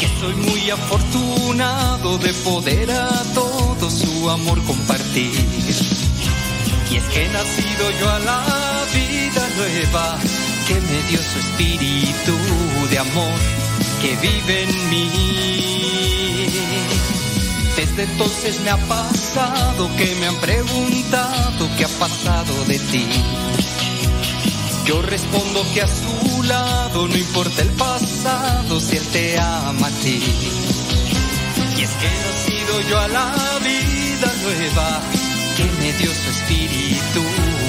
que 0.00 0.06
soy 0.18 0.34
muy 0.34 0.70
afortunado 0.70 2.16
de 2.18 2.32
poder 2.32 2.90
a 2.90 3.22
todo 3.34 3.90
su 3.90 4.30
amor 4.30 4.62
compartir. 4.64 5.30
Y 6.90 6.96
es 6.96 7.04
que 7.04 7.26
he 7.26 7.28
nacido 7.28 7.90
yo 8.00 8.10
a 8.10 8.18
la 8.20 8.44
vida 8.94 9.48
nueva 9.58 10.18
que 10.70 10.80
me 10.80 11.02
dio 11.08 11.18
su 11.20 11.38
espíritu 11.40 12.32
de 12.90 12.98
amor 13.00 13.38
que 14.00 14.14
vive 14.16 14.62
en 14.62 14.90
mí. 14.90 15.10
Desde 17.76 18.04
entonces 18.04 18.60
me 18.60 18.70
ha 18.70 18.76
pasado 18.76 19.90
que 19.96 20.14
me 20.20 20.26
han 20.28 20.36
preguntado 20.36 21.68
qué 21.76 21.86
ha 21.86 21.88
pasado 21.98 22.54
de 22.68 22.78
ti. 22.78 23.04
Yo 24.84 25.02
respondo 25.02 25.66
que 25.74 25.82
a 25.82 25.88
su 25.88 26.42
lado 26.44 27.08
no 27.08 27.16
importa 27.16 27.62
el 27.62 27.70
pasado 27.70 28.80
si 28.80 28.96
él 28.96 29.06
te 29.12 29.40
ama 29.40 29.88
a 29.88 30.02
ti. 30.02 30.22
Y 31.78 31.82
es 31.82 31.90
que 31.90 32.06
he 32.06 32.18
nacido 32.28 32.80
yo 32.88 33.00
a 33.00 33.08
la 33.08 33.34
vida 33.58 34.32
nueva 34.44 35.00
que 35.56 35.64
me 35.80 35.92
dio 35.94 36.10
su 36.14 36.30
espíritu 36.30 37.22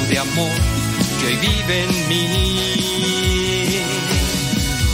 de 0.08 0.20
amor 0.20 0.81
que 1.22 1.28
hoy 1.28 1.38
vive 1.38 1.84
en 1.84 2.08
mí. 2.08 2.26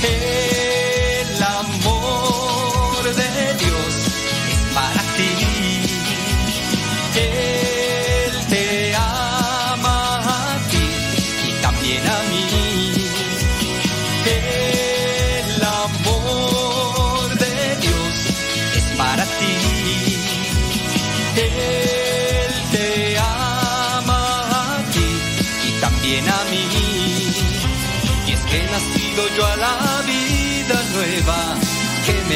El 0.03 1.43
amor 1.43 3.03
de 3.15 3.53
Dios 3.63 3.95
es 4.51 4.61
para 4.73 5.01
ti. 5.15 5.86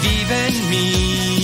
Que 0.00 0.08
hoy 0.08 0.60
vive 0.68 1.39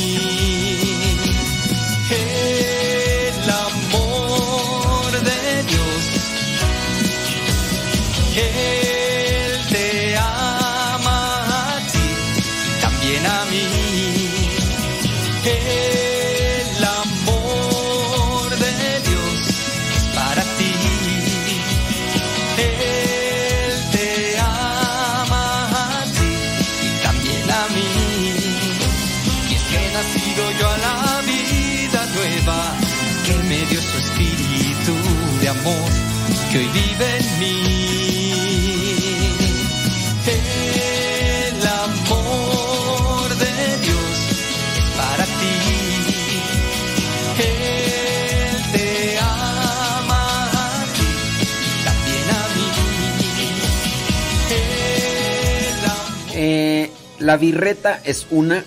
la 57.27 57.37
birreta 57.37 58.01
es 58.05 58.29
una, 58.31 58.65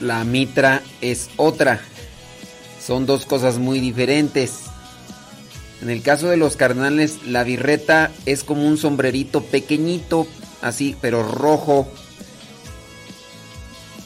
la 0.00 0.24
mitra 0.24 0.82
es 1.02 1.28
otra. 1.36 1.82
Son 2.82 3.04
dos 3.04 3.26
cosas 3.26 3.58
muy 3.58 3.80
diferentes. 3.80 4.62
En 5.82 5.90
el 5.90 6.00
caso 6.00 6.28
de 6.28 6.38
los 6.38 6.56
carnales, 6.56 7.18
la 7.26 7.44
birreta 7.44 8.10
es 8.24 8.44
como 8.44 8.66
un 8.66 8.78
sombrerito 8.78 9.42
pequeñito, 9.42 10.26
así, 10.62 10.96
pero 11.02 11.22
rojo. 11.22 11.86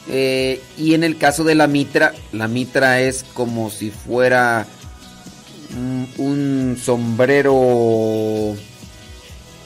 Eh, 0.09 0.61
y 0.77 0.93
en 0.93 1.05
el 1.05 1.17
caso 1.17 1.45
de 1.45 1.55
la 1.55 1.67
mitra, 1.67 2.13
la 2.33 2.49
mitra 2.49 2.99
es 2.99 3.23
como 3.33 3.69
si 3.69 3.89
fuera 3.89 4.67
un, 6.17 6.77
sombrero 6.83 8.53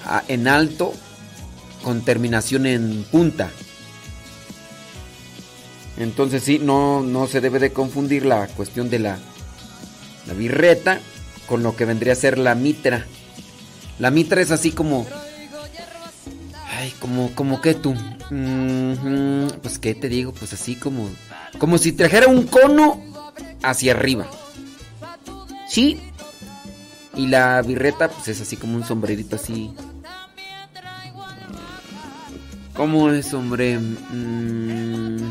ah, 0.06 0.24
en 0.28 0.48
alto 0.48 0.94
con 1.84 2.02
terminación 2.02 2.68
en 2.68 3.04
punta. 3.12 3.50
Entonces 6.00 6.44
sí, 6.44 6.60
no, 6.60 7.02
no 7.02 7.28
se 7.28 7.42
debe 7.42 7.60
de 7.60 7.74
confundir 7.74 8.26
la 8.26 8.48
cuestión 8.48 8.90
de 8.90 9.00
la, 9.00 9.20
la 10.26 10.34
birreta 10.34 11.00
con 11.46 11.62
lo 11.62 11.76
que 11.76 11.86
vendría 11.86 12.14
a 12.14 12.16
ser 12.16 12.38
la 12.38 12.56
mitra. 12.56 13.06
La 14.00 14.10
mitra 14.10 14.42
es 14.42 14.52
así 14.52 14.72
como... 14.72 15.06
Ay, 16.78 16.94
como, 17.00 17.36
como 17.36 17.60
que 17.60 17.74
tú. 17.74 17.94
Pues 19.62 19.78
qué 19.78 19.94
te 19.94 20.08
digo, 20.08 20.32
pues 20.32 20.54
así 20.54 20.76
como... 20.76 21.10
Como 21.58 21.78
si 21.78 21.92
trajera 21.92 22.28
un 22.28 22.48
cono 22.48 23.02
hacia 23.62 23.92
arriba. 23.92 24.26
Sí. 25.68 26.00
Y 27.16 27.28
la 27.28 27.62
birreta 27.62 28.08
pues 28.08 28.30
es 28.30 28.40
así 28.40 28.56
como 28.56 28.76
un 28.76 28.86
sombrerito 28.86 29.36
así. 29.36 29.74
¿Cómo 32.74 33.12
es, 33.12 33.34
hombre? 33.34 33.78
Mm, 33.78 35.30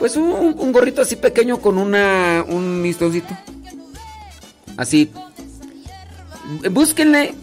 pues 0.00 0.16
un, 0.16 0.72
gorrito 0.72 1.02
así 1.02 1.14
pequeño 1.14 1.60
con 1.60 1.76
una 1.76 2.42
un 2.48 2.82
listoncito. 2.82 3.36
Así. 4.76 5.10
Búsquenle. 6.70 7.34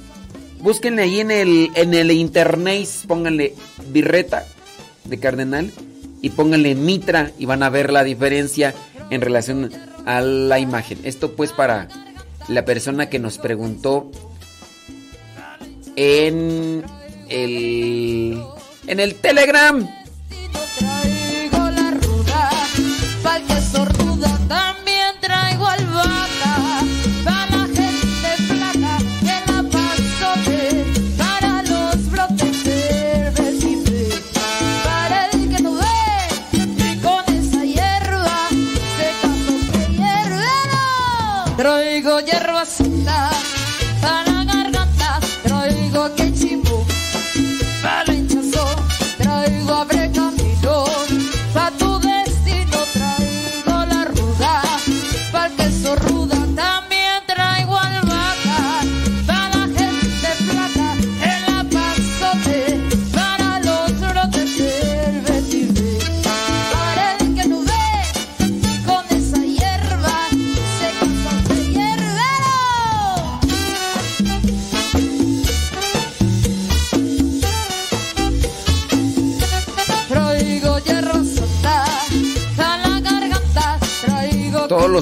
Búsquenle 0.60 1.04
ahí 1.04 1.20
en 1.20 1.30
el 1.30 1.70
en 1.76 1.94
el 1.94 2.10
internet, 2.10 2.90
pónganle 3.08 3.54
birreta 3.90 4.44
de 5.06 5.20
cardenal 5.20 5.72
y 6.24 6.32
pónganle 6.32 6.74
mitra 6.74 7.32
y 7.38 7.46
van 7.46 7.62
a 7.62 7.70
ver 7.70 7.94
la 7.94 8.04
diferencia 8.04 8.74
en 9.12 9.22
relación 9.22 9.72
a 10.08 10.20
la 10.22 10.58
imagen. 10.58 10.98
Esto 11.04 11.36
pues 11.36 11.52
para 11.52 11.88
la 12.48 12.66
persona 12.66 13.08
que 13.08 13.20
nos 13.20 13.38
preguntó 13.38 14.10
en 15.96 16.84
el 17.30 18.42
en 18.88 19.00
el 19.00 19.14
Telegram. 19.14 19.88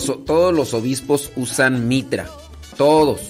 Todos 0.04 0.54
los 0.54 0.74
obispos 0.74 1.32
usan 1.36 1.88
mitra. 1.88 2.30
Todos. 2.78 3.22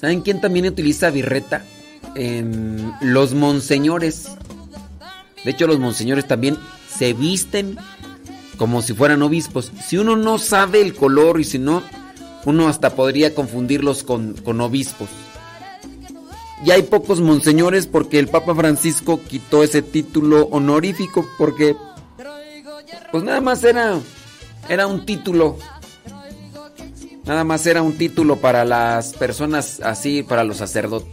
¿Saben 0.00 0.22
quién 0.22 0.40
también 0.40 0.66
utiliza 0.66 1.10
birreta? 1.10 1.64
Em, 2.14 2.92
los 3.00 3.34
monseñores. 3.34 4.28
De 5.44 5.50
hecho, 5.50 5.66
los 5.66 5.78
monseñores 5.78 6.26
también 6.26 6.56
se 6.88 7.12
visten 7.12 7.76
como 8.56 8.82
si 8.82 8.94
fueran 8.94 9.22
obispos. 9.22 9.72
Si 9.86 9.98
uno 9.98 10.16
no 10.16 10.38
sabe 10.38 10.80
el 10.80 10.94
color 10.94 11.40
y 11.40 11.44
si 11.44 11.58
no, 11.58 11.82
uno 12.44 12.68
hasta 12.68 12.94
podría 12.94 13.34
confundirlos 13.34 14.02
con, 14.02 14.34
con 14.34 14.60
obispos. 14.60 15.08
Y 16.64 16.70
hay 16.70 16.82
pocos 16.82 17.20
monseñores 17.20 17.86
porque 17.86 18.18
el 18.18 18.28
Papa 18.28 18.54
Francisco 18.54 19.20
quitó 19.28 19.64
ese 19.64 19.82
título 19.82 20.46
honorífico 20.46 21.26
porque 21.38 21.76
pues 23.10 23.24
nada 23.24 23.40
más 23.40 23.62
era 23.64 23.98
era 24.72 24.86
un 24.86 25.04
título. 25.04 25.58
Nada 27.24 27.44
más 27.44 27.66
era 27.66 27.82
un 27.82 27.98
título 27.98 28.36
para 28.36 28.64
las 28.64 29.12
personas 29.12 29.80
así, 29.80 30.22
para 30.22 30.44
los 30.44 30.56
sacerdotes. 30.56 31.10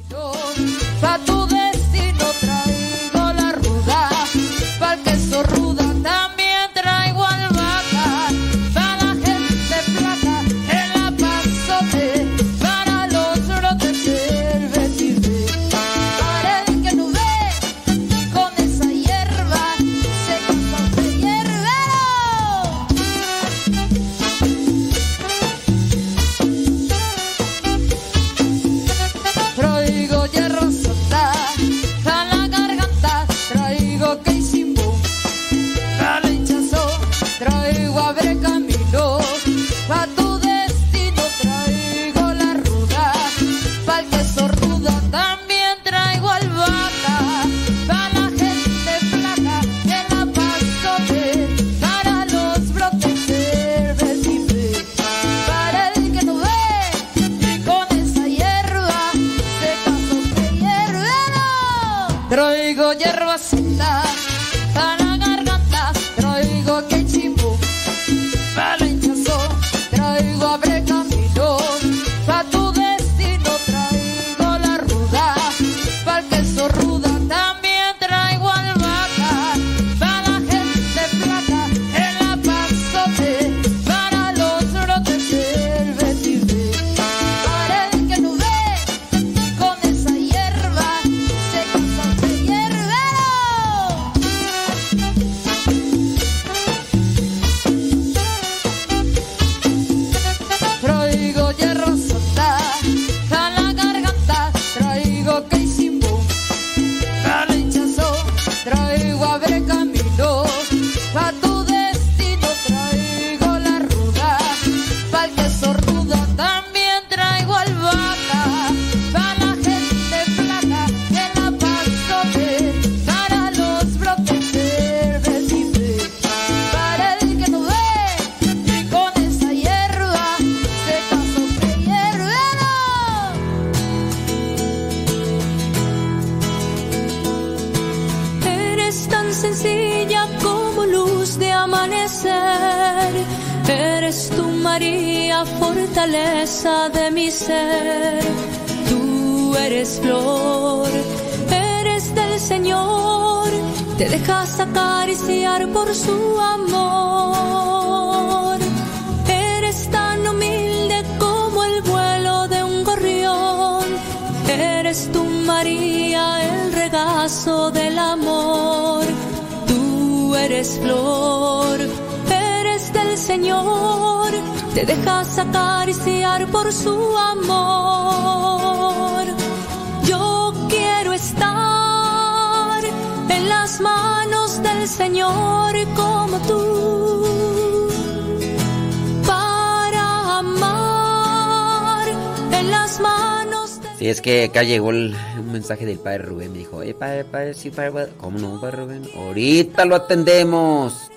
Acá 194.49 194.63
llegó 194.63 194.91
el- 194.91 195.15
un 195.39 195.51
mensaje 195.51 195.85
del 195.85 195.99
padre 195.99 196.19
Rubén. 196.19 196.51
Me 196.51 196.59
dijo, 196.59 196.83
eh, 196.83 196.93
padre, 196.93 197.23
padre, 197.25 197.53
sí, 197.53 197.69
padre, 197.71 197.91
padre". 197.91 198.11
¿Cómo 198.17 198.37
no, 198.37 198.59
padre 198.59 198.77
Rubén? 198.77 199.03
Ahorita 199.15 199.85
lo 199.85 199.95
atendemos. 199.95 201.08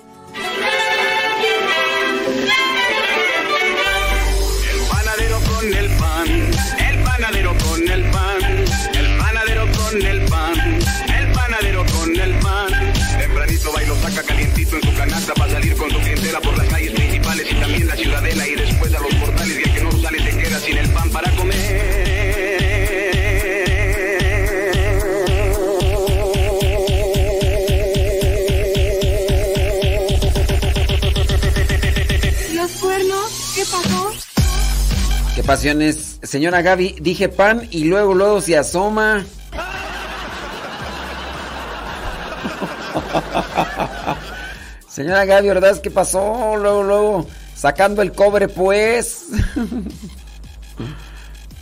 Señora 35.63 36.61
Gaby, 36.61 36.97
dije 36.99 37.29
pan 37.29 37.65
y 37.71 37.85
luego, 37.85 38.13
luego 38.13 38.41
se 38.41 38.57
asoma. 38.57 39.25
Señora 44.89 45.23
Gaby, 45.23 45.47
¿verdad? 45.47 45.79
¿Qué 45.79 45.89
pasó? 45.89 46.57
Luego, 46.57 46.83
luego, 46.83 47.25
sacando 47.55 48.01
el 48.01 48.11
cobre, 48.11 48.49
pues. 48.49 49.27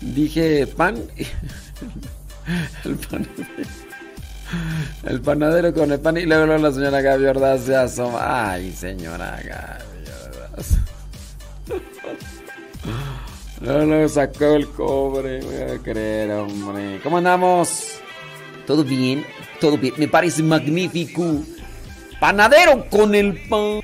Dije 0.01 0.65
pan. 0.65 0.95
El 2.83 2.95
panadero. 2.95 3.69
El 5.03 5.21
panadero 5.21 5.73
con 5.75 5.91
el 5.91 5.99
pan 5.99 6.17
y 6.17 6.25
luego, 6.25 6.47
luego 6.47 6.63
la 6.63 6.71
señora 6.73 7.01
Gaby, 7.01 7.23
¿verdad? 7.23 7.59
Se 7.59 7.75
asoma. 7.75 8.51
Ay, 8.51 8.73
señora 8.73 9.39
Gaby, 9.45 9.90
No, 13.61 13.85
no, 13.85 14.09
sacó 14.09 14.55
el 14.55 14.67
cobre, 14.69 15.39
voy 15.41 15.55
a 15.55 15.77
creer, 15.77 16.31
hombre. 16.31 16.99
¿Cómo 17.03 17.17
andamos? 17.17 17.99
¿Todo 18.65 18.83
bien? 18.83 19.23
Todo 19.59 19.77
bien, 19.77 19.93
me 19.97 20.07
parece 20.07 20.41
magnífico. 20.41 21.43
Panadero 22.19 22.89
con 22.89 23.13
el 23.13 23.39
pan. 23.47 23.81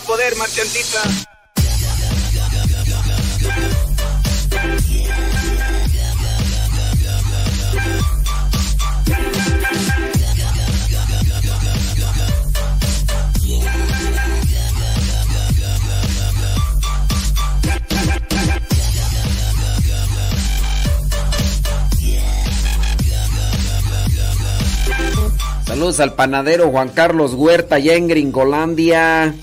Poder, 0.00 0.36
marchantita. 0.36 1.02
Saludos 25.66 26.00
al 26.00 26.12
panadero 26.14 26.68
Juan 26.70 26.88
Carlos 26.90 27.32
Huerta, 27.34 27.76
allá 27.76 27.94
en 27.94 28.08
Gringolandia. 28.08 29.34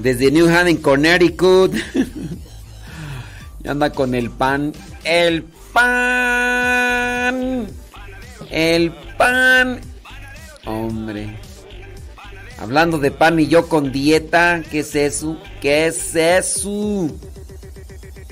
Desde 0.00 0.30
New 0.30 0.48
Haven, 0.48 0.78
Connecticut. 0.78 1.74
y 3.64 3.68
anda 3.68 3.92
con 3.92 4.14
el 4.14 4.30
pan. 4.30 4.72
El 5.04 5.44
pan. 5.72 7.66
El 8.50 8.92
pan. 9.18 9.80
Hombre. 10.64 11.36
Hablando 12.58 12.98
de 12.98 13.10
pan 13.10 13.38
y 13.40 13.46
yo 13.46 13.68
con 13.68 13.92
dieta. 13.92 14.62
¿Qué 14.70 14.78
es 14.80 14.94
eso? 14.94 15.36
¿Qué 15.60 15.88
es 15.88 16.14
eso? 16.14 17.10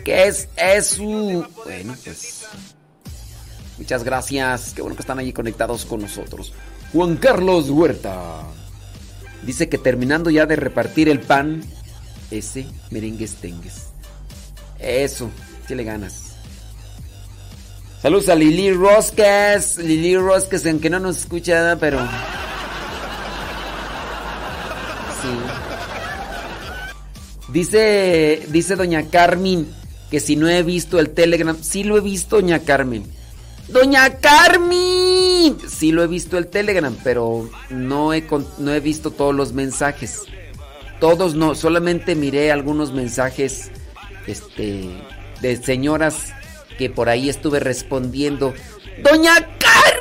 ¿Qué 0.04 0.26
es 0.26 0.48
eso? 0.56 1.04
Bueno, 1.64 1.94
pues. 2.02 2.46
Muchas 3.76 4.04
gracias. 4.04 4.72
Qué 4.74 4.80
bueno 4.80 4.96
que 4.96 5.02
están 5.02 5.18
allí 5.18 5.34
conectados 5.34 5.84
con 5.84 6.00
nosotros. 6.00 6.54
Juan 6.94 7.16
Carlos 7.16 7.68
Huerta. 7.68 8.42
Dice 9.42 9.68
que 9.68 9.78
terminando 9.78 10.30
ya 10.30 10.46
de 10.46 10.56
repartir 10.56 11.08
el 11.08 11.20
pan, 11.20 11.62
ese 12.30 12.66
merengues 12.90 13.36
tengues. 13.36 13.88
Eso, 14.78 15.30
si 15.66 15.74
le 15.74 15.84
ganas. 15.84 16.34
Saludos 18.02 18.28
a 18.28 18.34
Lili 18.34 18.72
Rosques. 18.72 19.78
Lili 19.78 20.16
Rosques, 20.16 20.64
aunque 20.66 20.90
no 20.90 21.00
nos 21.00 21.18
escucha, 21.18 21.76
pero. 21.80 21.98
Sí. 25.20 25.28
Dice, 27.52 28.42
dice 28.48 28.76
Doña 28.76 29.08
Carmen 29.08 29.66
que 30.10 30.20
si 30.20 30.36
no 30.36 30.48
he 30.48 30.62
visto 30.62 30.98
el 30.98 31.10
Telegram. 31.10 31.56
Sí 31.60 31.84
lo 31.84 31.96
he 31.96 32.00
visto, 32.00 32.36
Doña 32.36 32.60
Carmen. 32.60 33.04
Doña 33.68 34.16
Carmen. 34.18 34.97
Sí 35.68 35.92
lo 35.92 36.02
he 36.02 36.06
visto 36.06 36.38
el 36.38 36.46
Telegram, 36.48 36.96
pero 37.04 37.48
no 37.70 38.12
he, 38.12 38.24
no 38.58 38.72
he 38.72 38.80
visto 38.80 39.10
todos 39.10 39.34
los 39.34 39.52
mensajes. 39.52 40.22
Todos 41.00 41.34
no, 41.34 41.54
solamente 41.54 42.14
miré 42.14 42.50
algunos 42.50 42.92
mensajes 42.92 43.70
este, 44.26 44.90
de 45.40 45.56
señoras 45.56 46.32
que 46.76 46.90
por 46.90 47.08
ahí 47.08 47.28
estuve 47.28 47.60
respondiendo. 47.60 48.54
Doña 49.02 49.34
Carmen. 49.58 49.97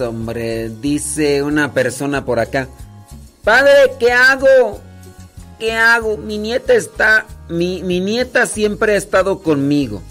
Hombre. 0.00 0.70
Dice 0.80 1.42
una 1.42 1.72
persona 1.72 2.24
por 2.24 2.38
acá. 2.38 2.68
Padre, 3.44 3.92
¿qué 3.98 4.12
hago? 4.12 4.80
¿Qué 5.58 5.72
hago? 5.72 6.16
Mi 6.16 6.38
nieta 6.38 6.74
está... 6.74 7.26
Mi, 7.48 7.82
mi 7.82 8.00
nieta 8.00 8.46
siempre 8.46 8.92
ha 8.94 8.96
estado 8.96 9.40
conmigo. 9.40 10.02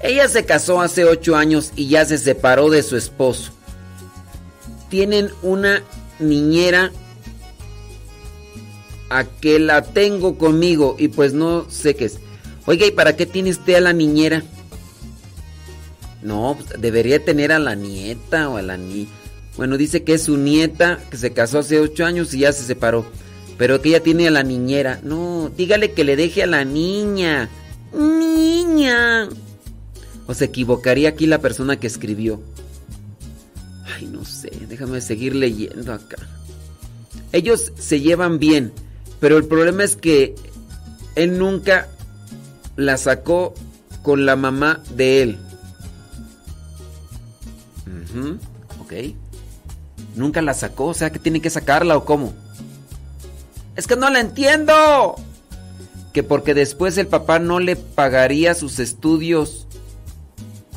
Ella 0.00 0.28
se 0.28 0.44
casó 0.44 0.80
hace 0.80 1.04
ocho 1.04 1.36
años 1.36 1.72
y 1.76 1.88
ya 1.88 2.04
se 2.04 2.18
separó 2.18 2.70
de 2.70 2.82
su 2.82 2.96
esposo. 2.96 3.52
Tienen 4.88 5.30
una 5.42 5.82
niñera 6.18 6.92
a 9.10 9.24
que 9.24 9.58
la 9.58 9.82
tengo 9.82 10.38
conmigo 10.38 10.96
y 10.98 11.08
pues 11.08 11.32
no 11.32 11.68
sé 11.70 11.94
qué 11.96 12.06
es. 12.06 12.18
Oiga, 12.66 12.86
¿y 12.86 12.90
para 12.90 13.16
qué 13.16 13.26
tiene 13.26 13.50
usted 13.50 13.74
a 13.74 13.80
la 13.80 13.92
niñera? 13.92 14.42
No, 16.26 16.58
pues, 16.58 16.80
debería 16.80 17.24
tener 17.24 17.52
a 17.52 17.60
la 17.60 17.76
nieta 17.76 18.48
o 18.48 18.56
a 18.56 18.62
la 18.62 18.76
ni. 18.76 19.06
Bueno, 19.56 19.76
dice 19.76 20.02
que 20.02 20.14
es 20.14 20.24
su 20.24 20.36
nieta, 20.36 20.98
que 21.08 21.16
se 21.16 21.32
casó 21.32 21.60
hace 21.60 21.78
ocho 21.78 22.04
años 22.04 22.34
y 22.34 22.40
ya 22.40 22.52
se 22.52 22.64
separó. 22.64 23.06
Pero 23.56 23.80
que 23.80 23.90
ella 23.90 24.02
tiene 24.02 24.26
a 24.26 24.32
la 24.32 24.42
niñera. 24.42 25.00
No, 25.04 25.52
dígale 25.56 25.92
que 25.92 26.02
le 26.02 26.16
deje 26.16 26.42
a 26.42 26.48
la 26.48 26.64
niña. 26.64 27.48
Niña. 27.94 29.28
O 30.26 30.34
se 30.34 30.46
equivocaría 30.46 31.10
aquí 31.10 31.26
la 31.26 31.40
persona 31.40 31.78
que 31.78 31.86
escribió. 31.86 32.42
Ay, 33.94 34.06
no 34.06 34.24
sé, 34.24 34.50
déjame 34.68 35.00
seguir 35.00 35.36
leyendo 35.36 35.92
acá. 35.92 36.16
Ellos 37.30 37.72
se 37.78 38.00
llevan 38.00 38.40
bien, 38.40 38.72
pero 39.20 39.38
el 39.38 39.44
problema 39.44 39.84
es 39.84 39.94
que 39.94 40.34
él 41.14 41.38
nunca 41.38 41.88
la 42.74 42.96
sacó 42.96 43.54
con 44.02 44.26
la 44.26 44.34
mamá 44.34 44.82
de 44.96 45.22
él. 45.22 45.38
Ok. 48.80 48.92
Nunca 50.14 50.42
la 50.42 50.54
sacó, 50.54 50.86
o 50.86 50.94
sea 50.94 51.10
que 51.10 51.18
tiene 51.18 51.40
que 51.40 51.50
sacarla 51.50 51.96
o 51.96 52.04
cómo. 52.04 52.32
Es 53.74 53.86
que 53.86 53.96
no 53.96 54.08
la 54.10 54.20
entiendo. 54.20 55.16
Que 56.12 56.22
porque 56.22 56.54
después 56.54 56.96
el 56.96 57.06
papá 57.06 57.38
no 57.38 57.60
le 57.60 57.76
pagaría 57.76 58.54
sus 58.54 58.78
estudios. 58.78 59.66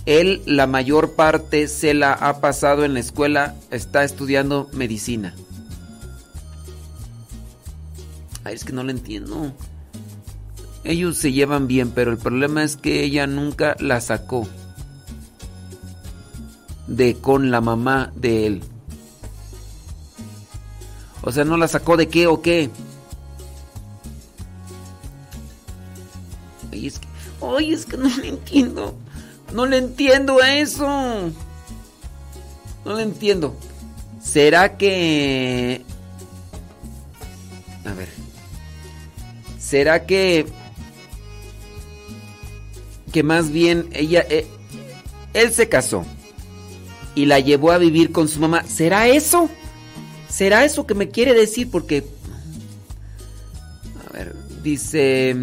Él 0.06 0.42
la 0.46 0.68
mayor 0.68 1.14
parte 1.14 1.68
se 1.68 1.94
la 1.94 2.14
ha 2.14 2.42
pasado 2.42 2.84
en 2.84 2.94
la 2.94 3.00
escuela, 3.00 3.56
está 3.72 4.04
estudiando 4.04 4.70
medicina. 4.74 5.36
Ay, 8.44 8.56
es 8.56 8.66
que 8.66 8.74
no 8.74 8.84
la 8.84 8.92
entiendo. 8.92 9.54
Ellos 10.84 11.18
se 11.18 11.32
llevan 11.32 11.68
bien, 11.68 11.92
pero 11.92 12.12
el 12.12 12.18
problema 12.18 12.64
es 12.64 12.76
que 12.76 13.04
ella 13.04 13.28
nunca 13.28 13.76
la 13.80 14.02
sacó 14.02 14.48
de 16.90 17.16
con 17.16 17.52
la 17.52 17.62
mamá 17.62 18.12
de 18.16 18.48
él. 18.48 18.64
O 21.22 21.32
sea, 21.32 21.46
no 21.46 21.56
la 21.56 21.68
sacó 21.68 21.96
de 21.96 22.10
qué 22.10 22.28
o 22.28 22.42
qué. 22.42 22.70
Ay, 26.72 26.88
es 26.88 27.00
que, 27.00 27.08
ay, 27.42 27.74
es 27.74 27.86
que 27.86 27.98
no 27.98 28.10
le 28.18 28.28
entiendo. 28.30 28.96
No 29.54 29.66
le 29.66 29.78
entiendo 29.78 30.42
a 30.42 30.56
eso. 30.56 30.88
No 32.86 32.94
le 32.96 33.04
entiendo. 33.04 33.56
¿Será 34.22 34.78
que... 34.78 35.84
A 37.86 37.94
ver. 37.94 38.10
¿Será 39.58 40.06
que 40.06 40.48
que 43.12 43.24
más 43.24 43.50
bien 43.50 43.90
ella 43.94 44.24
eh, 44.30 44.46
él 45.34 45.52
se 45.52 45.68
casó 45.68 46.06
y 47.16 47.26
la 47.26 47.40
llevó 47.40 47.72
a 47.72 47.78
vivir 47.78 48.12
con 48.12 48.28
su 48.28 48.40
mamá? 48.40 48.64
¿Será 48.64 49.08
eso? 49.08 49.50
¿Será 50.30 50.66
eso 50.66 50.86
que 50.86 50.94
me 50.94 51.10
quiere 51.10 51.34
decir? 51.34 51.70
Porque 51.72 52.06
a 54.08 54.14
ver, 54.14 54.36
dice 54.64 55.36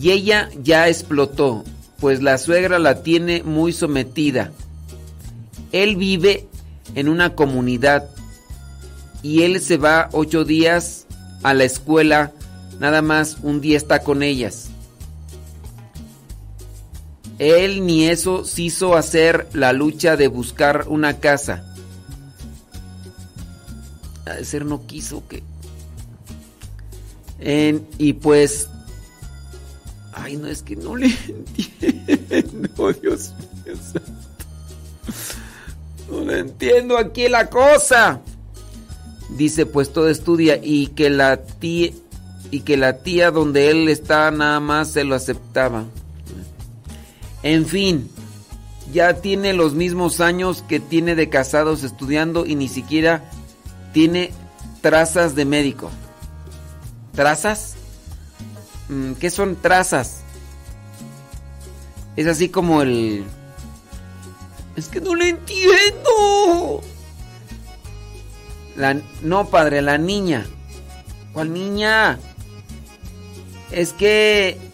y 0.00 0.10
ella 0.10 0.50
ya 0.62 0.88
explotó, 0.88 1.64
pues 2.00 2.22
la 2.22 2.38
suegra 2.38 2.78
la 2.78 3.02
tiene 3.02 3.42
muy 3.42 3.72
sometida. 3.72 4.52
Él 5.72 5.96
vive 5.96 6.46
en 6.94 7.08
una 7.08 7.34
comunidad 7.34 8.08
y 9.22 9.42
él 9.42 9.60
se 9.60 9.76
va 9.76 10.08
ocho 10.12 10.44
días 10.44 11.06
a 11.42 11.54
la 11.54 11.64
escuela, 11.64 12.32
nada 12.80 13.02
más 13.02 13.38
un 13.42 13.60
día 13.60 13.76
está 13.76 14.00
con 14.00 14.22
ellas. 14.22 14.70
Él 17.38 17.86
ni 17.86 18.08
eso 18.08 18.44
se 18.44 18.62
hizo 18.62 18.96
hacer 18.96 19.48
la 19.52 19.72
lucha 19.72 20.16
de 20.16 20.28
buscar 20.28 20.86
una 20.88 21.18
casa. 21.20 21.64
A 24.26 24.34
de 24.34 24.44
ser 24.44 24.64
no 24.64 24.86
quiso 24.86 25.26
que... 25.28 25.42
En- 27.40 27.86
y 27.98 28.14
pues... 28.14 28.68
Ay, 30.12 30.36
no, 30.36 30.48
es 30.48 30.62
que 30.62 30.74
no 30.74 30.96
le 30.96 31.06
entiendo, 31.28 32.92
Dios 33.02 33.32
mío. 33.64 33.74
No 36.10 36.20
le 36.24 36.38
entiendo 36.40 36.98
aquí 36.98 37.28
la 37.28 37.48
cosa. 37.48 38.20
Dice, 39.36 39.64
pues 39.66 39.92
todo 39.92 40.08
estudia 40.08 40.58
y 40.62 40.88
que 40.88 41.10
la 41.10 41.36
tía 41.36 41.92
y 42.50 42.60
que 42.60 42.78
la 42.78 42.98
tía 43.02 43.30
donde 43.30 43.70
él 43.70 43.88
está 43.90 44.30
nada 44.30 44.58
más 44.58 44.90
se 44.90 45.04
lo 45.04 45.14
aceptaba. 45.14 45.84
En 47.42 47.66
fin, 47.66 48.10
ya 48.92 49.20
tiene 49.20 49.52
los 49.52 49.74
mismos 49.74 50.20
años 50.20 50.64
que 50.68 50.80
tiene 50.80 51.14
de 51.14 51.28
casados 51.28 51.84
estudiando 51.84 52.46
y 52.46 52.54
ni 52.54 52.68
siquiera 52.68 53.30
tiene 53.92 54.32
trazas 54.80 55.34
de 55.34 55.44
médico. 55.44 55.90
¿Trazas? 57.14 57.76
Mm, 58.88 59.12
¿Qué 59.14 59.30
son 59.30 59.56
trazas? 59.56 60.22
Es 62.16 62.26
así 62.26 62.48
como 62.48 62.82
el... 62.82 63.24
Es 64.76 64.88
que 64.88 65.00
no 65.00 65.14
le 65.14 65.30
entiendo. 65.30 66.80
La, 68.76 69.00
no, 69.22 69.48
padre, 69.48 69.82
la 69.82 69.98
niña. 69.98 70.46
¿Cuál 71.32 71.52
niña? 71.52 72.18
Es 73.70 73.92
que... 73.92 74.67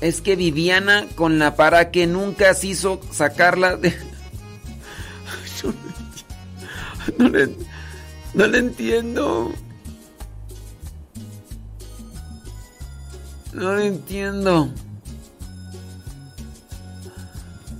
Es 0.00 0.20
que 0.20 0.36
Viviana 0.36 1.06
con 1.14 1.38
la 1.38 1.56
para 1.56 1.90
que 1.90 2.06
nunca 2.06 2.54
se 2.54 2.68
hizo 2.68 3.00
sacarla 3.10 3.76
de... 3.76 3.94
No 7.16 7.26
le, 7.30 7.48
no 8.34 8.44
entiendo. 8.44 9.52
No 13.54 13.74
le 13.76 13.86
entiendo. 13.86 14.68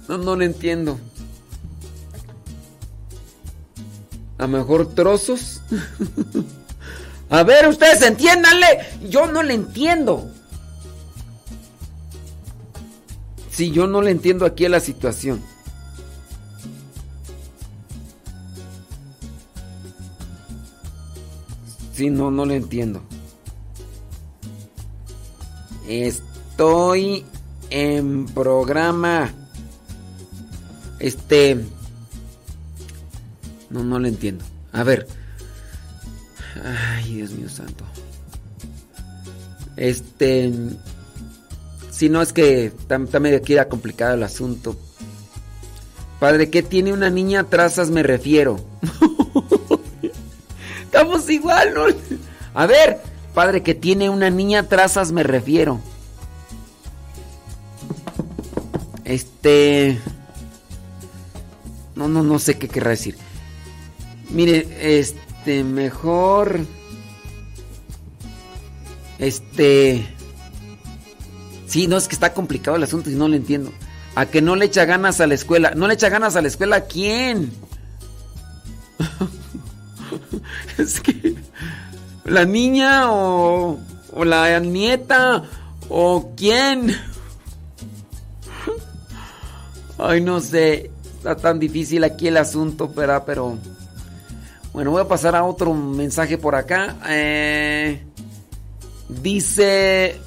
No, 0.08 0.18
no 0.18 0.34
le 0.34 0.46
entiendo. 0.46 0.98
A 4.38 4.46
mejor 4.46 4.94
trozos. 4.94 5.60
A 7.30 7.42
ver, 7.42 7.68
ustedes 7.68 8.00
entiéndanle. 8.02 8.86
Yo 9.08 9.26
no 9.26 9.42
le 9.42 9.54
entiendo. 9.54 10.32
Sí, 13.58 13.72
yo 13.72 13.88
no 13.88 14.02
le 14.02 14.12
entiendo 14.12 14.46
aquí 14.46 14.66
a 14.66 14.68
la 14.68 14.78
situación. 14.78 15.42
Sí, 21.92 22.08
no, 22.08 22.30
no 22.30 22.46
le 22.46 22.54
entiendo. 22.54 23.02
Estoy 25.88 27.24
en 27.70 28.26
programa. 28.26 29.34
Este. 31.00 31.58
No, 33.70 33.82
no 33.82 33.98
le 33.98 34.10
entiendo. 34.10 34.44
A 34.70 34.84
ver. 34.84 35.08
Ay, 36.64 37.12
Dios 37.12 37.32
mío 37.32 37.48
santo. 37.48 37.82
Este. 39.74 40.52
Si 41.98 42.08
no 42.08 42.22
es 42.22 42.32
que 42.32 42.66
está, 42.66 42.94
está 42.94 43.18
medio 43.18 43.38
aquí 43.38 43.54
era 43.54 43.68
complicado 43.68 44.14
el 44.14 44.22
asunto. 44.22 44.76
Padre, 46.20 46.48
¿qué 46.48 46.62
tiene 46.62 46.92
una 46.92 47.10
niña 47.10 47.42
trazas 47.42 47.90
me 47.90 48.04
refiero? 48.04 48.60
Estamos 50.84 51.28
igual, 51.28 51.74
¿no? 51.74 51.86
A 52.54 52.66
ver, 52.66 53.00
padre, 53.34 53.64
que 53.64 53.74
tiene 53.74 54.10
una 54.10 54.30
niña 54.30 54.68
trazas 54.68 55.10
me 55.10 55.24
refiero. 55.24 55.80
Este. 59.04 59.98
No, 61.96 62.06
no, 62.06 62.22
no 62.22 62.38
sé 62.38 62.58
qué 62.58 62.68
querrá 62.68 62.90
decir. 62.90 63.16
Mire, 64.30 65.00
este, 65.00 65.64
mejor. 65.64 66.60
Este. 69.18 70.17
Sí, 71.68 71.86
no, 71.86 71.98
es 71.98 72.08
que 72.08 72.14
está 72.14 72.32
complicado 72.32 72.76
el 72.78 72.82
asunto 72.82 73.10
y 73.10 73.14
no 73.14 73.28
lo 73.28 73.36
entiendo. 73.36 73.70
A 74.14 74.26
que 74.26 74.40
no 74.40 74.56
le 74.56 74.64
echa 74.64 74.86
ganas 74.86 75.20
a 75.20 75.26
la 75.26 75.34
escuela. 75.34 75.72
¿No 75.76 75.86
le 75.86 75.94
echa 75.94 76.08
ganas 76.08 76.34
a 76.34 76.42
la 76.42 76.48
escuela 76.48 76.76
a 76.76 76.84
quién? 76.84 77.52
es 80.78 81.00
que. 81.00 81.36
¿La 82.24 82.44
niña 82.46 83.12
o, 83.12 83.78
o 84.12 84.24
la 84.24 84.58
nieta 84.60 85.44
o 85.90 86.32
quién? 86.36 86.96
Ay, 89.98 90.22
no 90.22 90.40
sé. 90.40 90.90
Está 91.18 91.36
tan 91.36 91.58
difícil 91.58 92.02
aquí 92.02 92.28
el 92.28 92.38
asunto, 92.38 92.90
pero, 92.94 93.22
pero... 93.26 93.58
Bueno, 94.72 94.92
voy 94.92 95.02
a 95.02 95.08
pasar 95.08 95.36
a 95.36 95.44
otro 95.44 95.74
mensaje 95.74 96.38
por 96.38 96.54
acá. 96.54 96.96
Eh, 97.08 98.02
dice... 99.08 100.18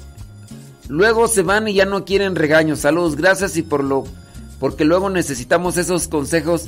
Luego 0.92 1.26
se 1.26 1.40
van 1.40 1.66
y 1.68 1.72
ya 1.72 1.86
no 1.86 2.04
quieren 2.04 2.36
regaños. 2.36 2.80
Saludos, 2.80 3.16
gracias 3.16 3.56
y 3.56 3.62
por 3.62 3.82
lo... 3.82 4.04
Porque 4.60 4.84
luego 4.84 5.08
necesitamos 5.08 5.78
esos 5.78 6.06
consejos 6.06 6.66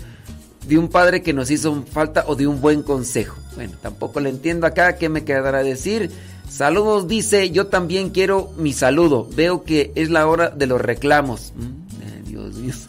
de 0.66 0.78
un 0.78 0.88
padre 0.88 1.22
que 1.22 1.34
nos 1.34 1.50
hizo 1.50 1.84
falta 1.92 2.24
o 2.26 2.34
de 2.34 2.46
un 2.46 2.62
buen 2.62 2.82
consejo. 2.82 3.36
Bueno, 3.54 3.74
tampoco 3.82 4.20
le 4.20 4.30
entiendo 4.30 4.66
acá. 4.66 4.96
¿Qué 4.96 5.10
me 5.10 5.24
quedará 5.24 5.62
decir? 5.62 6.10
Saludos, 6.48 7.06
dice, 7.06 7.50
yo 7.50 7.66
también 7.66 8.08
quiero 8.08 8.50
mi 8.56 8.72
saludo. 8.72 9.28
Veo 9.36 9.62
que 9.62 9.92
es 9.94 10.08
la 10.08 10.26
hora 10.26 10.48
de 10.48 10.68
los 10.68 10.80
reclamos. 10.80 11.52
Mm, 11.54 12.02
eh, 12.02 12.22
Dios. 12.24 12.86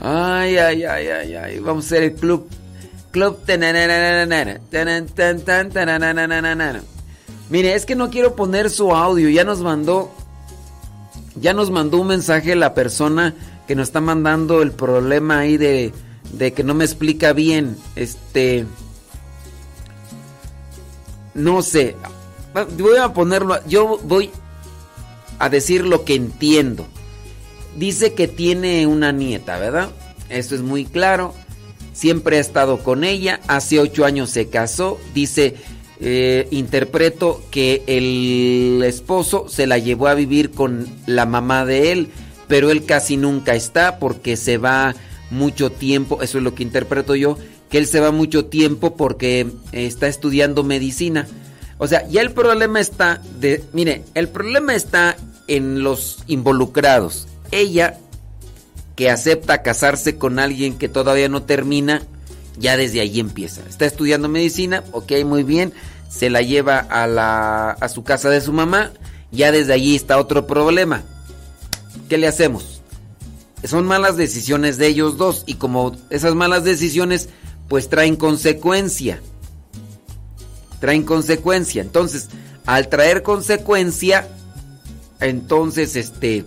Ay, 0.00 0.56
ay, 0.56 0.84
ay, 0.84 1.08
ay, 1.08 1.34
ay. 1.34 1.58
Vamos 1.58 1.84
a 1.84 1.88
hacer 1.88 2.04
el 2.04 2.14
club. 2.14 2.48
Club. 3.10 3.36
Mire, 7.48 7.74
es 7.74 7.86
que 7.86 7.94
no 7.94 8.10
quiero 8.10 8.34
poner 8.34 8.70
su 8.70 8.94
audio. 8.94 9.28
Ya 9.28 9.44
nos 9.44 9.60
mandó. 9.60 10.10
Ya 11.36 11.52
nos 11.52 11.70
mandó 11.70 11.98
un 11.98 12.08
mensaje 12.08 12.56
la 12.56 12.74
persona 12.74 13.34
que 13.66 13.76
nos 13.76 13.88
está 13.88 14.00
mandando 14.00 14.62
el 14.62 14.72
problema 14.72 15.40
ahí 15.40 15.56
de, 15.56 15.92
de 16.32 16.52
que 16.52 16.64
no 16.64 16.74
me 16.74 16.84
explica 16.84 17.32
bien. 17.32 17.76
Este. 17.94 18.66
No 21.34 21.62
sé. 21.62 21.96
Voy 22.78 22.96
a 22.98 23.12
ponerlo. 23.12 23.58
Yo 23.66 23.98
voy 24.04 24.30
a 25.38 25.48
decir 25.48 25.84
lo 25.84 26.04
que 26.04 26.14
entiendo. 26.14 26.86
Dice 27.76 28.14
que 28.14 28.26
tiene 28.26 28.86
una 28.86 29.12
nieta, 29.12 29.58
¿verdad? 29.58 29.90
Eso 30.30 30.54
es 30.54 30.62
muy 30.62 30.86
claro. 30.86 31.34
Siempre 31.92 32.38
ha 32.38 32.40
estado 32.40 32.78
con 32.78 33.04
ella. 33.04 33.40
Hace 33.46 33.78
ocho 33.78 34.04
años 34.04 34.30
se 34.30 34.48
casó. 34.48 34.98
Dice, 35.14 35.56
eh, 36.00 36.48
interpreto 36.50 37.42
que 37.50 37.82
el 37.86 38.82
esposo 38.84 39.46
se 39.48 39.66
la 39.66 39.78
llevó 39.78 40.08
a 40.08 40.14
vivir 40.14 40.50
con 40.50 40.86
la 41.06 41.26
mamá 41.26 41.64
de 41.64 41.92
él, 41.92 42.08
pero 42.48 42.70
él 42.70 42.84
casi 42.84 43.16
nunca 43.16 43.54
está 43.54 43.98
porque 43.98 44.36
se 44.36 44.58
va 44.58 44.94
mucho 45.30 45.70
tiempo. 45.70 46.22
Eso 46.22 46.38
es 46.38 46.44
lo 46.44 46.54
que 46.54 46.62
interpreto 46.62 47.14
yo. 47.14 47.38
Que 47.70 47.78
él 47.78 47.86
se 47.86 48.00
va 48.00 48.12
mucho 48.12 48.44
tiempo 48.44 48.96
porque 48.96 49.46
está 49.72 50.06
estudiando 50.06 50.62
medicina. 50.62 51.26
O 51.78 51.88
sea, 51.88 52.06
ya 52.08 52.22
el 52.22 52.30
problema 52.30 52.80
está 52.80 53.20
de... 53.40 53.64
Mire, 53.72 54.04
el 54.14 54.28
problema 54.28 54.74
está 54.74 55.16
en 55.48 55.82
los 55.82 56.22
involucrados. 56.26 57.26
Ella, 57.50 57.98
que 58.94 59.10
acepta 59.10 59.62
casarse 59.62 60.16
con 60.16 60.38
alguien 60.38 60.78
que 60.78 60.88
todavía 60.88 61.28
no 61.28 61.42
termina, 61.42 62.02
Ya 62.58 62.76
desde 62.76 63.00
ahí 63.00 63.20
empieza. 63.20 63.62
Está 63.68 63.86
estudiando 63.86 64.28
medicina, 64.28 64.82
ok, 64.92 65.12
muy 65.24 65.42
bien. 65.42 65.72
Se 66.08 66.30
la 66.30 66.42
lleva 66.42 66.78
a, 66.78 67.06
la, 67.06 67.70
a 67.70 67.88
su 67.88 68.04
casa 68.04 68.30
de 68.30 68.40
su 68.40 68.52
mamá. 68.52 68.92
Ya 69.32 69.52
desde 69.52 69.72
allí 69.72 69.94
está 69.94 70.18
otro 70.18 70.46
problema. 70.46 71.02
¿Qué 72.08 72.16
le 72.16 72.26
hacemos? 72.26 72.80
Son 73.64 73.86
malas 73.86 74.16
decisiones 74.16 74.78
de 74.78 74.86
ellos 74.86 75.16
dos 75.16 75.42
y 75.46 75.54
como 75.54 75.96
esas 76.10 76.34
malas 76.34 76.64
decisiones 76.64 77.28
pues 77.68 77.88
traen 77.88 78.16
consecuencia. 78.16 79.20
Traen 80.80 81.02
consecuencia. 81.02 81.82
Entonces, 81.82 82.28
al 82.64 82.88
traer 82.88 83.22
consecuencia, 83.22 84.28
entonces 85.20 85.96
este 85.96 86.44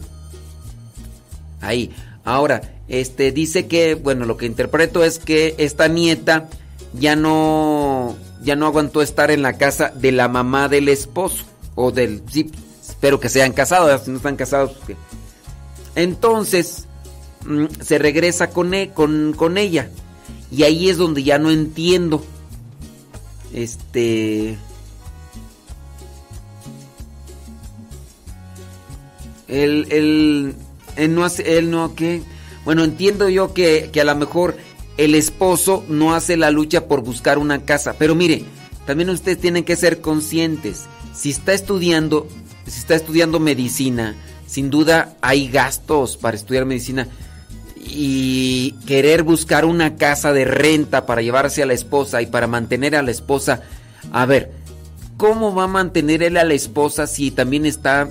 ahí. 1.61 1.91
Ahora, 2.30 2.61
este 2.88 3.31
dice 3.31 3.65
que, 3.65 3.95
bueno, 3.95 4.23
lo 4.26 4.38
que 4.38 4.45
interpreto 4.45 5.03
es 5.03 5.18
que 5.18 5.56
esta 5.57 5.88
nieta 5.88 6.47
ya 6.93 7.15
no 7.15 8.15
ya 8.43 8.56
no 8.56 8.68
aguantó 8.68 9.01
estar 9.01 9.31
en 9.31 9.41
la 9.41 9.57
casa 9.57 9.91
de 9.95 10.11
la 10.11 10.27
mamá 10.27 10.69
del 10.69 10.89
esposo 10.89 11.43
o 11.73 11.91
del 11.91 12.22
sí, 12.31 12.51
espero 12.88 13.19
que 13.19 13.30
sean 13.30 13.51
casados, 13.51 14.03
si 14.03 14.11
no 14.11 14.18
están 14.18 14.35
casados 14.35 14.77
pues, 14.85 14.95
entonces 15.95 16.85
mm, 17.47 17.65
se 17.81 17.97
regresa 17.97 18.51
con, 18.51 18.76
e, 18.76 18.91
con, 18.91 19.34
con 19.35 19.57
ella 19.57 19.89
y 20.51 20.61
ahí 20.61 20.88
es 20.88 20.97
donde 20.97 21.23
ya 21.23 21.39
no 21.39 21.49
entiendo 21.49 22.23
este 23.53 24.56
él, 29.47 29.88
él, 29.89 30.56
él 30.99 31.15
no 31.15 31.23
hace, 31.23 31.57
él 31.57 31.71
no, 31.71 31.95
¿qué? 31.95 32.21
Bueno, 32.65 32.84
entiendo 32.84 33.30
yo 33.30 33.53
que, 33.53 33.89
que 33.91 34.01
a 34.01 34.05
lo 34.05 34.15
mejor 34.15 34.57
el 34.97 35.15
esposo 35.15 35.85
no 35.88 36.13
hace 36.13 36.35
la 36.35 36.51
lucha 36.51 36.85
por 36.88 37.01
buscar 37.01 37.38
una 37.38 37.63
casa. 37.63 37.95
Pero 37.97 38.15
mire, 38.15 38.43
también 38.85 39.09
ustedes 39.09 39.39
tienen 39.39 39.63
que 39.63 39.77
ser 39.77 40.01
conscientes. 40.01 40.85
Si 41.13 41.30
está 41.30 41.53
estudiando, 41.53 42.27
si 42.67 42.80
está 42.80 42.95
estudiando 42.95 43.39
medicina, 43.39 44.15
sin 44.45 44.69
duda 44.69 45.15
hay 45.21 45.47
gastos 45.47 46.17
para 46.17 46.35
estudiar 46.35 46.65
medicina. 46.65 47.07
Y 47.77 48.73
querer 48.85 49.23
buscar 49.23 49.63
una 49.63 49.95
casa 49.95 50.34
de 50.34 50.43
renta 50.43 51.05
para 51.05 51.21
llevarse 51.21 51.63
a 51.63 51.65
la 51.65 51.73
esposa 51.73 52.21
y 52.21 52.26
para 52.26 52.47
mantener 52.47 52.95
a 52.95 53.01
la 53.01 53.11
esposa. 53.11 53.63
A 54.11 54.26
ver, 54.26 54.51
¿cómo 55.15 55.55
va 55.55 55.63
a 55.63 55.67
mantener 55.67 56.23
él 56.23 56.35
a 56.35 56.43
la 56.43 56.55
esposa 56.55 57.07
si 57.07 57.31
también 57.31 57.65
está 57.65 58.09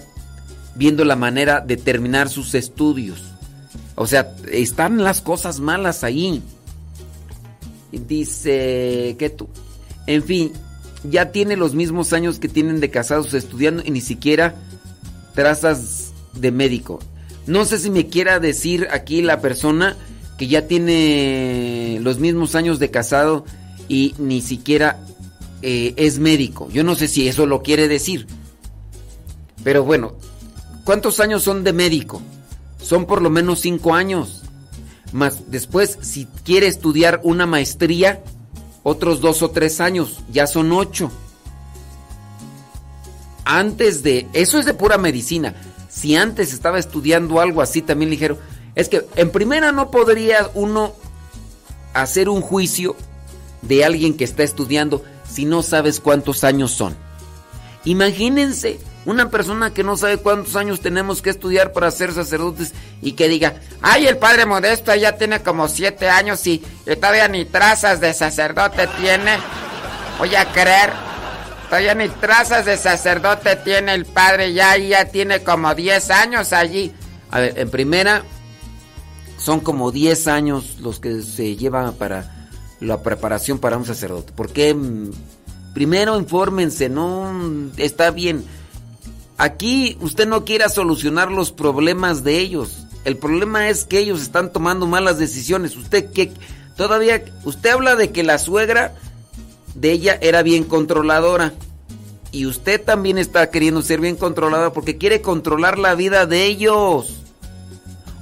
viendo 0.79 1.05
la 1.05 1.17
manera 1.17 1.61
de 1.61 1.77
terminar 1.77 2.31
sus 2.31 2.55
estudios? 2.55 3.23
O 3.97 4.07
sea, 4.07 4.33
están 4.51 5.03
las 5.03 5.21
cosas 5.21 5.61
malas 5.61 6.05
ahí. 6.05 6.41
Dice 7.93 9.17
que 9.19 9.29
tú. 9.29 9.49
En 10.07 10.23
fin, 10.23 10.53
ya 11.05 11.33
tiene 11.33 11.57
los 11.57 11.75
mismos 11.75 12.13
años 12.13 12.39
que 12.39 12.49
tienen 12.49 12.81
de 12.81 12.91
casados 12.91 13.35
estudiando 13.35 13.83
y 13.85 13.91
ni 13.91 14.01
siquiera 14.01 14.55
trazas 15.35 16.13
de 16.35 16.53
médico. 16.53 17.01
No 17.47 17.65
sé 17.65 17.79
si 17.79 17.91
me 17.91 18.07
quiera 18.07 18.41
decir 18.41 18.89
aquí 18.91 19.23
la 19.23 19.41
persona 19.41 19.97
que 20.39 20.47
ya 20.47 20.67
tiene 20.67 21.99
los 22.03 22.19
mismos 22.19 22.55
años 22.55 22.79
de 22.79 22.91
casado 22.91 23.45
y 23.89 24.15
ni 24.19 24.41
siquiera 24.43 25.01
eh, 25.63 25.95
es 25.97 26.19
médico. 26.19 26.69
Yo 26.71 26.85
no 26.85 26.95
sé 26.95 27.09
si 27.09 27.27
eso 27.27 27.47
lo 27.47 27.63
quiere 27.63 27.89
decir. 27.89 28.27
Pero 29.65 29.83
bueno, 29.83 30.15
¿cuántos 30.89 31.21
años 31.21 31.43
son 31.43 31.65
de 31.65 31.75
médico? 31.75 32.23
son 32.83 33.05
por 33.05 33.21
lo 33.21 33.29
menos 33.29 33.61
cinco 33.61 33.95
años. 33.95 34.41
Más 35.13 35.51
después, 35.51 35.99
si 36.01 36.27
quiere 36.43 36.67
estudiar 36.67 37.21
una 37.23 37.45
maestría, 37.45 38.23
otros 38.83 39.21
dos 39.21 39.43
o 39.43 39.51
tres 39.51 39.83
años, 39.83 40.21
ya 40.33 40.47
son 40.47 40.73
ocho. 40.73 41.11
Antes 43.45 44.03
de, 44.03 44.27
eso 44.33 44.59
es 44.59 44.65
de 44.65 44.73
pura 44.73 44.97
medicina. 44.97 45.55
Si 45.91 46.17
antes 46.17 46.55
estaba 46.55 46.79
estudiando 46.79 47.43
algo 47.43 47.61
así 47.61 47.83
también 47.83 48.11
ligero, 48.11 48.39
es 48.75 48.89
que 48.89 49.07
en 49.17 49.31
primera 49.31 49.71
no 49.71 49.91
podría 49.91 50.51
uno 50.55 50.95
hacer 51.93 52.31
un 52.31 52.41
juicio 52.41 52.97
de 53.61 53.85
alguien 53.85 54.17
que 54.17 54.25
está 54.25 54.45
estudiando 54.45 55.05
si 55.29 55.45
no 55.45 55.63
sabes 55.63 56.01
cuántos 56.01 56.43
años 56.43 56.71
son. 56.71 56.97
Imagínense 57.89 58.79
una 59.07 59.31
persona 59.31 59.73
que 59.73 59.83
no 59.83 59.97
sabe 59.97 60.19
cuántos 60.19 60.57
años 60.57 60.83
tenemos 60.83 61.23
que 61.23 61.31
estudiar 61.31 61.73
para 61.73 61.91
ser 61.91 62.13
sacerdotes 62.13 62.75
y 63.01 63.13
que 63.13 63.29
diga, 63.29 63.63
ay, 63.81 64.07
el 64.07 64.19
padre 64.19 64.45
Modesto 64.45 64.95
ya 64.95 65.17
tiene 65.17 65.41
como 65.41 65.69
siete 65.69 66.11
años 66.11 66.47
y, 66.47 66.63
todavía 66.85 67.29
ni 67.29 67.47
trazas 67.47 67.99
de 67.99 68.13
sacerdote 68.13 68.87
tiene. 68.99 69.39
Voy 70.19 70.35
a 70.35 70.45
creer. 70.53 70.91
Todavía 71.71 71.95
ni 71.95 72.11
trazas 72.11 72.67
de 72.67 72.77
sacerdote 72.77 73.57
tiene 73.57 73.95
el 73.95 74.05
padre, 74.05 74.53
ya, 74.53 74.77
ya 74.77 75.07
tiene 75.07 75.43
como 75.43 75.75
diez 75.75 76.11
años 76.11 76.53
allí. 76.53 76.93
A 77.31 77.41
ver, 77.41 77.59
en 77.59 77.71
primera, 77.71 78.23
son 79.39 79.61
como 79.61 79.93
diez 79.93 80.29
años 80.29 80.77
los 80.81 81.01
que 81.01 81.23
se 81.23 81.57
llevan 81.57 81.95
para 81.95 82.51
la 82.81 83.03
preparación 83.03 83.59
para 83.59 83.79
un 83.79 83.87
sacerdote. 83.87 84.35
Porque 84.37 84.77
primero 85.79 86.19
infórmense, 86.19 86.89
no 86.89 87.33
está 87.77 88.11
bien 88.11 88.45
Aquí 89.39 89.97
usted 90.01 90.27
no 90.27 90.45
quiera 90.45 90.69
solucionar 90.69 91.31
los 91.31 91.53
problemas 91.53 92.25
de 92.25 92.41
ellos. 92.41 92.89
El 93.05 93.17
problema 93.17 93.69
es 93.69 93.85
que 93.85 94.01
ellos 94.01 94.21
están 94.21 94.53
tomando 94.53 94.89
malas 94.89 95.17
decisiones. 95.17 95.77
Usted 95.77 96.11
que 96.11 96.33
todavía 96.77 97.25
usted 97.45 97.71
habla 97.71 97.95
de 97.95 98.11
que 98.11 98.25
la 98.25 98.39
suegra 98.39 98.97
de 99.77 99.93
ella 99.93 100.19
era 100.21 100.43
bien 100.43 100.65
controladora 100.65 101.55
y 102.33 102.47
usted 102.47 102.83
también 102.83 103.17
está 103.17 103.49
queriendo 103.49 103.81
ser 103.81 104.01
bien 104.01 104.17
controlada 104.17 104.73
porque 104.73 104.99
quiere 104.99 105.23
controlar 105.23 105.79
la 105.79 105.95
vida 105.95 106.27
de 106.27 106.45
ellos. 106.47 107.21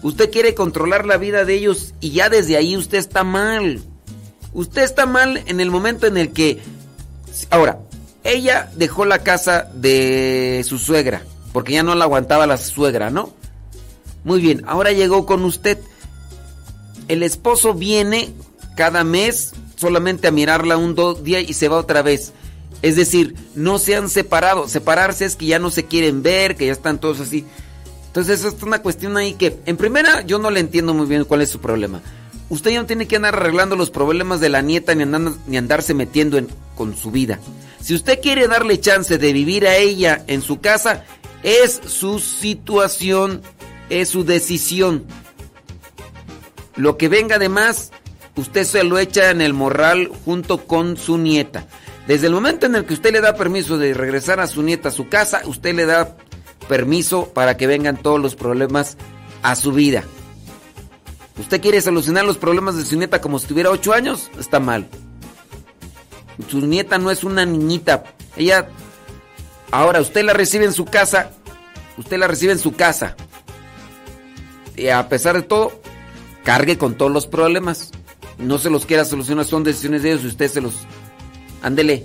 Usted 0.03 0.31
quiere 0.31 0.55
controlar 0.55 1.07
la 1.07 1.17
vida 1.17 1.47
de 1.47 1.55
ellos 1.55 1.95
y 2.03 2.11
ya 2.11 2.29
desde 2.29 2.59
ahí 2.59 2.77
usted 2.77 2.99
está 2.99 3.25
mal. 3.25 3.81
Usted 4.53 4.83
está 4.83 5.07
mal 5.07 5.43
en 5.47 5.61
el 5.61 5.71
momento 5.71 6.07
en 6.07 6.19
el 6.19 6.33
que 6.33 6.61
ahora 7.51 7.79
ella 8.25 8.71
dejó 8.75 9.05
la 9.05 9.21
casa 9.21 9.69
de 9.75 10.65
su 10.67 10.79
suegra, 10.79 11.23
porque 11.53 11.75
ya 11.75 11.83
no 11.83 11.95
la 11.95 12.05
aguantaba 12.05 12.47
la 12.47 12.59
suegra, 12.59 13.11
¿no? 13.11 13.33
Muy 14.25 14.41
bien, 14.41 14.65
ahora 14.67 14.93
llegó 14.93 15.27
con 15.27 15.45
usted. 15.45 15.79
El 17.09 17.23
esposo 17.23 17.75
viene 17.75 18.31
cada 18.77 19.05
mes 19.05 19.53
solamente 19.77 20.27
a 20.27 20.33
mirarla 20.33 20.77
un 20.77 20.97
día 21.23 21.41
y 21.41 21.53
se 21.53 21.69
va 21.69 21.77
otra 21.77 22.03
vez. 22.03 22.33
Es 22.83 22.97
decir, 22.97 23.37
no 23.55 23.79
se 23.79 23.95
han 23.95 24.09
separado. 24.09 24.69
Separarse 24.69 25.25
es 25.25 25.37
que 25.37 25.47
ya 25.47 25.59
no 25.59 25.71
se 25.71 25.85
quieren 25.85 26.23
ver, 26.23 26.57
que 26.57 26.67
ya 26.67 26.73
están 26.73 26.99
todos 26.99 27.21
así. 27.21 27.47
Entonces, 28.09 28.45
es 28.45 28.63
una 28.63 28.83
cuestión 28.83 29.17
ahí 29.17 29.35
que, 29.35 29.59
en 29.67 29.77
primera, 29.77 30.23
yo 30.23 30.39
no 30.39 30.51
le 30.51 30.61
entiendo 30.61 30.95
muy 30.95 31.07
bien 31.07 31.25
cuál 31.25 31.43
es 31.43 31.51
su 31.51 31.61
problema. 31.61 32.03
Usted 32.49 32.71
ya 32.71 32.81
no 32.81 32.87
tiene 32.87 33.09
que 33.09 33.17
andar 33.17 33.35
arreglando 33.35 33.75
los 33.77 33.91
problemas 33.91 34.41
de 34.41 34.49
la 34.49 34.63
nieta 34.63 34.95
ni, 34.95 35.05
ni 35.47 35.57
andarse 35.57 35.95
metiendo 35.95 36.39
en, 36.39 36.49
con 36.77 36.97
su 36.97 37.11
vida. 37.11 37.41
Si 37.81 37.95
usted 37.95 38.21
quiere 38.21 38.49
darle 38.49 38.81
chance 38.81 39.19
de 39.19 39.33
vivir 39.33 39.67
a 39.67 39.77
ella 39.77 40.25
en 40.27 40.43
su 40.43 40.61
casa, 40.61 41.05
es 41.43 41.81
su 41.87 42.19
situación, 42.19 43.43
es 43.91 44.09
su 44.09 44.25
decisión. 44.25 45.05
Lo 46.77 46.97
que 46.97 47.09
venga 47.09 47.39
de 47.39 47.49
más, 47.49 47.93
usted 48.37 48.65
se 48.65 48.85
lo 48.85 48.99
echa 48.99 49.31
en 49.31 49.41
el 49.41 49.55
morral 49.55 50.11
junto 50.25 50.67
con 50.67 50.97
su 50.97 51.19
nieta. 51.19 51.67
Desde 52.07 52.29
el 52.29 52.33
momento 52.33 52.67
en 52.67 52.77
el 52.77 52.85
que 52.85 52.95
usted 52.95 53.13
le 53.13 53.21
da 53.21 53.35
permiso 53.35 53.79
de 53.79 53.93
regresar 53.95 54.39
a 54.39 54.47
su 54.47 54.63
nieta 54.63 54.91
a 54.91 54.93
su 54.93 55.09
casa, 55.09 55.43
usted 55.47 55.75
le 55.75 55.87
da 55.87 56.17
permiso 56.69 57.31
para 57.33 57.57
que 57.57 57.67
vengan 57.67 57.97
todos 57.97 58.21
los 58.21 58.37
problemas 58.37 58.97
a 59.43 59.57
su 59.57 59.73
vida. 59.73 60.05
¿Usted 61.39 61.61
quiere 61.61 61.81
solucionar 61.81 62.25
los 62.25 62.39
problemas 62.39 62.77
de 62.77 62.85
su 62.85 62.97
nieta 62.97 63.21
como 63.21 63.39
si 63.39 63.47
tuviera 63.47 63.71
ocho 63.71 63.93
años? 63.93 64.31
Está 64.39 64.59
mal. 64.59 64.89
Su 66.49 66.61
nieta 66.61 66.99
no 66.99 67.11
es 67.11 67.25
una 67.25 67.45
niñita. 67.45 68.05
Ella, 68.37 68.69
ahora 69.71 70.01
usted 70.01 70.25
la 70.25 70.33
recibe 70.33 70.65
en 70.65 70.73
su 70.73 70.85
casa. 70.85 71.33
Usted 71.99 72.19
la 72.19 72.27
recibe 72.27 72.53
en 72.53 72.59
su 72.59 72.73
casa. 72.73 73.17
Y 74.77 74.89
a 74.89 75.09
pesar 75.09 75.37
de 75.37 75.43
todo, 75.43 75.73
cargue 76.45 76.79
con 76.79 76.95
todos 76.97 77.13
los 77.13 77.27
problemas. 77.27 77.91
No 78.39 78.59
se 78.59 78.71
los 78.71 78.85
quiera 78.85 79.05
solucionar, 79.05 79.47
son 79.47 79.65
decisiones 79.65 80.03
de 80.03 80.13
ellos 80.13 80.25
y 80.25 80.29
usted 80.29 80.51
se 80.51 80.61
los... 80.61 80.75
Ándele. 81.63 82.05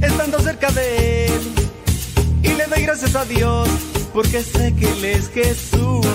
estando 0.00 0.40
cerca 0.40 0.70
de 0.70 1.26
él. 1.26 1.40
Y 2.42 2.48
le 2.54 2.66
doy 2.66 2.82
gracias 2.82 3.14
a 3.14 3.24
Dios, 3.24 3.68
porque 4.12 4.42
sé 4.42 4.74
que 4.74 4.90
Él 4.90 5.04
es 5.04 5.28
Jesús. 5.30 6.06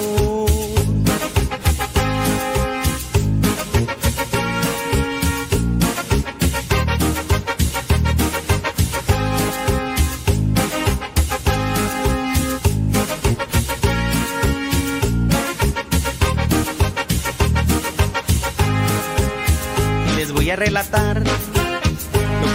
Les 20.15 20.31
voy 20.31 20.49
a 20.49 20.55
relatar 20.55 21.23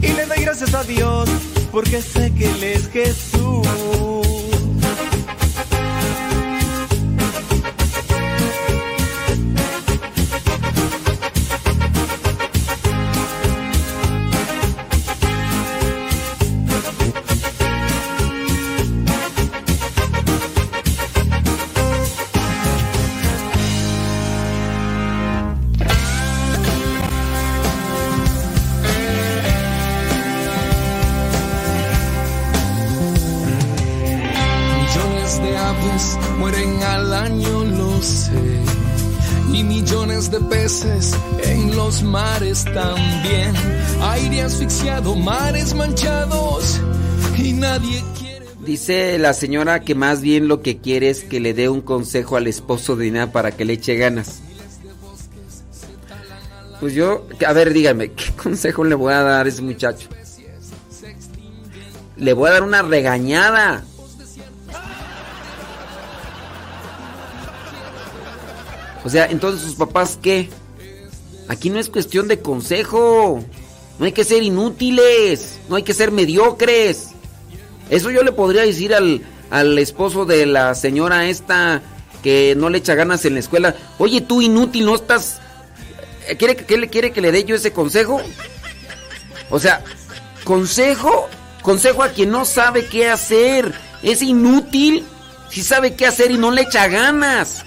Y 0.00 0.08
le 0.08 0.26
doy 0.26 0.42
gracias 0.42 0.74
a 0.74 0.84
Dios, 0.84 1.28
porque 1.72 2.00
sé 2.00 2.32
que 2.34 2.50
Él 2.50 2.62
es 2.62 2.88
Jesús. 2.88 4.37
En 41.44 41.74
los 41.74 42.02
mares 42.02 42.64
también. 42.64 43.54
Aire 44.02 44.42
asfixiado, 44.42 45.16
mares 45.16 45.74
manchados. 45.74 46.78
Y 47.38 47.54
nadie 47.54 48.04
quiere. 48.18 48.46
Dice 48.66 49.16
la 49.18 49.32
señora 49.32 49.80
que 49.80 49.94
más 49.94 50.20
bien 50.20 50.46
lo 50.46 50.60
que 50.60 50.76
quiere 50.76 51.08
es 51.08 51.24
que 51.24 51.40
le 51.40 51.54
dé 51.54 51.70
un 51.70 51.80
consejo 51.80 52.36
al 52.36 52.46
esposo 52.46 52.96
de 52.96 53.06
Ina 53.06 53.32
para 53.32 53.52
que 53.52 53.64
le 53.64 53.74
eche 53.74 53.96
ganas. 53.96 54.40
Pues 56.80 56.92
yo, 56.92 57.26
a 57.46 57.52
ver, 57.54 57.72
dígame, 57.72 58.12
¿qué 58.12 58.30
consejo 58.42 58.84
le 58.84 58.94
voy 58.94 59.14
a 59.14 59.22
dar 59.22 59.46
a 59.46 59.48
ese 59.48 59.62
muchacho? 59.62 60.08
Le 62.16 62.32
voy 62.34 62.50
a 62.50 62.52
dar 62.52 62.62
una 62.62 62.82
regañada. 62.82 63.84
O 69.08 69.10
sea, 69.10 69.24
entonces 69.24 69.62
sus 69.62 69.74
papás, 69.74 70.18
¿qué? 70.22 70.50
Aquí 71.48 71.70
no 71.70 71.78
es 71.80 71.88
cuestión 71.88 72.28
de 72.28 72.40
consejo. 72.40 73.42
No 73.98 74.04
hay 74.04 74.12
que 74.12 74.22
ser 74.22 74.42
inútiles. 74.42 75.58
No 75.70 75.76
hay 75.76 75.82
que 75.82 75.94
ser 75.94 76.12
mediocres. 76.12 77.08
Eso 77.88 78.10
yo 78.10 78.22
le 78.22 78.32
podría 78.32 78.60
decir 78.66 78.94
al, 78.94 79.22
al 79.48 79.78
esposo 79.78 80.26
de 80.26 80.44
la 80.44 80.74
señora 80.74 81.26
esta 81.26 81.80
que 82.22 82.52
no 82.54 82.68
le 82.68 82.76
echa 82.78 82.94
ganas 82.94 83.24
en 83.24 83.32
la 83.32 83.40
escuela. 83.40 83.74
Oye, 83.96 84.20
tú 84.20 84.42
inútil, 84.42 84.84
no 84.84 84.94
estás... 84.94 85.40
Eh, 86.28 86.36
¿Quiere, 86.36 86.54
que- 86.54 86.76
le 86.76 86.88
quiere 86.88 87.10
que 87.10 87.22
le 87.22 87.32
dé 87.32 87.44
yo 87.44 87.56
ese 87.56 87.72
consejo? 87.72 88.20
O 89.48 89.58
sea, 89.58 89.82
consejo, 90.44 91.30
consejo 91.62 92.02
a 92.02 92.10
quien 92.10 92.28
no 92.30 92.44
sabe 92.44 92.84
qué 92.84 93.08
hacer. 93.08 93.72
Es 94.02 94.20
inútil 94.20 95.02
si 95.50 95.62
sabe 95.62 95.94
qué 95.94 96.04
hacer 96.04 96.30
y 96.30 96.36
no 96.36 96.50
le 96.50 96.60
echa 96.60 96.88
ganas. 96.88 97.64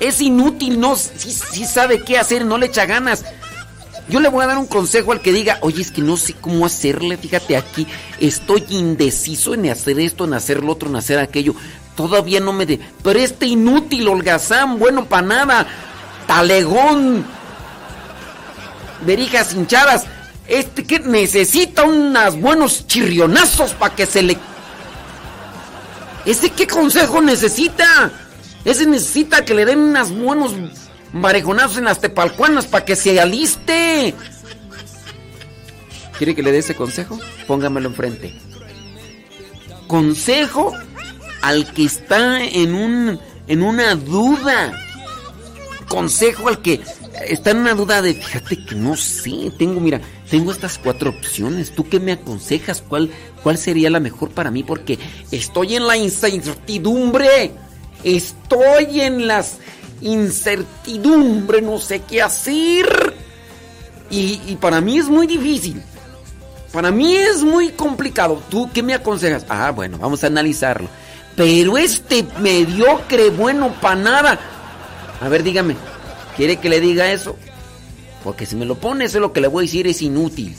Es 0.00 0.20
inútil, 0.20 0.80
no, 0.80 0.96
si, 0.96 1.64
sabe 1.64 2.02
qué 2.02 2.18
hacer 2.18 2.44
no 2.44 2.58
le 2.58 2.66
echa 2.66 2.86
ganas. 2.86 3.24
Yo 4.08 4.20
le 4.20 4.28
voy 4.28 4.44
a 4.44 4.48
dar 4.48 4.58
un 4.58 4.66
consejo 4.66 5.12
al 5.12 5.20
que 5.20 5.32
diga, 5.32 5.58
oye, 5.62 5.80
es 5.80 5.90
que 5.90 6.02
no 6.02 6.16
sé 6.16 6.34
cómo 6.34 6.66
hacerle, 6.66 7.16
fíjate 7.16 7.56
aquí, 7.56 7.86
estoy 8.20 8.64
indeciso 8.68 9.54
en 9.54 9.70
hacer 9.70 9.98
esto, 9.98 10.24
en 10.24 10.34
hacer 10.34 10.62
lo 10.62 10.72
otro, 10.72 10.90
en 10.90 10.96
hacer 10.96 11.18
aquello. 11.18 11.54
Todavía 11.96 12.40
no 12.40 12.52
me 12.52 12.66
de... 12.66 12.80
Pero 13.02 13.18
este 13.18 13.46
inútil, 13.46 14.08
holgazán, 14.08 14.78
bueno 14.78 15.06
para 15.06 15.26
nada, 15.26 15.66
talegón, 16.26 17.24
verijas 19.06 19.54
hinchadas, 19.54 20.04
este 20.46 20.84
que 20.84 20.98
necesita 20.98 21.84
unos 21.84 22.38
buenos 22.38 22.86
chirrionazos 22.86 23.72
para 23.72 23.94
que 23.94 24.06
se 24.06 24.22
le... 24.22 24.36
¿Ese 26.26 26.50
qué 26.50 26.66
consejo 26.66 27.22
necesita? 27.22 28.10
Ese 28.64 28.86
necesita 28.86 29.44
que 29.44 29.54
le 29.54 29.64
den 29.66 29.78
unos 29.78 30.10
buenos 30.10 30.52
marejonazos 31.12 31.78
en 31.78 31.84
las 31.84 32.00
tepalcuanas 32.00 32.66
para 32.66 32.84
que 32.84 32.96
se 32.96 33.18
aliste. 33.20 34.14
¿Quiere 36.18 36.34
que 36.34 36.42
le 36.42 36.52
dé 36.52 36.58
ese 36.58 36.74
consejo? 36.74 37.18
Póngamelo 37.46 37.88
enfrente. 37.88 38.34
Consejo 39.86 40.72
al 41.42 41.72
que 41.72 41.84
está 41.84 42.42
en 42.42 42.74
un 42.74 43.20
en 43.46 43.62
una 43.62 43.94
duda. 43.94 44.72
Consejo 45.88 46.48
al 46.48 46.62
que 46.62 46.80
está 47.28 47.50
en 47.50 47.58
una 47.58 47.74
duda 47.74 48.00
de, 48.00 48.14
fíjate 48.14 48.64
que 48.64 48.74
no 48.74 48.96
sé, 48.96 49.52
tengo, 49.58 49.80
mira, 49.80 50.00
tengo 50.30 50.52
estas 50.52 50.78
cuatro 50.78 51.10
opciones. 51.10 51.74
¿Tú 51.74 51.88
qué 51.88 52.00
me 52.00 52.12
aconsejas? 52.12 52.82
¿Cuál, 52.82 53.10
cuál 53.42 53.58
sería 53.58 53.90
la 53.90 54.00
mejor 54.00 54.30
para 54.30 54.50
mí? 54.50 54.62
Porque 54.62 54.98
estoy 55.30 55.76
en 55.76 55.86
la 55.86 55.96
incertidumbre. 55.96 57.52
Estoy 58.04 59.00
en 59.00 59.26
las 59.26 59.58
incertidumbre, 60.00 61.62
no 61.62 61.78
sé 61.78 62.02
qué 62.02 62.22
hacer. 62.22 63.14
Y, 64.10 64.56
para 64.60 64.80
mí 64.80 64.98
es 64.98 65.08
muy 65.08 65.26
difícil. 65.26 65.82
Para 66.72 66.90
mí 66.90 67.16
es 67.16 67.42
muy 67.42 67.70
complicado. 67.70 68.40
¿Tú 68.48 68.70
qué 68.72 68.82
me 68.82 68.94
aconsejas? 68.94 69.44
Ah, 69.48 69.70
bueno, 69.70 69.98
vamos 69.98 70.22
a 70.22 70.28
analizarlo. 70.28 70.88
Pero 71.34 71.78
este 71.78 72.24
mediocre, 72.38 73.30
bueno 73.30 73.74
para 73.80 73.96
nada. 73.96 74.40
A 75.20 75.28
ver, 75.28 75.42
dígame, 75.42 75.76
¿quiere 76.36 76.58
que 76.58 76.68
le 76.68 76.80
diga 76.80 77.10
eso? 77.10 77.36
Porque 78.22 78.46
si 78.46 78.54
me 78.56 78.66
lo 78.66 78.76
pone, 78.76 79.06
eso 79.06 79.18
es 79.18 79.22
lo 79.22 79.32
que 79.32 79.40
le 79.40 79.48
voy 79.48 79.64
a 79.64 79.66
decir, 79.66 79.86
es 79.86 80.02
inútil. 80.02 80.56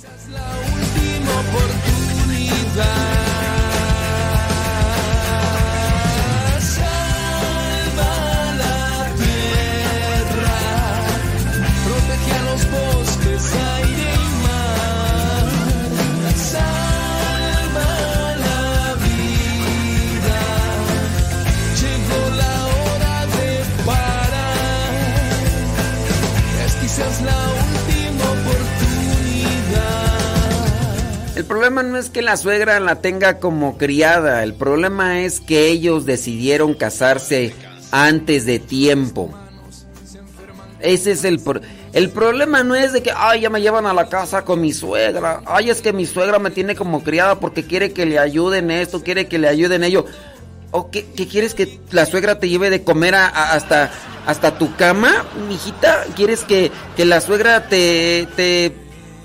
El 31.36 31.44
problema 31.46 31.84
no 31.84 31.98
es 31.98 32.10
que 32.10 32.22
la 32.22 32.38
suegra 32.38 32.80
la 32.80 33.02
tenga 33.02 33.40
como 33.40 33.78
criada, 33.78 34.42
el 34.44 34.54
problema 34.54 35.20
es 35.22 35.42
que 35.42 35.68
ellos 35.68 36.06
decidieron 36.06 36.74
casarse 36.76 37.54
antes 37.92 38.46
de 38.46 38.60
tiempo. 38.60 39.32
Ese 40.80 41.12
es 41.12 41.26
el 41.26 41.40
pro- 41.40 41.62
el 41.94 42.10
problema 42.10 42.64
no 42.64 42.76
es 42.76 42.94
de 42.94 43.02
que 43.02 43.12
ay 43.16 43.42
ya 43.42 43.50
me 43.50 43.62
llevan 43.62 43.86
a 43.86 43.94
la 43.94 44.08
casa 44.08 44.44
con 44.46 44.62
mi 44.62 44.72
suegra. 44.72 45.42
Ay 45.46 45.70
es 45.70 45.82
que 45.82 45.92
mi 45.94 46.06
suegra 46.06 46.40
me 46.40 46.52
tiene 46.52 46.76
como 46.76 47.04
criada 47.04 47.40
porque 47.40 47.66
quiere 47.66 47.92
que 47.92 48.06
le 48.06 48.20
ayuden 48.20 48.72
esto, 48.72 49.04
quiere 49.04 49.28
que 49.28 49.38
le 49.38 49.48
ayuden 49.50 49.84
ello. 49.84 50.06
¿O 50.72 50.90
qué, 50.92 51.06
quieres 51.06 51.54
que 51.54 51.80
la 51.92 52.06
suegra 52.06 52.40
te 52.40 52.50
lleve 52.50 52.70
de 52.70 52.84
comer 52.84 53.16
hasta 53.16 53.92
hasta 54.26 54.58
tu 54.58 54.76
cama, 54.76 55.26
mijita? 55.48 56.06
¿Quieres 56.16 56.44
que, 56.44 56.72
que 56.98 57.06
la 57.06 57.22
suegra 57.22 57.68
te, 57.68 58.28
te 58.36 58.74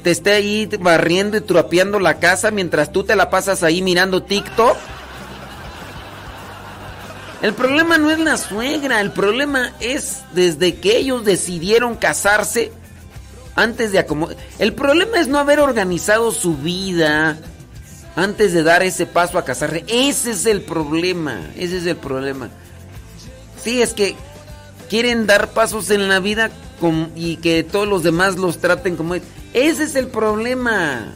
te 0.02 0.10
esté 0.10 0.32
ahí 0.32 0.68
barriendo 0.80 1.36
y 1.36 1.40
trapeando 1.40 1.98
la 1.98 2.18
casa 2.18 2.50
mientras 2.50 2.92
tú 2.92 3.04
te 3.04 3.16
la 3.16 3.30
pasas 3.30 3.62
ahí 3.62 3.82
mirando 3.82 4.22
TikTok? 4.22 4.76
El 7.42 7.54
problema 7.54 7.96
no 7.96 8.10
es 8.10 8.18
la 8.18 8.36
suegra, 8.36 9.00
el 9.00 9.12
problema 9.12 9.72
es 9.80 10.22
desde 10.34 10.76
que 10.76 10.98
ellos 10.98 11.24
decidieron 11.24 11.96
casarse 11.96 12.70
antes 13.54 13.92
de 13.92 13.98
acomodar. 13.98 14.36
El 14.58 14.74
problema 14.74 15.18
es 15.18 15.28
no 15.28 15.38
haber 15.38 15.60
organizado 15.60 16.32
su 16.32 16.56
vida 16.56 17.38
antes 18.14 18.52
de 18.52 18.62
dar 18.62 18.82
ese 18.82 19.06
paso 19.06 19.38
a 19.38 19.44
casarse. 19.44 19.84
Ese 19.88 20.32
es 20.32 20.44
el 20.44 20.60
problema, 20.60 21.40
ese 21.56 21.78
es 21.78 21.86
el 21.86 21.96
problema. 21.96 22.50
Sí, 23.62 23.80
es 23.80 23.94
que 23.94 24.16
quieren 24.90 25.26
dar 25.26 25.48
pasos 25.52 25.90
en 25.90 26.08
la 26.08 26.20
vida 26.20 26.50
y 27.14 27.36
que 27.36 27.62
todos 27.62 27.86
los 27.86 28.02
demás 28.02 28.36
los 28.36 28.58
traten 28.58 28.96
como... 28.96 29.14
Ese 29.52 29.82
es 29.84 29.94
el 29.96 30.08
problema. 30.08 31.14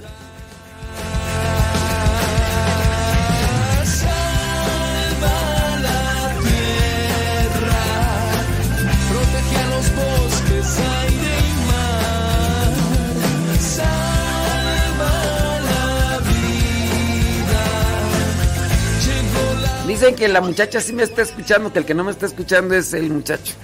Dicen 19.86 20.16
que 20.16 20.26
la 20.28 20.40
muchacha 20.40 20.80
sí 20.80 20.92
me 20.92 21.04
está 21.04 21.22
escuchando, 21.22 21.72
que 21.72 21.78
el 21.78 21.84
que 21.84 21.94
no 21.94 22.02
me 22.04 22.10
está 22.10 22.26
escuchando 22.26 22.74
es 22.74 22.92
el 22.94 23.10
muchacho. 23.10 23.54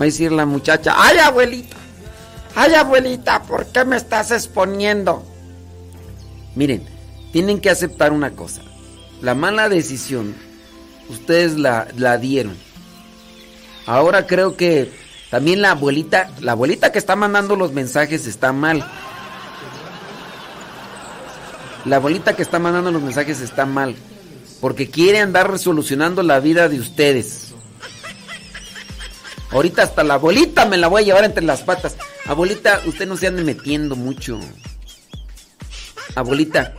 Va 0.00 0.04
a 0.04 0.06
decir 0.06 0.32
la 0.32 0.46
muchacha, 0.46 0.94
¡ay 0.96 1.18
abuelita! 1.18 1.76
¡Ay 2.54 2.72
abuelita! 2.72 3.42
¿Por 3.42 3.66
qué 3.66 3.84
me 3.84 3.96
estás 3.96 4.30
exponiendo? 4.30 5.22
Miren, 6.54 6.86
tienen 7.32 7.60
que 7.60 7.68
aceptar 7.68 8.12
una 8.12 8.30
cosa. 8.30 8.62
La 9.20 9.34
mala 9.34 9.68
decisión, 9.68 10.34
ustedes 11.10 11.58
la, 11.58 11.88
la 11.98 12.16
dieron. 12.16 12.56
Ahora 13.84 14.26
creo 14.26 14.56
que 14.56 14.90
también 15.30 15.60
la 15.60 15.72
abuelita, 15.72 16.30
la 16.40 16.52
abuelita 16.52 16.92
que 16.92 16.98
está 16.98 17.14
mandando 17.14 17.54
los 17.54 17.72
mensajes 17.72 18.26
está 18.26 18.54
mal. 18.54 18.82
La 21.84 21.96
abuelita 21.96 22.34
que 22.34 22.42
está 22.42 22.58
mandando 22.58 22.90
los 22.90 23.02
mensajes 23.02 23.42
está 23.42 23.66
mal. 23.66 23.94
Porque 24.62 24.88
quiere 24.88 25.20
andar 25.20 25.50
resolucionando 25.50 26.22
la 26.22 26.40
vida 26.40 26.70
de 26.70 26.80
ustedes. 26.80 27.49
Ahorita 29.50 29.82
hasta 29.82 30.04
la 30.04 30.14
abuelita 30.14 30.66
me 30.66 30.76
la 30.76 30.88
voy 30.88 31.02
a 31.02 31.06
llevar 31.06 31.24
entre 31.24 31.44
las 31.44 31.62
patas. 31.62 31.96
Abuelita, 32.26 32.80
usted 32.86 33.06
no 33.06 33.16
se 33.16 33.26
ande 33.26 33.42
metiendo 33.42 33.96
mucho. 33.96 34.38
Abuelita, 36.14 36.74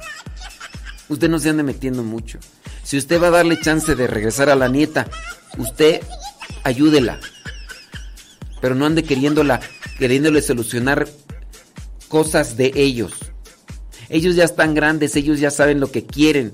usted 1.10 1.30
no 1.30 1.40
se 1.40 1.50
ande 1.50 1.64
metiendo 1.64 2.04
mucho. 2.04 2.40
Si 2.84 2.98
usted 2.98 3.22
va 3.22 3.28
a 3.28 3.32
darle 3.32 3.60
chance 3.60 3.96
de 3.96 4.08
regresar 4.08 4.50
a 4.50 4.56
la 4.56 4.70
nieta, 4.70 5.08
usted 5.58 6.02
ayúdela. 6.64 7.20
Pero 8.62 8.76
no 8.76 8.86
ande 8.86 9.04
queriéndola, 9.04 9.60
queriéndole 9.98 10.42
solucionar 10.42 11.08
cosas 12.08 12.56
de 12.56 12.72
ellos. 12.76 13.14
Ellos 14.10 14.36
ya 14.36 14.44
están 14.44 14.74
grandes, 14.74 15.16
ellos 15.16 15.40
ya 15.40 15.52
saben 15.52 15.80
lo 15.80 15.92
que 15.92 16.06
quieren 16.06 16.54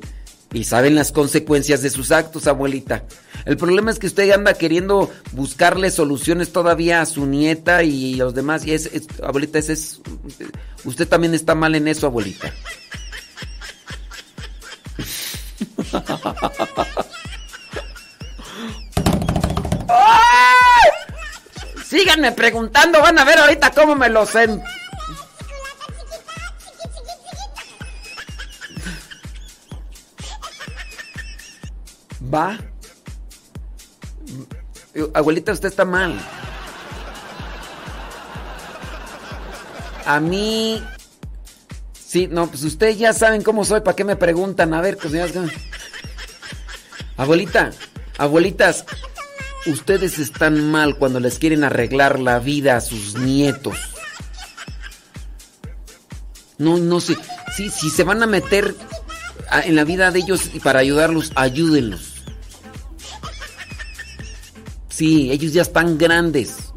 y 0.53 0.63
saben 0.63 0.95
las 0.95 1.11
consecuencias 1.11 1.81
de 1.81 1.89
sus 1.89 2.11
actos, 2.11 2.47
abuelita. 2.47 3.03
El 3.45 3.57
problema 3.57 3.91
es 3.91 3.99
que 3.99 4.07
usted 4.07 4.31
anda 4.31 4.53
queriendo 4.53 5.11
buscarle 5.33 5.91
soluciones 5.91 6.53
todavía 6.53 7.01
a 7.01 7.05
su 7.05 7.25
nieta 7.25 7.83
y 7.83 8.15
los 8.15 8.33
demás. 8.33 8.65
Y 8.65 8.73
es, 8.73 8.89
abuelita, 9.21 9.59
ese 9.59 9.73
es. 9.73 9.99
Usted 10.85 11.05
también 11.07 11.33
está 11.33 11.55
mal 11.55 11.75
en 11.75 11.87
eso, 11.87 12.07
abuelita. 12.07 12.53
Síganme 21.85 22.31
preguntando, 22.33 23.01
van 23.01 23.17
a 23.17 23.23
ver 23.23 23.39
ahorita 23.39 23.71
cómo 23.71 23.95
me 23.95 24.09
lo 24.09 24.25
sé. 24.25 24.49
Va. 32.33 32.57
Abuelita, 35.13 35.51
usted 35.51 35.69
está 35.69 35.85
mal. 35.85 36.19
A 40.05 40.19
mí. 40.19 40.81
Sí, 41.93 42.27
no, 42.27 42.47
pues 42.47 42.63
ustedes 42.63 42.97
ya 42.97 43.11
saben 43.13 43.43
cómo 43.43 43.65
soy, 43.65 43.81
¿para 43.81 43.95
qué 43.95 44.03
me 44.05 44.15
preguntan? 44.15 44.73
A 44.73 44.81
ver, 44.81 44.97
pues 44.97 45.11
ya. 45.13 45.27
Abuelita, 47.17 47.71
abuelitas, 48.17 48.85
ustedes 49.65 50.17
están 50.19 50.71
mal 50.71 50.97
cuando 50.97 51.19
les 51.19 51.37
quieren 51.39 51.63
arreglar 51.63 52.19
la 52.19 52.39
vida 52.39 52.77
a 52.77 52.81
sus 52.81 53.15
nietos. 53.15 53.77
No, 56.57 56.77
no 56.77 56.99
sé. 57.01 57.17
Sí, 57.55 57.69
si 57.69 57.89
se 57.89 58.03
van 58.03 58.23
a 58.23 58.27
meter 58.27 58.75
en 59.65 59.75
la 59.75 59.83
vida 59.83 60.11
de 60.11 60.19
ellos 60.19 60.51
y 60.53 60.59
para 60.59 60.79
ayudarlos, 60.79 61.31
ayúdenlos. 61.35 62.16
Sí, 64.97 65.29
ellos 65.31 65.53
ya 65.53 65.61
están 65.61 65.99
grandes. 65.99 66.73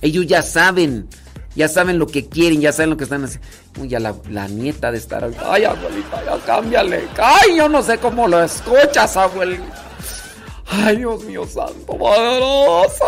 Ellos 0.00 0.24
ya 0.24 0.40
saben. 0.40 1.08
Ya 1.56 1.66
saben 1.66 1.98
lo 1.98 2.06
que 2.06 2.28
quieren, 2.28 2.60
ya 2.60 2.72
saben 2.72 2.90
lo 2.90 2.96
que 2.96 3.02
están 3.02 3.24
haciendo. 3.24 3.48
Uy, 3.80 3.88
ya 3.88 3.98
la, 3.98 4.46
nieta 4.46 4.92
de 4.92 4.98
estar. 4.98 5.28
Ay, 5.44 5.64
abuelita, 5.64 6.24
ya 6.24 6.38
cámbiale. 6.46 7.08
Ay, 7.20 7.56
yo 7.56 7.68
no 7.68 7.82
sé 7.82 7.98
cómo 7.98 8.28
lo 8.28 8.40
escuchas, 8.40 9.16
abuelita. 9.16 9.64
Ay, 10.68 10.98
Dios 10.98 11.24
mío 11.24 11.44
santo, 11.44 11.98
poderoso. 11.98 13.04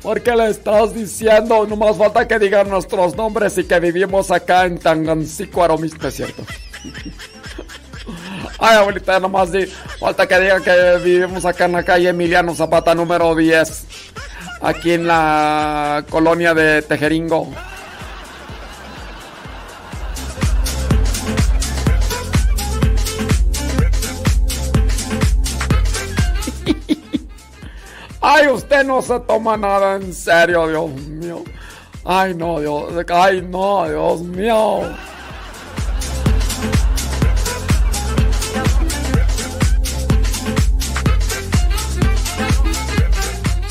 ¿Por 0.00 0.22
qué 0.22 0.34
le 0.34 0.48
estás 0.48 0.94
diciendo? 0.94 1.66
No 1.66 1.76
más 1.76 1.98
falta 1.98 2.26
que 2.26 2.38
digan 2.38 2.70
nuestros 2.70 3.14
nombres 3.14 3.58
y 3.58 3.64
que 3.64 3.78
vivimos 3.78 4.30
acá 4.30 4.64
en 4.64 4.78
Tangancico, 4.78 5.62
Aromista, 5.62 6.08
¿es 6.08 6.14
cierto? 6.14 6.46
Ay, 8.62 8.76
abuelita, 8.76 9.18
nomás 9.18 9.50
di, 9.50 9.64
falta 9.98 10.28
que 10.28 10.38
digan 10.38 10.62
que 10.62 10.98
vivimos 11.02 11.46
acá 11.46 11.64
en 11.64 11.72
la 11.72 11.82
calle 11.82 12.10
Emiliano 12.10 12.54
Zapata 12.54 12.94
número 12.94 13.34
10, 13.34 13.86
aquí 14.60 14.92
en 14.92 15.06
la 15.06 16.04
colonia 16.10 16.52
de 16.52 16.82
Tejeringo. 16.82 17.48
Ay, 28.20 28.48
usted 28.48 28.84
no 28.84 29.00
se 29.00 29.18
toma 29.20 29.56
nada 29.56 29.96
en 29.96 30.12
serio, 30.12 30.68
Dios 30.68 30.90
mío. 30.90 31.44
Ay, 32.04 32.34
no, 32.34 32.60
Dios. 32.60 32.92
Ay, 33.08 33.40
no, 33.40 33.88
Dios 33.88 34.20
mío. 34.20 34.82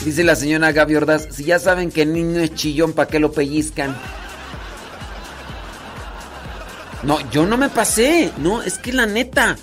Dice 0.09 0.23
la 0.23 0.35
señora 0.35 0.71
Gaby 0.71 0.95
Ordaz, 0.95 1.27
si 1.29 1.43
ya 1.43 1.59
saben 1.59 1.91
que 1.91 2.01
el 2.01 2.13
niño 2.13 2.39
es 2.39 2.55
chillón, 2.55 2.93
¿para 2.93 3.07
qué 3.07 3.19
lo 3.19 3.31
pellizcan? 3.31 3.95
No, 7.03 7.19
yo 7.29 7.45
no 7.45 7.57
me 7.57 7.69
pasé. 7.69 8.31
No, 8.39 8.63
es 8.63 8.79
que 8.79 8.91
la 8.91 9.05
neta. 9.05 9.55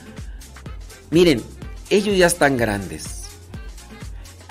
Miren, 1.11 1.43
ellos 1.91 2.17
ya 2.17 2.29
están 2.29 2.57
grandes. 2.57 3.25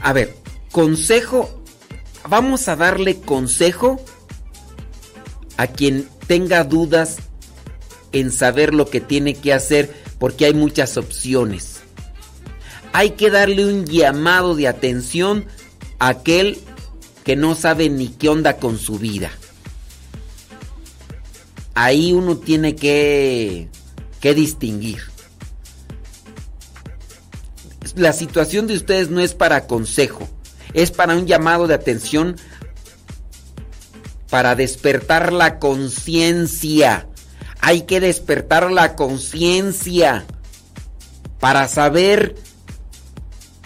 A 0.01 0.11
ver, 0.11 0.35
consejo. 0.69 1.63
Vamos 2.27 2.67
a 2.67 2.75
darle 2.75 3.21
consejo 3.21 4.03
a 5.55 5.67
quien 5.67 6.09
tenga 6.27 6.65
dudas 6.65 7.19
en 8.11 8.33
saber 8.33 8.73
lo 8.73 8.89
que 8.89 8.99
tiene 8.99 9.33
que 9.33 9.53
hacer 9.53 9.95
porque 10.19 10.43
hay 10.43 10.53
muchas 10.53 10.97
opciones. 10.97 11.83
Hay 12.91 13.11
que 13.11 13.29
darle 13.29 13.65
un 13.65 13.85
llamado 13.85 14.55
de 14.55 14.67
atención 14.67 15.45
aquel 15.99 16.59
que 17.23 17.35
no 17.35 17.55
sabe 17.55 17.89
ni 17.89 18.09
qué 18.09 18.29
onda 18.29 18.57
con 18.57 18.77
su 18.77 18.99
vida. 18.99 19.31
Ahí 21.73 22.13
uno 22.13 22.37
tiene 22.37 22.75
que, 22.75 23.69
que 24.21 24.33
distinguir. 24.33 25.01
La 27.95 28.13
situación 28.13 28.67
de 28.67 28.75
ustedes 28.75 29.09
no 29.09 29.21
es 29.21 29.33
para 29.33 29.67
consejo, 29.67 30.27
Es 30.73 30.91
para 30.91 31.15
un 31.15 31.27
llamado 31.27 31.67
de 31.67 31.73
atención 31.73 32.35
para 34.29 34.55
despertar 34.55 35.31
la 35.31 35.59
conciencia. 35.59 37.07
Hay 37.61 37.83
que 37.83 38.01
despertar 38.01 38.69
la 38.69 38.95
conciencia 38.95 40.25
para 41.39 41.69
saber 41.69 42.35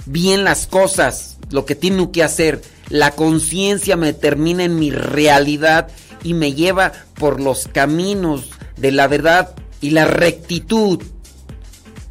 bien 0.06 0.44
las 0.44 0.68
cosas, 0.68 1.39
lo 1.52 1.66
que 1.66 1.76
tengo 1.76 2.12
que 2.12 2.24
hacer. 2.24 2.62
La 2.90 3.12
conciencia 3.12 3.96
me 3.96 4.08
determina 4.08 4.64
en 4.64 4.80
mi 4.80 4.92
realidad 4.92 5.90
y 6.24 6.34
me 6.34 6.54
lleva 6.54 6.92
por 7.16 7.40
los 7.40 7.68
caminos 7.68 8.50
de 8.78 8.92
la 8.92 9.08
verdad 9.08 9.56
y 9.82 9.92
la 9.92 10.06
rectitud. 10.06 11.02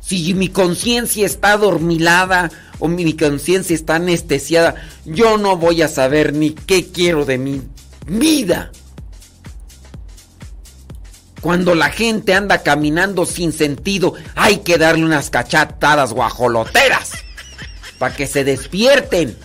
Si 0.00 0.33
mi 0.34 0.49
conciencia 0.49 1.26
está 1.26 1.52
adormilada 1.52 2.50
o 2.78 2.89
mi 2.89 3.12
conciencia 3.15 3.75
está 3.75 3.97
anestesiada, 3.97 4.76
yo 5.05 5.36
no 5.36 5.57
voy 5.57 5.83
a 5.83 5.89
saber 5.89 6.33
ni 6.33 6.50
qué 6.50 6.86
quiero 6.86 7.25
de 7.25 7.39
mi 7.39 7.62
vida. 8.07 8.70
Cuando 11.41 11.75
la 11.75 11.91
gente 11.91 12.34
anda 12.34 12.62
caminando 12.62 13.25
sin 13.25 13.52
sentido, 13.52 14.15
hay 14.34 14.58
que 14.58 14.78
darle 14.78 15.05
unas 15.05 15.31
cachatadas 15.31 16.12
guajoloteras 16.12 17.27
para 17.99 18.15
que 18.15 18.27
se 18.27 18.44
despierten. 18.44 19.36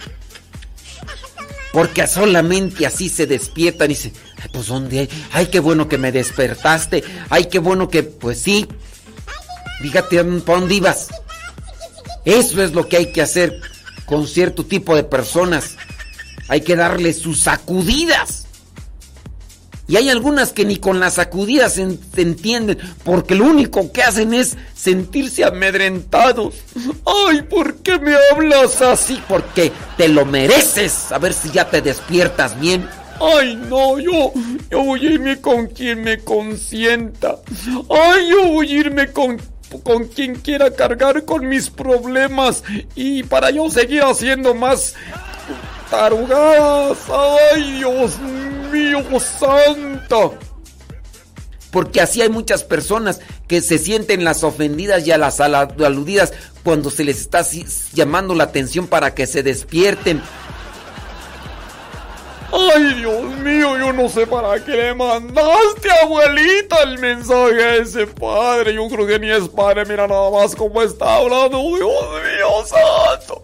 Porque 1.71 2.05
solamente 2.07 2.85
así 2.85 3.09
se 3.09 3.25
despiertan 3.25 3.89
y 3.89 3.95
dicen, 3.95 4.13
ay, 4.37 4.49
pues 4.53 4.67
¿dónde 4.67 4.99
hay? 4.99 5.09
Ay, 5.31 5.47
qué 5.47 5.59
bueno 5.59 5.89
que 5.89 5.97
me 5.97 6.11
despertaste. 6.11 7.03
Ay, 7.29 7.45
qué 7.45 7.59
bueno 7.59 7.89
que, 7.89 8.03
pues 8.03 8.39
sí. 8.39 8.67
Fíjate, 9.81 10.23
¿para 10.23 10.59
dónde 10.59 10.75
ibas? 10.75 11.09
Eso 12.25 12.63
es 12.63 12.73
lo 12.73 12.87
que 12.87 12.97
hay 12.97 13.11
que 13.11 13.21
hacer 13.21 13.59
con 14.05 14.27
cierto 14.27 14.65
tipo 14.65 14.95
de 14.95 15.03
personas. 15.03 15.75
Hay 16.47 16.61
que 16.61 16.75
darle 16.75 17.13
sus 17.13 17.41
sacudidas. 17.41 18.42
Y 19.87 19.97
hay 19.97 20.09
algunas 20.09 20.53
que 20.53 20.63
ni 20.63 20.77
con 20.77 20.99
las 20.99 21.15
sacudidas 21.15 21.73
se, 21.73 21.83
entienden, 22.15 22.77
porque 23.03 23.35
lo 23.35 23.45
único 23.45 23.91
que 23.91 24.01
hacen 24.01 24.33
es 24.33 24.55
sentirse 24.73 25.43
amedrentados. 25.43 26.55
Ay, 27.05 27.41
¿por 27.41 27.75
qué 27.77 27.99
me 27.99 28.13
hablas 28.31 28.81
así? 28.81 29.21
Porque 29.27 29.73
te 29.97 30.07
lo 30.07 30.25
mereces. 30.25 31.11
A 31.11 31.17
ver 31.17 31.33
si 31.33 31.51
ya 31.51 31.69
te 31.69 31.81
despiertas 31.81 32.57
bien. 32.59 32.87
Ay, 33.19 33.55
no, 33.55 33.99
yo, 33.99 34.31
yo 34.71 34.83
voy 34.83 35.05
a 35.05 35.11
irme 35.11 35.41
con 35.41 35.67
quien 35.67 36.01
me 36.01 36.19
consienta. 36.19 37.39
Ay, 37.89 38.29
yo 38.29 38.47
voy 38.47 38.71
a 38.71 38.75
irme 38.79 39.07
con, 39.11 39.39
con 39.83 40.07
quien 40.07 40.35
quiera 40.35 40.71
cargar 40.71 41.25
con 41.25 41.47
mis 41.47 41.69
problemas. 41.69 42.63
Y 42.95 43.23
para 43.23 43.51
yo 43.51 43.69
seguir 43.69 44.03
haciendo 44.03 44.55
más 44.55 44.95
Ay, 45.93 47.77
Dios 47.77 48.19
mío, 48.71 49.03
santo. 49.19 50.35
Porque 51.71 52.01
así 52.01 52.21
hay 52.21 52.29
muchas 52.29 52.63
personas 52.63 53.19
que 53.47 53.61
se 53.61 53.77
sienten 53.77 54.23
las 54.23 54.43
ofendidas 54.43 55.05
y 55.07 55.11
a 55.11 55.17
las 55.17 55.39
aludidas 55.39 56.33
cuando 56.63 56.89
se 56.89 57.03
les 57.03 57.19
está 57.19 57.45
llamando 57.93 58.35
la 58.35 58.45
atención 58.45 58.87
para 58.87 59.13
que 59.13 59.27
se 59.27 59.43
despierten. 59.43 60.21
Ay, 62.55 62.93
Dios 62.93 63.23
mío, 63.39 63.79
yo 63.79 63.91
no 63.93 64.07
sé 64.07 64.27
para 64.27 64.63
qué 64.63 64.71
le 64.71 64.93
mandaste, 64.93 65.89
abuelita, 66.03 66.83
el 66.83 66.99
mensaje 66.99 67.63
a 67.63 67.75
ese 67.77 68.05
padre. 68.05 68.75
Yo 68.75 68.87
creo 68.89 69.07
que 69.07 69.17
ni 69.17 69.31
es 69.31 69.49
padre, 69.49 69.85
mira 69.85 70.07
nada 70.07 70.29
más 70.29 70.55
cómo 70.55 70.79
está 70.83 71.15
hablando. 71.15 71.57
Dios 71.57 71.79
mío, 71.79 72.65
santo. 72.65 73.41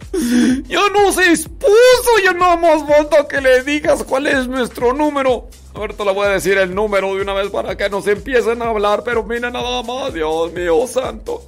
Ya 0.68 0.82
no 0.94 1.10
se 1.12 1.28
expuso, 1.28 2.10
ya 2.24 2.34
nada 2.34 2.56
más 2.56 2.86
falta 2.86 3.26
que 3.26 3.40
le 3.40 3.64
digas 3.64 4.04
cuál 4.04 4.28
es 4.28 4.46
nuestro 4.46 4.92
número. 4.92 5.48
Ahorita 5.74 6.04
le 6.04 6.12
voy 6.12 6.26
a 6.26 6.30
decir 6.30 6.56
el 6.58 6.72
número 6.72 7.12
de 7.16 7.22
una 7.22 7.34
vez 7.34 7.50
para 7.50 7.76
que 7.76 7.90
nos 7.90 8.06
empiecen 8.06 8.62
a 8.62 8.66
hablar, 8.66 9.02
pero 9.04 9.24
mira 9.24 9.50
nada 9.50 9.82
más, 9.82 10.14
Dios 10.14 10.52
mío, 10.52 10.86
santo. 10.86 11.46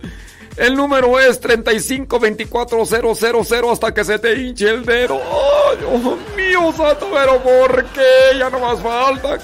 El 0.57 0.77
número 0.77 1.19
es 1.19 1.41
3524000 1.41 3.73
hasta 3.73 3.95
que 3.95 4.05
se 4.05 4.19
te 4.19 4.35
hinche 4.35 4.69
el 4.69 4.85
dedo. 4.85 5.19
¡Ay, 5.21 5.79
Dios 5.79 6.19
mío, 6.37 6.75
santo! 6.77 7.09
Pero 7.13 7.43
¿por 7.43 7.87
qué? 7.87 8.37
Ya 8.39 8.51
no 8.51 8.61
más 8.61 8.79
falta 8.81 9.39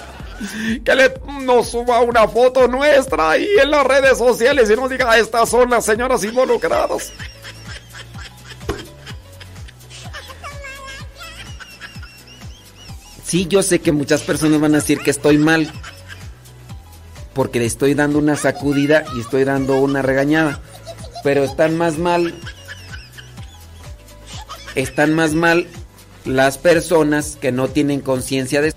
que 0.85 0.95
le, 0.95 1.13
nos 1.43 1.71
suba 1.71 2.01
una 2.01 2.29
foto 2.29 2.69
nuestra 2.69 3.31
ahí 3.31 3.49
en 3.61 3.71
las 3.71 3.85
redes 3.85 4.19
sociales 4.19 4.71
y 4.71 4.77
nos 4.77 4.89
diga, 4.89 5.19
estas 5.19 5.49
son 5.49 5.71
las 5.71 5.85
señoras 5.85 6.23
involucradas. 6.25 7.13
Sí, 13.25 13.47
yo 13.47 13.63
sé 13.63 13.81
que 13.81 13.93
muchas 13.93 14.23
personas 14.23 14.61
van 14.61 14.75
a 14.75 14.79
decir 14.79 15.01
que 15.01 15.11
estoy 15.11 15.37
mal. 15.37 15.71
Porque 17.35 17.59
le 17.59 17.67
estoy 17.67 17.95
dando 17.95 18.19
una 18.19 18.37
sacudida 18.37 19.05
y 19.15 19.21
estoy 19.21 19.45
dando 19.45 19.77
una 19.77 20.03
regañada. 20.03 20.61
Pero 21.23 21.45
están 21.45 21.77
más 21.77 21.99
mal. 21.99 22.35
Están 24.75 25.15
más 25.15 25.35
mal 25.35 25.67
las 26.25 26.59
personas 26.59 27.37
que 27.41 27.53
no 27.53 27.69
tienen 27.69 28.01
conciencia 28.01 28.61
de 28.61 28.73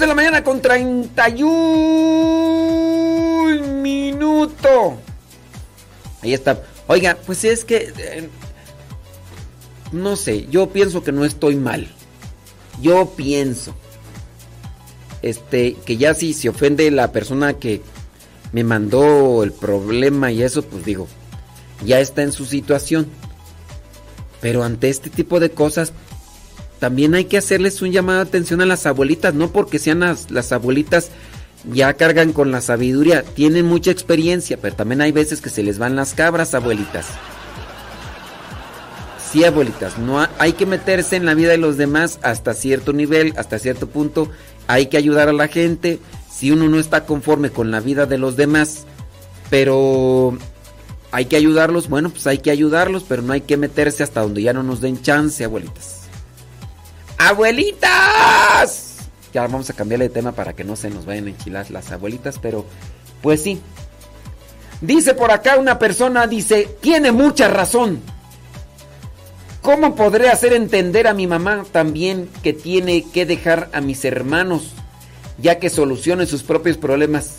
de 0.00 0.08
la 0.08 0.14
mañana 0.14 0.42
con 0.42 0.60
31 0.60 2.43
Ahí 6.22 6.34
está. 6.34 6.62
Oiga, 6.86 7.16
pues 7.26 7.44
es 7.44 7.64
que... 7.64 7.92
eh, 7.96 8.28
no 9.92 10.16
sé, 10.16 10.46
yo 10.50 10.70
pienso 10.70 11.04
que 11.04 11.12
no 11.12 11.24
estoy 11.24 11.56
mal. 11.56 11.88
Yo 12.82 13.12
pienso. 13.16 13.74
Este, 15.22 15.74
que 15.86 15.96
ya 15.96 16.14
si 16.14 16.34
se 16.34 16.48
ofende 16.48 16.90
la 16.90 17.12
persona 17.12 17.54
que 17.54 17.80
me 18.52 18.64
mandó 18.64 19.42
el 19.42 19.52
problema 19.52 20.30
y 20.32 20.42
eso, 20.42 20.62
pues 20.62 20.84
digo, 20.84 21.08
ya 21.84 22.00
está 22.00 22.22
en 22.22 22.32
su 22.32 22.44
situación. 22.44 23.06
Pero 24.40 24.64
ante 24.64 24.90
este 24.90 25.10
tipo 25.10 25.40
de 25.40 25.50
cosas, 25.50 25.92
también 26.78 27.14
hay 27.14 27.24
que 27.24 27.38
hacerles 27.38 27.80
un 27.80 27.92
llamado 27.92 28.18
de 28.18 28.28
atención 28.28 28.60
a 28.60 28.66
las 28.66 28.84
abuelitas, 28.84 29.32
no 29.32 29.50
porque 29.50 29.78
sean 29.78 30.00
las, 30.00 30.30
las, 30.30 30.52
abuelitas 30.52 31.10
ya 31.72 31.94
cargan 31.94 32.32
con 32.32 32.50
la 32.50 32.60
sabiduría, 32.60 33.22
tienen 33.22 33.66
mucha 33.66 33.90
experiencia, 33.90 34.58
pero 34.60 34.76
también 34.76 35.00
hay 35.00 35.12
veces 35.12 35.40
que 35.40 35.50
se 35.50 35.62
les 35.62 35.78
van 35.78 35.96
las 35.96 36.14
cabras, 36.14 36.54
abuelitas. 36.54 37.06
Sí, 39.30 39.44
abuelitas, 39.44 39.98
no 39.98 40.20
ha, 40.20 40.30
hay 40.38 40.52
que 40.52 40.66
meterse 40.66 41.16
en 41.16 41.26
la 41.26 41.34
vida 41.34 41.50
de 41.50 41.58
los 41.58 41.76
demás 41.76 42.18
hasta 42.22 42.54
cierto 42.54 42.92
nivel, 42.92 43.34
hasta 43.36 43.58
cierto 43.58 43.88
punto, 43.88 44.30
hay 44.66 44.86
que 44.86 44.96
ayudar 44.96 45.28
a 45.28 45.32
la 45.32 45.48
gente, 45.48 45.98
si 46.30 46.50
uno 46.50 46.68
no 46.68 46.78
está 46.78 47.04
conforme 47.04 47.50
con 47.50 47.70
la 47.70 47.80
vida 47.80 48.06
de 48.06 48.18
los 48.18 48.36
demás, 48.36 48.84
pero 49.50 50.38
hay 51.10 51.26
que 51.26 51.36
ayudarlos, 51.36 51.88
bueno, 51.88 52.10
pues 52.10 52.26
hay 52.26 52.38
que 52.38 52.50
ayudarlos, 52.50 53.04
pero 53.08 53.22
no 53.22 53.32
hay 53.32 53.40
que 53.40 53.56
meterse 53.56 54.02
hasta 54.02 54.20
donde 54.20 54.42
ya 54.42 54.52
no 54.52 54.62
nos 54.62 54.80
den 54.80 55.00
chance, 55.00 55.42
abuelitas. 55.44 56.02
¡Abuelitas! 57.18 58.93
Ya 59.34 59.42
vamos 59.42 59.68
a 59.68 59.72
cambiarle 59.74 60.08
de 60.08 60.14
tema 60.14 60.30
para 60.32 60.52
que 60.52 60.62
no 60.62 60.76
se 60.76 60.88
nos 60.90 61.04
vayan 61.04 61.26
a 61.26 61.30
enchilar 61.30 61.68
las 61.72 61.90
abuelitas, 61.90 62.38
pero 62.38 62.64
pues 63.20 63.42
sí. 63.42 63.60
Dice 64.80 65.14
por 65.14 65.32
acá 65.32 65.58
una 65.58 65.78
persona, 65.78 66.28
dice, 66.28 66.76
tiene 66.80 67.10
mucha 67.10 67.48
razón. 67.48 68.00
¿Cómo 69.60 69.96
podré 69.96 70.28
hacer 70.28 70.52
entender 70.52 71.08
a 71.08 71.14
mi 71.14 71.26
mamá 71.26 71.64
también 71.72 72.28
que 72.42 72.52
tiene 72.52 73.04
que 73.10 73.26
dejar 73.26 73.70
a 73.72 73.80
mis 73.80 74.04
hermanos 74.04 74.72
ya 75.38 75.58
que 75.58 75.68
solucionen 75.68 76.28
sus 76.28 76.44
propios 76.44 76.76
problemas? 76.76 77.38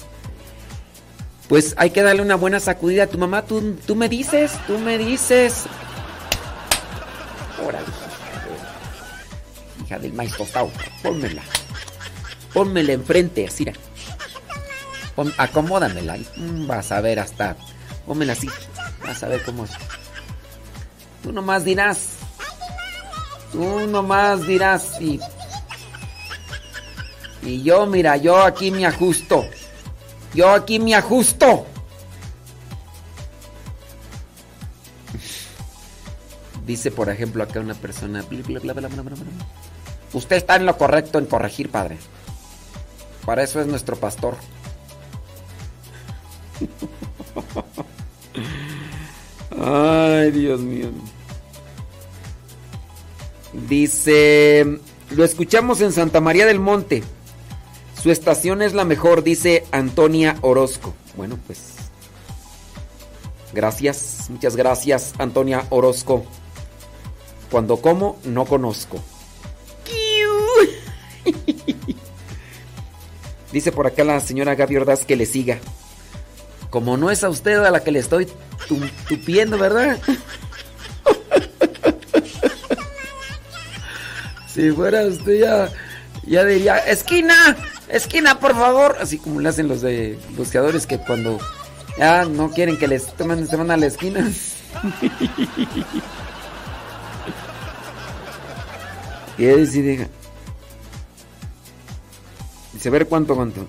Pues 1.47 1.75
hay 1.77 1.91
que 1.91 2.01
darle 2.01 2.23
una 2.23 2.35
buena 2.35 2.59
sacudida 2.59 3.03
a 3.03 3.07
tu 3.07 3.17
mamá. 3.17 3.43
Tú, 3.43 3.77
tú 3.85 3.95
me 3.95 4.09
dices, 4.09 4.51
tú 4.67 4.79
me 4.79 4.97
dices. 4.97 5.65
Órale 7.65 7.85
hija 9.85 9.99
del 9.99 10.13
maíz 10.13 10.35
tostado. 10.35 10.71
Pónmela. 11.01 11.43
Pónmela 12.55 12.93
enfrente, 12.93 13.45
así. 13.45 13.65
Pon, 15.13 15.33
acomódamela. 15.37 16.15
Vas 16.65 16.89
a 16.93 17.01
ver 17.01 17.19
hasta. 17.19 17.57
Pónmela 18.05 18.31
así. 18.31 18.47
Vas 19.03 19.21
a 19.21 19.27
ver 19.27 19.43
cómo 19.43 19.65
es. 19.65 19.71
Tú 21.21 21.33
nomás 21.33 21.65
dirás. 21.65 22.11
Tú 23.51 23.85
nomás 23.87 24.47
dirás. 24.47 25.01
Y, 25.01 25.19
y 27.43 27.61
yo, 27.61 27.85
mira, 27.87 28.15
yo 28.15 28.41
aquí 28.41 28.71
me 28.71 28.85
ajusto. 28.85 29.45
Yo 30.33 30.51
aquí 30.51 30.79
me 30.79 30.95
ajusto. 30.95 31.67
Dice, 36.65 36.89
por 36.89 37.09
ejemplo, 37.09 37.43
acá 37.43 37.59
una 37.59 37.73
persona. 37.73 38.23
Usted 40.13 40.37
está 40.37 40.55
en 40.55 40.65
lo 40.65 40.77
correcto 40.77 41.19
en 41.19 41.25
corregir, 41.25 41.69
padre. 41.69 41.97
Para 43.25 43.43
eso 43.43 43.59
es 43.59 43.67
nuestro 43.67 43.95
pastor. 43.95 44.35
Ay, 49.59 50.31
Dios 50.31 50.61
mío. 50.61 50.89
Dice, 53.67 54.79
lo 55.11 55.23
escuchamos 55.23 55.81
en 55.81 55.91
Santa 55.91 56.21
María 56.21 56.45
del 56.45 56.59
Monte. 56.59 57.03
Su 58.01 58.11
estación 58.11 58.61
es 58.61 58.73
la 58.73 58.85
mejor, 58.85 59.23
dice 59.23 59.65
Antonia 59.71 60.37
Orozco. 60.41 60.93
Bueno, 61.15 61.39
pues. 61.47 61.73
Gracias, 63.53 64.25
muchas 64.29 64.55
gracias, 64.55 65.13
Antonia 65.17 65.65
Orozco. 65.69 66.25
Cuando 67.49 67.77
como, 67.77 68.19
no 68.25 68.45
conozco. 68.45 68.99
Dice 73.55 73.71
por 73.71 73.87
acá 73.87 74.03
la 74.03 74.19
señora 74.19 74.53
Gaby 74.53 74.75
Ordaz 74.75 75.05
que 75.05 75.15
le 75.15 75.25
siga. 75.25 75.59
Como 76.69 76.97
no 76.97 77.09
es 77.09 77.23
a 77.23 77.29
usted 77.29 77.63
a 77.63 77.71
la 77.71 77.79
que 77.79 77.93
le 77.93 77.99
estoy 77.99 78.27
tu- 78.67 78.85
tupiendo, 79.07 79.57
¿verdad? 79.57 79.97
si 84.53 84.71
fuera 84.71 85.05
usted 85.05 85.39
ya, 85.39 85.69
ya 86.27 86.43
diría, 86.43 86.79
esquina, 86.79 87.55
esquina, 87.87 88.41
por 88.41 88.55
favor. 88.55 88.97
Así 88.99 89.19
como 89.19 89.39
le 89.39 89.47
hacen 89.47 89.69
los 89.69 89.79
de 89.79 90.19
buscadores 90.35 90.85
que 90.85 90.97
cuando 90.97 91.39
ya 91.97 92.25
no 92.25 92.51
quieren 92.51 92.77
que 92.77 92.89
les 92.89 93.05
tomen, 93.15 93.47
se 93.47 93.55
van 93.55 93.71
a 93.71 93.77
la 93.77 93.85
esquina. 93.85 94.29
sí 99.37 99.81
deja. 99.81 100.07
Dice, 102.85 102.89
a 102.95 102.99
ver 102.99 103.07
cuánto, 103.07 103.33
cuánto. 103.33 103.65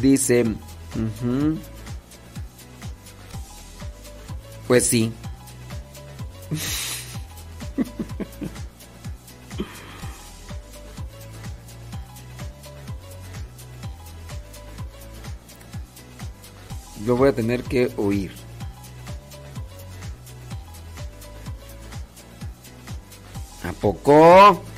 Dice, 0.00 0.44
ujú. 0.44 1.58
pues 4.68 4.86
sí. 4.86 5.12
Lo 17.04 17.16
voy 17.16 17.30
a 17.30 17.32
tener 17.32 17.64
que 17.64 17.92
oír. 17.96 18.30
¿A 23.64 23.72
poco? 23.72 24.69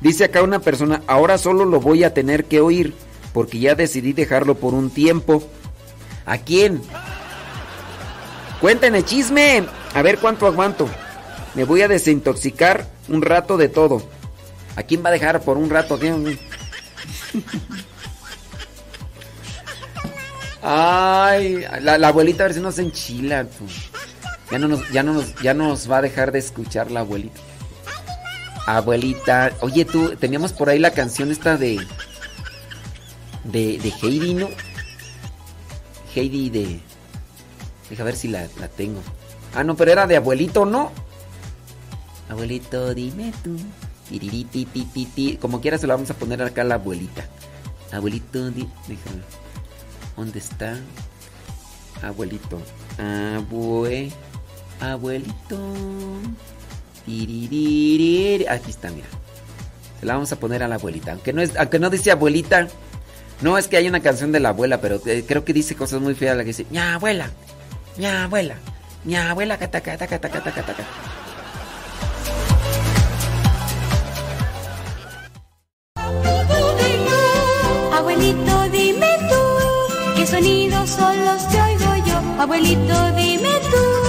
Dice 0.00 0.24
acá 0.24 0.42
una 0.42 0.58
persona, 0.58 1.02
ahora 1.06 1.38
solo 1.38 1.64
lo 1.64 1.80
voy 1.80 2.04
a 2.04 2.12
tener 2.12 2.44
que 2.44 2.60
oír 2.60 2.94
porque 3.32 3.58
ya 3.58 3.74
decidí 3.74 4.12
dejarlo 4.12 4.54
por 4.54 4.74
un 4.74 4.90
tiempo. 4.90 5.42
¿A 6.24 6.38
quién? 6.38 6.82
Cuéntenme 8.60 9.04
chisme. 9.04 9.66
A 9.94 10.02
ver 10.02 10.18
cuánto 10.18 10.46
aguanto. 10.46 10.88
Me 11.54 11.64
voy 11.64 11.82
a 11.82 11.88
desintoxicar 11.88 12.86
un 13.08 13.22
rato 13.22 13.56
de 13.56 13.68
todo. 13.68 14.02
¿A 14.76 14.82
quién 14.82 15.04
va 15.04 15.08
a 15.08 15.12
dejar 15.12 15.40
por 15.42 15.56
un 15.56 15.70
rato? 15.70 15.98
Ay, 20.62 21.64
la, 21.80 22.08
abuelita 22.08 22.44
a 22.44 22.46
ver 22.48 22.54
si 22.54 22.60
no 22.60 22.72
se 22.72 22.82
enchila. 22.82 23.46
Ya 24.50 24.58
no, 24.58 24.68
nos, 24.68 24.90
ya, 24.90 25.02
no 25.02 25.12
nos, 25.12 25.34
ya 25.36 25.54
nos 25.54 25.90
va 25.90 25.98
a 25.98 26.02
dejar 26.02 26.32
de 26.32 26.38
escuchar 26.40 26.90
la 26.90 27.00
abuelita. 27.00 27.40
Abuelita, 28.66 29.52
oye 29.60 29.84
tú, 29.84 30.16
teníamos 30.16 30.52
por 30.52 30.68
ahí 30.68 30.78
la 30.78 30.90
canción 30.90 31.30
esta 31.30 31.56
de... 31.56 31.78
De, 33.44 33.78
de 33.78 33.92
Heidi, 34.02 34.34
¿no? 34.34 34.48
Heidi 36.14 36.50
de... 36.50 36.80
Deja 37.88 38.02
ver 38.02 38.16
si 38.16 38.26
la, 38.26 38.48
la 38.58 38.66
tengo. 38.68 39.00
Ah, 39.54 39.62
no, 39.62 39.76
pero 39.76 39.92
era 39.92 40.06
de 40.08 40.16
abuelito, 40.16 40.66
¿no? 40.66 40.90
Abuelito, 42.28 42.92
dime 42.92 43.32
tú. 43.44 43.56
Como 45.40 45.60
quiera 45.60 45.78
se 45.78 45.86
la 45.86 45.94
vamos 45.94 46.10
a 46.10 46.14
poner 46.14 46.42
acá 46.42 46.62
a 46.62 46.64
la 46.64 46.74
abuelita. 46.74 47.24
Abuelito, 47.92 48.50
déjame. 48.50 49.22
¿Dónde 50.16 50.38
está? 50.40 50.76
Abuelito. 52.02 52.60
Abue... 52.98 54.10
Abuelito. 54.80 55.58
Aquí 57.06 58.70
está, 58.70 58.90
mira. 58.90 59.06
Se 60.00 60.06
la 60.06 60.14
vamos 60.14 60.32
a 60.32 60.36
poner 60.36 60.62
a 60.62 60.68
la 60.68 60.74
abuelita. 60.74 61.12
Aunque 61.12 61.32
no, 61.32 61.40
es, 61.40 61.56
aunque 61.56 61.78
no 61.78 61.88
dice 61.88 62.10
abuelita. 62.10 62.68
No, 63.42 63.58
es 63.58 63.68
que 63.68 63.76
hay 63.76 63.86
una 63.86 64.00
canción 64.00 64.32
de 64.32 64.40
la 64.40 64.48
abuela, 64.50 64.80
pero 64.80 65.00
eh, 65.06 65.24
creo 65.26 65.44
que 65.44 65.52
dice 65.52 65.74
cosas 65.74 66.00
muy 66.00 66.14
feas. 66.14 66.36
La 66.36 66.42
que 66.42 66.48
dice, 66.48 66.66
mi 66.70 66.78
abuela, 66.78 67.30
mi 67.96 68.06
abuela, 68.06 68.56
mi 69.04 69.14
abuela, 69.14 69.58
cata, 69.58 69.80
cata, 69.80 70.06
cata, 70.06 70.30
cata, 70.30 70.52
cata". 70.52 70.74
Abuelito, 77.94 78.68
dime 78.70 79.18
tú, 79.28 80.16
¿qué 80.16 80.26
sonidos 80.26 80.90
son 80.90 81.24
los 81.24 81.42
que 81.44 81.60
oigo 81.60 81.96
yo? 82.06 82.42
Abuelito, 82.42 83.12
dime 83.12 83.60
tú, 83.70 84.05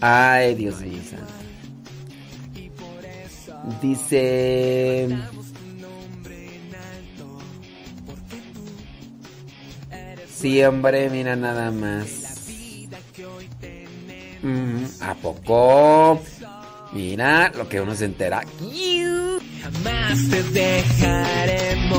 Ay, 0.00 0.54
Dios 0.54 0.80
mío. 0.80 1.00
Dice. 3.80 5.08
Sí, 10.28 10.62
hombre, 10.64 11.08
mira 11.08 11.36
nada 11.36 11.70
más. 11.70 12.08
Mm, 14.42 14.84
¿A 15.00 15.14
poco? 15.14 16.20
Mira 16.92 17.52
lo 17.54 17.68
que 17.68 17.80
uno 17.80 17.94
se 17.94 18.06
entera. 18.06 18.42
Jamás 19.62 20.18
te 20.30 20.42
dejaremos. 20.42 21.92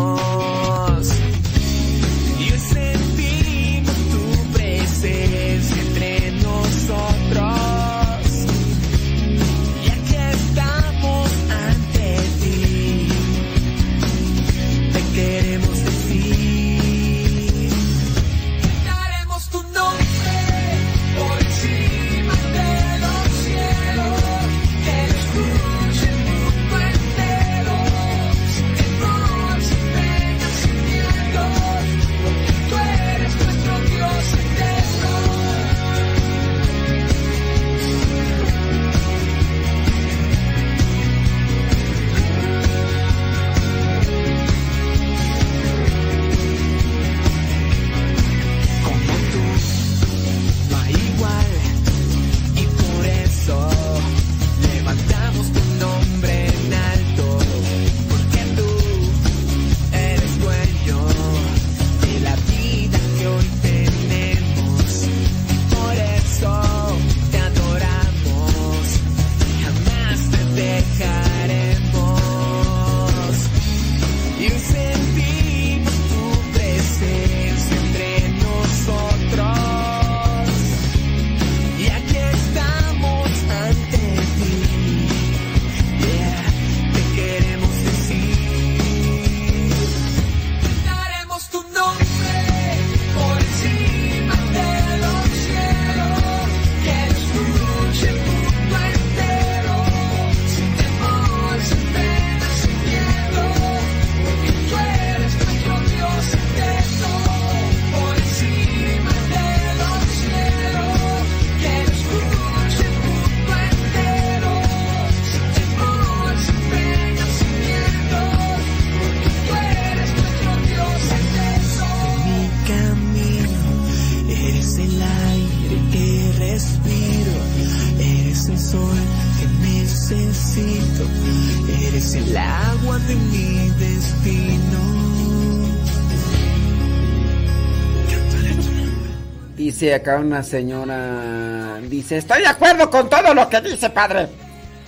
Dice 139.84 139.96
acá 139.96 140.16
una 140.16 140.42
señora, 140.44 141.78
dice, 141.82 142.16
estoy 142.16 142.40
de 142.40 142.48
acuerdo 142.48 142.90
con 142.90 143.10
todo 143.10 143.34
lo 143.34 143.50
que 143.50 143.60
dice 143.60 143.90
padre. 143.90 144.30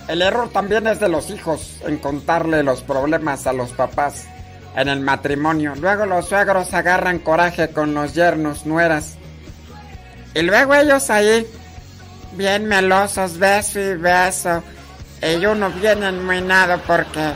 El 0.08 0.22
error 0.22 0.48
también 0.48 0.86
es 0.86 0.98
de 1.00 1.10
los 1.10 1.28
hijos 1.28 1.82
en 1.84 1.98
contarle 1.98 2.62
los 2.62 2.80
problemas 2.80 3.46
a 3.46 3.52
los 3.52 3.72
papás 3.72 4.26
en 4.74 4.88
el 4.88 5.00
matrimonio. 5.00 5.74
Luego 5.78 6.06
los 6.06 6.30
suegros 6.30 6.72
agarran 6.72 7.18
coraje 7.18 7.68
con 7.68 7.92
los 7.92 8.14
yernos, 8.14 8.64
nueras. 8.64 9.18
Y 10.34 10.40
luego 10.40 10.74
ellos 10.74 11.10
ahí, 11.10 11.46
bien 12.32 12.64
melosos, 12.64 13.36
beso 13.36 13.78
y 13.78 13.96
beso. 13.96 14.62
Y 15.20 15.44
uno 15.44 15.68
bien 15.72 16.04
enmuinado 16.04 16.80
porque... 16.86 17.34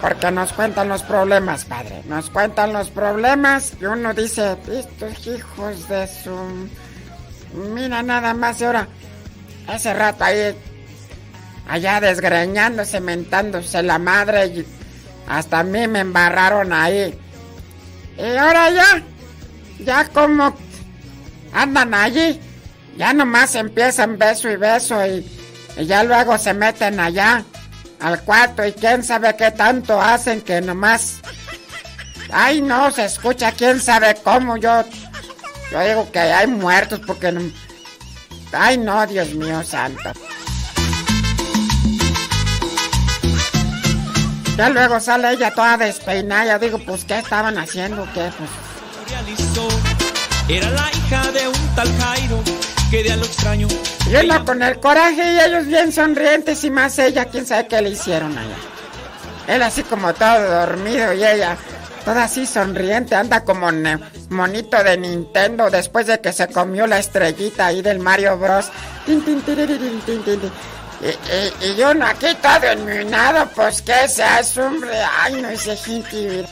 Porque 0.00 0.30
nos 0.30 0.52
cuentan 0.52 0.88
los 0.88 1.02
problemas, 1.02 1.64
padre. 1.66 2.02
Nos 2.06 2.30
cuentan 2.30 2.72
los 2.72 2.88
problemas 2.88 3.74
y 3.80 3.84
uno 3.84 4.14
dice, 4.14 4.56
estos 4.72 5.26
hijos 5.26 5.88
de 5.88 6.08
su... 6.08 6.68
Mira 7.74 8.02
nada 8.02 8.32
más 8.32 8.60
y 8.60 8.64
ahora, 8.64 8.88
ese 9.68 9.92
rato 9.92 10.24
ahí, 10.24 10.56
allá 11.68 12.00
desgreñándose, 12.00 13.00
mentándose 13.00 13.82
la 13.82 13.98
madre 13.98 14.46
y 14.46 14.66
hasta 15.28 15.58
a 15.58 15.64
mí 15.64 15.86
me 15.86 16.00
embarraron 16.00 16.72
ahí. 16.72 17.18
Y 18.16 18.36
ahora 18.36 18.70
ya, 18.70 19.02
ya 19.80 20.04
como 20.08 20.54
andan 21.52 21.92
allí, 21.92 22.40
ya 22.96 23.12
nomás 23.12 23.54
empiezan 23.54 24.16
beso 24.16 24.48
y 24.48 24.56
beso 24.56 25.04
y, 25.06 25.26
y 25.76 25.86
ya 25.86 26.04
luego 26.04 26.38
se 26.38 26.54
meten 26.54 27.00
allá 27.00 27.44
al 28.00 28.22
cuarto 28.22 28.64
y 28.64 28.72
quién 28.72 29.04
sabe 29.04 29.34
qué 29.36 29.50
tanto 29.50 30.00
hacen 30.00 30.40
que 30.40 30.60
nomás... 30.60 31.20
Ay, 32.32 32.62
no, 32.62 32.90
se 32.90 33.04
escucha 33.04 33.52
quién 33.52 33.80
sabe 33.80 34.16
cómo. 34.22 34.56
Yo, 34.56 34.84
yo 35.72 35.80
digo 35.80 36.10
que 36.12 36.18
hay 36.18 36.46
muertos 36.46 37.00
porque 37.06 37.32
no... 37.32 37.40
Ay, 38.52 38.78
no, 38.78 39.06
Dios 39.06 39.34
mío 39.34 39.62
santo. 39.62 40.12
Ya 44.56 44.68
luego 44.68 45.00
sale 45.00 45.32
ella 45.32 45.52
toda 45.54 45.76
despeinada. 45.76 46.58
Digo, 46.58 46.78
pues, 46.78 47.04
¿qué 47.04 47.18
estaban 47.18 47.56
haciendo? 47.58 48.06
¿Qué? 48.12 48.30
Pues... 48.36 48.50
Era 50.48 50.70
la 50.70 50.90
hija 50.92 51.30
de 51.32 51.48
un 51.48 51.74
tal 51.74 51.88
Jairo 51.98 52.42
que 52.90 53.04
de 53.04 53.12
a 53.12 53.16
lo 53.16 53.24
extraño. 53.24 53.68
Y 54.10 54.16
uno 54.16 54.44
con 54.44 54.62
el 54.62 54.80
coraje 54.80 55.34
y 55.34 55.40
ellos 55.40 55.66
bien 55.66 55.92
sonrientes 55.92 56.64
y 56.64 56.70
más 56.70 56.98
ella, 56.98 57.26
quién 57.26 57.46
sabe 57.46 57.68
qué 57.68 57.80
le 57.80 57.90
hicieron 57.90 58.36
allá. 58.36 58.56
Él 59.46 59.62
así 59.62 59.82
como 59.84 60.12
todo 60.14 60.42
dormido 60.42 61.12
y 61.12 61.24
ella 61.24 61.56
toda 62.04 62.24
así 62.24 62.46
sonriente, 62.46 63.14
anda 63.14 63.44
como 63.44 63.68
monito 64.30 64.82
de 64.82 64.96
Nintendo 64.96 65.70
después 65.70 66.06
de 66.06 66.20
que 66.20 66.32
se 66.32 66.48
comió 66.48 66.86
la 66.86 66.98
estrellita 66.98 67.66
ahí 67.66 67.82
del 67.82 68.00
Mario 68.00 68.36
Bros. 68.38 68.66
Tin, 69.06 69.24
tin, 69.24 69.40
tiririn, 69.42 70.00
tin, 70.00 70.22
tin, 70.22 70.40
tin. 70.40 70.52
Y, 71.02 71.66
y, 71.66 71.80
y 71.80 71.82
uno 71.82 72.06
aquí 72.06 72.26
todo 72.42 72.70
enminado, 72.70 73.48
pues 73.54 73.82
qué 73.82 74.08
se 74.08 74.22
hace, 74.22 74.60
hombre. 74.60 74.90
Ay, 75.20 75.40
no 75.40 75.48
ese 75.48 75.76
jinky. 75.76 76.44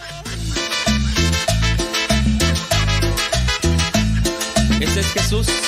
Ese 4.81 5.01
es 5.01 5.13
Jesús 5.13 5.68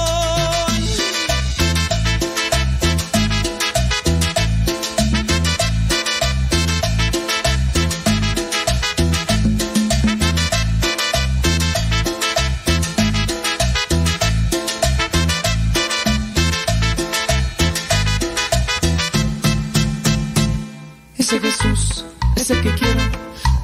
El 22.51 22.61
que 22.61 22.75
quiero 22.75 22.99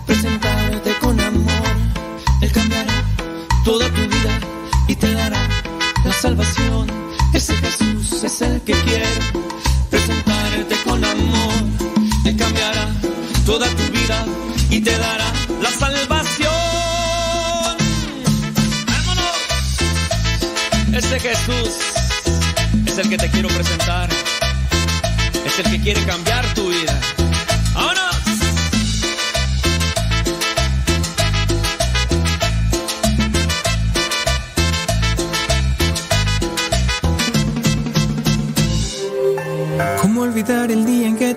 presentarte 0.06 0.98
con 1.01 1.19
amor. 1.19 1.67
Él 2.40 2.49
cambiará 2.53 3.03
toda 3.66 3.85
tu 3.90 4.01
vida 4.01 4.40
y 4.88 4.95
te 4.95 5.14
dará 5.14 5.45
la 6.06 6.14
salvación. 6.14 6.88
Ese 7.33 7.53
Jesús 7.57 8.24
es 8.24 8.41
el 8.41 8.61
que 8.61 8.72
quiero 8.72 9.06
presentarte 9.90 10.75
con 10.85 11.03
amor. 11.03 11.53
Él 12.24 12.38
cambiará 12.38 12.88
toda 13.45 13.67
tu 13.72 13.91
vida 13.91 14.25
y 14.69 14.80
te 14.80 14.98
dará 14.98 15.33
la 15.61 15.69
salvación. 15.69 16.53
¡Vámonos! 18.88 19.38
Ese 20.93 21.19
Jesús 21.19 21.74
es 22.85 22.98
el 22.98 23.09
que 23.09 23.17
te 23.17 23.30
quiero 23.32 23.49
presentar. 23.49 24.09
Es 25.45 25.59
el 25.59 25.72
que 25.72 25.82
quiere 25.82 26.06
cambiar 26.06 26.47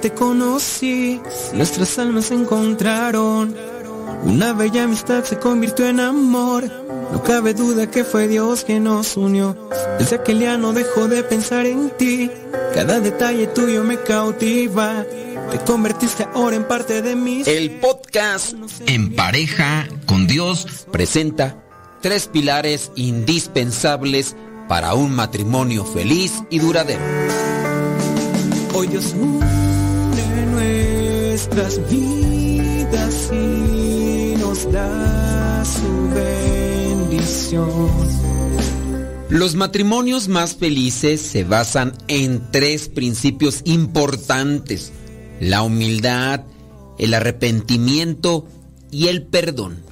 te 0.00 0.10
conocí? 0.12 1.20
Nuestras 1.52 1.98
almas 1.98 2.26
se 2.26 2.34
encontraron. 2.34 3.54
Una 4.24 4.52
bella 4.52 4.84
amistad 4.84 5.24
se 5.24 5.38
convirtió 5.38 5.86
en 5.86 6.00
amor. 6.00 6.64
No 7.12 7.22
cabe 7.22 7.54
duda 7.54 7.90
que 7.90 8.04
fue 8.04 8.28
Dios 8.28 8.64
que 8.64 8.80
nos 8.80 9.16
unió. 9.16 9.56
Desde 9.98 10.16
aquel 10.16 10.40
día 10.40 10.56
no 10.56 10.72
dejo 10.72 11.08
de 11.08 11.22
pensar 11.22 11.66
en 11.66 11.90
ti. 11.90 12.30
Cada 12.74 13.00
detalle 13.00 13.46
tuyo 13.48 13.84
me 13.84 13.98
cautiva. 14.00 15.04
Te 15.50 15.58
convertiste 15.58 16.26
ahora 16.34 16.56
en 16.56 16.64
parte 16.64 17.02
de 17.02 17.16
mí. 17.16 17.42
El 17.46 17.80
podcast 17.80 18.54
En 18.86 19.14
pareja 19.14 19.88
con 20.06 20.26
Dios 20.26 20.86
presenta 20.92 21.56
tres 22.00 22.28
pilares 22.28 22.92
indispensables 22.94 24.36
para 24.68 24.94
un 24.94 25.14
matrimonio 25.14 25.84
feliz 25.84 26.42
y 26.48 26.60
duradero. 26.60 27.00
Hoy 28.72 28.86
Dios 28.86 29.14
nuestras 31.40 31.80
vidas 31.90 33.30
y 33.32 34.34
nos 34.38 34.70
da 34.70 35.64
su 35.64 36.14
bendición. 36.14 37.70
Los 39.30 39.54
matrimonios 39.54 40.28
más 40.28 40.56
felices 40.56 41.22
se 41.22 41.44
basan 41.44 41.94
en 42.08 42.50
tres 42.50 42.90
principios 42.90 43.62
importantes. 43.64 44.92
La 45.40 45.62
humildad, 45.62 46.44
el 46.98 47.14
arrepentimiento 47.14 48.46
y 48.90 49.06
el 49.06 49.22
perdón. 49.22 49.82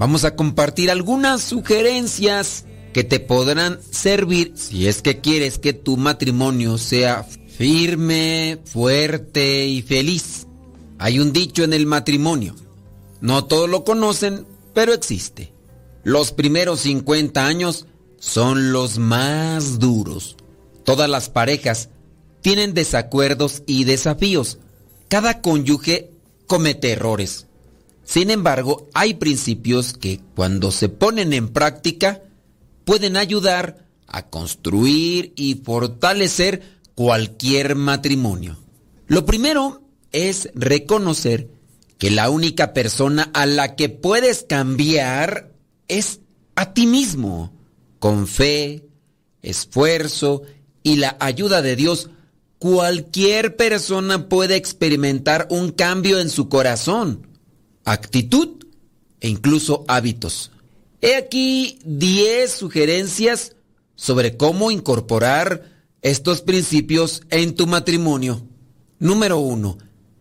Vamos 0.00 0.24
a 0.24 0.34
compartir 0.34 0.90
algunas 0.90 1.42
sugerencias 1.42 2.64
que 2.92 3.04
te 3.04 3.20
podrán 3.20 3.78
servir 3.88 4.54
si 4.56 4.88
es 4.88 5.00
que 5.02 5.20
quieres 5.20 5.58
que 5.58 5.74
tu 5.74 5.96
matrimonio 5.96 6.76
sea 6.76 7.24
firme, 7.56 8.58
fuerte 8.64 9.66
y 9.66 9.82
feliz. 9.82 10.47
Hay 10.98 11.20
un 11.20 11.32
dicho 11.32 11.64
en 11.64 11.72
el 11.72 11.86
matrimonio. 11.86 12.54
No 13.20 13.44
todos 13.44 13.68
lo 13.68 13.84
conocen, 13.84 14.46
pero 14.74 14.92
existe. 14.92 15.52
Los 16.04 16.32
primeros 16.32 16.80
50 16.80 17.46
años 17.46 17.86
son 18.18 18.72
los 18.72 18.98
más 18.98 19.78
duros. 19.78 20.36
Todas 20.84 21.08
las 21.08 21.28
parejas 21.28 21.90
tienen 22.40 22.74
desacuerdos 22.74 23.62
y 23.66 23.84
desafíos. 23.84 24.58
Cada 25.08 25.40
cónyuge 25.40 26.10
comete 26.46 26.92
errores. 26.92 27.46
Sin 28.04 28.30
embargo, 28.30 28.88
hay 28.94 29.14
principios 29.14 29.92
que 29.92 30.20
cuando 30.34 30.70
se 30.70 30.88
ponen 30.88 31.32
en 31.32 31.48
práctica 31.48 32.22
pueden 32.84 33.16
ayudar 33.16 33.86
a 34.06 34.30
construir 34.30 35.34
y 35.36 35.56
fortalecer 35.56 36.78
cualquier 36.94 37.76
matrimonio. 37.76 38.56
Lo 39.06 39.26
primero 39.26 39.82
es 40.12 40.50
reconocer 40.54 41.48
que 41.98 42.10
la 42.10 42.30
única 42.30 42.72
persona 42.72 43.30
a 43.34 43.44
la 43.46 43.74
que 43.74 43.88
puedes 43.88 44.44
cambiar 44.48 45.52
es 45.88 46.20
a 46.54 46.72
ti 46.72 46.86
mismo. 46.86 47.52
Con 47.98 48.28
fe, 48.28 48.84
esfuerzo 49.42 50.42
y 50.82 50.96
la 50.96 51.16
ayuda 51.18 51.62
de 51.62 51.74
Dios, 51.74 52.10
cualquier 52.58 53.56
persona 53.56 54.28
puede 54.28 54.56
experimentar 54.56 55.48
un 55.50 55.70
cambio 55.72 56.20
en 56.20 56.30
su 56.30 56.48
corazón, 56.48 57.26
actitud 57.84 58.64
e 59.20 59.28
incluso 59.28 59.84
hábitos. 59.88 60.52
He 61.00 61.16
aquí 61.16 61.78
10 61.84 62.50
sugerencias 62.50 63.56
sobre 63.94 64.36
cómo 64.36 64.70
incorporar 64.70 65.64
estos 66.02 66.42
principios 66.42 67.22
en 67.30 67.54
tu 67.54 67.66
matrimonio. 67.66 68.46
Número 69.00 69.38
1. 69.38 69.78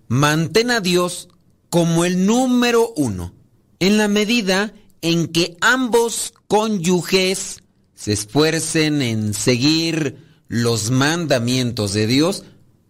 Mantén 0.07 0.71
a 0.71 0.79
Dios 0.79 1.29
como 1.69 2.05
el 2.05 2.25
número 2.25 2.93
uno. 2.95 3.33
En 3.79 3.97
la 3.97 4.07
medida 4.07 4.73
en 5.01 5.27
que 5.27 5.57
ambos 5.61 6.33
cónyuges 6.47 7.63
se 7.93 8.13
esfuercen 8.13 9.01
en 9.01 9.33
seguir 9.33 10.17
los 10.47 10.91
mandamientos 10.91 11.93
de 11.93 12.07
Dios, 12.07 12.43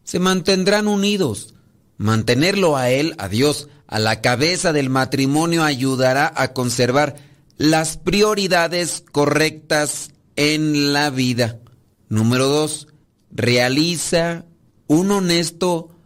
se 0.04 0.20
mantendrán 0.20 0.88
unidos. 0.88 1.56
Mantenerlo 1.98 2.78
a 2.78 2.92
Él, 2.92 3.16
a 3.18 3.28
Dios, 3.28 3.68
a 3.88 4.00
la 4.00 4.22
cabeza 4.22 4.74
del 4.74 4.90
matrimonio 4.90 5.64
ayudará 5.64 6.32
a 6.36 6.54
conservar 6.54 7.16
las 7.58 7.98
prioridades 7.98 9.04
correctas 9.12 10.12
en 10.36 10.94
la 10.94 11.10
vida. 11.10 11.60
Número 12.10 12.48
dos, 12.48 12.88
realiza 13.32 14.46
un 14.88 15.12
honesto 15.12 15.97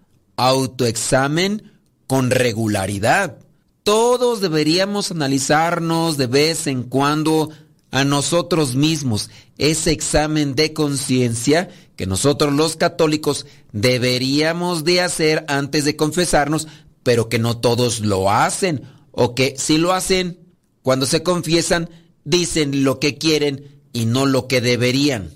autoexamen 0.47 1.71
con 2.07 2.31
regularidad. 2.31 3.37
Todos 3.83 4.41
deberíamos 4.41 5.11
analizarnos 5.11 6.17
de 6.17 6.27
vez 6.27 6.67
en 6.67 6.83
cuando 6.83 7.49
a 7.91 8.03
nosotros 8.05 8.75
mismos 8.75 9.29
ese 9.57 9.91
examen 9.91 10.55
de 10.55 10.73
conciencia 10.73 11.69
que 11.95 12.07
nosotros 12.07 12.53
los 12.53 12.75
católicos 12.75 13.45
deberíamos 13.71 14.83
de 14.83 15.01
hacer 15.01 15.45
antes 15.47 15.85
de 15.85 15.95
confesarnos, 15.95 16.67
pero 17.03 17.29
que 17.29 17.37
no 17.37 17.57
todos 17.57 17.99
lo 17.99 18.31
hacen 18.31 18.81
o 19.11 19.35
que 19.35 19.55
si 19.57 19.77
lo 19.77 19.93
hacen, 19.93 20.39
cuando 20.81 21.05
se 21.05 21.21
confiesan, 21.21 21.89
dicen 22.23 22.83
lo 22.83 22.99
que 22.99 23.17
quieren 23.17 23.81
y 23.93 24.05
no 24.05 24.25
lo 24.25 24.47
que 24.47 24.61
deberían. 24.61 25.29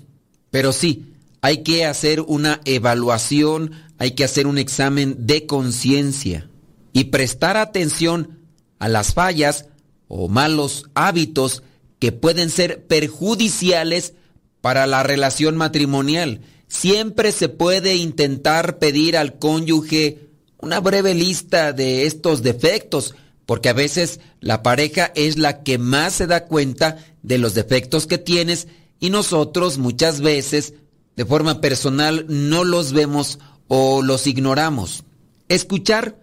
Pero 0.50 0.72
sí, 0.72 1.14
hay 1.42 1.62
que 1.62 1.84
hacer 1.84 2.22
una 2.22 2.60
evaluación, 2.64 3.70
hay 3.98 4.12
que 4.12 4.24
hacer 4.24 4.46
un 4.46 4.58
examen 4.58 5.26
de 5.26 5.46
conciencia 5.46 6.48
y 6.92 7.04
prestar 7.04 7.56
atención 7.56 8.38
a 8.78 8.88
las 8.88 9.14
fallas 9.14 9.66
o 10.08 10.28
malos 10.28 10.84
hábitos 10.94 11.62
que 11.98 12.12
pueden 12.12 12.50
ser 12.50 12.86
perjudiciales 12.86 14.14
para 14.60 14.86
la 14.86 15.02
relación 15.02 15.56
matrimonial. 15.56 16.40
Siempre 16.68 17.32
se 17.32 17.48
puede 17.48 17.96
intentar 17.96 18.78
pedir 18.78 19.16
al 19.16 19.38
cónyuge 19.38 20.26
una 20.58 20.80
breve 20.80 21.14
lista 21.14 21.72
de 21.72 22.06
estos 22.06 22.42
defectos, 22.42 23.14
porque 23.46 23.68
a 23.68 23.74
veces 23.74 24.20
la 24.40 24.62
pareja 24.62 25.12
es 25.14 25.38
la 25.38 25.62
que 25.62 25.78
más 25.78 26.14
se 26.14 26.26
da 26.26 26.46
cuenta 26.46 26.98
de 27.22 27.38
los 27.38 27.54
defectos 27.54 28.06
que 28.06 28.18
tienes 28.18 28.68
y 28.98 29.10
nosotros 29.10 29.78
muchas 29.78 30.20
veces 30.20 30.74
de 31.14 31.24
forma 31.24 31.60
personal 31.60 32.26
no 32.28 32.64
los 32.64 32.92
vemos 32.92 33.38
o 33.68 34.02
los 34.02 34.26
ignoramos. 34.26 35.04
Escuchar 35.48 36.18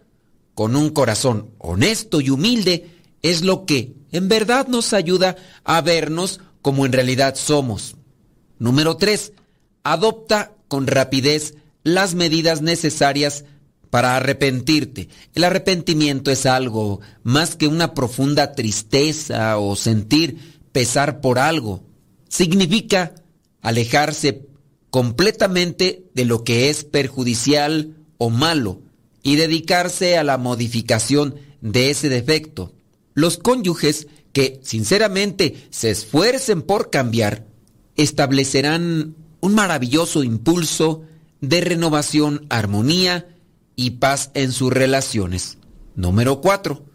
con 0.53 0.75
un 0.75 0.89
corazón 0.89 1.51
honesto 1.57 2.21
y 2.21 2.29
humilde 2.29 2.89
es 3.21 3.41
lo 3.41 3.65
que 3.65 3.95
en 4.11 4.27
verdad 4.27 4.67
nos 4.67 4.93
ayuda 4.93 5.35
a 5.63 5.81
vernos 5.81 6.39
como 6.61 6.85
en 6.85 6.93
realidad 6.93 7.35
somos. 7.35 7.95
Número 8.59 8.97
3. 8.97 9.33
Adopta 9.83 10.53
con 10.67 10.87
rapidez 10.87 11.55
las 11.83 12.15
medidas 12.15 12.61
necesarias 12.61 13.45
para 13.89 14.15
arrepentirte. 14.15 15.09
El 15.35 15.43
arrepentimiento 15.43 16.31
es 16.31 16.45
algo 16.45 17.01
más 17.23 17.55
que 17.55 17.67
una 17.67 17.93
profunda 17.93 18.53
tristeza 18.53 19.57
o 19.59 19.75
sentir 19.75 20.59
pesar 20.71 21.21
por 21.21 21.37
algo. 21.37 21.83
Significa 22.27 23.13
alejarse 23.61 24.47
completamente 24.93 26.05
de 26.13 26.23
lo 26.23 26.43
que 26.43 26.69
es 26.69 26.83
perjudicial 26.83 27.95
o 28.19 28.29
malo 28.29 28.83
y 29.23 29.37
dedicarse 29.37 30.19
a 30.19 30.23
la 30.23 30.37
modificación 30.37 31.33
de 31.61 31.89
ese 31.89 32.09
defecto. 32.09 32.75
Los 33.15 33.39
cónyuges 33.39 34.05
que 34.33 34.59
sinceramente 34.61 35.67
se 35.71 35.89
esfuercen 35.89 36.61
por 36.61 36.91
cambiar 36.91 37.47
establecerán 37.95 39.15
un 39.41 39.55
maravilloso 39.55 40.23
impulso 40.23 41.01
de 41.41 41.61
renovación, 41.61 42.45
armonía 42.51 43.35
y 43.75 43.91
paz 43.97 44.29
en 44.35 44.51
sus 44.51 44.71
relaciones. 44.71 45.57
Número 45.95 46.39
4. 46.39 46.85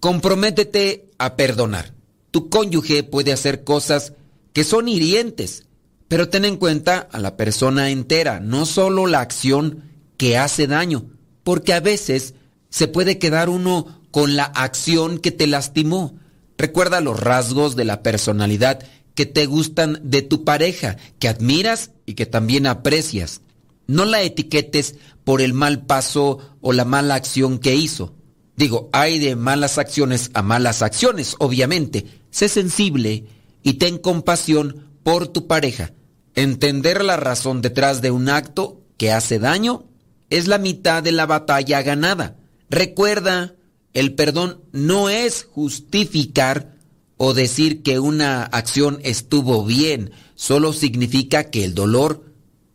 Comprométete 0.00 1.08
a 1.16 1.36
perdonar. 1.36 1.94
Tu 2.32 2.50
cónyuge 2.50 3.02
puede 3.02 3.32
hacer 3.32 3.64
cosas 3.64 4.12
que 4.52 4.62
son 4.62 4.90
hirientes, 4.90 5.65
pero 6.08 6.28
ten 6.28 6.44
en 6.44 6.56
cuenta 6.56 7.08
a 7.10 7.18
la 7.18 7.36
persona 7.36 7.90
entera, 7.90 8.40
no 8.40 8.66
solo 8.66 9.06
la 9.06 9.20
acción 9.20 9.84
que 10.16 10.38
hace 10.38 10.66
daño 10.66 11.06
porque 11.46 11.74
a 11.74 11.78
veces 11.78 12.34
se 12.70 12.88
puede 12.88 13.20
quedar 13.20 13.48
uno 13.48 14.00
con 14.10 14.34
la 14.34 14.42
acción 14.42 15.20
que 15.20 15.30
te 15.30 15.46
lastimó. 15.46 16.18
Recuerda 16.58 17.00
los 17.00 17.20
rasgos 17.20 17.76
de 17.76 17.84
la 17.84 18.02
personalidad 18.02 18.80
que 19.14 19.26
te 19.26 19.46
gustan 19.46 20.00
de 20.02 20.22
tu 20.22 20.42
pareja, 20.42 20.96
que 21.20 21.28
admiras 21.28 21.92
y 22.04 22.14
que 22.14 22.26
también 22.26 22.66
aprecias. 22.66 23.42
No 23.86 24.04
la 24.04 24.22
etiquetes 24.22 24.96
por 25.22 25.40
el 25.40 25.54
mal 25.54 25.86
paso 25.86 26.40
o 26.60 26.72
la 26.72 26.84
mala 26.84 27.14
acción 27.14 27.60
que 27.60 27.76
hizo. 27.76 28.12
Digo, 28.56 28.90
hay 28.92 29.20
de 29.20 29.36
malas 29.36 29.78
acciones 29.78 30.32
a 30.34 30.42
malas 30.42 30.82
acciones, 30.82 31.36
obviamente. 31.38 32.06
Sé 32.32 32.48
sensible 32.48 33.26
y 33.62 33.74
ten 33.74 33.98
compasión 33.98 34.85
por 35.06 35.28
tu 35.28 35.46
pareja. 35.46 35.92
Entender 36.34 37.04
la 37.04 37.16
razón 37.16 37.62
detrás 37.62 38.02
de 38.02 38.10
un 38.10 38.28
acto 38.28 38.82
que 38.96 39.12
hace 39.12 39.38
daño 39.38 39.84
es 40.30 40.48
la 40.48 40.58
mitad 40.58 41.00
de 41.00 41.12
la 41.12 41.26
batalla 41.26 41.80
ganada. 41.82 42.38
Recuerda, 42.70 43.54
el 43.94 44.16
perdón 44.16 44.62
no 44.72 45.08
es 45.08 45.46
justificar 45.48 46.74
o 47.18 47.34
decir 47.34 47.84
que 47.84 48.00
una 48.00 48.42
acción 48.42 48.98
estuvo 49.04 49.64
bien, 49.64 50.10
solo 50.34 50.72
significa 50.72 51.50
que 51.50 51.62
el 51.62 51.72
dolor 51.72 52.24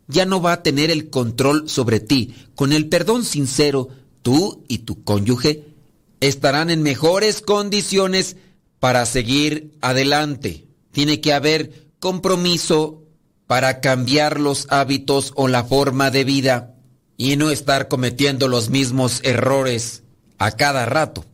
ya 0.08 0.24
no 0.24 0.40
va 0.40 0.54
a 0.54 0.62
tener 0.62 0.90
el 0.90 1.10
control 1.10 1.68
sobre 1.68 2.00
ti. 2.00 2.34
Con 2.54 2.72
el 2.72 2.88
perdón 2.88 3.26
sincero, 3.26 3.90
tú 4.22 4.64
y 4.68 4.78
tu 4.78 5.04
cónyuge 5.04 5.66
estarán 6.20 6.70
en 6.70 6.82
mejores 6.82 7.42
condiciones 7.42 8.36
para 8.80 9.04
seguir 9.04 9.76
adelante. 9.82 10.64
Tiene 10.92 11.20
que 11.20 11.34
haber 11.34 11.81
compromiso 12.02 13.04
para 13.46 13.80
cambiar 13.80 14.40
los 14.40 14.66
hábitos 14.70 15.32
o 15.36 15.46
la 15.46 15.62
forma 15.62 16.10
de 16.10 16.24
vida 16.24 16.74
y 17.16 17.36
no 17.36 17.50
estar 17.50 17.86
cometiendo 17.86 18.48
los 18.48 18.70
mismos 18.70 19.20
errores 19.22 20.02
a 20.36 20.50
cada 20.50 20.84
rato. 20.84 21.24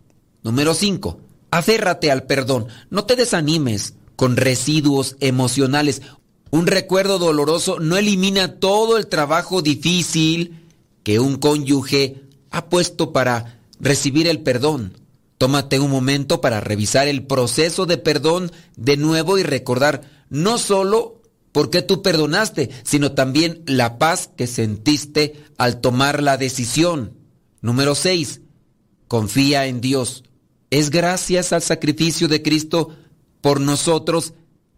Número 0.42 0.74
5. 0.74 1.20
Aférrate 1.50 2.10
al 2.10 2.24
perdón. 2.24 2.66
No 2.90 3.06
te 3.06 3.16
desanimes 3.16 3.94
con 4.14 4.36
residuos 4.36 5.16
emocionales. 5.20 6.02
Un 6.50 6.66
recuerdo 6.66 7.18
doloroso 7.18 7.78
no 7.80 7.97
elimina 7.97 8.56
todo 8.60 8.98
el 8.98 9.06
trabajo 9.06 9.62
difícil 9.62 10.66
que 11.02 11.18
un 11.18 11.36
cónyuge 11.38 12.24
ha 12.50 12.66
puesto 12.66 13.14
para 13.14 13.58
recibir 13.80 14.28
el 14.28 14.40
perdón. 14.40 14.98
Tómate 15.38 15.80
un 15.80 15.90
momento 15.90 16.42
para 16.42 16.60
revisar 16.60 17.08
el 17.08 17.22
proceso 17.22 17.86
de 17.86 17.97
perdón 17.97 18.52
de 18.76 18.98
nuevo 18.98 19.38
y 19.38 19.44
recordar 19.44 20.17
no 20.31 20.58
solo 20.58 21.23
porque 21.52 21.82
tú 21.82 22.02
perdonaste, 22.02 22.70
sino 22.84 23.12
también 23.12 23.62
la 23.66 23.98
paz 23.98 24.31
que 24.36 24.47
sentiste 24.47 25.44
al 25.57 25.81
tomar 25.81 26.23
la 26.23 26.36
decisión. 26.36 27.15
Número 27.60 27.94
6. 27.94 28.42
Confía 29.08 29.66
en 29.66 29.81
Dios. 29.81 30.24
Es 30.70 30.90
gracias 30.90 31.52
al 31.52 31.62
sacrificio 31.62 32.28
de 32.28 32.42
Cristo 32.42 32.94
por 33.40 33.60
nosotros 33.60 34.34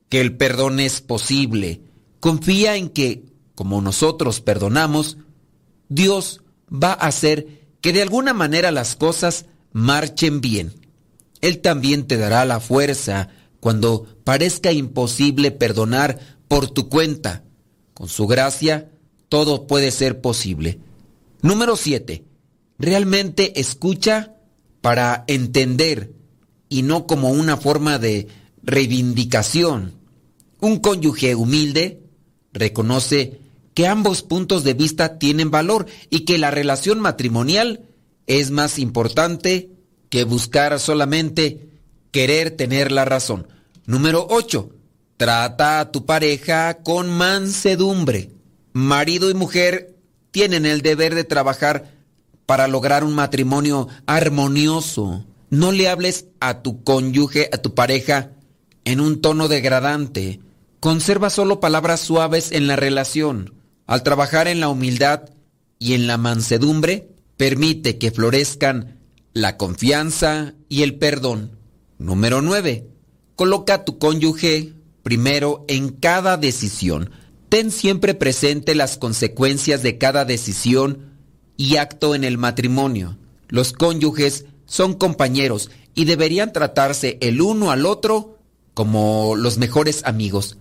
que 0.08 0.20
el 0.20 0.36
perdón 0.36 0.80
es 0.80 1.00
posible. 1.00 1.82
Confía 2.20 2.76
en 2.76 2.88
que, 2.88 3.24
como 3.54 3.82
nosotros 3.82 4.40
perdonamos, 4.40 5.18
Dios 5.88 6.42
va 6.72 6.92
a 6.92 7.06
hacer 7.08 7.66
que 7.80 7.92
de 7.92 8.02
alguna 8.02 8.32
manera 8.32 8.70
las 8.70 8.96
cosas 8.96 9.46
marchen 9.72 10.40
bien. 10.40 10.74
Él 11.40 11.60
también 11.60 12.06
te 12.06 12.16
dará 12.16 12.44
la 12.44 12.60
fuerza 12.60 13.28
cuando 13.60 14.06
parezca 14.24 14.72
imposible 14.72 15.50
perdonar 15.50 16.18
por 16.48 16.70
tu 16.70 16.88
cuenta. 16.88 17.44
Con 17.94 18.08
su 18.08 18.26
gracia, 18.26 18.90
todo 19.28 19.66
puede 19.66 19.90
ser 19.90 20.20
posible. 20.20 20.80
Número 21.42 21.76
7. 21.76 22.24
Realmente 22.78 23.60
escucha 23.60 24.34
para 24.80 25.24
entender 25.26 26.12
y 26.68 26.82
no 26.82 27.06
como 27.06 27.30
una 27.30 27.56
forma 27.56 27.98
de 27.98 28.28
reivindicación. 28.62 29.94
Un 30.60 30.78
cónyuge 30.78 31.34
humilde 31.34 32.02
reconoce 32.52 33.40
que 33.74 33.86
ambos 33.86 34.22
puntos 34.22 34.64
de 34.64 34.74
vista 34.74 35.18
tienen 35.18 35.50
valor 35.50 35.86
y 36.08 36.20
que 36.20 36.38
la 36.38 36.50
relación 36.50 37.00
matrimonial 37.00 37.82
es 38.26 38.50
más 38.50 38.78
importante 38.78 39.70
que 40.08 40.24
buscar 40.24 40.78
solamente 40.80 41.69
querer 42.10 42.52
tener 42.52 42.92
la 42.92 43.04
razón. 43.04 43.46
Número 43.86 44.26
8. 44.30 44.70
Trata 45.16 45.80
a 45.80 45.92
tu 45.92 46.06
pareja 46.06 46.78
con 46.82 47.10
mansedumbre. 47.10 48.30
Marido 48.72 49.30
y 49.30 49.34
mujer 49.34 49.96
tienen 50.30 50.64
el 50.64 50.80
deber 50.80 51.14
de 51.14 51.24
trabajar 51.24 51.92
para 52.46 52.68
lograr 52.68 53.04
un 53.04 53.14
matrimonio 53.14 53.88
armonioso. 54.06 55.24
No 55.50 55.72
le 55.72 55.88
hables 55.88 56.26
a 56.40 56.62
tu 56.62 56.82
cónyuge, 56.84 57.48
a 57.52 57.58
tu 57.58 57.74
pareja, 57.74 58.30
en 58.84 59.00
un 59.00 59.20
tono 59.20 59.48
degradante. 59.48 60.40
Conserva 60.78 61.30
solo 61.30 61.60
palabras 61.60 62.00
suaves 62.00 62.52
en 62.52 62.66
la 62.66 62.76
relación. 62.76 63.54
Al 63.86 64.02
trabajar 64.02 64.48
en 64.48 64.60
la 64.60 64.68
humildad 64.68 65.28
y 65.78 65.94
en 65.94 66.06
la 66.06 66.16
mansedumbre, 66.16 67.08
permite 67.36 67.98
que 67.98 68.12
florezcan 68.12 68.98
la 69.32 69.56
confianza 69.56 70.54
y 70.68 70.82
el 70.82 70.96
perdón. 70.96 71.59
Número 72.00 72.40
9. 72.40 72.86
Coloca 73.36 73.74
a 73.74 73.84
tu 73.84 73.98
cónyuge 73.98 74.72
primero 75.02 75.66
en 75.68 75.90
cada 75.90 76.38
decisión. 76.38 77.10
Ten 77.50 77.70
siempre 77.70 78.14
presente 78.14 78.74
las 78.74 78.96
consecuencias 78.96 79.82
de 79.82 79.98
cada 79.98 80.24
decisión 80.24 81.18
y 81.58 81.76
acto 81.76 82.14
en 82.14 82.24
el 82.24 82.38
matrimonio. 82.38 83.18
Los 83.48 83.74
cónyuges 83.74 84.46
son 84.64 84.94
compañeros 84.94 85.70
y 85.94 86.06
deberían 86.06 86.54
tratarse 86.54 87.18
el 87.20 87.42
uno 87.42 87.70
al 87.70 87.84
otro 87.84 88.38
como 88.72 89.36
los 89.36 89.58
mejores 89.58 90.02
amigos. 90.06 90.56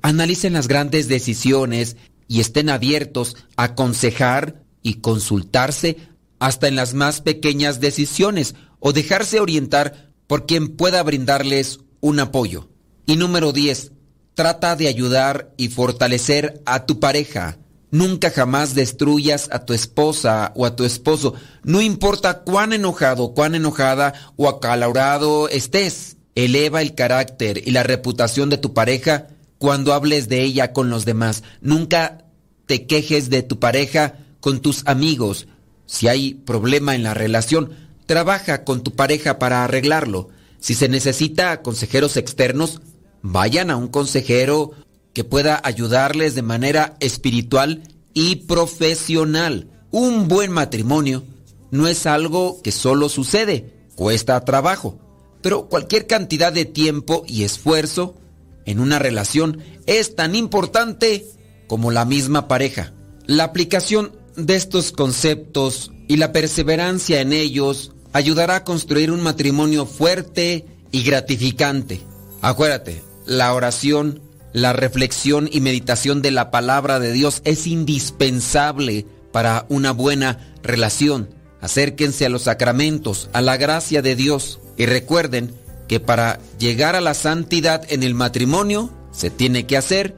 Analicen 0.00 0.52
las 0.52 0.68
grandes 0.68 1.08
decisiones 1.08 1.96
y 2.28 2.38
estén 2.38 2.70
abiertos 2.70 3.36
a 3.56 3.64
aconsejar 3.64 4.62
y 4.80 4.94
consultarse 5.00 5.96
hasta 6.38 6.68
en 6.68 6.76
las 6.76 6.94
más 6.94 7.20
pequeñas 7.20 7.80
decisiones 7.80 8.54
o 8.78 8.92
dejarse 8.92 9.40
orientar 9.40 10.03
por 10.26 10.46
quien 10.46 10.76
pueda 10.76 11.02
brindarles 11.02 11.80
un 12.00 12.20
apoyo. 12.20 12.68
Y 13.06 13.16
número 13.16 13.52
10. 13.52 13.92
Trata 14.34 14.76
de 14.76 14.88
ayudar 14.88 15.52
y 15.56 15.68
fortalecer 15.68 16.62
a 16.66 16.86
tu 16.86 16.98
pareja. 16.98 17.58
Nunca 17.90 18.30
jamás 18.30 18.74
destruyas 18.74 19.48
a 19.52 19.64
tu 19.64 19.72
esposa 19.72 20.52
o 20.56 20.66
a 20.66 20.74
tu 20.74 20.84
esposo. 20.84 21.34
No 21.62 21.80
importa 21.80 22.40
cuán 22.42 22.72
enojado, 22.72 23.34
cuán 23.34 23.54
enojada 23.54 24.14
o 24.36 24.48
acalorado 24.48 25.48
estés. 25.48 26.16
Eleva 26.34 26.82
el 26.82 26.96
carácter 26.96 27.62
y 27.64 27.70
la 27.70 27.84
reputación 27.84 28.50
de 28.50 28.58
tu 28.58 28.74
pareja 28.74 29.28
cuando 29.58 29.92
hables 29.92 30.28
de 30.28 30.42
ella 30.42 30.72
con 30.72 30.90
los 30.90 31.04
demás. 31.04 31.44
Nunca 31.60 32.24
te 32.66 32.86
quejes 32.86 33.30
de 33.30 33.42
tu 33.42 33.60
pareja 33.60 34.18
con 34.40 34.60
tus 34.60 34.82
amigos. 34.86 35.46
Si 35.86 36.08
hay 36.08 36.34
problema 36.34 36.94
en 36.94 37.04
la 37.04 37.14
relación, 37.14 37.70
trabaja 38.06 38.64
con 38.64 38.82
tu 38.82 38.92
pareja 38.92 39.38
para 39.38 39.64
arreglarlo. 39.64 40.28
Si 40.58 40.74
se 40.74 40.88
necesita 40.88 41.62
consejeros 41.62 42.16
externos, 42.16 42.80
vayan 43.22 43.70
a 43.70 43.76
un 43.76 43.88
consejero 43.88 44.72
que 45.12 45.24
pueda 45.24 45.60
ayudarles 45.62 46.34
de 46.34 46.42
manera 46.42 46.96
espiritual 47.00 47.82
y 48.12 48.36
profesional. 48.36 49.68
Un 49.90 50.28
buen 50.28 50.50
matrimonio 50.50 51.24
no 51.70 51.88
es 51.88 52.06
algo 52.06 52.60
que 52.62 52.72
solo 52.72 53.08
sucede, 53.08 53.88
cuesta 53.94 54.44
trabajo, 54.44 54.98
pero 55.42 55.68
cualquier 55.68 56.06
cantidad 56.06 56.52
de 56.52 56.64
tiempo 56.64 57.24
y 57.26 57.44
esfuerzo 57.44 58.16
en 58.64 58.80
una 58.80 58.98
relación 58.98 59.62
es 59.86 60.16
tan 60.16 60.34
importante 60.34 61.26
como 61.66 61.90
la 61.90 62.04
misma 62.04 62.48
pareja. 62.48 62.92
La 63.26 63.44
aplicación 63.44 64.12
de 64.36 64.56
estos 64.56 64.92
conceptos 64.92 65.92
y 66.08 66.16
la 66.16 66.32
perseverancia 66.32 67.20
en 67.20 67.32
ellos 67.32 67.93
ayudará 68.14 68.56
a 68.56 68.64
construir 68.64 69.10
un 69.10 69.20
matrimonio 69.20 69.84
fuerte 69.84 70.64
y 70.92 71.02
gratificante. 71.02 72.00
Acuérdate, 72.40 73.02
la 73.26 73.52
oración, 73.52 74.20
la 74.52 74.72
reflexión 74.72 75.48
y 75.50 75.60
meditación 75.60 76.22
de 76.22 76.30
la 76.30 76.50
palabra 76.50 77.00
de 77.00 77.12
Dios 77.12 77.42
es 77.44 77.66
indispensable 77.66 79.04
para 79.32 79.66
una 79.68 79.90
buena 79.90 80.54
relación. 80.62 81.28
Acérquense 81.60 82.24
a 82.24 82.28
los 82.28 82.42
sacramentos, 82.42 83.28
a 83.32 83.42
la 83.42 83.56
gracia 83.56 84.00
de 84.00 84.14
Dios 84.14 84.60
y 84.76 84.86
recuerden 84.86 85.52
que 85.88 85.98
para 85.98 86.38
llegar 86.58 86.94
a 86.94 87.00
la 87.00 87.14
santidad 87.14 87.84
en 87.90 88.04
el 88.04 88.14
matrimonio 88.14 88.90
se 89.10 89.30
tiene 89.30 89.66
que 89.66 89.76
hacer 89.76 90.14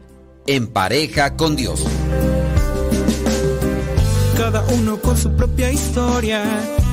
en 0.47 0.66
pareja 0.66 1.34
con 1.34 1.57
Dios. 1.57 1.83
Cada 4.36 4.62
uno 4.66 5.00
con 5.00 5.16
su 5.16 5.34
propia 5.34 5.73
historia, 5.73 6.44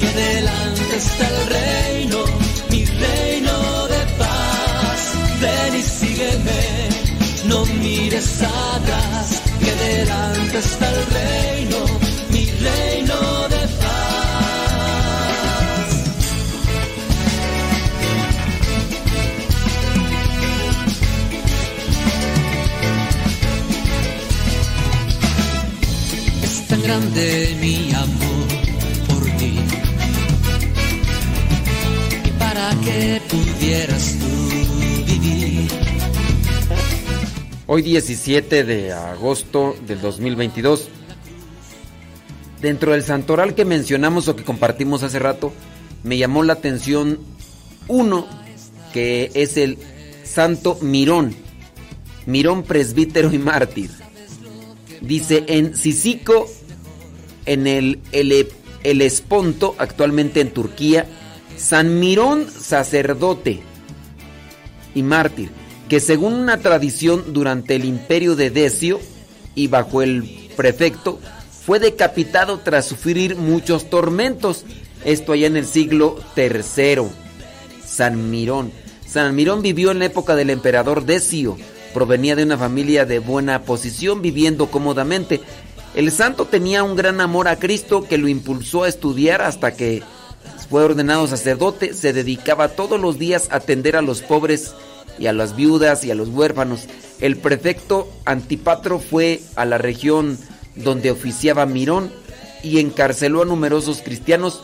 que 0.00 0.06
delante 0.06 0.96
está 0.96 1.28
el 1.28 1.46
reino, 1.48 1.67
Hoy 37.78 37.82
17 37.82 38.64
de 38.64 38.92
agosto 38.92 39.76
del 39.86 40.00
2022. 40.00 40.88
Dentro 42.60 42.90
del 42.90 43.04
santoral 43.04 43.54
que 43.54 43.64
mencionamos 43.64 44.26
o 44.26 44.34
que 44.34 44.42
compartimos 44.42 45.04
hace 45.04 45.20
rato, 45.20 45.52
me 46.02 46.18
llamó 46.18 46.42
la 46.42 46.54
atención 46.54 47.20
uno 47.86 48.26
que 48.92 49.30
es 49.34 49.56
el 49.56 49.78
Santo 50.24 50.76
Mirón. 50.82 51.36
Mirón 52.26 52.64
presbítero 52.64 53.32
y 53.32 53.38
mártir. 53.38 53.92
Dice 55.00 55.44
en 55.46 55.76
Sisico, 55.76 56.48
en 57.46 57.68
el, 57.68 58.00
el, 58.10 58.48
el 58.82 59.02
Esponto, 59.02 59.76
actualmente 59.78 60.40
en 60.40 60.50
Turquía, 60.50 61.06
San 61.56 62.00
Mirón 62.00 62.50
sacerdote 62.50 63.60
y 64.96 65.04
mártir, 65.04 65.52
que 65.88 66.00
según 66.00 66.34
una 66.34 66.58
tradición 66.58 67.32
durante 67.32 67.74
el 67.76 67.84
imperio 67.84 68.36
de 68.36 68.50
Decio 68.50 69.00
y 69.54 69.68
bajo 69.68 70.02
el 70.02 70.50
prefecto, 70.56 71.18
fue 71.64 71.80
decapitado 71.80 72.60
tras 72.60 72.86
sufrir 72.86 73.36
muchos 73.36 73.90
tormentos. 73.90 74.64
Esto 75.04 75.32
allá 75.32 75.46
en 75.46 75.56
el 75.56 75.66
siglo 75.66 76.18
III. 76.36 77.08
San 77.84 78.30
Mirón. 78.30 78.72
San 79.06 79.34
Mirón 79.34 79.62
vivió 79.62 79.90
en 79.90 79.98
la 79.98 80.06
época 80.06 80.34
del 80.36 80.50
emperador 80.50 81.04
Decio. 81.04 81.56
Provenía 81.94 82.36
de 82.36 82.44
una 82.44 82.58
familia 82.58 83.06
de 83.06 83.18
buena 83.18 83.62
posición, 83.62 84.20
viviendo 84.20 84.70
cómodamente. 84.70 85.40
El 85.94 86.12
santo 86.12 86.44
tenía 86.44 86.84
un 86.84 86.96
gran 86.96 87.20
amor 87.20 87.48
a 87.48 87.58
Cristo 87.58 88.06
que 88.06 88.18
lo 88.18 88.28
impulsó 88.28 88.84
a 88.84 88.88
estudiar 88.88 89.40
hasta 89.40 89.74
que 89.74 90.02
fue 90.68 90.84
ordenado 90.84 91.26
sacerdote. 91.26 91.94
Se 91.94 92.12
dedicaba 92.12 92.68
todos 92.68 93.00
los 93.00 93.18
días 93.18 93.48
a 93.50 93.56
atender 93.56 93.96
a 93.96 94.02
los 94.02 94.20
pobres 94.20 94.74
y 95.18 95.26
a 95.26 95.32
las 95.32 95.56
viudas 95.56 96.04
y 96.04 96.10
a 96.10 96.14
los 96.14 96.28
huérfanos. 96.28 96.86
El 97.20 97.36
prefecto 97.36 98.08
Antipatro 98.24 98.98
fue 98.98 99.40
a 99.56 99.64
la 99.64 99.78
región 99.78 100.38
donde 100.76 101.10
oficiaba 101.10 101.66
Mirón 101.66 102.12
y 102.62 102.78
encarceló 102.78 103.42
a 103.42 103.46
numerosos 103.46 104.02
cristianos 104.02 104.62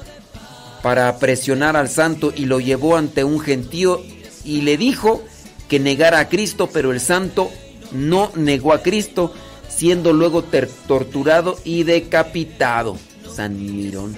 para 0.83 1.19
presionar 1.19 1.77
al 1.77 1.89
santo 1.89 2.33
y 2.35 2.47
lo 2.47 2.61
llevó 2.61 2.97
ante 2.97 3.25
un 3.25 3.41
gentío 3.41 4.03
y 4.45 4.61
le 4.61 4.77
dijo 4.77 5.23
que 5.69 5.81
negara 5.81 6.19
a 6.21 6.29
Cristo, 6.29 6.69
pero 6.73 6.93
el 6.93 7.01
santo 7.01 7.51
no 7.93 8.31
negó 8.35 8.73
a 8.73 8.83
Cristo, 8.83 9.33
siendo 9.69 10.13
luego 10.13 10.45
torturado 10.87 11.59
y 11.65 11.85
decapitado. 11.85 12.99
San 13.35 13.57
Mirón. 13.57 14.17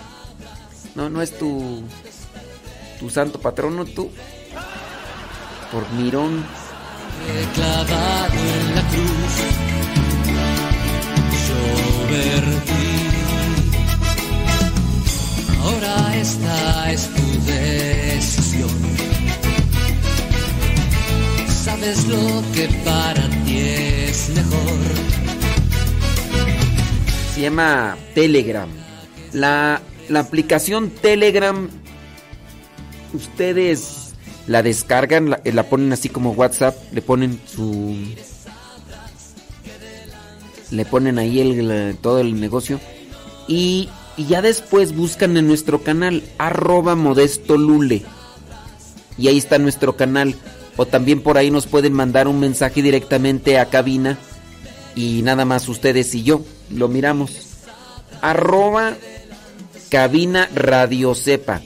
No, 0.95 1.09
no 1.09 1.23
es 1.23 1.39
tu 1.39 1.83
tu 2.99 3.11
santo 3.11 3.41
patrono, 3.41 3.85
tú. 3.85 4.11
Por 5.73 5.91
Mirón. 5.93 6.45
Clavado 7.55 8.35
en 8.35 8.75
la 8.75 8.83
cruz, 8.89 9.35
yo 11.49 11.61
vertí. 12.11 12.87
Ahora 15.63 16.17
esta 16.17 16.93
es 16.93 17.09
tu 17.15 17.27
decisión. 17.47 18.71
Sabes 21.49 22.07
lo 22.07 22.43
que 22.55 22.69
para 22.85 23.29
ti 23.45 23.59
es 23.59 24.29
mejor. 24.31 24.79
Se 27.35 27.41
llama 27.41 27.97
Telegram. 28.15 28.69
La, 29.33 29.81
la 30.09 30.21
aplicación 30.21 30.91
Telegram, 30.91 31.69
ustedes 33.13 34.06
la 34.47 34.63
descargan, 34.63 35.31
la, 35.31 35.41
la 35.45 35.63
ponen 35.65 35.93
así 35.93 36.09
como 36.09 36.33
WhatsApp, 36.33 36.77
le 36.93 37.03
ponen 37.03 37.41
su... 37.47 37.97
Le 40.71 40.85
ponen 40.85 41.19
ahí 41.19 41.41
el, 41.41 41.97
todo 42.01 42.19
el 42.19 42.41
negocio 42.41 42.81
y, 43.47 43.89
y 44.17 44.27
ya 44.27 44.43
después 44.43 44.97
buscan 44.97 45.37
en 45.37 45.47
nuestro 45.47 45.85
canal 45.85 46.25
arroba 46.39 46.97
modesto 46.97 47.57
lule 47.57 48.03
y 49.19 49.29
ahí 49.29 49.39
está 49.39 49.59
nuestro 49.59 49.97
canal. 49.97 50.35
O 50.77 50.87
también 50.87 51.23
por 51.23 51.39
ahí 51.39 51.51
nos 51.51 51.67
pueden 51.67 51.93
mandar 51.95 52.29
un 52.29 52.39
mensaje 52.39 52.83
directamente 52.83 53.59
a 53.59 53.67
cabina 53.67 54.19
y 54.95 55.23
nada 55.23 55.45
más 55.45 55.69
ustedes 55.69 56.15
y 56.15 56.23
yo 56.23 56.43
lo 56.71 56.89
miramos. 56.89 57.31
Arroba 58.21 58.95
cabina 59.89 60.51
radio 60.55 61.15
sepa 61.15 61.63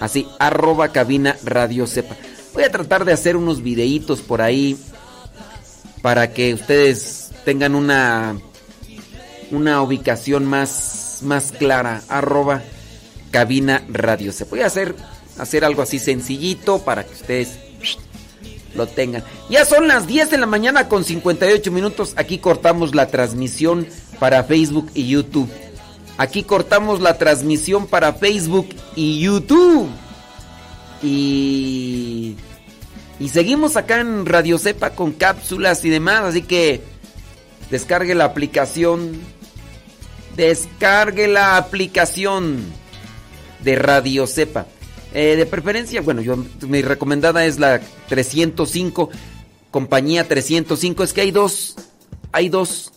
así 0.00 0.26
arroba 0.38 0.88
cabina 0.88 1.36
radio 1.44 1.86
sepa 1.86 2.16
voy 2.52 2.64
a 2.64 2.70
tratar 2.70 3.04
de 3.04 3.12
hacer 3.12 3.36
unos 3.36 3.62
videitos 3.62 4.20
por 4.20 4.42
ahí 4.42 4.76
para 6.02 6.32
que 6.32 6.54
ustedes 6.54 7.30
tengan 7.44 7.74
una 7.74 8.36
una 9.50 9.82
ubicación 9.82 10.44
más 10.44 11.20
más 11.22 11.52
clara 11.52 12.02
arroba 12.08 12.62
cabina 13.30 13.82
radio 13.88 14.32
sepa 14.32 14.50
voy 14.50 14.60
a 14.60 14.66
hacer 14.66 14.94
hacer 15.38 15.64
algo 15.64 15.82
así 15.82 15.98
sencillito 15.98 16.80
para 16.80 17.04
que 17.04 17.14
ustedes 17.14 17.58
lo 18.74 18.86
tengan. 18.86 19.22
Ya 19.48 19.64
son 19.64 19.88
las 19.88 20.06
10 20.06 20.30
de 20.30 20.38
la 20.38 20.46
mañana 20.46 20.88
con 20.88 21.04
58 21.04 21.70
minutos. 21.70 22.14
Aquí 22.16 22.38
cortamos 22.38 22.94
la 22.94 23.06
transmisión 23.06 23.86
para 24.18 24.44
Facebook 24.44 24.90
y 24.94 25.08
YouTube. 25.08 25.50
Aquí 26.16 26.44
cortamos 26.44 27.00
la 27.00 27.18
transmisión 27.18 27.86
para 27.86 28.12
Facebook 28.12 28.68
y 28.94 29.20
YouTube. 29.20 29.88
Y 31.02 32.36
y 33.20 33.28
seguimos 33.28 33.76
acá 33.76 34.00
en 34.00 34.26
Radio 34.26 34.58
Cepa 34.58 34.90
con 34.90 35.12
cápsulas 35.12 35.84
y 35.84 35.90
demás, 35.90 36.22
así 36.24 36.42
que 36.42 36.82
descargue 37.70 38.14
la 38.14 38.24
aplicación. 38.24 39.12
Descargue 40.36 41.28
la 41.28 41.56
aplicación 41.56 42.64
de 43.62 43.76
Radio 43.76 44.26
Cepa. 44.26 44.66
Eh, 45.12 45.36
de 45.36 45.46
preferencia, 45.46 46.00
bueno, 46.00 46.22
yo 46.22 46.36
mi 46.66 46.82
recomendada 46.82 47.46
es 47.46 47.60
la 47.60 47.80
305, 48.08 49.10
compañía 49.70 50.26
305. 50.26 51.04
Es 51.04 51.12
que 51.12 51.20
hay 51.20 51.30
dos, 51.30 51.76
hay 52.32 52.48
dos. 52.48 52.92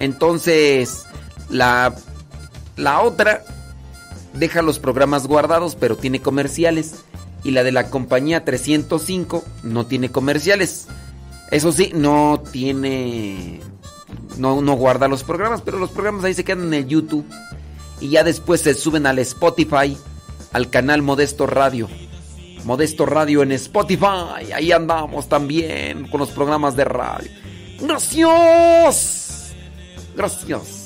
Entonces, 0.00 1.05
la, 1.48 1.94
la 2.76 3.00
otra 3.00 3.44
deja 4.34 4.62
los 4.62 4.78
programas 4.78 5.26
guardados, 5.26 5.76
pero 5.76 5.96
tiene 5.96 6.20
comerciales. 6.20 7.04
Y 7.44 7.52
la 7.52 7.62
de 7.62 7.72
la 7.72 7.90
compañía 7.90 8.44
305 8.44 9.44
no 9.62 9.86
tiene 9.86 10.10
comerciales. 10.10 10.88
Eso 11.50 11.70
sí, 11.70 11.92
no 11.94 12.42
tiene. 12.50 13.60
No, 14.36 14.60
no 14.60 14.74
guarda 14.74 15.08
los 15.08 15.22
programas, 15.22 15.62
pero 15.62 15.78
los 15.78 15.90
programas 15.90 16.24
ahí 16.24 16.34
se 16.34 16.44
quedan 16.44 16.64
en 16.64 16.74
el 16.74 16.88
YouTube. 16.88 17.24
Y 18.00 18.10
ya 18.10 18.24
después 18.24 18.60
se 18.60 18.74
suben 18.74 19.06
al 19.06 19.18
Spotify, 19.20 19.96
al 20.52 20.70
canal 20.70 21.02
Modesto 21.02 21.46
Radio. 21.46 21.88
Modesto 22.64 23.06
Radio 23.06 23.42
en 23.42 23.52
Spotify. 23.52 24.52
Ahí 24.52 24.72
andamos 24.72 25.28
también 25.28 26.08
con 26.08 26.18
los 26.18 26.30
programas 26.30 26.74
de 26.74 26.84
radio. 26.84 27.30
¡Gracias! 27.80 29.54
Gracias. 30.16 30.85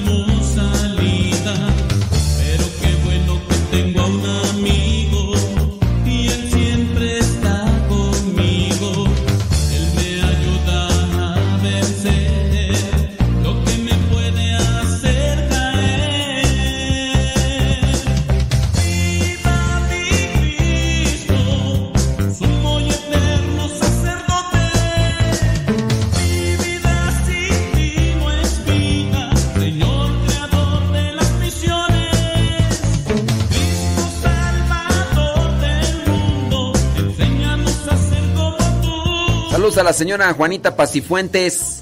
A 39.77 39.83
la 39.83 39.93
señora 39.93 40.33
Juanita 40.33 40.75
Pacifuentes 40.75 41.81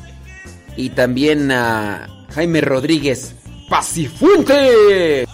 y 0.76 0.92
también 0.92 1.52
a 1.52 2.08
Jaime 2.36 2.62
Rodríguez 2.62 3.34
Pacifuentes. 3.68 5.28